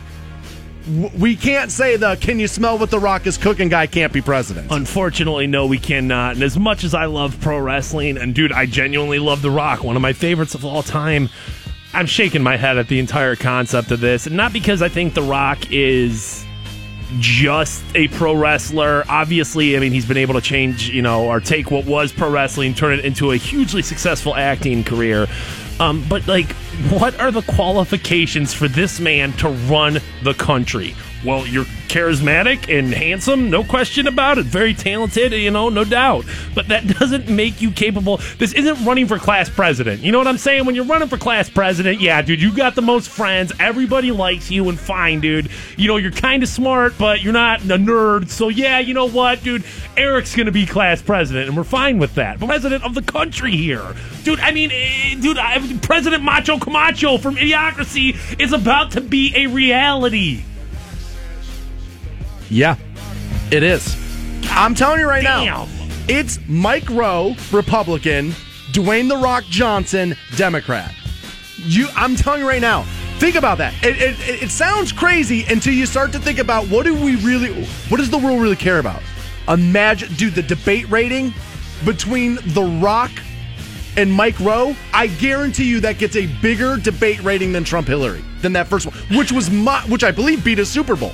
We 1.19 1.37
can't 1.37 1.71
say 1.71 1.97
the 1.97 2.17
can 2.17 2.41
you 2.41 2.49
smell 2.49 2.79
what 2.79 2.91
the 2.91 2.99
rock 2.99 3.27
is 3.27 3.37
cooking 3.37 3.69
guy 3.69 3.87
can't 3.87 4.11
be 4.11 4.23
president. 4.23 4.69
Unfortunately, 4.71 5.47
no, 5.47 5.67
we 5.67 5.79
cannot. 5.79 6.37
And 6.37 6.43
as 6.43 6.59
much 6.59 6.83
as 6.83 6.95
I 6.95 7.05
love 7.05 7.39
pro 7.43 7.59
wrestling, 7.59 8.17
and 8.17 8.35
dude, 8.35 8.53
I 8.53 8.65
genuinely 8.65 9.19
love 9.19 9.43
The 9.43 9.51
Rock, 9.51 9.85
one 9.85 9.95
of 9.95 10.03
my 10.03 10.15
favorites 10.15 10.55
of 10.55 10.65
all 10.65 10.83
time, 10.83 11.29
I'm 11.93 12.07
shaking 12.07 12.43
my 12.43 12.57
head 12.57 12.79
at 12.79 12.89
the 12.89 12.99
entire 12.99 13.37
concept 13.37 13.91
of 13.91 14.01
this. 14.01 14.27
And 14.27 14.35
not 14.35 14.55
because 14.55 14.81
I 14.81 14.89
think 14.89 15.13
The 15.13 15.23
Rock 15.23 15.71
is 15.71 16.47
just 17.19 17.83
a 17.95 18.09
pro 18.09 18.35
wrestler. 18.35 19.05
Obviously, 19.09 19.77
I 19.77 19.81
mean, 19.81 19.93
he's 19.93 20.07
been 20.07 20.17
able 20.17 20.35
to 20.35 20.41
change, 20.41 20.89
you 20.91 21.03
know, 21.03 21.27
or 21.27 21.41
take 21.41 21.71
what 21.71 21.85
was 21.85 22.13
pro 22.13 22.31
wrestling, 22.31 22.75
turn 22.75 22.99
it 22.99 23.05
into 23.05 23.33
a 23.33 23.37
hugely 23.37 23.83
successful 23.83 24.35
acting 24.35 24.85
career. 24.85 25.27
Um, 25.79 26.05
but, 26.09 26.27
like, 26.29 26.53
what 26.91 27.19
are 27.19 27.31
the 27.31 27.43
qualifications 27.43 28.53
for 28.53 28.69
this 28.69 29.01
man 29.01 29.33
to 29.35 29.49
run 29.49 29.99
the 30.23 30.35
country? 30.35 30.95
Well, 31.25 31.47
you're 31.47 31.67
charismatic 31.91 32.73
and 32.75 32.95
handsome, 32.95 33.51
no 33.51 33.65
question 33.65 34.07
about 34.07 34.39
it. 34.39 34.47
Very 34.47 34.73
talented, 34.73 35.33
you 35.33 35.51
know, 35.51 35.69
no 35.69 35.85
doubt. 35.85 36.25
But 36.55 36.69
that 36.69 36.87
doesn't 36.99 37.29
make 37.29 37.61
you 37.61 37.73
capable. 37.73 38.19
This 38.39 38.53
isn't 38.55 38.85
running 38.87 39.07
for 39.07 39.19
class 39.19 39.51
president. 39.51 40.01
You 40.01 40.13
know 40.13 40.19
what 40.19 40.29
I'm 40.29 40.39
saying? 40.39 40.65
When 40.65 40.75
you're 40.75 40.85
running 40.85 41.09
for 41.09 41.19
class 41.19 41.51
president, 41.51 42.01
yeah, 42.01 42.23
dude, 42.23 42.41
you 42.41 42.57
got 42.57 42.75
the 42.75 42.83
most 42.83 43.11
friends. 43.11 43.53
Everybody 43.59 44.13
likes 44.13 44.51
you, 44.51 44.69
and 44.69 44.79
fine, 44.79 45.21
dude. 45.21 45.51
You 45.77 45.89
know, 45.89 45.97
you're 45.97 46.13
kind 46.13 46.43
of 46.43 46.49
smart, 46.49 46.95
but 46.97 47.23
you're 47.23 47.33
not 47.33 47.61
a 47.63 47.77
nerd. 47.77 48.31
So, 48.31 48.49
yeah, 48.49 48.79
you 48.79 48.95
know 48.95 49.09
what, 49.09 49.43
dude? 49.43 49.65
Eric's 49.97 50.35
going 50.35 50.47
to 50.47 50.53
be 50.53 50.65
class 50.65 51.03
president, 51.03 51.49
and 51.49 51.57
we're 51.57 51.65
fine 51.65 51.99
with 51.99 52.15
that. 52.15 52.39
President 52.39 52.85
of 52.85 52.95
the 52.95 53.03
country 53.03 53.53
here. 53.53 53.95
Dude, 54.23 54.41
I 54.41 54.53
mean, 54.53 54.71
eh, 54.73 55.17
dude, 55.21 55.39
I, 55.39 55.61
President 55.83 56.23
Macho 56.23 56.59
Camacho 56.59 57.19
from 57.19 57.35
Idiocracy 57.35 58.17
is 58.41 58.53
about 58.53 58.93
to 58.93 59.01
be 59.01 59.35
a 59.37 59.49
reality. 59.49 60.45
Yeah, 62.51 62.77
it 63.51 63.63
is. 63.63 63.97
I'm 64.51 64.75
telling 64.75 65.01
you 65.01 65.09
right 65.09 65.23
now, 65.23 65.69
it's 66.09 66.39
Mike 66.49 66.89
Rowe, 66.91 67.35
Republican, 67.53 68.31
Dwayne 68.73 69.09
the 69.09 69.17
Rock 69.17 69.45
Johnson, 69.45 70.17
Democrat. 70.37 70.93
You, 71.57 71.89
I'm 71.95 72.17
telling 72.17 72.41
you 72.41 72.49
right 72.49 72.61
now. 72.61 72.83
Think 73.19 73.37
about 73.37 73.59
that. 73.59 73.75
It, 73.85 73.97
it, 74.01 74.43
it- 74.45 74.51
sounds 74.51 74.93
crazy 74.93 75.45
until 75.45 75.75
you 75.75 75.85
start 75.87 76.11
to 76.13 76.19
think 76.19 76.39
about 76.39 76.67
what 76.69 76.85
do 76.87 76.95
we 76.95 77.17
really, 77.17 77.65
what 77.89 77.99
does 77.99 78.11
the 78.11 78.19
world 78.19 78.41
really 78.41 78.57
care 78.57 78.79
about? 78.79 79.03
Imagine, 79.47 80.13
dude, 80.15 80.35
the 80.35 80.43
debate 80.43 80.89
rating 80.91 81.33
between 81.85 82.37
The 82.55 82.63
Rock 82.83 83.11
and 83.97 84.11
Mike 84.13 84.39
Rowe. 84.41 84.75
I 84.95 85.09
guarantee 85.09 85.65
you 85.65 85.81
that 85.81 85.99
gets 85.99 86.17
a 86.17 86.27
bigger 86.41 86.77
debate 86.79 87.23
rating 87.23 87.53
than 87.53 87.63
Trump 87.65 87.87
Hillary 87.89 88.25
than 88.41 88.53
that 88.55 88.67
first 88.69 88.87
one, 88.87 88.95
which 89.17 89.31
was 89.33 89.51
my, 89.51 89.81
which 89.83 90.03
I 90.03 90.11
believe 90.11 90.43
beat 90.45 90.59
a 90.59 90.65
Super 90.67 90.97
Bowl. 90.97 91.13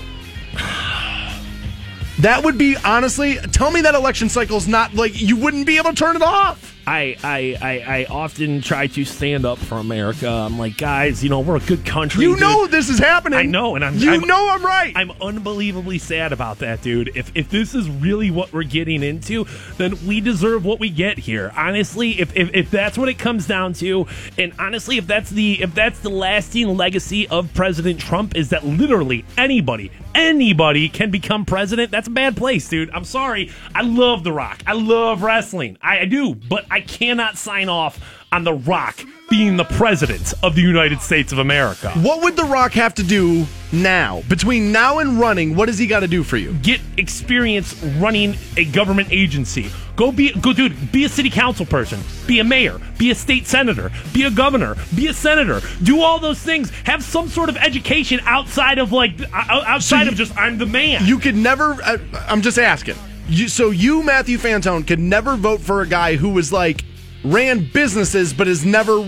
That 2.20 2.44
would 2.44 2.56
be 2.56 2.76
honestly. 2.84 3.36
Tell 3.52 3.70
me 3.70 3.82
that 3.82 3.94
election 3.94 4.28
cycle's 4.28 4.66
not 4.66 4.94
like 4.94 5.20
you 5.20 5.36
wouldn't 5.36 5.66
be 5.66 5.76
able 5.76 5.90
to 5.90 5.96
turn 5.96 6.16
it 6.16 6.22
off. 6.22 6.75
I, 6.86 7.16
I, 7.24 7.56
I, 7.60 8.00
I 8.00 8.04
often 8.08 8.60
try 8.60 8.86
to 8.86 9.04
stand 9.04 9.44
up 9.44 9.58
for 9.58 9.78
America. 9.78 10.28
I'm 10.28 10.58
like, 10.58 10.76
guys, 10.76 11.24
you 11.24 11.30
know, 11.30 11.40
we're 11.40 11.56
a 11.56 11.60
good 11.60 11.84
country. 11.84 12.22
You 12.24 12.32
dude. 12.32 12.40
know 12.40 12.66
this 12.66 12.88
is 12.88 12.98
happening. 12.98 13.38
I 13.38 13.42
know, 13.42 13.74
and 13.74 13.84
I'm. 13.84 13.96
You 13.96 14.12
I'm- 14.12 14.20
know 14.26 14.48
I'm 14.50 14.64
right. 14.64 14.92
I'm 14.96 15.10
unbelievably 15.20 15.98
sad 15.98 16.32
about 16.32 16.58
that, 16.60 16.82
dude. 16.82 17.10
If 17.16 17.32
if 17.34 17.50
this 17.50 17.74
is 17.74 17.90
really 17.90 18.30
what 18.30 18.52
we're 18.52 18.62
getting 18.62 19.02
into, 19.02 19.46
then 19.78 19.96
we 20.06 20.20
deserve 20.20 20.64
what 20.64 20.78
we 20.78 20.90
get 20.90 21.18
here. 21.18 21.52
Honestly, 21.56 22.20
if 22.20 22.34
if, 22.36 22.54
if 22.54 22.70
that's 22.70 22.96
what 22.96 23.08
it 23.08 23.18
comes 23.18 23.46
down 23.46 23.72
to, 23.74 24.06
and 24.38 24.52
honestly, 24.58 24.96
if 24.98 25.06
that's 25.06 25.30
the 25.30 25.60
if 25.62 25.74
that's 25.74 26.00
the 26.00 26.10
lasting 26.10 26.76
legacy 26.76 27.26
of 27.28 27.52
President 27.54 27.98
Trump, 28.00 28.36
is 28.36 28.50
that 28.50 28.64
literally 28.64 29.24
anybody 29.36 29.90
anybody 30.14 30.88
can 30.88 31.10
become 31.10 31.44
president. 31.44 31.90
That's 31.90 32.08
a 32.08 32.10
bad 32.10 32.36
place, 32.36 32.66
dude. 32.68 32.90
I'm 32.90 33.04
sorry. 33.04 33.52
I 33.74 33.82
love 33.82 34.24
The 34.24 34.32
Rock. 34.32 34.62
I 34.66 34.72
love 34.72 35.22
wrestling. 35.22 35.76
I, 35.82 36.00
I 36.00 36.04
do, 36.06 36.34
but 36.34 36.64
I 36.70 36.75
cannot 36.80 37.36
sign 37.38 37.68
off 37.68 37.98
on 38.32 38.44
The 38.44 38.54
Rock 38.54 38.98
being 39.28 39.56
the 39.56 39.64
president 39.64 40.34
of 40.42 40.54
the 40.54 40.62
United 40.62 41.00
States 41.00 41.32
of 41.32 41.38
America. 41.38 41.90
what 42.00 42.22
would 42.22 42.36
The 42.36 42.44
Rock 42.44 42.72
have 42.72 42.94
to 42.94 43.02
do 43.02 43.44
now 43.72 44.22
between 44.28 44.70
now 44.72 44.98
and 44.98 45.18
running? 45.18 45.56
What 45.56 45.66
does 45.66 45.78
he 45.78 45.86
got 45.88 46.00
to 46.00 46.08
do 46.08 46.22
for 46.22 46.36
you? 46.36 46.52
get 46.62 46.80
experience 46.96 47.74
running 47.98 48.36
a 48.56 48.64
government 48.66 49.08
agency. 49.10 49.70
Go 49.96 50.12
be 50.12 50.30
go 50.32 50.52
dude, 50.52 50.92
be 50.92 51.04
a 51.04 51.08
city 51.08 51.30
council 51.30 51.64
person, 51.64 51.98
be 52.26 52.38
a 52.40 52.44
mayor, 52.44 52.78
be 52.98 53.10
a 53.10 53.14
state 53.14 53.46
senator, 53.46 53.90
be 54.12 54.24
a 54.24 54.30
governor, 54.30 54.76
be 54.94 55.06
a 55.08 55.14
senator. 55.14 55.60
Do 55.82 56.02
all 56.02 56.18
those 56.18 56.38
things. 56.38 56.68
Have 56.84 57.02
some 57.02 57.28
sort 57.28 57.48
of 57.48 57.56
education 57.56 58.20
outside 58.24 58.78
of 58.78 58.92
like 58.92 59.12
outside 59.32 60.02
you- 60.04 60.10
of 60.10 60.14
just 60.16 60.36
I'm 60.36 60.58
the 60.58 60.66
man. 60.66 61.04
You 61.06 61.18
could 61.18 61.34
never. 61.34 61.78
Uh, 61.82 61.96
I'm 62.28 62.42
just 62.42 62.58
asking. 62.58 62.96
You, 63.28 63.48
so 63.48 63.70
you, 63.70 64.02
Matthew 64.02 64.38
Fantone, 64.38 64.86
could 64.86 65.00
never 65.00 65.36
vote 65.36 65.60
for 65.60 65.82
a 65.82 65.86
guy 65.86 66.16
who 66.16 66.30
was 66.30 66.52
like 66.52 66.84
ran 67.24 67.68
businesses 67.72 68.32
but 68.32 68.46
has 68.46 68.64
never 68.64 69.00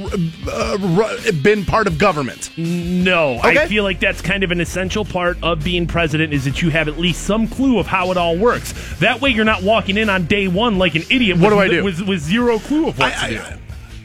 uh, 0.50 1.30
been 1.42 1.64
part 1.64 1.86
of 1.86 1.98
government. 1.98 2.50
no, 2.58 3.38
Okay. 3.38 3.58
I 3.60 3.66
feel 3.68 3.84
like 3.84 4.00
that's 4.00 4.20
kind 4.20 4.42
of 4.42 4.50
an 4.50 4.60
essential 4.60 5.04
part 5.04 5.36
of 5.42 5.62
being 5.62 5.86
president 5.86 6.32
is 6.32 6.44
that 6.46 6.60
you 6.60 6.70
have 6.70 6.88
at 6.88 6.98
least 6.98 7.22
some 7.22 7.46
clue 7.46 7.78
of 7.78 7.86
how 7.86 8.10
it 8.10 8.16
all 8.16 8.36
works. 8.36 8.72
That 8.98 9.20
way 9.20 9.30
you're 9.30 9.44
not 9.44 9.62
walking 9.62 9.96
in 9.96 10.10
on 10.10 10.24
day 10.26 10.48
one 10.48 10.78
like 10.78 10.96
an 10.96 11.02
idiot 11.10 11.38
What 11.38 11.52
with, 11.52 11.52
do 11.52 11.58
I 11.60 11.68
do? 11.68 11.84
with, 11.84 12.00
with 12.08 12.20
zero 12.20 12.58
clue 12.58 12.88
of 12.88 12.98
what 12.98 13.14
I- 13.16 13.28
to 13.28 13.34
do. 13.34 13.40
I- 13.40 13.58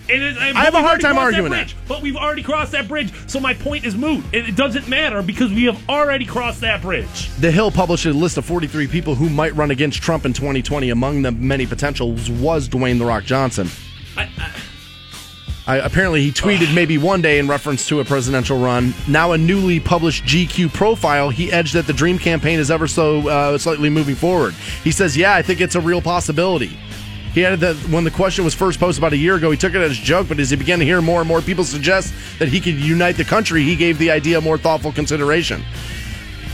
And 0.09 0.21
it- 0.21 0.37
and- 0.37 0.57
I 0.57 0.63
have 0.65 0.73
a 0.75 0.81
hard 0.81 0.99
time 1.01 1.17
arguing 1.17 1.51
that. 1.51 1.67
bridge. 1.67 1.75
But 1.87 2.01
we've 2.01 2.15
already 2.17 2.43
crossed 2.43 2.73
that 2.73 2.87
bridge, 2.87 3.11
so 3.27 3.39
my 3.39 3.53
point 3.53 3.85
is 3.85 3.95
moot. 3.95 4.23
It, 4.31 4.49
it 4.49 4.55
doesn't 4.55 4.87
matter 4.87 5.21
because 5.21 5.51
we 5.51 5.63
have 5.65 5.79
already 5.89 6.25
crossed 6.25 6.61
that 6.61 6.81
bridge. 6.81 7.29
The 7.39 7.51
Hill 7.51 7.71
published 7.71 8.05
a 8.05 8.11
list 8.11 8.37
of 8.37 8.45
43 8.45 8.87
people 8.87 9.15
who 9.15 9.29
might 9.29 9.55
run 9.55 9.71
against 9.71 10.01
Trump 10.01 10.25
in 10.25 10.33
2020. 10.33 10.89
Among 10.89 11.21
the 11.21 11.31
many 11.31 11.65
potentials 11.65 12.29
was 12.29 12.67
Dwayne 12.67 12.99
The 12.99 13.05
Rock 13.05 13.23
Johnson. 13.23 13.69
I, 15.65 15.77
apparently, 15.77 16.21
he 16.21 16.31
tweeted 16.31 16.73
maybe 16.75 16.97
one 16.97 17.21
day 17.21 17.39
in 17.39 17.47
reference 17.47 17.87
to 17.87 18.01
a 18.01 18.05
presidential 18.05 18.59
run. 18.59 18.93
Now, 19.07 19.31
a 19.31 19.37
newly 19.37 19.79
published 19.79 20.25
GQ 20.25 20.73
profile, 20.73 21.29
he 21.29 21.53
edged 21.53 21.73
that 21.75 21.87
the 21.87 21.93
Dream 21.93 22.19
campaign 22.19 22.59
is 22.59 22.69
ever 22.69 22.85
so 22.85 23.29
uh, 23.29 23.57
slightly 23.57 23.89
moving 23.89 24.15
forward. 24.15 24.53
He 24.83 24.91
says, 24.91 25.15
"Yeah, 25.15 25.33
I 25.33 25.41
think 25.41 25.61
it's 25.61 25.75
a 25.75 25.79
real 25.79 26.01
possibility." 26.01 26.77
He 27.33 27.43
added 27.45 27.61
that 27.61 27.75
when 27.89 28.03
the 28.03 28.11
question 28.11 28.45
was 28.45 28.53
first 28.53 28.79
posted 28.79 29.01
about 29.01 29.13
a 29.13 29.17
year 29.17 29.35
ago, 29.35 29.49
he 29.49 29.57
took 29.57 29.73
it 29.73 29.81
as 29.81 29.91
a 29.97 30.01
joke, 30.01 30.27
but 30.27 30.39
as 30.39 30.51
he 30.51 30.55
began 30.55 30.77
to 30.79 30.85
hear 30.85 31.01
more 31.01 31.19
and 31.19 31.27
more 31.27 31.41
people 31.41 31.63
suggest 31.63 32.13
that 32.37 32.47
he 32.47 32.59
could 32.61 32.75
unite 32.75 33.17
the 33.17 33.23
country, 33.23 33.63
he 33.63 33.75
gave 33.75 33.97
the 33.97 34.11
idea 34.11 34.39
more 34.39 34.57
thoughtful 34.57 34.91
consideration. 34.91 35.63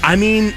I 0.03 0.15
mean, 0.15 0.53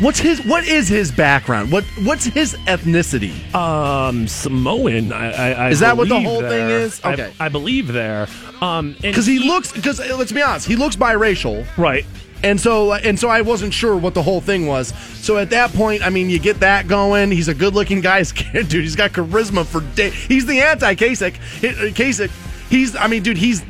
what's 0.00 0.18
his 0.18 0.44
what 0.44 0.66
is 0.66 0.88
his 0.88 1.12
background? 1.12 1.70
What 1.70 1.84
what's 2.02 2.24
his 2.24 2.54
ethnicity? 2.66 3.54
Um, 3.54 4.26
Samoan. 4.26 5.12
I, 5.12 5.30
I, 5.30 5.50
I 5.52 5.70
Is 5.70 5.80
that 5.80 5.96
what 5.96 6.08
the 6.08 6.20
whole 6.20 6.40
thing 6.40 6.70
is? 6.70 7.00
Okay. 7.04 7.32
I, 7.38 7.48
believe 7.48 7.92
there. 7.92 8.26
Um, 8.60 8.96
Because 9.00 9.26
he 9.26 9.38
looks 9.38 9.70
because 9.72 10.00
let's 10.00 10.32
be 10.32 10.42
honest, 10.42 10.66
he 10.66 10.76
looks 10.76 10.96
biracial. 10.96 11.64
right. 11.76 12.04
And 12.44 12.60
so, 12.60 12.92
and 12.92 13.18
so, 13.18 13.30
I 13.30 13.40
wasn't 13.40 13.72
sure 13.72 13.96
what 13.96 14.12
the 14.12 14.22
whole 14.22 14.42
thing 14.42 14.66
was. 14.66 14.88
So 15.18 15.38
at 15.38 15.48
that 15.50 15.72
point, 15.72 16.06
I 16.06 16.10
mean, 16.10 16.28
you 16.28 16.38
get 16.38 16.60
that 16.60 16.86
going. 16.86 17.30
He's 17.30 17.48
a 17.48 17.54
good-looking 17.54 18.02
guy, 18.02 18.22
dude. 18.52 18.70
He's 18.70 18.94
got 18.94 19.12
charisma 19.12 19.64
for 19.64 19.80
day. 19.96 20.10
He's 20.10 20.44
the 20.44 20.60
anti-Kasich. 20.60 21.36
Uh, 21.36 21.90
Kasich. 21.94 22.30
He's, 22.68 22.94
I 22.96 23.06
mean, 23.06 23.22
dude, 23.22 23.38
he's 23.38 23.64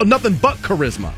nothing 0.00 0.36
but 0.36 0.56
charisma. 0.58 1.12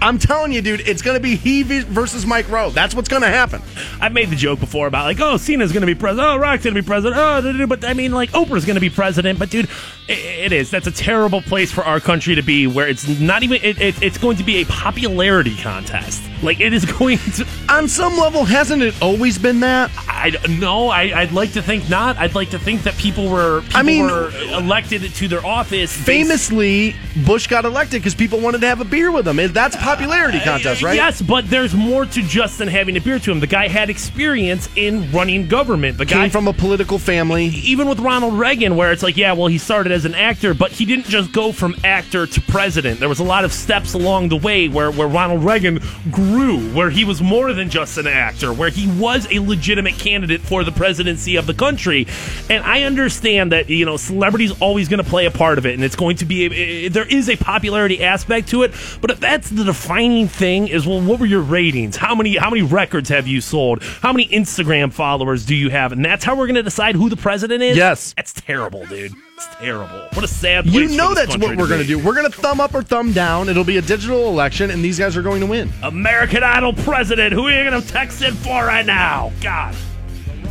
I'm 0.00 0.18
telling 0.18 0.52
you, 0.52 0.62
dude, 0.62 0.80
it's 0.80 1.02
gonna 1.02 1.20
be 1.20 1.36
he 1.36 1.62
versus 1.62 2.24
Mike 2.26 2.48
Rowe. 2.48 2.70
That's 2.70 2.94
what's 2.94 3.08
gonna 3.08 3.28
happen. 3.28 3.62
I've 4.00 4.12
made 4.12 4.30
the 4.30 4.36
joke 4.36 4.60
before 4.60 4.86
about 4.86 5.04
like, 5.04 5.20
oh, 5.20 5.36
Cena's 5.36 5.72
going 5.72 5.80
to 5.80 5.86
be 5.86 5.94
president. 5.94 6.28
Oh, 6.28 6.36
Rock's 6.38 6.64
going 6.64 6.74
to 6.74 6.82
be 6.82 6.86
president. 6.86 7.16
Oh, 7.18 7.66
but 7.66 7.84
I 7.84 7.94
mean, 7.94 8.12
like, 8.12 8.30
Oprah's 8.30 8.64
going 8.64 8.74
to 8.76 8.80
be 8.80 8.90
president. 8.90 9.38
But 9.38 9.50
dude, 9.50 9.68
it, 10.08 10.18
it 10.18 10.52
is. 10.52 10.70
That's 10.70 10.86
a 10.86 10.92
terrible 10.92 11.42
place 11.42 11.72
for 11.72 11.82
our 11.84 12.00
country 12.00 12.34
to 12.34 12.42
be, 12.42 12.66
where 12.66 12.88
it's 12.88 13.06
not 13.20 13.42
even. 13.42 13.58
It, 13.62 13.80
it, 13.80 14.02
it's 14.02 14.18
going 14.18 14.36
to 14.36 14.44
be 14.44 14.56
a 14.56 14.64
popularity 14.66 15.56
contest. 15.56 16.22
Like 16.42 16.60
it 16.60 16.72
is 16.72 16.84
going 16.98 17.18
to. 17.18 17.46
On 17.68 17.88
some 17.88 18.16
level, 18.16 18.44
hasn't 18.44 18.82
it 18.82 19.00
always 19.02 19.38
been 19.38 19.60
that? 19.60 19.90
I 19.96 20.32
no. 20.48 20.88
I, 20.88 21.20
I'd 21.20 21.32
like 21.32 21.52
to 21.52 21.62
think 21.62 21.88
not. 21.88 22.16
I'd 22.16 22.34
like 22.34 22.50
to 22.50 22.58
think 22.58 22.82
that 22.82 22.96
people 22.96 23.28
were. 23.28 23.62
People 23.62 23.78
I 23.78 23.82
mean- 23.82 24.06
were 24.06 24.30
elected 24.52 25.02
to 25.02 25.28
their 25.28 25.44
office. 25.44 25.94
Famously, 25.94 26.94
Bush 27.24 27.46
got 27.46 27.64
elected 27.64 28.00
because 28.02 28.14
people 28.14 28.40
wanted 28.40 28.60
to 28.60 28.66
have 28.68 28.80
a 28.80 28.84
beer 28.84 29.10
with 29.10 29.26
him. 29.26 29.36
That's 29.52 29.74
popularity 29.88 30.38
uh, 30.38 30.44
contest, 30.44 30.82
right? 30.82 30.96
Yes, 30.96 31.22
but 31.22 31.48
there's 31.48 31.74
more 31.74 32.04
to 32.06 32.22
just 32.22 32.58
than 32.58 32.68
having 32.68 32.96
a 32.96 33.00
beard 33.00 33.22
to 33.22 33.30
him. 33.30 33.40
The 33.40 33.46
guy 33.46 33.68
had 33.68 33.90
experience 33.90 34.68
in 34.76 35.10
running 35.12 35.48
government. 35.48 35.98
The 35.98 36.04
guy 36.04 36.22
Came 36.22 36.30
from 36.30 36.48
a 36.48 36.52
political 36.52 36.98
family. 36.98 37.46
even 37.46 37.88
with 37.88 38.00
Ronald 38.00 38.34
Reagan, 38.34 38.76
where 38.76 38.92
it's 38.92 39.02
like, 39.02 39.16
yeah, 39.16 39.32
well, 39.32 39.46
he 39.46 39.58
started 39.58 39.92
as 39.92 40.04
an 40.04 40.14
actor, 40.14 40.54
but 40.54 40.72
he 40.72 40.84
didn't 40.84 41.06
just 41.06 41.32
go 41.32 41.52
from 41.52 41.74
actor 41.84 42.26
to 42.26 42.40
president. 42.42 43.00
There 43.00 43.08
was 43.08 43.20
a 43.20 43.24
lot 43.24 43.44
of 43.44 43.52
steps 43.52 43.94
along 43.94 44.28
the 44.28 44.36
way 44.36 44.68
where, 44.68 44.90
where 44.90 45.08
Ronald 45.08 45.44
Reagan 45.44 45.80
grew, 46.10 46.58
where 46.72 46.90
he 46.90 47.04
was 47.04 47.22
more 47.22 47.52
than 47.52 47.70
just 47.70 47.96
an 47.98 48.06
actor, 48.06 48.52
where 48.52 48.70
he 48.70 48.86
was 49.00 49.26
a 49.30 49.38
legitimate 49.38 49.94
candidate 49.94 50.40
for 50.40 50.64
the 50.64 50.72
presidency 50.72 51.36
of 51.36 51.46
the 51.46 51.54
country. 51.54 52.06
And 52.50 52.64
I 52.64 52.82
understand 52.82 53.52
that, 53.52 53.68
you 53.70 53.84
know, 53.84 53.96
celebrity's 53.96 54.52
always 54.60 54.88
going 54.88 55.02
to 55.02 55.08
play 55.08 55.26
a 55.26 55.30
part 55.30 55.58
of 55.58 55.66
it, 55.66 55.74
and 55.74 55.84
it's 55.84 55.96
going 55.96 56.16
to 56.16 56.24
be, 56.24 56.44
a, 56.44 56.88
there 56.88 57.06
is 57.06 57.28
a 57.28 57.36
popularity 57.36 58.02
aspect 58.04 58.48
to 58.48 58.62
it, 58.62 58.72
but 59.00 59.10
if 59.10 59.20
that's 59.20 59.48
the 59.50 59.64
defining 59.78 60.26
thing, 60.26 60.66
is, 60.66 60.86
well, 60.86 61.00
what 61.00 61.20
were 61.20 61.26
your 61.26 61.40
ratings? 61.40 61.96
How 61.96 62.14
many, 62.14 62.36
how 62.36 62.50
many 62.50 62.62
records 62.62 63.08
have 63.10 63.28
you 63.28 63.40
sold? 63.40 63.82
How 63.82 64.12
many 64.12 64.26
Instagram 64.28 64.92
followers 64.92 65.46
do 65.46 65.54
you 65.54 65.70
have? 65.70 65.92
And 65.92 66.04
that's 66.04 66.24
how 66.24 66.34
we're 66.34 66.46
going 66.46 66.56
to 66.56 66.64
decide 66.64 66.96
who 66.96 67.08
the 67.08 67.16
president 67.16 67.62
is? 67.62 67.76
Yes. 67.76 68.12
That's 68.16 68.32
terrible, 68.32 68.84
dude. 68.86 69.12
It's 69.36 69.46
terrible. 69.60 70.00
What 70.14 70.24
a 70.24 70.28
sad 70.28 70.66
You 70.66 70.88
know 70.88 71.14
that's 71.14 71.38
what 71.38 71.56
we're 71.56 71.68
going 71.68 71.80
to 71.80 71.86
do. 71.86 71.96
We're 71.96 72.14
going 72.14 72.30
to 72.30 72.36
thumb 72.36 72.60
up 72.60 72.74
or 72.74 72.82
thumb 72.82 73.12
down. 73.12 73.48
It'll 73.48 73.62
be 73.62 73.76
a 73.76 73.82
digital 73.82 74.26
election, 74.26 74.70
and 74.72 74.82
these 74.82 74.98
guys 74.98 75.16
are 75.16 75.22
going 75.22 75.40
to 75.40 75.46
win. 75.46 75.72
American 75.84 76.42
Idol 76.42 76.72
president. 76.72 77.32
Who 77.32 77.46
are 77.46 77.50
you 77.52 77.70
going 77.70 77.80
to 77.80 77.88
text 77.88 78.20
in 78.22 78.34
for 78.34 78.64
right 78.64 78.84
now? 78.84 79.32
God. 79.40 79.76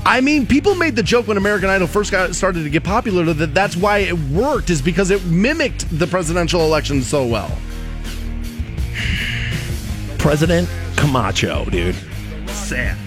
I 0.05 0.21
mean, 0.21 0.47
people 0.47 0.73
made 0.73 0.95
the 0.95 1.03
joke 1.03 1.27
when 1.27 1.35
American 1.35 1.69
Idol 1.69 1.87
first 1.87 2.11
got 2.13 2.33
started 2.33 2.63
to 2.63 2.69
get 2.69 2.85
popular 2.85 3.33
that 3.33 3.53
that's 3.53 3.75
why 3.75 3.99
it 3.99 4.17
worked, 4.17 4.69
is 4.69 4.81
because 4.81 5.11
it 5.11 5.25
mimicked 5.25 5.99
the 5.99 6.07
presidential 6.07 6.61
election 6.61 7.01
so 7.01 7.25
well. 7.25 7.51
President 10.17 10.69
Camacho, 10.95 11.65
dude. 11.65 11.95
Sad. 12.47 12.97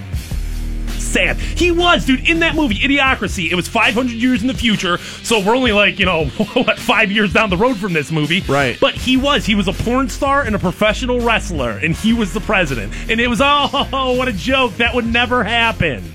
Sad. 0.88 1.38
He 1.38 1.72
was, 1.72 2.06
dude, 2.06 2.28
in 2.28 2.38
that 2.40 2.54
movie, 2.54 2.76
Idiocracy. 2.76 3.50
It 3.50 3.56
was 3.56 3.66
500 3.66 4.12
years 4.12 4.42
in 4.42 4.48
the 4.48 4.54
future, 4.54 4.98
so 4.98 5.40
we're 5.40 5.56
only 5.56 5.72
like, 5.72 5.98
you 5.98 6.06
know, 6.06 6.26
what, 6.54 6.78
five 6.78 7.10
years 7.10 7.32
down 7.32 7.50
the 7.50 7.56
road 7.56 7.78
from 7.78 7.92
this 7.92 8.12
movie. 8.12 8.42
Right. 8.42 8.78
But 8.80 8.94
he 8.94 9.16
was. 9.16 9.44
He 9.44 9.56
was 9.56 9.66
a 9.66 9.72
porn 9.72 10.08
star 10.08 10.42
and 10.42 10.54
a 10.54 10.58
professional 10.58 11.20
wrestler, 11.20 11.72
and 11.72 11.96
he 11.96 12.12
was 12.12 12.32
the 12.32 12.40
president. 12.40 12.92
And 13.10 13.20
it 13.20 13.26
was, 13.28 13.40
oh, 13.42 14.14
what 14.16 14.28
a 14.28 14.32
joke. 14.32 14.76
That 14.76 14.94
would 14.94 15.06
never 15.06 15.42
happen. 15.42 16.12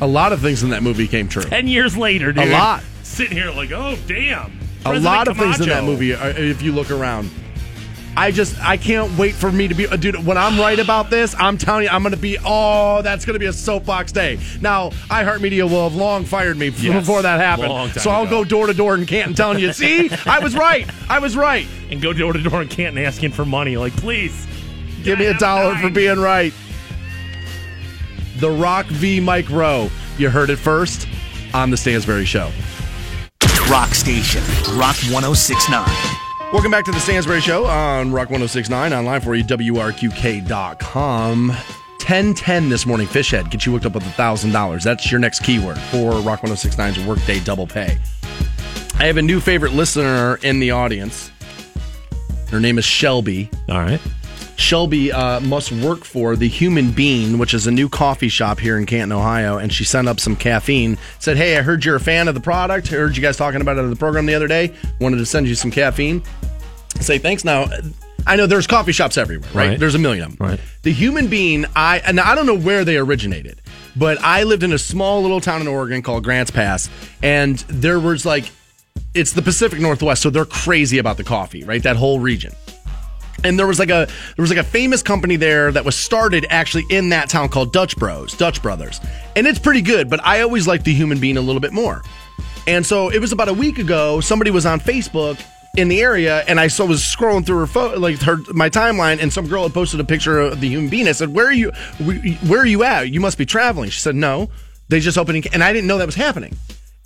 A 0.00 0.06
lot 0.06 0.32
of 0.32 0.40
things 0.40 0.62
in 0.62 0.70
that 0.70 0.82
movie 0.82 1.08
came 1.08 1.28
true. 1.28 1.42
10 1.42 1.66
years 1.68 1.96
later, 1.96 2.32
dude. 2.32 2.48
A 2.48 2.52
lot. 2.52 2.82
Sitting 3.02 3.36
here 3.36 3.50
like, 3.50 3.72
oh, 3.72 3.96
damn. 4.06 4.52
a 4.84 5.00
lot 5.00 5.26
of 5.26 5.38
things 5.38 5.60
in 5.60 5.68
that 5.70 5.84
movie 5.84 6.12
uh, 6.12 6.28
if 6.28 6.62
you 6.62 6.72
look 6.72 6.90
around 6.90 7.30
i 8.16 8.30
just 8.30 8.58
i 8.60 8.76
can't 8.76 9.16
wait 9.18 9.34
for 9.34 9.50
me 9.52 9.68
to 9.68 9.74
be 9.74 9.86
dude 9.98 10.16
when 10.26 10.36
i'm 10.36 10.58
right 10.58 10.78
about 10.78 11.10
this 11.10 11.34
i'm 11.38 11.56
telling 11.58 11.84
you 11.84 11.88
i'm 11.90 12.02
gonna 12.02 12.16
be 12.16 12.36
oh 12.44 13.00
that's 13.02 13.24
gonna 13.24 13.38
be 13.38 13.46
a 13.46 13.52
soapbox 13.52 14.10
day 14.12 14.38
now 14.60 14.90
iheartmedia 15.10 15.62
will 15.70 15.88
have 15.88 15.94
long 15.94 16.24
fired 16.24 16.56
me 16.56 16.68
Yes, 16.68 17.00
before 17.00 17.22
that 17.22 17.38
happened 17.40 17.68
long 17.68 17.88
time 17.88 17.98
so 17.98 18.10
i'll 18.10 18.22
ago. 18.24 18.42
go 18.42 18.44
door 18.44 18.66
to 18.66 18.74
door 18.74 18.94
in 18.94 19.06
canton 19.06 19.34
telling 19.34 19.58
you 19.58 19.72
see 19.72 20.10
i 20.26 20.38
was 20.38 20.54
right 20.56 20.88
i 21.08 21.18
was 21.18 21.36
right 21.36 21.66
And 21.90 22.00
go 22.02 22.12
door 22.12 22.32
to 22.32 22.42
door 22.42 22.60
in 22.62 22.68
Canton 22.68 23.02
asking 23.02 23.30
for 23.32 23.44
money. 23.46 23.76
Like, 23.78 23.94
please. 23.96 24.46
give 25.04 25.18
me 25.18 25.24
a 25.26 25.30
I'm 25.32 25.38
dollar 25.38 25.76
for 25.76 25.88
being 25.90 26.18
right 26.18 26.52
the 28.40 28.50
rock 28.50 28.86
v 28.86 29.20
mike 29.20 29.48
rowe 29.50 29.90
you 30.18 30.28
heard 30.30 30.50
it 30.50 30.56
first 30.56 31.08
on 31.54 31.70
the 31.70 31.76
stansbury 31.76 32.24
show 32.24 32.50
Rock 33.70 33.90
Station. 33.94 34.42
Rock 34.78 34.96
1069. 35.12 35.84
Welcome 36.50 36.70
back 36.70 36.86
to 36.86 36.92
the 36.92 36.98
Stansbury 36.98 37.42
Show 37.42 37.66
on 37.66 38.10
Rock 38.10 38.30
1069, 38.30 38.94
online 38.94 39.20
for 39.20 39.34
you, 39.34 39.44
WRQK.com. 39.44 40.48
1010 41.48 42.68
this 42.70 42.86
morning, 42.86 43.06
Fishhead. 43.06 43.50
Get 43.50 43.66
you 43.66 43.72
hooked 43.72 43.84
up 43.84 43.92
with 43.92 44.02
$1,000. 44.04 44.82
That's 44.82 45.10
your 45.10 45.20
next 45.20 45.40
keyword 45.40 45.78
for 45.78 46.12
Rock 46.22 46.40
1069's 46.40 47.04
Workday 47.04 47.40
Double 47.40 47.66
Pay. 47.66 47.98
I 48.94 49.04
have 49.04 49.18
a 49.18 49.22
new 49.22 49.40
favorite 49.40 49.74
listener 49.74 50.36
in 50.36 50.58
the 50.58 50.70
audience. 50.70 51.30
Her 52.48 52.60
name 52.60 52.78
is 52.78 52.86
Shelby. 52.86 53.50
All 53.68 53.80
right. 53.80 54.00
Shelby 54.58 55.12
uh, 55.12 55.38
must 55.40 55.70
work 55.70 56.04
for 56.04 56.34
the 56.34 56.48
Human 56.48 56.90
Bean, 56.90 57.38
which 57.38 57.54
is 57.54 57.68
a 57.68 57.70
new 57.70 57.88
coffee 57.88 58.28
shop 58.28 58.58
here 58.58 58.76
in 58.76 58.86
Canton, 58.86 59.12
Ohio, 59.12 59.56
and 59.56 59.72
she 59.72 59.84
sent 59.84 60.08
up 60.08 60.18
some 60.18 60.34
caffeine. 60.34 60.98
Said, 61.20 61.36
"Hey, 61.36 61.56
I 61.56 61.62
heard 61.62 61.84
you're 61.84 61.96
a 61.96 62.00
fan 62.00 62.26
of 62.26 62.34
the 62.34 62.40
product. 62.40 62.88
Heard 62.88 63.16
you 63.16 63.22
guys 63.22 63.36
talking 63.36 63.60
about 63.60 63.76
it 63.78 63.84
on 63.84 63.90
the 63.90 63.96
program 63.96 64.26
the 64.26 64.34
other 64.34 64.48
day. 64.48 64.74
Wanted 65.00 65.18
to 65.18 65.26
send 65.26 65.46
you 65.46 65.54
some 65.54 65.70
caffeine." 65.70 66.24
Say 67.00 67.18
thanks. 67.18 67.44
Now, 67.44 67.66
I 68.26 68.34
know 68.34 68.46
there's 68.46 68.66
coffee 68.66 68.90
shops 68.90 69.16
everywhere, 69.16 69.48
right? 69.54 69.68
Right. 69.68 69.78
There's 69.78 69.94
a 69.94 69.98
million 69.98 70.24
of 70.24 70.36
them. 70.36 70.48
Right. 70.48 70.60
The 70.82 70.92
Human 70.92 71.28
Bean, 71.28 71.66
I 71.76 72.00
and 72.00 72.18
I 72.18 72.34
don't 72.34 72.46
know 72.46 72.58
where 72.58 72.84
they 72.84 72.96
originated, 72.96 73.62
but 73.94 74.18
I 74.22 74.42
lived 74.42 74.64
in 74.64 74.72
a 74.72 74.78
small 74.78 75.22
little 75.22 75.40
town 75.40 75.60
in 75.60 75.68
Oregon 75.68 76.02
called 76.02 76.24
Grants 76.24 76.50
Pass, 76.50 76.90
and 77.22 77.58
there 77.68 78.00
was 78.00 78.26
like, 78.26 78.50
it's 79.14 79.32
the 79.32 79.42
Pacific 79.42 79.78
Northwest, 79.78 80.20
so 80.20 80.30
they're 80.30 80.44
crazy 80.44 80.98
about 80.98 81.16
the 81.16 81.24
coffee, 81.24 81.62
right? 81.62 81.82
That 81.82 81.94
whole 81.94 82.18
region 82.18 82.52
and 83.44 83.58
there 83.58 83.66
was 83.66 83.78
like 83.78 83.90
a 83.90 84.06
there 84.36 84.42
was 84.42 84.50
like 84.50 84.58
a 84.58 84.64
famous 84.64 85.02
company 85.02 85.36
there 85.36 85.70
that 85.72 85.84
was 85.84 85.96
started 85.96 86.46
actually 86.50 86.84
in 86.90 87.10
that 87.10 87.28
town 87.28 87.48
called 87.48 87.72
Dutch 87.72 87.96
Bros, 87.96 88.34
Dutch 88.34 88.62
Brothers, 88.62 89.00
and 89.36 89.46
it's 89.46 89.58
pretty 89.58 89.82
good. 89.82 90.10
But 90.10 90.24
I 90.24 90.40
always 90.40 90.66
like 90.66 90.84
the 90.84 90.92
Human 90.92 91.18
Bean 91.18 91.36
a 91.36 91.40
little 91.40 91.60
bit 91.60 91.72
more, 91.72 92.02
and 92.66 92.84
so 92.84 93.10
it 93.10 93.20
was 93.20 93.32
about 93.32 93.48
a 93.48 93.54
week 93.54 93.78
ago. 93.78 94.20
Somebody 94.20 94.50
was 94.50 94.66
on 94.66 94.80
Facebook 94.80 95.40
in 95.76 95.88
the 95.88 96.00
area, 96.00 96.42
and 96.48 96.58
I 96.58 96.66
saw 96.66 96.84
was 96.84 97.00
scrolling 97.00 97.46
through 97.46 97.58
her 97.58 97.66
photo, 97.66 97.98
like 97.98 98.20
her 98.22 98.38
my 98.52 98.68
timeline, 98.68 99.22
and 99.22 99.32
some 99.32 99.46
girl 99.46 99.62
had 99.62 99.74
posted 99.74 100.00
a 100.00 100.04
picture 100.04 100.40
of 100.40 100.60
the 100.60 100.68
Human 100.68 100.88
Bean. 100.88 101.06
I 101.08 101.12
said, 101.12 101.34
"Where 101.34 101.46
are 101.46 101.52
you? 101.52 101.70
Where 102.46 102.60
are 102.60 102.66
you 102.66 102.82
at? 102.82 103.10
You 103.10 103.20
must 103.20 103.38
be 103.38 103.46
traveling." 103.46 103.90
She 103.90 104.00
said, 104.00 104.14
"No, 104.14 104.50
they 104.88 105.00
just 105.00 105.18
opening," 105.18 105.44
and 105.52 105.62
I 105.62 105.72
didn't 105.72 105.86
know 105.86 105.98
that 105.98 106.06
was 106.06 106.16
happening. 106.16 106.56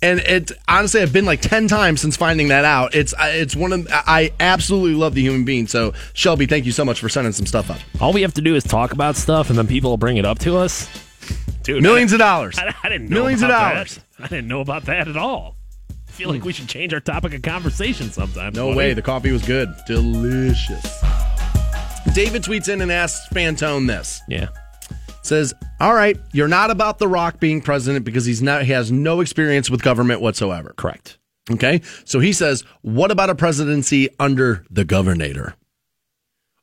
And 0.03 0.19
it 0.19 0.51
honestly, 0.67 1.01
I've 1.01 1.13
been 1.13 1.23
like 1.25 1.39
ten 1.39 1.69
times 1.69 2.01
since 2.01 2.17
finding 2.17 2.49
that 2.49 2.65
out. 2.65 2.93
It's 2.93 3.13
it's 3.19 3.55
one 3.55 3.71
of 3.71 3.87
I 3.89 4.33
absolutely 4.39 4.95
love 4.95 5.15
the 5.15 5.21
Human 5.21 5.45
Bean. 5.45 5.65
So 5.65 5.93
Shelby, 6.13 6.45
thank 6.45 6.65
you 6.65 6.73
so 6.73 6.83
much 6.83 6.99
for 6.99 7.07
sending 7.07 7.31
some 7.31 7.45
stuff 7.45 7.71
up. 7.71 7.79
All 8.01 8.11
we 8.11 8.21
have 8.21 8.33
to 8.33 8.41
do 8.41 8.53
is 8.53 8.65
talk 8.65 8.91
about 8.91 9.15
stuff, 9.15 9.49
and 9.49 9.57
then 9.57 9.65
people 9.65 9.89
will 9.91 9.97
bring 9.97 10.17
it 10.17 10.25
up 10.25 10.39
to 10.39 10.57
us. 10.57 10.89
Dude, 11.63 11.81
Millions 11.81 12.11
of 12.11 12.19
dollars. 12.19 12.59
I, 12.59 12.75
I 12.83 12.89
didn't 12.89 13.09
know 13.09 13.21
Millions 13.21 13.41
of 13.43 13.49
about 13.49 13.73
dollars. 13.75 13.99
That. 14.19 14.25
I 14.25 14.27
didn't 14.27 14.49
know 14.49 14.59
about 14.59 14.83
that 14.85 15.07
at 15.07 15.15
all. 15.15 15.55
I 15.89 16.11
feel 16.11 16.29
like 16.29 16.43
we 16.43 16.51
should 16.51 16.67
change 16.67 16.93
our 16.93 16.99
topic 16.99 17.33
of 17.33 17.41
conversation 17.41 18.11
sometime. 18.11 18.51
No 18.53 18.65
buddy. 18.67 18.77
way. 18.77 18.93
The 18.93 19.01
coffee 19.01 19.31
was 19.31 19.43
good, 19.45 19.73
delicious. 19.87 21.01
David 22.13 22.43
tweets 22.43 22.67
in 22.67 22.81
and 22.81 22.91
asks 22.91 23.25
Fantone 23.33 23.87
this. 23.87 24.21
Yeah. 24.27 24.49
Says, 25.23 25.53
"All 25.79 25.93
right, 25.95 26.17
you're 26.33 26.47
not 26.47 26.69
about 26.69 26.99
The 26.99 27.07
Rock 27.07 27.39
being 27.39 27.61
president 27.61 28.05
because 28.05 28.25
he's 28.25 28.41
not. 28.41 28.63
He 28.63 28.71
has 28.73 28.91
no 28.91 29.21
experience 29.21 29.69
with 29.69 29.81
government 29.81 30.21
whatsoever. 30.21 30.73
Correct. 30.77 31.17
Okay, 31.51 31.81
so 32.05 32.19
he 32.21 32.31
says, 32.31 32.63
what 32.83 33.11
about 33.11 33.29
a 33.29 33.35
presidency 33.35 34.07
under 34.17 34.63
the 34.69 34.85
Governator? 34.85 35.55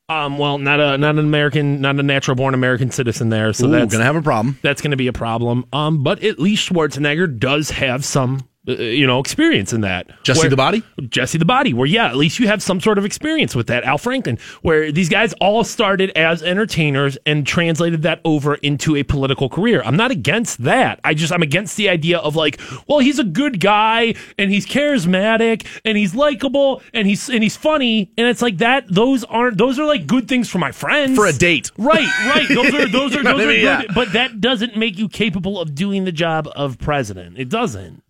Um. 0.08 0.38
Well, 0.38 0.58
not 0.58 0.80
a 0.80 0.98
not 0.98 1.10
an 1.10 1.20
American, 1.20 1.80
not 1.80 1.98
a 2.00 2.02
natural 2.02 2.34
born 2.34 2.54
American 2.54 2.90
citizen 2.90 3.28
there. 3.28 3.52
So 3.52 3.66
Ooh, 3.66 3.70
that's 3.70 3.92
gonna 3.92 4.04
have 4.04 4.16
a 4.16 4.22
problem. 4.22 4.58
that's 4.62 4.80
going 4.82 4.90
to 4.90 4.96
be 4.96 5.06
a 5.06 5.12
problem. 5.12 5.66
Um. 5.72 6.02
But 6.02 6.24
at 6.24 6.38
least 6.38 6.68
Schwarzenegger 6.68 7.38
does 7.38 7.70
have 7.70 8.04
some. 8.04 8.48
Uh, 8.68 8.72
you 8.72 9.06
know, 9.06 9.18
experience 9.20 9.72
in 9.72 9.80
that. 9.80 10.10
Jesse 10.22 10.40
Where- 10.40 10.50
the 10.50 10.56
Body? 10.56 10.82
Jesse 11.08 11.38
the 11.38 11.46
Body, 11.46 11.72
where 11.72 11.86
yeah, 11.86 12.08
at 12.08 12.16
least 12.16 12.38
you 12.38 12.46
have 12.46 12.62
some 12.62 12.78
sort 12.78 12.98
of 12.98 13.06
experience 13.06 13.54
with 13.56 13.68
that. 13.68 13.84
Al 13.84 13.96
Franken, 13.98 14.38
where 14.60 14.92
these 14.92 15.08
guys 15.08 15.32
all 15.40 15.64
started 15.64 16.10
as 16.10 16.42
entertainers 16.42 17.16
and 17.24 17.46
translated 17.46 18.02
that 18.02 18.20
over 18.22 18.56
into 18.56 18.96
a 18.96 19.02
political 19.02 19.48
career. 19.48 19.80
I'm 19.82 19.96
not 19.96 20.10
against 20.10 20.62
that. 20.64 21.00
I 21.04 21.14
just 21.14 21.32
I'm 21.32 21.40
against 21.40 21.78
the 21.78 21.88
idea 21.88 22.18
of 22.18 22.36
like, 22.36 22.60
well, 22.86 22.98
he's 22.98 23.18
a 23.18 23.24
good 23.24 23.60
guy 23.60 24.12
and 24.36 24.50
he's 24.50 24.66
charismatic 24.66 25.66
and 25.84 25.96
he's 25.96 26.14
likable 26.14 26.82
and 26.92 27.06
he's 27.08 27.30
and 27.30 27.42
he's 27.42 27.56
funny 27.56 28.12
and 28.18 28.26
it's 28.26 28.42
like 28.42 28.58
that. 28.58 28.84
Those 28.88 29.24
aren't 29.24 29.56
those 29.56 29.78
are 29.78 29.86
like 29.86 30.06
good 30.06 30.28
things 30.28 30.50
for 30.50 30.58
my 30.58 30.70
friends 30.72 31.16
For 31.16 31.24
a 31.26 31.32
date. 31.32 31.70
Right, 31.78 32.06
right. 32.26 32.46
Those 32.46 32.74
are 32.74 32.86
those 32.88 33.16
are 33.16 33.22
those 33.22 33.34
what 33.34 33.40
I 33.40 33.46
mean? 33.46 33.60
good, 33.60 33.62
Yeah. 33.62 33.82
but 33.94 34.12
that 34.12 34.40
doesn't 34.40 34.76
make 34.76 34.98
you 34.98 35.08
capable 35.08 35.58
of 35.58 35.74
doing 35.74 36.04
the 36.04 36.12
job 36.12 36.46
of 36.54 36.78
president. 36.78 37.38
It 37.38 37.48
doesn't. 37.48 38.02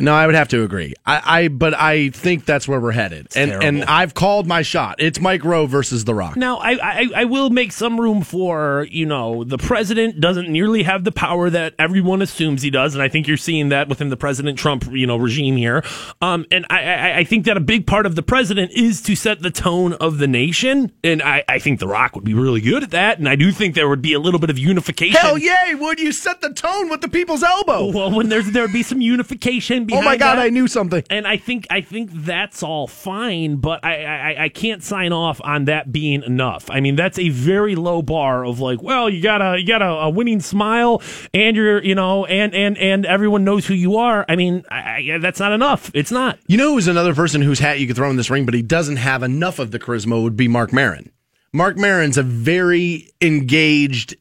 No, 0.00 0.14
I 0.14 0.26
would 0.26 0.34
have 0.34 0.48
to 0.48 0.62
agree. 0.62 0.94
I, 1.06 1.22
I 1.44 1.48
but 1.48 1.74
I 1.74 2.10
think 2.10 2.44
that's 2.44 2.66
where 2.68 2.80
we're 2.80 2.92
headed. 2.92 3.28
and 3.36 3.50
terrible. 3.50 3.66
and 3.66 3.84
I've 3.84 4.14
called 4.14 4.46
my 4.46 4.62
shot. 4.62 4.96
It's 5.00 5.20
Mike 5.20 5.44
Rowe 5.44 5.66
versus 5.66 6.04
The 6.04 6.14
Rock. 6.14 6.36
Now, 6.36 6.58
I, 6.58 6.72
I 6.72 7.10
I 7.16 7.24
will 7.24 7.50
make 7.50 7.72
some 7.72 8.00
room 8.00 8.22
for 8.22 8.86
you 8.90 9.06
know 9.06 9.44
the 9.44 9.58
president 9.58 10.20
doesn't 10.20 10.48
nearly 10.48 10.82
have 10.84 11.04
the 11.04 11.12
power 11.12 11.50
that 11.50 11.74
everyone 11.78 12.22
assumes 12.22 12.62
he 12.62 12.70
does, 12.70 12.94
and 12.94 13.02
I 13.02 13.08
think 13.08 13.26
you're 13.26 13.36
seeing 13.36 13.68
that 13.70 13.88
within 13.88 14.08
the 14.08 14.16
President 14.16 14.58
Trump 14.58 14.84
you 14.90 15.06
know 15.06 15.16
regime 15.16 15.56
here. 15.56 15.84
Um, 16.20 16.46
and 16.50 16.66
I, 16.70 16.82
I 16.84 17.16
I 17.18 17.24
think 17.24 17.44
that 17.46 17.56
a 17.56 17.60
big 17.60 17.86
part 17.86 18.06
of 18.06 18.14
the 18.14 18.22
president 18.22 18.72
is 18.72 19.00
to 19.02 19.16
set 19.16 19.40
the 19.42 19.50
tone 19.50 19.94
of 19.94 20.18
the 20.18 20.26
nation, 20.26 20.92
and 21.02 21.22
I 21.22 21.44
I 21.48 21.58
think 21.58 21.80
The 21.80 21.88
Rock 21.88 22.14
would 22.14 22.24
be 22.24 22.34
really 22.34 22.60
good 22.60 22.82
at 22.82 22.90
that, 22.90 23.18
and 23.18 23.28
I 23.28 23.36
do 23.36 23.52
think 23.52 23.74
there 23.74 23.88
would 23.88 24.02
be 24.02 24.12
a 24.12 24.18
little 24.20 24.40
bit 24.40 24.50
of 24.50 24.58
unification. 24.58 25.20
Hell 25.20 25.38
yay! 25.38 25.74
Would 25.74 26.00
you 26.00 26.12
set 26.12 26.40
the 26.40 26.52
tone 26.52 26.88
with 26.90 27.00
the 27.00 27.08
people's 27.08 27.42
elbow? 27.42 27.90
Well, 27.92 28.10
when 28.10 28.28
there's 28.28 28.50
there 28.52 28.62
would 28.62 28.72
be 28.72 28.82
some 28.82 29.00
unification 29.00 29.84
behind. 29.88 30.06
Oh 30.06 30.08
my 30.08 30.16
God, 30.16 30.36
that. 30.36 30.42
I 30.42 30.48
knew 30.50 30.68
something. 30.68 31.02
and 31.10 31.26
I 31.26 31.36
think 31.36 31.66
I 31.70 31.80
think 31.80 32.10
that's 32.12 32.62
all 32.62 32.86
fine, 32.86 33.56
but 33.56 33.84
I, 33.84 34.04
I 34.04 34.44
I 34.44 34.48
can't 34.48 34.82
sign 34.82 35.12
off 35.12 35.40
on 35.42 35.64
that 35.64 35.90
being 35.90 36.22
enough. 36.22 36.70
I 36.70 36.80
mean, 36.80 36.94
that's 36.94 37.18
a 37.18 37.30
very 37.30 37.74
low 37.74 38.02
bar 38.02 38.44
of 38.44 38.60
like, 38.60 38.82
well, 38.82 39.10
you 39.10 39.22
got 39.22 39.42
a 39.42 39.58
you 39.58 39.66
got 39.66 39.82
a, 39.82 39.88
a 39.88 40.10
winning 40.10 40.40
smile, 40.40 41.02
and 41.34 41.56
you're 41.56 41.82
you 41.82 41.94
know, 41.94 42.24
and 42.26 42.54
and 42.54 42.78
and 42.78 43.04
everyone 43.04 43.44
knows 43.44 43.66
who 43.66 43.74
you 43.74 43.96
are. 43.96 44.24
I 44.28 44.36
mean, 44.36 44.64
I, 44.70 45.10
I, 45.14 45.18
that's 45.18 45.40
not 45.40 45.52
enough. 45.52 45.90
It's 45.94 46.12
not. 46.12 46.38
You 46.46 46.56
know 46.56 46.74
who's 46.74 46.86
another 46.88 47.14
person 47.14 47.42
whose 47.42 47.58
hat 47.58 47.80
you 47.80 47.86
could 47.86 47.96
throw 47.96 48.10
in 48.10 48.16
this 48.16 48.30
ring, 48.30 48.44
but 48.44 48.54
he 48.54 48.62
doesn't 48.62 48.96
have 48.96 49.22
enough 49.22 49.58
of 49.58 49.70
the 49.70 49.78
charisma 49.78 50.22
would 50.22 50.36
be 50.36 50.48
Marc 50.48 50.72
Maron. 50.72 51.10
Marc 51.52 51.78
Maron's 51.78 52.18
a 52.18 52.22
very 52.22 53.10
engaged, 53.22 54.14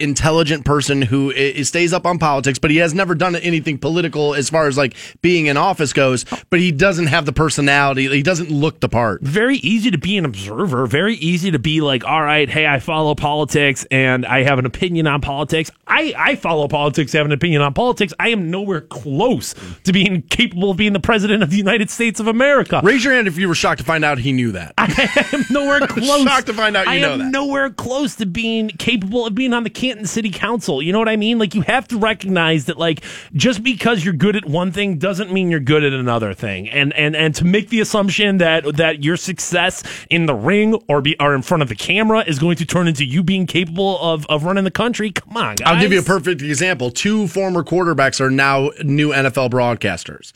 intelligent 0.00 0.64
person 0.64 1.02
who 1.02 1.32
stays 1.62 1.92
up 1.92 2.04
on 2.04 2.18
politics, 2.18 2.58
but 2.58 2.70
he 2.70 2.78
has 2.78 2.92
never 2.94 3.14
done 3.14 3.36
anything 3.36 3.78
political 3.78 4.34
as 4.34 4.50
far 4.50 4.66
as 4.66 4.76
like 4.76 4.94
being 5.22 5.46
in 5.46 5.56
office 5.56 5.92
goes, 5.92 6.24
but 6.50 6.58
he 6.58 6.72
doesn't 6.72 7.06
have 7.06 7.26
the 7.26 7.32
personality. 7.32 8.08
He 8.08 8.22
doesn't 8.22 8.50
look 8.50 8.80
the 8.80 8.88
part. 8.88 9.22
very 9.22 9.56
easy 9.58 9.90
to 9.92 9.98
be 9.98 10.16
an 10.18 10.24
observer, 10.24 10.86
very 10.86 11.14
easy 11.14 11.50
to 11.52 11.58
be 11.60 11.80
like, 11.80 12.04
all 12.04 12.22
right, 12.22 12.48
hey, 12.50 12.66
I 12.66 12.80
follow 12.80 13.14
politics 13.14 13.86
and 13.90 14.26
I 14.26 14.42
have 14.42 14.58
an 14.58 14.66
opinion 14.66 15.06
on 15.06 15.20
politics. 15.20 15.70
I, 15.86 16.12
I 16.16 16.34
follow 16.36 16.66
politics, 16.66 17.12
have 17.12 17.26
an 17.26 17.32
opinion 17.32 17.62
on 17.62 17.72
politics. 17.72 18.12
I 18.18 18.30
am 18.30 18.50
nowhere 18.50 18.80
close 18.80 19.54
to 19.84 19.92
being 19.92 20.22
capable 20.22 20.70
of 20.70 20.76
being 20.76 20.92
the 20.92 21.00
president 21.00 21.42
of 21.44 21.50
the 21.50 21.56
United 21.56 21.88
States 21.88 22.18
of 22.18 22.26
America. 22.26 22.80
Raise 22.82 23.04
your 23.04 23.14
hand 23.14 23.28
if 23.28 23.38
you 23.38 23.46
were 23.46 23.54
shocked 23.54 23.78
to 23.78 23.84
find 23.84 24.04
out 24.04 24.18
he 24.18 24.32
knew 24.32 24.50
that. 24.52 24.74
I 24.78 25.26
am 25.32 25.44
nowhere 25.50 25.80
close. 25.86 26.22
shocked 26.24 26.48
to 26.48 26.52
find 26.52 26.76
out 26.76 26.86
you 26.86 26.92
I 26.94 26.98
know 26.98 27.12
am 27.12 27.18
that. 27.20 27.30
nowhere 27.30 27.70
close 27.70 28.16
to 28.16 28.26
being 28.26 28.70
capable 28.70 29.26
of 29.26 29.34
being 29.36 29.52
on 29.52 29.62
the 29.62 29.70
Canton 29.84 30.06
City 30.06 30.30
Council. 30.30 30.80
You 30.80 30.92
know 30.94 30.98
what 30.98 31.10
I 31.10 31.16
mean? 31.16 31.38
Like 31.38 31.54
you 31.54 31.60
have 31.62 31.86
to 31.88 31.98
recognize 31.98 32.64
that 32.66 32.78
like 32.78 33.04
just 33.34 33.62
because 33.62 34.02
you're 34.02 34.14
good 34.14 34.34
at 34.34 34.46
one 34.46 34.72
thing 34.72 34.96
doesn't 34.96 35.30
mean 35.30 35.50
you're 35.50 35.60
good 35.60 35.84
at 35.84 35.92
another 35.92 36.32
thing. 36.32 36.70
And 36.70 36.94
and 36.94 37.14
and 37.14 37.34
to 37.34 37.44
make 37.44 37.68
the 37.68 37.80
assumption 37.80 38.38
that 38.38 38.76
that 38.76 39.04
your 39.04 39.18
success 39.18 39.82
in 40.08 40.24
the 40.24 40.34
ring 40.34 40.74
or 40.88 41.02
be 41.02 41.16
or 41.20 41.34
in 41.34 41.42
front 41.42 41.62
of 41.62 41.68
the 41.68 41.74
camera 41.74 42.24
is 42.26 42.38
going 42.38 42.56
to 42.56 42.64
turn 42.64 42.88
into 42.88 43.04
you 43.04 43.22
being 43.22 43.46
capable 43.46 44.00
of 44.00 44.24
of 44.30 44.44
running 44.44 44.64
the 44.64 44.70
country. 44.70 45.10
Come 45.12 45.36
on, 45.36 45.56
guys. 45.56 45.66
I'll 45.66 45.80
give 45.80 45.92
you 45.92 46.00
a 46.00 46.02
perfect 46.02 46.40
example. 46.40 46.90
Two 46.90 47.28
former 47.28 47.62
quarterbacks 47.62 48.22
are 48.22 48.30
now 48.30 48.70
new 48.82 49.10
NFL 49.10 49.50
broadcasters. 49.50 50.32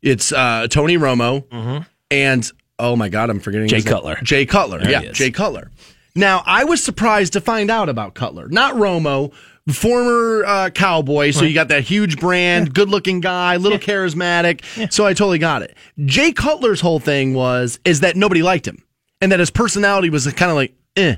It's 0.00 0.32
uh, 0.32 0.68
Tony 0.70 0.96
Romo 0.96 1.84
and 2.10 2.50
oh 2.78 2.96
my 2.96 3.10
god, 3.10 3.28
I'm 3.28 3.40
forgetting 3.40 3.68
Jay 3.68 3.76
his 3.76 3.84
name. 3.84 3.92
Cutler. 3.94 4.16
Jay 4.22 4.46
Cutler, 4.46 4.78
There 4.78 4.90
yeah. 4.90 5.12
Jay 5.12 5.30
Cutler. 5.30 5.70
Now 6.16 6.42
I 6.46 6.64
was 6.64 6.82
surprised 6.82 7.34
to 7.34 7.40
find 7.40 7.70
out 7.70 7.88
about 7.88 8.14
Cutler, 8.14 8.48
not 8.48 8.74
Romo. 8.74 9.32
Former 9.72 10.44
uh, 10.44 10.70
cowboy, 10.70 11.32
so 11.32 11.42
you 11.42 11.52
got 11.52 11.66
that 11.70 11.82
huge 11.82 12.20
brand, 12.20 12.72
good 12.72 12.88
looking 12.88 13.18
guy, 13.20 13.56
little 13.56 13.78
charismatic. 13.80 14.92
So 14.92 15.04
I 15.04 15.12
totally 15.12 15.38
got 15.40 15.62
it. 15.62 15.76
Jay 16.04 16.30
Cutler's 16.30 16.80
whole 16.80 17.00
thing 17.00 17.34
was 17.34 17.80
is 17.84 17.98
that 17.98 18.14
nobody 18.14 18.44
liked 18.44 18.68
him, 18.68 18.84
and 19.20 19.32
that 19.32 19.40
his 19.40 19.50
personality 19.50 20.08
was 20.08 20.24
kind 20.34 20.52
of 20.52 20.56
like, 20.56 20.72
eh. 20.94 21.16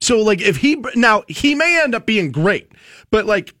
So 0.00 0.22
like 0.22 0.40
if 0.40 0.56
he 0.56 0.82
now 0.94 1.24
he 1.28 1.54
may 1.54 1.78
end 1.82 1.94
up 1.94 2.06
being 2.06 2.32
great, 2.32 2.72
but 3.10 3.26
like 3.26 3.52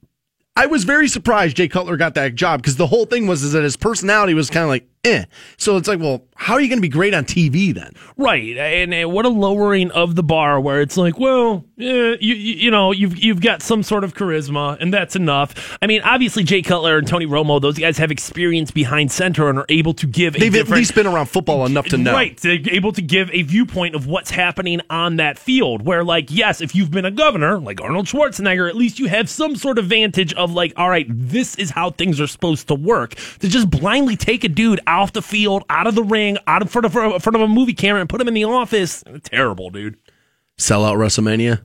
I 0.56 0.64
was 0.66 0.84
very 0.84 1.06
surprised 1.06 1.58
Jay 1.58 1.68
Cutler 1.68 1.98
got 1.98 2.14
that 2.14 2.34
job 2.34 2.62
because 2.62 2.76
the 2.76 2.86
whole 2.86 3.04
thing 3.04 3.26
was 3.26 3.42
is 3.42 3.52
that 3.52 3.62
his 3.62 3.76
personality 3.76 4.32
was 4.32 4.48
kind 4.48 4.64
of 4.64 4.70
like 4.70 4.88
eh. 5.04 5.24
So 5.56 5.76
it's 5.76 5.88
like, 5.88 6.00
well, 6.00 6.24
how 6.36 6.54
are 6.54 6.60
you 6.60 6.68
going 6.68 6.78
to 6.78 6.82
be 6.82 6.88
great 6.88 7.14
on 7.14 7.24
TV 7.24 7.72
then? 7.72 7.92
Right, 8.16 8.56
and, 8.56 8.92
and 8.92 9.12
what 9.12 9.24
a 9.24 9.28
lowering 9.28 9.90
of 9.92 10.14
the 10.16 10.22
bar, 10.22 10.60
where 10.60 10.80
it's 10.80 10.96
like, 10.96 11.18
well, 11.18 11.64
eh, 11.78 12.16
you, 12.20 12.34
you 12.34 12.70
know, 12.70 12.92
you've 12.92 13.16
you've 13.16 13.40
got 13.40 13.62
some 13.62 13.82
sort 13.82 14.04
of 14.04 14.14
charisma, 14.14 14.76
and 14.80 14.92
that's 14.92 15.14
enough. 15.14 15.78
I 15.80 15.86
mean, 15.86 16.02
obviously, 16.02 16.42
Jay 16.42 16.62
Cutler 16.62 16.98
and 16.98 17.06
Tony 17.06 17.26
Romo, 17.26 17.60
those 17.60 17.78
guys 17.78 17.98
have 17.98 18.10
experience 18.10 18.70
behind 18.70 19.12
center 19.12 19.48
and 19.48 19.58
are 19.58 19.66
able 19.68 19.94
to 19.94 20.06
give. 20.06 20.34
a 20.34 20.38
They've 20.38 20.54
at 20.54 20.68
least 20.68 20.94
been 20.94 21.06
around 21.06 21.26
football 21.26 21.66
enough 21.66 21.86
to 21.86 21.98
know. 21.98 22.12
Right, 22.12 22.36
they're 22.38 22.58
able 22.70 22.92
to 22.92 23.02
give 23.02 23.30
a 23.30 23.42
viewpoint 23.42 23.94
of 23.94 24.06
what's 24.06 24.30
happening 24.30 24.80
on 24.90 25.16
that 25.16 25.38
field. 25.38 25.82
Where, 25.86 26.02
like, 26.02 26.30
yes, 26.30 26.60
if 26.60 26.74
you've 26.74 26.90
been 26.90 27.04
a 27.04 27.10
governor, 27.10 27.58
like 27.58 27.80
Arnold 27.80 28.06
Schwarzenegger, 28.06 28.68
at 28.68 28.76
least 28.76 28.98
you 28.98 29.06
have 29.06 29.28
some 29.28 29.56
sort 29.56 29.78
of 29.78 29.86
vantage 29.86 30.34
of, 30.34 30.52
like, 30.52 30.72
all 30.76 30.90
right, 30.90 31.06
this 31.08 31.54
is 31.56 31.70
how 31.70 31.90
things 31.90 32.20
are 32.20 32.26
supposed 32.26 32.68
to 32.68 32.74
work. 32.74 33.14
To 33.40 33.48
just 33.48 33.70
blindly 33.70 34.16
take 34.16 34.44
a 34.44 34.48
dude 34.48 34.80
off 34.94 35.12
the 35.12 35.22
field, 35.22 35.64
out 35.68 35.86
of 35.86 35.94
the 35.94 36.02
ring, 36.02 36.38
out 36.46 36.62
in 36.62 36.68
front 36.68 36.86
of, 36.86 36.94
in 36.96 37.20
front 37.20 37.36
of 37.36 37.42
a 37.42 37.48
movie 37.48 37.74
camera, 37.74 38.00
and 38.00 38.08
put 38.08 38.20
him 38.20 38.28
in 38.28 38.34
the 38.34 38.44
office, 38.44 39.04
terrible, 39.22 39.70
dude. 39.70 39.96
Sell 40.56 40.84
out 40.84 40.96
WrestleMania 40.96 41.62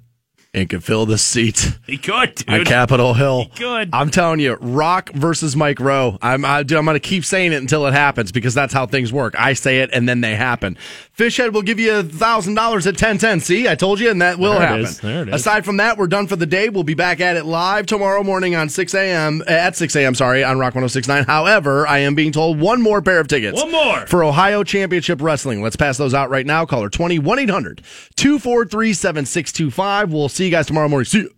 and 0.54 0.70
can 0.70 0.80
fill 0.80 1.06
the 1.06 1.18
seat. 1.18 1.78
He 1.86 1.98
could, 1.98 2.36
dude. 2.36 2.50
on 2.50 2.66
Capitol 2.66 3.14
Hill. 3.14 3.44
He 3.44 3.50
could. 3.50 3.90
I'm 3.94 4.10
telling 4.10 4.40
you, 4.40 4.56
Rock 4.56 5.12
versus 5.14 5.56
Mike 5.56 5.80
Rowe. 5.80 6.18
I'm 6.22 6.44
I, 6.44 6.64
dude, 6.64 6.78
I'm 6.78 6.86
going 6.86 6.96
to 6.96 7.00
keep 7.00 7.24
saying 7.26 7.54
it 7.54 7.58
until 7.58 7.86
it 7.86 7.94
happens 7.94 8.32
because 8.32 8.54
that's 8.54 8.74
how 8.74 8.86
things 8.86 9.14
work. 9.14 9.36
I 9.38 9.54
say 9.54 9.82
it 9.82 9.90
and 9.94 10.10
then 10.10 10.22
they 10.22 10.36
happen. 10.36 10.78
Fishhead 11.20 11.52
will 11.52 11.64
give 11.64 11.82
you 11.82 11.98
a 11.98 12.04
thousand 12.04 12.54
dollars 12.54 12.88
at 12.88 12.98
ten 12.98 13.18
ten. 13.18 13.42
See, 13.42 13.68
I 13.68 13.76
told 13.76 14.00
you, 14.00 14.10
and 14.10 14.22
that 14.22 14.40
will 14.40 14.54
There 14.54 14.62
happen. 14.66 14.86
There 15.02 15.24
it 15.24 15.28
is. 15.28 15.36
Aside 15.36 15.66
from 15.66 15.76
that, 15.76 15.98
we're 15.98 16.08
done 16.08 16.28
for 16.28 16.38
the 16.38 16.46
day. 16.46 16.70
We'll 16.70 16.86
be 16.86 16.94
back 16.94 17.20
at 17.20 17.36
it 17.36 17.44
live 17.44 17.88
tomorrow 17.88 18.24
morning 18.24 18.56
on 18.56 18.70
six 18.70 18.94
a.m. 18.94 19.44
Eh, 19.46 19.54
at 19.54 19.76
six 19.76 19.98
a.m. 19.98 20.16
Sorry, 20.16 20.46
on 20.46 20.60
Rock 20.60 20.76
106.9. 20.76 21.26
However, 21.26 21.86
I 21.86 21.98
am 22.00 22.16
being 22.16 22.32
told 22.32 22.58
one 22.58 22.82
more 22.82 23.02
pair 23.02 23.20
of 23.20 23.28
tickets. 23.28 23.62
One 23.62 23.70
more. 23.70 24.08
for 24.08 24.24
Ohio 24.24 24.64
Championship 24.64 25.22
Wrestling. 25.22 25.62
Let's 25.62 25.76
pass 25.76 25.98
those 25.98 26.14
out 26.14 26.30
right 26.30 26.46
now. 26.46 26.66
Caller 26.66 26.90
20 26.90 27.20
1 27.20 27.40
800 27.40 27.82
243 28.16 28.94
7625. 28.94 30.14
We'll 30.14 30.30
see 30.30 30.46
you 30.46 30.52
guys 30.52 30.68
tomorrow 30.68 30.88
morning. 30.88 31.04
See 31.04 31.20
you. 31.20 31.36